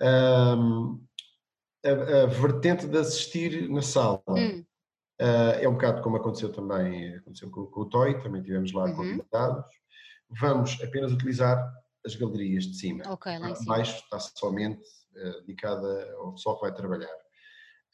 Um, 0.00 1.04
a, 1.84 2.22
a, 2.22 2.26
vertente 2.26 2.86
de 2.86 2.98
assistir 2.98 3.68
na 3.70 3.82
sala 3.82 4.22
uh, 4.28 4.64
é 5.60 5.68
um 5.68 5.72
bocado 5.72 6.02
como 6.02 6.16
aconteceu 6.16 6.52
também 6.52 7.14
aconteceu 7.16 7.50
com, 7.50 7.66
com 7.66 7.80
o 7.82 7.88
Toy, 7.88 8.20
também 8.20 8.42
tivemos 8.42 8.72
lá 8.72 8.84
uhum. 8.84 8.96
convidados. 8.96 9.64
Vamos 10.40 10.80
apenas 10.82 11.12
utilizar 11.12 11.72
as 12.04 12.14
galerias 12.14 12.64
de 12.64 12.76
cima. 12.76 13.04
Okay, 13.12 13.38
lá 13.38 13.54
Baixo 13.66 14.02
está 14.02 14.18
somente 14.18 14.82
uh, 15.14 15.40
dedicada 15.40 16.12
ao 16.18 16.32
pessoal 16.32 16.56
que 16.56 16.62
vai 16.62 16.74
trabalhar. 16.74 17.21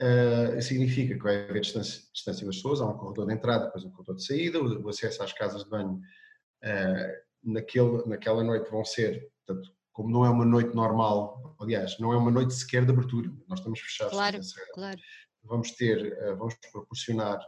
Uh, 0.00 0.62
significa 0.62 1.14
que 1.14 1.22
vai 1.22 1.42
haver 1.42 1.60
distância, 1.60 2.04
distância, 2.14 2.46
das 2.46 2.56
pessoas, 2.56 2.80
há 2.80 2.86
um 2.86 2.96
corredor 2.96 3.26
de 3.26 3.34
entrada, 3.34 3.64
depois 3.64 3.84
um 3.84 3.90
corredor 3.90 4.14
de 4.14 4.24
saída, 4.24 4.60
o, 4.60 4.84
o 4.84 4.88
acesso 4.88 5.20
às 5.24 5.32
casas 5.32 5.64
de 5.64 5.70
banho 5.70 5.94
uh, 5.94 7.12
naquele, 7.42 8.06
naquela 8.06 8.44
noite 8.44 8.70
vão 8.70 8.84
ser, 8.84 9.28
portanto, 9.44 9.72
como 9.92 10.08
não 10.08 10.24
é 10.24 10.30
uma 10.30 10.44
noite 10.44 10.72
normal, 10.72 11.56
aliás, 11.60 11.98
não 11.98 12.12
é 12.12 12.16
uma 12.16 12.30
noite 12.30 12.54
sequer 12.54 12.84
de 12.84 12.92
abertura, 12.92 13.28
nós 13.48 13.58
estamos 13.58 13.80
fechados. 13.80 14.12
Claro, 14.12 14.38
claro. 14.72 15.00
Vamos 15.42 15.72
ter, 15.72 16.16
uh, 16.22 16.36
vamos 16.36 16.54
proporcionar 16.70 17.40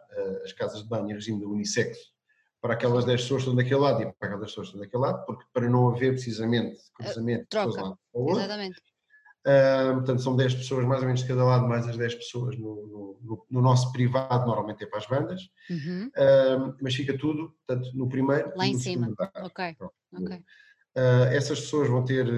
as 0.45 0.53
casas 0.53 0.83
de 0.83 0.89
banho 0.89 1.09
em 1.09 1.15
regime 1.15 1.39
de 1.39 1.47
unissex 1.47 1.97
para 2.61 2.75
aquelas 2.75 3.05
10 3.05 3.23
pessoas 3.23 3.45
que 3.45 3.49
estão 3.49 3.57
daquele 3.57 3.81
lado 3.81 4.03
e 4.03 4.13
para 4.13 4.29
aquelas 4.29 4.51
pessoas 4.51 4.67
que 4.67 4.77
estão 4.77 4.81
daquele 4.81 5.03
lado, 5.05 5.25
porque 5.25 5.45
para 5.53 5.71
não 5.71 5.89
haver 5.89 6.15
precisamente 6.15 6.81
cruzamento 6.95 7.43
de 7.43 7.47
pessoas 7.47 7.77
lá 7.77 7.97
Exatamente 8.13 8.90
Uh, 9.47 9.95
portanto, 9.95 10.21
são 10.21 10.37
10 10.37 10.55
pessoas 10.55 10.85
mais 10.85 11.01
ou 11.01 11.07
menos 11.07 11.23
de 11.23 11.29
cada 11.29 11.43
lado, 11.43 11.67
mais 11.67 11.89
as 11.89 11.97
10 11.97 12.15
pessoas 12.17 12.59
no, 12.59 13.17
no, 13.23 13.47
no 13.51 13.63
nosso 13.63 13.91
privado, 13.91 14.47
normalmente 14.47 14.85
é 14.85 14.87
para 14.87 14.99
as 14.99 15.07
bandas, 15.07 15.41
uhum. 15.71 16.09
uh, 16.09 16.77
mas 16.83 16.95
fica 16.95 17.17
tudo 17.17 17.55
portanto, 17.67 17.91
no 17.97 18.07
primeiro 18.07 18.53
Lá 18.55 18.67
em 18.67 18.79
cima. 18.79 19.11
Ok. 19.37 19.77
okay. 20.13 20.45
Uh, 20.95 21.25
essas 21.31 21.61
pessoas 21.61 21.89
vão 21.89 22.05
ter. 22.05 22.29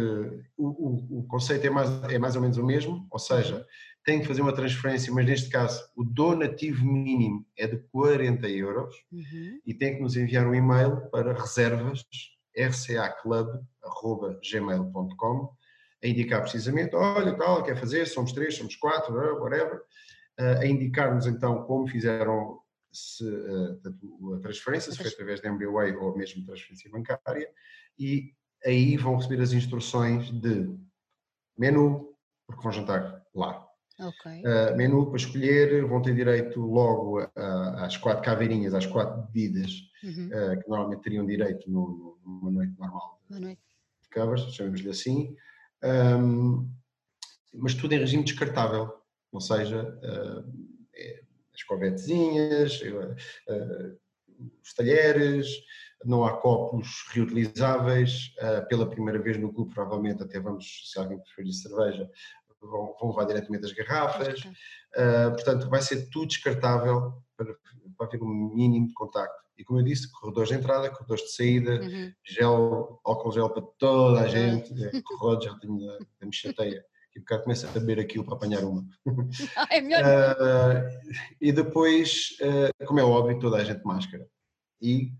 O, 0.57 0.69
o, 0.69 1.21
o, 1.21 1.25
conceito 1.25 1.67
é 1.67 1.71
mais, 1.71 1.91
é 2.05 2.19
mais 2.19 2.37
ou 2.37 2.43
menos 2.43 2.57
o 2.57 2.65
mesmo, 2.65 3.05
ou 3.11 3.19
seja, 3.19 3.67
têm 4.05 4.21
que 4.21 4.27
fazer 4.27 4.43
uma 4.43 4.53
transferência, 4.53 5.13
mas 5.13 5.27
neste 5.27 5.51
caso 5.51 5.85
o 5.97 6.05
donativo 6.05 6.85
mínimo 6.85 7.45
é 7.57 7.67
de 7.67 7.79
40 7.91 8.49
euros 8.49 8.95
uhum. 9.11 9.59
e 9.67 9.75
têm 9.75 9.97
que 9.97 10.03
nos 10.03 10.17
enviar 10.17 10.47
um 10.47 10.55
e-mail 10.55 11.01
para 11.11 11.33
reservas 11.33 12.05
rcaclub.gmail.com 12.57 15.57
a 16.03 16.09
indicar 16.09 16.41
precisamente, 16.41 16.95
olha, 16.95 17.35
tal, 17.35 17.63
quer 17.63 17.77
fazer, 17.77 18.07
somos 18.07 18.33
três, 18.33 18.57
somos 18.57 18.77
quatro, 18.77 19.15
whatever, 19.41 19.83
a 20.39 20.67
indicar-nos 20.67 21.27
então 21.27 21.63
como 21.65 21.87
fizeram 21.87 22.59
se, 22.93 23.25
a 24.35 24.41
transferência, 24.41 24.91
se 24.93 24.99
foi 24.99 25.09
através 25.09 25.41
da 25.41 25.49
MBWay 25.49 25.97
ou 25.97 26.17
mesmo 26.17 26.45
transferência 26.45 26.91
bancária, 26.91 27.49
e 27.99 28.33
aí 28.65 28.97
vão 28.97 29.17
receber 29.17 29.41
as 29.41 29.53
instruções 29.53 30.31
de 30.31 30.69
menu, 31.57 32.15
porque 32.47 32.63
vão 32.63 32.73
jantar 32.73 33.23
lá. 33.35 33.67
Okay. 33.99 34.43
Uh, 34.43 34.77
menu 34.77 35.07
para 35.07 35.17
escolher, 35.17 35.85
vão 35.85 36.03
ter 36.03 36.15
direito 36.15 36.61
logo 36.61 37.21
às 37.77 37.97
quatro 37.97 38.25
caveirinhas, 38.25 38.75
às 38.75 38.87
quatro 38.87 39.23
bebidas, 39.23 39.71
uhum. 40.03 40.27
uh, 40.27 40.61
que 40.61 40.69
normalmente 40.69 41.03
teriam 41.03 41.25
direito 41.25 41.71
no, 41.71 42.19
numa 42.25 42.51
noite 42.51 42.75
normal 42.79 43.21
noite. 43.29 43.61
de 44.03 44.09
covers, 44.11 44.43
chamemos-lhe 44.55 44.91
assim. 44.91 45.37
Um, 45.85 46.71
mas 47.55 47.75
tudo 47.75 47.93
em 47.93 47.99
regime 47.99 48.25
descartável, 48.25 48.93
ou 49.31 49.41
seja, 49.41 49.99
é, 50.95 51.23
as 51.55 51.63
covetezinhas, 51.65 52.81
os 54.63 54.75
talheres, 54.75 55.47
não 56.05 56.25
há 56.25 56.37
copos 56.39 57.05
reutilizáveis. 57.11 58.35
pela 58.69 58.89
primeira 58.89 59.21
vez 59.21 59.37
no 59.39 59.53
clube, 59.53 59.75
provavelmente, 59.75 60.23
até 60.23 60.41
vamos, 60.41 60.91
se 60.91 60.99
alguém 60.99 61.19
preferir 61.19 61.53
cerveja, 61.53 62.11
vão, 62.61 62.97
vão 62.99 63.11
levar 63.11 63.25
diretamente 63.27 63.67
as 63.67 63.73
garrafas. 63.73 64.43
portanto, 65.35 65.69
vai 65.69 65.83
ser 65.83 66.09
tudo 66.09 66.29
descartável 66.29 67.23
para, 67.37 67.55
para 67.97 68.07
haver 68.07 68.23
um 68.23 68.55
mínimo 68.55 68.89
de 68.89 68.95
contacto. 68.95 69.42
E 69.63 69.65
como 69.65 69.79
eu 69.79 69.85
disse, 69.85 70.11
corredores 70.11 70.49
de 70.49 70.57
entrada, 70.57 70.91
corredores 70.91 71.23
de 71.23 71.33
saída, 71.37 71.81
uhum. 71.81 72.13
gel, 72.27 73.01
álcool 73.05 73.31
gel 73.31 73.49
para 73.49 73.63
toda 73.79 74.23
a 74.23 74.27
gente, 74.27 74.73
é, 74.85 75.01
corredor, 75.03 75.41
já 75.41 75.57
tenho, 75.61 75.89
a 76.21 76.27
me 76.27 76.35
chateia. 76.35 76.85
E 77.15 77.21
um 77.21 77.23
bocado 77.23 77.45
começa 77.45 77.69
a 77.69 77.71
beber 77.71 78.01
aquilo 78.01 78.25
para 78.25 78.35
apanhar 78.35 78.65
uma. 78.65 78.85
é 79.71 79.81
melhor. 79.81 80.03
Uh, 80.03 81.23
e 81.41 81.53
depois, 81.53 82.31
uh, 82.41 82.87
como 82.87 82.99
é 82.99 83.05
óbvio, 83.05 83.39
toda 83.39 83.59
a 83.59 83.63
gente 83.63 83.85
máscara. 83.85 84.27
E 84.81 85.13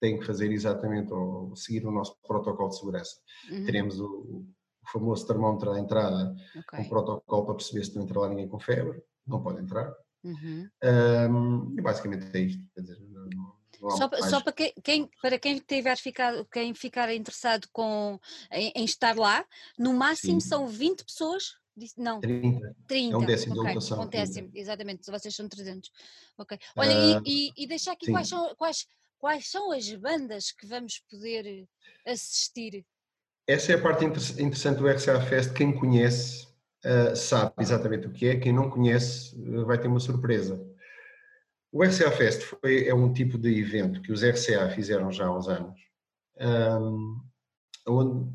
tem 0.00 0.18
que 0.18 0.24
fazer 0.24 0.50
exatamente, 0.50 1.12
ou 1.12 1.54
seguir 1.54 1.86
o 1.86 1.92
nosso 1.92 2.16
protocolo 2.26 2.70
de 2.70 2.78
segurança. 2.78 3.20
Uhum. 3.50 3.66
Teremos 3.66 4.00
o, 4.00 4.06
o, 4.06 4.46
famoso 4.90 5.26
termómetro 5.26 5.72
à 5.72 5.78
entrada, 5.78 6.34
okay. 6.56 6.80
um 6.80 6.88
protocolo 6.88 7.44
para 7.44 7.54
perceber 7.56 7.84
se 7.84 7.94
não 7.94 8.04
entra 8.04 8.18
lá 8.18 8.30
ninguém 8.30 8.48
com 8.48 8.58
febre, 8.58 9.02
não 9.26 9.42
pode 9.42 9.60
entrar. 9.60 9.92
Uhum. 10.24 10.68
Um, 10.84 11.74
e 11.78 11.82
basicamente 11.82 12.26
é 12.34 12.40
isto. 12.40 12.62
Quer 12.74 12.80
dizer, 12.80 12.98
só, 13.80 14.10
só, 14.28 14.40
para, 14.40 14.52
quem, 14.52 15.08
para 15.22 15.38
quem 15.38 15.58
tiver 15.58 15.96
ficado, 15.96 16.44
quem 16.52 16.74
ficar 16.74 17.12
interessado 17.14 17.66
com, 17.72 18.20
em, 18.52 18.72
em 18.74 18.84
estar 18.84 19.16
lá, 19.16 19.44
no 19.78 19.94
máximo 19.94 20.40
Sim. 20.40 20.48
são 20.48 20.66
20 20.66 21.04
pessoas? 21.04 21.54
Não, 21.96 22.20
30. 22.20 22.76
30. 22.86 23.14
É 23.14 23.16
um 23.16 23.24
décimo 23.24 23.54
okay. 23.54 23.62
de 23.62 23.74
lotação. 23.74 24.02
Um 24.02 24.06
décimo, 24.08 24.50
exatamente, 24.54 25.10
vocês 25.10 25.34
são 25.34 25.48
300. 25.48 25.90
Ok. 26.36 26.58
Olha, 26.76 27.18
uh, 27.18 27.22
e, 27.24 27.52
e, 27.56 27.66
deixar 27.66 27.92
aqui 27.92 28.10
quais 28.10 28.28
são, 28.28 28.54
quais, 28.56 28.86
quais 29.18 29.50
são 29.50 29.72
as 29.72 29.90
bandas 29.94 30.50
que 30.52 30.66
vamos 30.66 30.98
poder 31.10 31.66
assistir? 32.06 32.84
Essa 33.46 33.72
é 33.72 33.74
a 33.76 33.82
parte 33.82 34.04
interessante 34.04 34.78
do 34.78 34.88
RCA 34.88 35.20
Fest. 35.22 35.52
Quem 35.54 35.72
conhece 35.72 36.46
uh, 36.84 37.16
sabe 37.16 37.54
exatamente 37.58 38.06
o 38.06 38.12
que 38.12 38.26
é, 38.26 38.36
quem 38.36 38.52
não 38.52 38.68
conhece 38.68 39.34
uh, 39.36 39.64
vai 39.64 39.78
ter 39.80 39.88
uma 39.88 40.00
surpresa. 40.00 40.69
O 41.72 41.84
RCA 41.84 42.10
Fest 42.10 42.42
foi, 42.42 42.88
é 42.88 42.94
um 42.94 43.12
tipo 43.12 43.38
de 43.38 43.60
evento 43.60 44.02
que 44.02 44.10
os 44.10 44.24
RCA 44.24 44.68
fizeram 44.70 45.12
já 45.12 45.26
há 45.26 45.36
uns 45.36 45.48
anos, 45.48 45.80
um, 46.40 47.20
onde, 47.86 48.32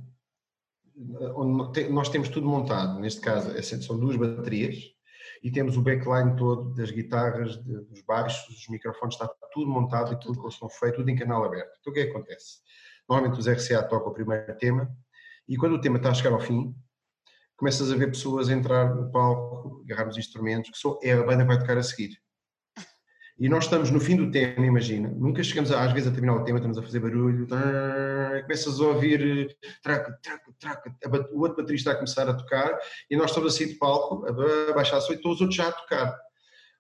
onde, 1.36 1.90
nós 1.90 2.08
temos 2.08 2.30
tudo 2.30 2.48
montado, 2.48 2.98
neste 3.00 3.20
caso 3.20 3.52
é 3.52 3.62
são 3.62 4.00
duas 4.00 4.16
baterias, 4.16 4.78
e 5.44 5.52
temos 5.52 5.76
o 5.76 5.82
backline 5.82 6.36
todo 6.38 6.74
das 6.76 6.92
guitarras, 6.92 7.58
de, 7.62 7.82
dos 7.82 8.02
baixos, 8.04 8.48
dos 8.48 8.70
microfones, 8.70 9.16
está 9.16 9.30
tudo 9.52 9.70
montado 9.70 10.14
e 10.14 10.20
tudo 10.20 10.40
com 10.40 10.50
som 10.50 10.70
feito, 10.70 10.96
tudo 10.98 11.10
em 11.10 11.16
canal 11.18 11.44
aberto. 11.44 11.78
Então 11.82 11.92
o 11.92 11.94
que 11.94 12.00
é 12.00 12.06
que 12.06 12.12
acontece? 12.12 12.60
Normalmente 13.08 13.38
os 13.38 13.48
RCA 13.48 13.84
tocam 13.84 14.12
o 14.12 14.14
primeiro 14.14 14.58
tema, 14.58 14.90
e 15.48 15.58
quando 15.58 15.74
o 15.74 15.82
tema 15.82 15.98
está 15.98 16.10
a 16.10 16.14
chegar 16.14 16.32
ao 16.32 16.40
fim, 16.40 16.74
começas 17.58 17.92
a 17.92 17.96
ver 17.98 18.08
pessoas 18.08 18.50
entrar 18.50 18.96
no 18.96 19.12
palco, 19.12 19.84
agarrar 19.84 20.08
os 20.08 20.18
instrumentos, 20.18 20.72
que 20.72 20.78
só 20.78 20.98
é 21.04 21.12
a 21.12 21.24
banda 21.24 21.44
que 21.44 21.48
vai 21.48 21.60
tocar 21.60 21.78
a 21.78 21.84
seguir. 21.84 22.18
E 23.38 23.50
nós 23.50 23.66
estamos 23.66 23.92
no 23.92 24.00
fim 24.00 24.16
do 24.16 24.32
tema, 24.32 24.66
imagina, 24.66 25.10
nunca 25.10 25.44
chegamos 25.44 25.70
a, 25.70 25.84
às 25.84 25.92
vezes 25.92 26.08
a 26.08 26.12
terminar 26.12 26.38
o 26.38 26.46
tema, 26.46 26.58
estamos 26.58 26.78
a 26.78 26.82
fazer 26.82 27.02
barulho, 27.02 27.46
tá, 27.46 28.42
começas 28.44 28.80
a 28.80 28.84
ouvir 28.86 29.58
traca, 29.84 30.18
traca, 30.24 30.54
traca, 30.58 30.96
o 31.34 31.42
outro 31.42 31.58
baterista 31.58 31.92
a 31.92 31.96
começar 31.96 32.30
a 32.30 32.34
tocar 32.34 32.80
e 33.10 33.18
nós 33.18 33.32
estamos 33.32 33.54
assim 33.54 33.68
de 33.68 33.76
palco, 33.76 34.26
a 34.26 34.74
baixar 34.74 35.00
a 35.00 35.14
e 35.14 35.18
todos 35.18 35.36
os 35.36 35.42
outros 35.42 35.56
já 35.56 35.68
a 35.68 35.72
tocar. 35.74 36.18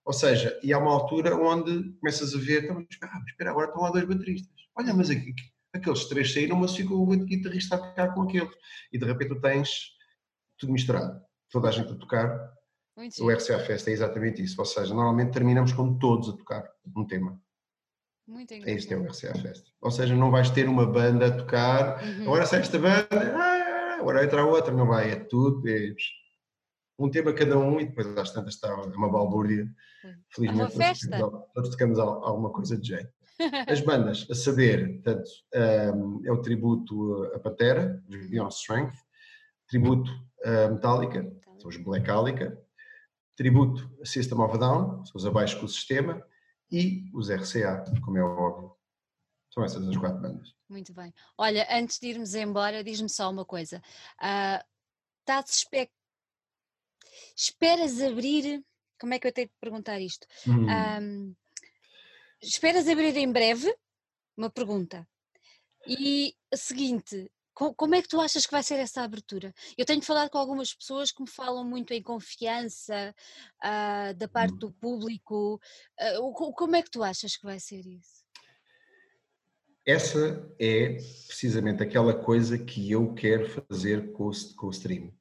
Ou 0.05 0.13
seja, 0.13 0.57
e 0.63 0.71
há 0.71 0.77
uma 0.77 0.91
altura 0.91 1.35
onde 1.35 1.91
começas 1.99 2.33
a 2.33 2.37
ver, 2.37 2.63
então, 2.63 2.85
ah, 3.03 3.21
espera, 3.27 3.49
agora 3.49 3.67
estão 3.67 3.81
lá 3.81 3.89
dois 3.89 4.05
bateristas. 4.05 4.49
Olha, 4.77 4.93
mas 4.93 5.09
aqui, 5.09 5.33
aqueles 5.73 6.05
três 6.05 6.31
saíram, 6.31 6.55
mas 6.55 6.73
ficou 6.73 7.01
o 7.01 7.25
guitarrista 7.25 7.75
a 7.75 7.79
tocar 7.79 8.13
com 8.13 8.21
aquele. 8.21 8.49
E 8.93 8.97
de 8.97 9.05
repente 9.05 9.35
tu 9.35 9.41
tens 9.41 9.89
tudo 10.57 10.71
misturado, 10.71 11.19
toda 11.51 11.67
a 11.67 11.71
gente 11.71 11.91
a 11.91 11.95
tocar 11.95 12.54
o 13.19 13.29
RCA 13.29 13.59
Fest 13.59 13.87
é 13.87 13.91
exatamente 13.91 14.41
isso, 14.41 14.59
ou 14.59 14.65
seja, 14.65 14.93
normalmente 14.93 15.33
terminamos 15.33 15.73
com 15.73 15.97
todos 15.97 16.29
a 16.29 16.37
tocar 16.37 16.69
um 16.95 17.05
tema. 17.05 17.39
Muito 18.27 18.53
é 18.53 18.57
Este 18.71 18.93
é 18.93 18.97
o 18.97 19.03
RCA 19.05 19.35
Fest. 19.35 19.67
Ou 19.81 19.91
seja, 19.91 20.15
não 20.15 20.31
vais 20.31 20.49
ter 20.49 20.67
uma 20.67 20.85
banda 20.85 21.27
a 21.27 21.37
tocar, 21.37 22.03
uhum. 22.03 22.23
agora 22.23 22.45
sai 22.45 22.61
esta 22.61 22.79
banda, 22.79 23.07
ah, 23.11 23.97
agora 23.99 24.23
entra 24.23 24.45
outra, 24.45 24.73
não 24.73 24.87
vai, 24.87 25.11
é 25.11 25.15
tudo, 25.15 25.67
é 25.69 25.93
um 26.97 27.09
tema 27.09 27.33
cada 27.33 27.57
um 27.57 27.79
e 27.79 27.85
depois 27.85 28.07
às 28.17 28.31
tantas 28.31 28.55
está 28.55 28.73
uma 28.73 29.11
balbúrdia. 29.11 29.67
Felizmente, 30.29 30.73
é 30.73 30.77
festa. 30.77 31.19
Todos, 31.53 31.69
tocamos 31.71 31.99
alguma 31.99 32.51
coisa 32.51 32.77
de 32.77 32.87
jeito. 32.87 33.09
As 33.67 33.81
bandas, 33.81 34.25
a 34.29 34.35
saber, 34.35 35.01
portanto, 35.01 35.29
um, 35.93 36.21
é 36.23 36.31
o 36.31 36.41
tributo 36.41 37.25
a 37.33 37.39
Pantera, 37.39 38.01
os 38.07 38.29
Beyond 38.29 38.53
Strength, 38.53 38.95
tributo 39.67 40.09
a 40.43 40.69
Metallica, 40.69 41.29
são 41.57 41.69
os 41.69 41.77
Blackalica, 41.77 42.57
tributo 43.35 43.89
a 44.01 44.05
System 44.05 44.39
of 44.39 44.55
a 44.55 44.57
Down, 44.57 45.05
são 45.05 45.13
os 45.15 45.25
abaixo 45.25 45.59
do 45.59 45.67
sistema, 45.67 46.25
e 46.71 47.09
os 47.13 47.29
RCA, 47.29 47.83
como 48.03 48.17
é 48.17 48.23
óbvio. 48.23 48.75
São 49.53 49.63
essas 49.63 49.87
as 49.87 49.95
quatro 49.95 50.21
bandas. 50.21 50.53
Muito 50.67 50.93
bem. 50.93 51.13
Olha, 51.37 51.65
antes 51.71 51.99
de 51.99 52.07
irmos 52.07 52.35
embora, 52.35 52.83
diz-me 52.83 53.09
só 53.09 53.29
uma 53.29 53.45
coisa. 53.45 53.81
Uh, 54.19 54.63
estás 55.21 55.57
espe... 55.57 55.89
Esperas 57.35 58.01
abrir. 58.01 58.65
Como 58.99 59.13
é 59.13 59.19
que 59.19 59.27
eu 59.27 59.31
tenho 59.31 59.47
de 59.47 59.53
perguntar 59.61 60.01
isto? 60.01 60.27
Hum. 60.47 60.67
Um, 60.69 61.35
esperas 62.41 62.87
abrir 62.87 63.15
em 63.15 63.31
breve? 63.31 63.73
Uma 64.35 64.49
pergunta. 64.49 65.07
E 65.87 66.35
a 66.51 66.57
seguinte, 66.57 67.31
como 67.55 67.95
é 67.95 68.01
que 68.01 68.09
tu 68.09 68.19
achas 68.19 68.45
que 68.45 68.51
vai 68.51 68.61
ser 68.61 68.75
essa 68.75 69.01
abertura? 69.01 69.53
Eu 69.77 69.85
tenho 69.85 70.01
falado 70.01 70.29
com 70.29 70.37
algumas 70.37 70.73
pessoas 70.73 71.11
que 71.11 71.21
me 71.21 71.29
falam 71.29 71.63
muito 71.63 71.93
em 71.93 72.03
confiança 72.03 73.15
uh, 73.63 74.13
da 74.15 74.27
parte 74.27 74.53
hum. 74.55 74.57
do 74.59 74.71
público. 74.73 75.59
Uh, 76.19 76.33
como 76.33 76.75
é 76.75 76.81
que 76.81 76.91
tu 76.91 77.01
achas 77.01 77.37
que 77.37 77.45
vai 77.45 77.59
ser 77.59 77.85
isso? 77.87 78.25
Essa 79.85 80.51
é 80.59 80.97
precisamente 81.27 81.81
aquela 81.81 82.13
coisa 82.13 82.57
que 82.57 82.91
eu 82.91 83.13
quero 83.13 83.47
fazer 83.47 84.11
com 84.13 84.29
o, 84.29 84.31
com 84.55 84.67
o 84.67 84.71
stream. 84.71 85.13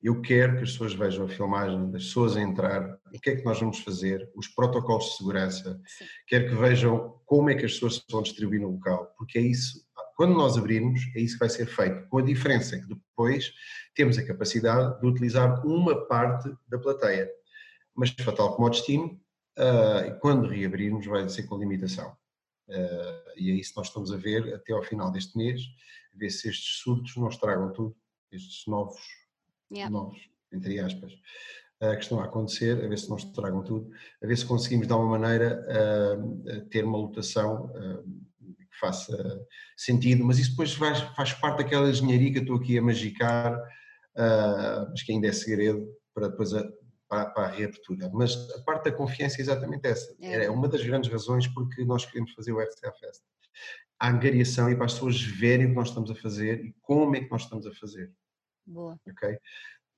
Eu 0.00 0.20
quero 0.20 0.56
que 0.56 0.64
as 0.64 0.72
pessoas 0.72 0.94
vejam 0.94 1.24
a 1.24 1.28
filmagem 1.28 1.90
das 1.90 2.04
pessoas 2.04 2.36
a 2.36 2.40
entrar, 2.40 2.98
o 3.12 3.18
que 3.18 3.30
é 3.30 3.36
que 3.36 3.44
nós 3.44 3.58
vamos 3.58 3.78
fazer, 3.80 4.30
os 4.36 4.48
protocolos 4.48 5.06
de 5.06 5.16
segurança, 5.16 5.80
Sim. 5.86 6.04
quero 6.28 6.48
que 6.50 6.54
vejam 6.54 7.18
como 7.24 7.50
é 7.50 7.54
que 7.54 7.64
as 7.64 7.72
pessoas 7.72 7.96
se 7.96 8.02
vão 8.10 8.22
distribuir 8.22 8.60
no 8.60 8.72
local, 8.72 9.12
porque 9.16 9.38
é 9.38 9.42
isso 9.42 9.84
quando 10.16 10.34
nós 10.34 10.56
abrirmos, 10.56 11.00
é 11.14 11.20
isso 11.20 11.34
que 11.34 11.40
vai 11.40 11.48
ser 11.48 11.66
feito, 11.66 12.08
com 12.08 12.18
a 12.18 12.22
diferença 12.22 12.78
que 12.78 12.86
depois 12.86 13.52
temos 13.94 14.16
a 14.18 14.26
capacidade 14.26 15.00
de 15.00 15.06
utilizar 15.06 15.64
uma 15.66 16.06
parte 16.06 16.52
da 16.68 16.78
plateia. 16.78 17.28
Mas, 17.94 18.10
fatal 18.10 18.54
como 18.54 18.66
o 18.66 18.70
destino, 18.70 19.20
uh, 19.58 20.18
quando 20.20 20.48
reabrirmos, 20.48 21.06
vai 21.06 21.28
ser 21.28 21.44
com 21.44 21.58
limitação. 21.58 22.16
Uh, 22.68 23.30
e 23.36 23.50
é 23.50 23.54
isso 23.54 23.70
que 23.72 23.76
nós 23.76 23.88
estamos 23.88 24.12
a 24.12 24.16
ver 24.16 24.54
até 24.54 24.72
ao 24.72 24.82
final 24.82 25.10
deste 25.10 25.36
mês, 25.36 25.60
a 26.14 26.18
ver 26.18 26.30
se 26.30 26.48
estes 26.48 26.78
surtos 26.78 27.16
não 27.16 27.28
estragam 27.28 27.72
tudo, 27.72 27.96
estes 28.32 28.66
novos, 28.66 29.00
yeah. 29.70 29.90
novos, 29.90 30.18
entre 30.52 30.80
aspas, 30.80 31.12
uh, 31.12 31.94
que 31.96 32.02
estão 32.02 32.20
a 32.20 32.24
acontecer, 32.24 32.84
a 32.84 32.88
ver 32.88 32.98
se 32.98 33.08
não 33.08 33.16
estragam 33.16 33.62
tudo, 33.62 33.90
a 34.22 34.26
ver 34.26 34.36
se 34.36 34.46
conseguimos 34.46 34.86
de 34.86 34.92
alguma 34.92 35.18
maneira 35.18 35.62
ter 36.70 36.84
uma 36.84 36.98
lotação 36.98 37.70
faça 38.84 39.46
sentido, 39.76 40.24
mas 40.24 40.38
isso 40.38 40.50
depois 40.50 40.74
faz, 40.74 41.00
faz 41.16 41.32
parte 41.32 41.58
daquela 41.58 41.88
engenharia 41.88 42.30
que 42.32 42.38
eu 42.38 42.42
estou 42.42 42.56
aqui 42.56 42.78
a 42.78 42.82
magicar, 42.82 43.56
uh, 43.56 44.90
mas 44.90 45.02
que 45.02 45.12
ainda 45.12 45.28
é 45.28 45.32
segredo 45.32 45.86
para 46.12 46.28
depois 46.28 46.52
a, 46.52 46.62
para, 47.08 47.26
para, 47.26 47.44
a 47.44 47.50
reabertura. 47.50 48.10
Mas 48.12 48.34
a 48.50 48.62
parte 48.62 48.84
da 48.84 48.92
confiança 48.92 49.38
é 49.38 49.42
exatamente 49.42 49.86
essa. 49.86 50.14
É. 50.20 50.44
é 50.44 50.50
uma 50.50 50.68
das 50.68 50.84
grandes 50.84 51.10
razões 51.10 51.46
porque 51.48 51.84
nós 51.84 52.04
queremos 52.04 52.32
fazer 52.32 52.52
o 52.52 52.60
RCA 52.60 52.92
Fest. 52.92 53.22
A 53.98 54.10
angariação 54.10 54.70
e 54.70 54.76
para 54.76 54.86
as 54.86 54.94
pessoas 54.94 55.20
verem 55.22 55.66
o 55.66 55.68
que 55.70 55.74
nós 55.76 55.88
estamos 55.88 56.10
a 56.10 56.14
fazer 56.14 56.64
e 56.64 56.74
como 56.82 57.16
é 57.16 57.20
que 57.20 57.30
nós 57.30 57.42
estamos 57.42 57.66
a 57.66 57.72
fazer. 57.72 58.12
Boa. 58.66 58.98
Ok? 59.08 59.38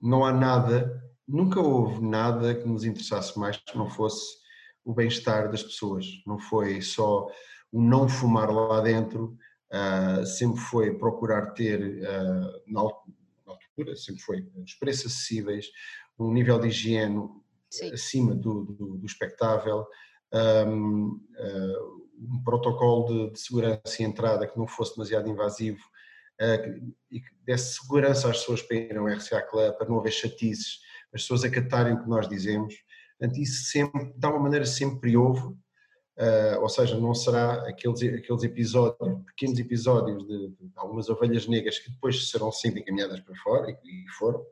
Não 0.01 0.25
há 0.25 0.33
nada, 0.33 1.03
nunca 1.27 1.61
houve 1.61 2.05
nada 2.05 2.55
que 2.55 2.69
nos 2.69 2.85
interessasse 2.85 3.39
mais 3.39 3.57
que 3.57 3.77
não 3.77 3.89
fosse 3.89 4.37
o 4.85 4.95
bem-estar 4.95 5.51
das 5.51 5.63
pessoas. 5.63 6.07
Não 6.27 6.39
foi 6.39 6.81
só 6.81 7.27
o 7.77 7.83
não 7.83 8.09
fumar 8.09 8.51
lá 8.51 8.81
dentro, 8.81 9.37
uh, 9.71 10.25
sempre 10.25 10.59
foi 10.59 10.95
procurar 10.97 11.53
ter, 11.53 11.79
uh, 11.79 12.63
na 12.67 12.81
altura, 12.81 13.95
sempre 13.95 14.23
foi 14.23 14.49
os 14.65 14.73
preços 14.73 15.13
acessíveis, 15.13 15.67
um 16.19 16.33
nível 16.33 16.59
de 16.59 16.69
higiene 16.69 17.29
Sim. 17.69 17.93
acima 17.93 18.35
do, 18.35 18.65
do, 18.65 18.97
do 18.97 19.05
expectável, 19.05 19.87
um, 20.67 21.21
uh, 21.39 22.07
um 22.19 22.43
protocolo 22.43 23.05
de, 23.27 23.33
de, 23.35 23.41
segurança 23.41 24.01
e 24.01 24.07
entrada 24.07 24.47
que 24.47 24.57
não 24.57 24.67
fosse 24.67 24.95
demasiado 24.95 25.29
invasivo, 25.29 25.85
uh, 26.41 26.95
e 27.11 27.21
que 27.21 27.29
desse 27.45 27.75
segurança 27.75 28.31
às 28.31 28.39
pessoas 28.39 28.63
para 28.63 28.79
irem 28.79 28.97
ao 28.97 29.07
RCA 29.07 29.43
Club, 29.43 29.77
para 29.77 29.87
não 29.87 29.99
haver 29.99 30.13
chatices, 30.13 30.81
as 31.13 31.21
pessoas 31.21 31.45
acatarem 31.45 31.93
o 31.93 32.03
que 32.03 32.09
nós 32.09 32.27
dizemos. 32.27 32.75
Portanto, 33.19 33.39
isso 33.39 33.71
sempre, 33.71 34.15
de 34.17 34.27
alguma 34.27 34.45
maneira, 34.45 34.65
sempre 34.65 35.15
houve, 35.15 35.55
uh, 36.19 36.61
ou 36.61 36.69
seja, 36.69 36.99
não 36.99 37.15
será 37.15 37.67
aqueles, 37.69 38.03
aqueles 38.03 38.43
episódios, 38.43 39.25
pequenos 39.27 39.59
episódios 39.59 40.27
de, 40.27 40.49
de, 40.49 40.71
algumas 40.77 41.09
ovelhas 41.09 41.47
negras 41.47 41.79
que 41.79 41.91
depois 41.91 42.31
serão 42.31 42.51
sempre 42.51 42.81
encaminhadas 42.81 43.21
para 43.21 43.35
fora, 43.37 43.71
e, 43.71 43.75
e 44.05 44.09
foram. 44.19 44.45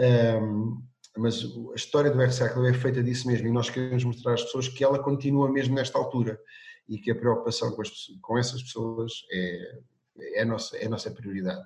Um, 0.00 0.82
mas 1.16 1.42
a 1.72 1.74
história 1.74 2.10
do 2.10 2.22
RCA 2.22 2.48
Club 2.50 2.66
é 2.66 2.74
feita 2.74 3.02
disso 3.02 3.26
mesmo 3.26 3.48
e 3.48 3.52
nós 3.52 3.68
queremos 3.68 4.04
mostrar 4.04 4.34
às 4.34 4.44
pessoas 4.44 4.68
que 4.68 4.84
ela 4.84 5.02
continua 5.02 5.50
mesmo 5.50 5.74
nesta 5.74 5.98
altura 5.98 6.40
e 6.88 6.98
que 6.98 7.10
a 7.10 7.14
preocupação 7.14 7.72
com, 7.72 7.82
as, 7.82 7.90
com 8.22 8.38
essas 8.38 8.62
pessoas 8.62 9.12
é, 9.32 9.78
é, 10.34 10.42
a 10.42 10.44
nossa, 10.44 10.76
é 10.76 10.86
a 10.86 10.88
nossa 10.88 11.10
prioridade. 11.10 11.62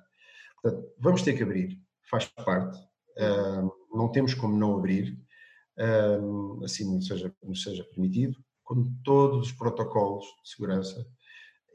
Portanto, 0.61 0.91
vamos 0.97 1.21
ter 1.21 1.33
que 1.33 1.43
abrir, 1.43 1.79
faz 2.09 2.25
parte, 2.25 2.77
uh, 2.79 3.71
não 3.95 4.11
temos 4.11 4.33
como 4.33 4.57
não 4.57 4.77
abrir, 4.77 5.17
uh, 5.77 6.63
assim 6.63 6.95
nos 6.95 7.07
seja, 7.07 7.33
nos 7.43 7.61
seja 7.63 7.83
permitido, 7.83 8.37
com 8.63 8.93
todos 9.03 9.47
os 9.47 9.51
protocolos 9.51 10.25
de 10.43 10.49
segurança 10.49 11.05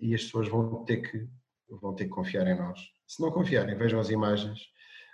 e 0.00 0.14
as 0.14 0.24
pessoas 0.24 0.48
vão 0.48 0.84
ter 0.84 0.98
que, 0.98 1.28
vão 1.68 1.94
ter 1.94 2.04
que 2.04 2.10
confiar 2.10 2.46
em 2.46 2.56
nós. 2.56 2.80
Se 3.06 3.20
não 3.20 3.30
confiarem, 3.30 3.76
vejam 3.76 4.00
as 4.00 4.10
imagens, 4.10 4.60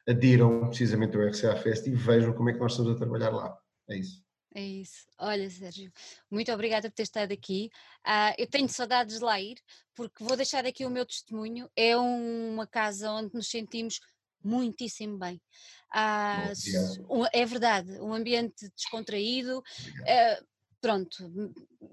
adiram 0.07 0.69
precisamente 0.69 1.17
ao 1.17 1.23
RCA 1.23 1.57
Fest 1.57 1.87
e 1.87 1.95
vejam 1.95 2.33
como 2.35 2.51
é 2.51 2.53
que 2.53 2.59
nós 2.59 2.73
estamos 2.73 2.93
a 2.93 2.97
trabalhar 2.97 3.31
lá. 3.31 3.57
É 3.89 3.97
isso. 3.97 4.25
É 4.55 4.63
isso. 4.63 5.07
Olha, 5.19 5.51
Sérgio, 5.51 5.93
muito 6.31 6.53
obrigada 6.53 6.89
por 6.89 6.95
ter 6.95 7.03
estado 7.03 7.33
aqui. 7.33 7.71
Uh, 8.07 8.35
eu 8.39 8.47
tenho 8.47 8.69
saudades 8.69 9.19
de 9.19 9.25
lá 9.25 9.41
ir, 9.41 9.57
porque 9.97 10.23
vou 10.23 10.37
deixar 10.37 10.65
aqui 10.65 10.87
o 10.87 10.91
meu 10.91 11.05
testemunho. 11.05 11.69
É 11.75 11.97
uma 11.97 12.67
casa 12.67 13.11
onde 13.11 13.35
nos 13.35 13.49
sentimos 13.49 13.99
muitíssimo 14.45 15.19
bem. 15.19 15.41
Uh, 15.93 17.27
é 17.33 17.45
verdade, 17.45 17.99
um 18.01 18.13
ambiente 18.13 18.71
descontraído. 18.77 19.59
Uh, 19.59 20.54
pronto, 20.85 21.33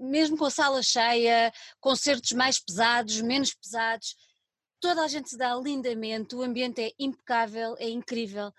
mesmo 0.01 0.37
com 0.37 0.43
a 0.43 0.49
sala 0.49 0.83
cheia, 0.83 1.49
concertos 1.79 2.33
mais 2.33 2.59
pesados, 2.59 3.21
menos 3.21 3.53
pesados, 3.53 4.17
toda 4.81 5.01
a 5.01 5.07
gente 5.07 5.29
se 5.29 5.37
dá 5.37 5.55
lindamente, 5.55 6.35
o 6.35 6.41
ambiente 6.41 6.81
é 6.81 6.91
impecável, 6.99 7.77
é 7.79 7.89
incrível. 7.89 8.51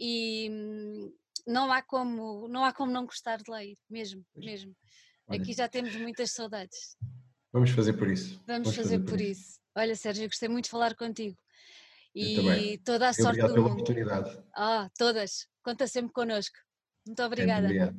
E 0.00 0.48
hum, 0.50 1.12
não 1.46 1.70
há 1.70 1.82
como 1.82 2.48
não 2.48 2.64
há 2.64 2.72
como 2.72 2.90
não 2.90 3.04
gostar 3.04 3.36
de 3.42 3.50
ler, 3.50 3.76
mesmo, 3.90 4.24
mesmo. 4.34 4.74
Olha. 5.28 5.38
Aqui 5.38 5.52
já 5.52 5.68
temos 5.68 5.94
muitas 5.96 6.32
saudades. 6.32 6.96
Vamos 7.52 7.68
fazer 7.68 7.92
por 7.92 8.08
isso. 8.08 8.40
Vamos, 8.46 8.46
Vamos 8.46 8.76
fazer, 8.76 8.98
fazer, 8.98 9.04
por 9.10 9.20
isso. 9.20 9.42
isso. 9.42 9.60
Olha, 9.76 9.94
Sérgio, 9.94 10.26
gostei 10.28 10.48
muito 10.48 10.64
de 10.64 10.70
falar 10.70 10.94
contigo. 10.94 11.36
E 12.14 12.78
toda 12.78 13.10
a 13.10 13.12
sorte 13.12 13.40
Obrigado 13.42 13.48
do 13.48 13.54
pela 13.54 13.68
mundo. 13.68 13.80
oportunidade. 13.82 14.42
Ah, 14.56 14.88
todas. 14.96 15.46
Conta 15.62 15.86
sempre 15.86 16.12
connosco. 16.12 16.56
Muito 17.06 17.22
obrigada. 17.22 17.94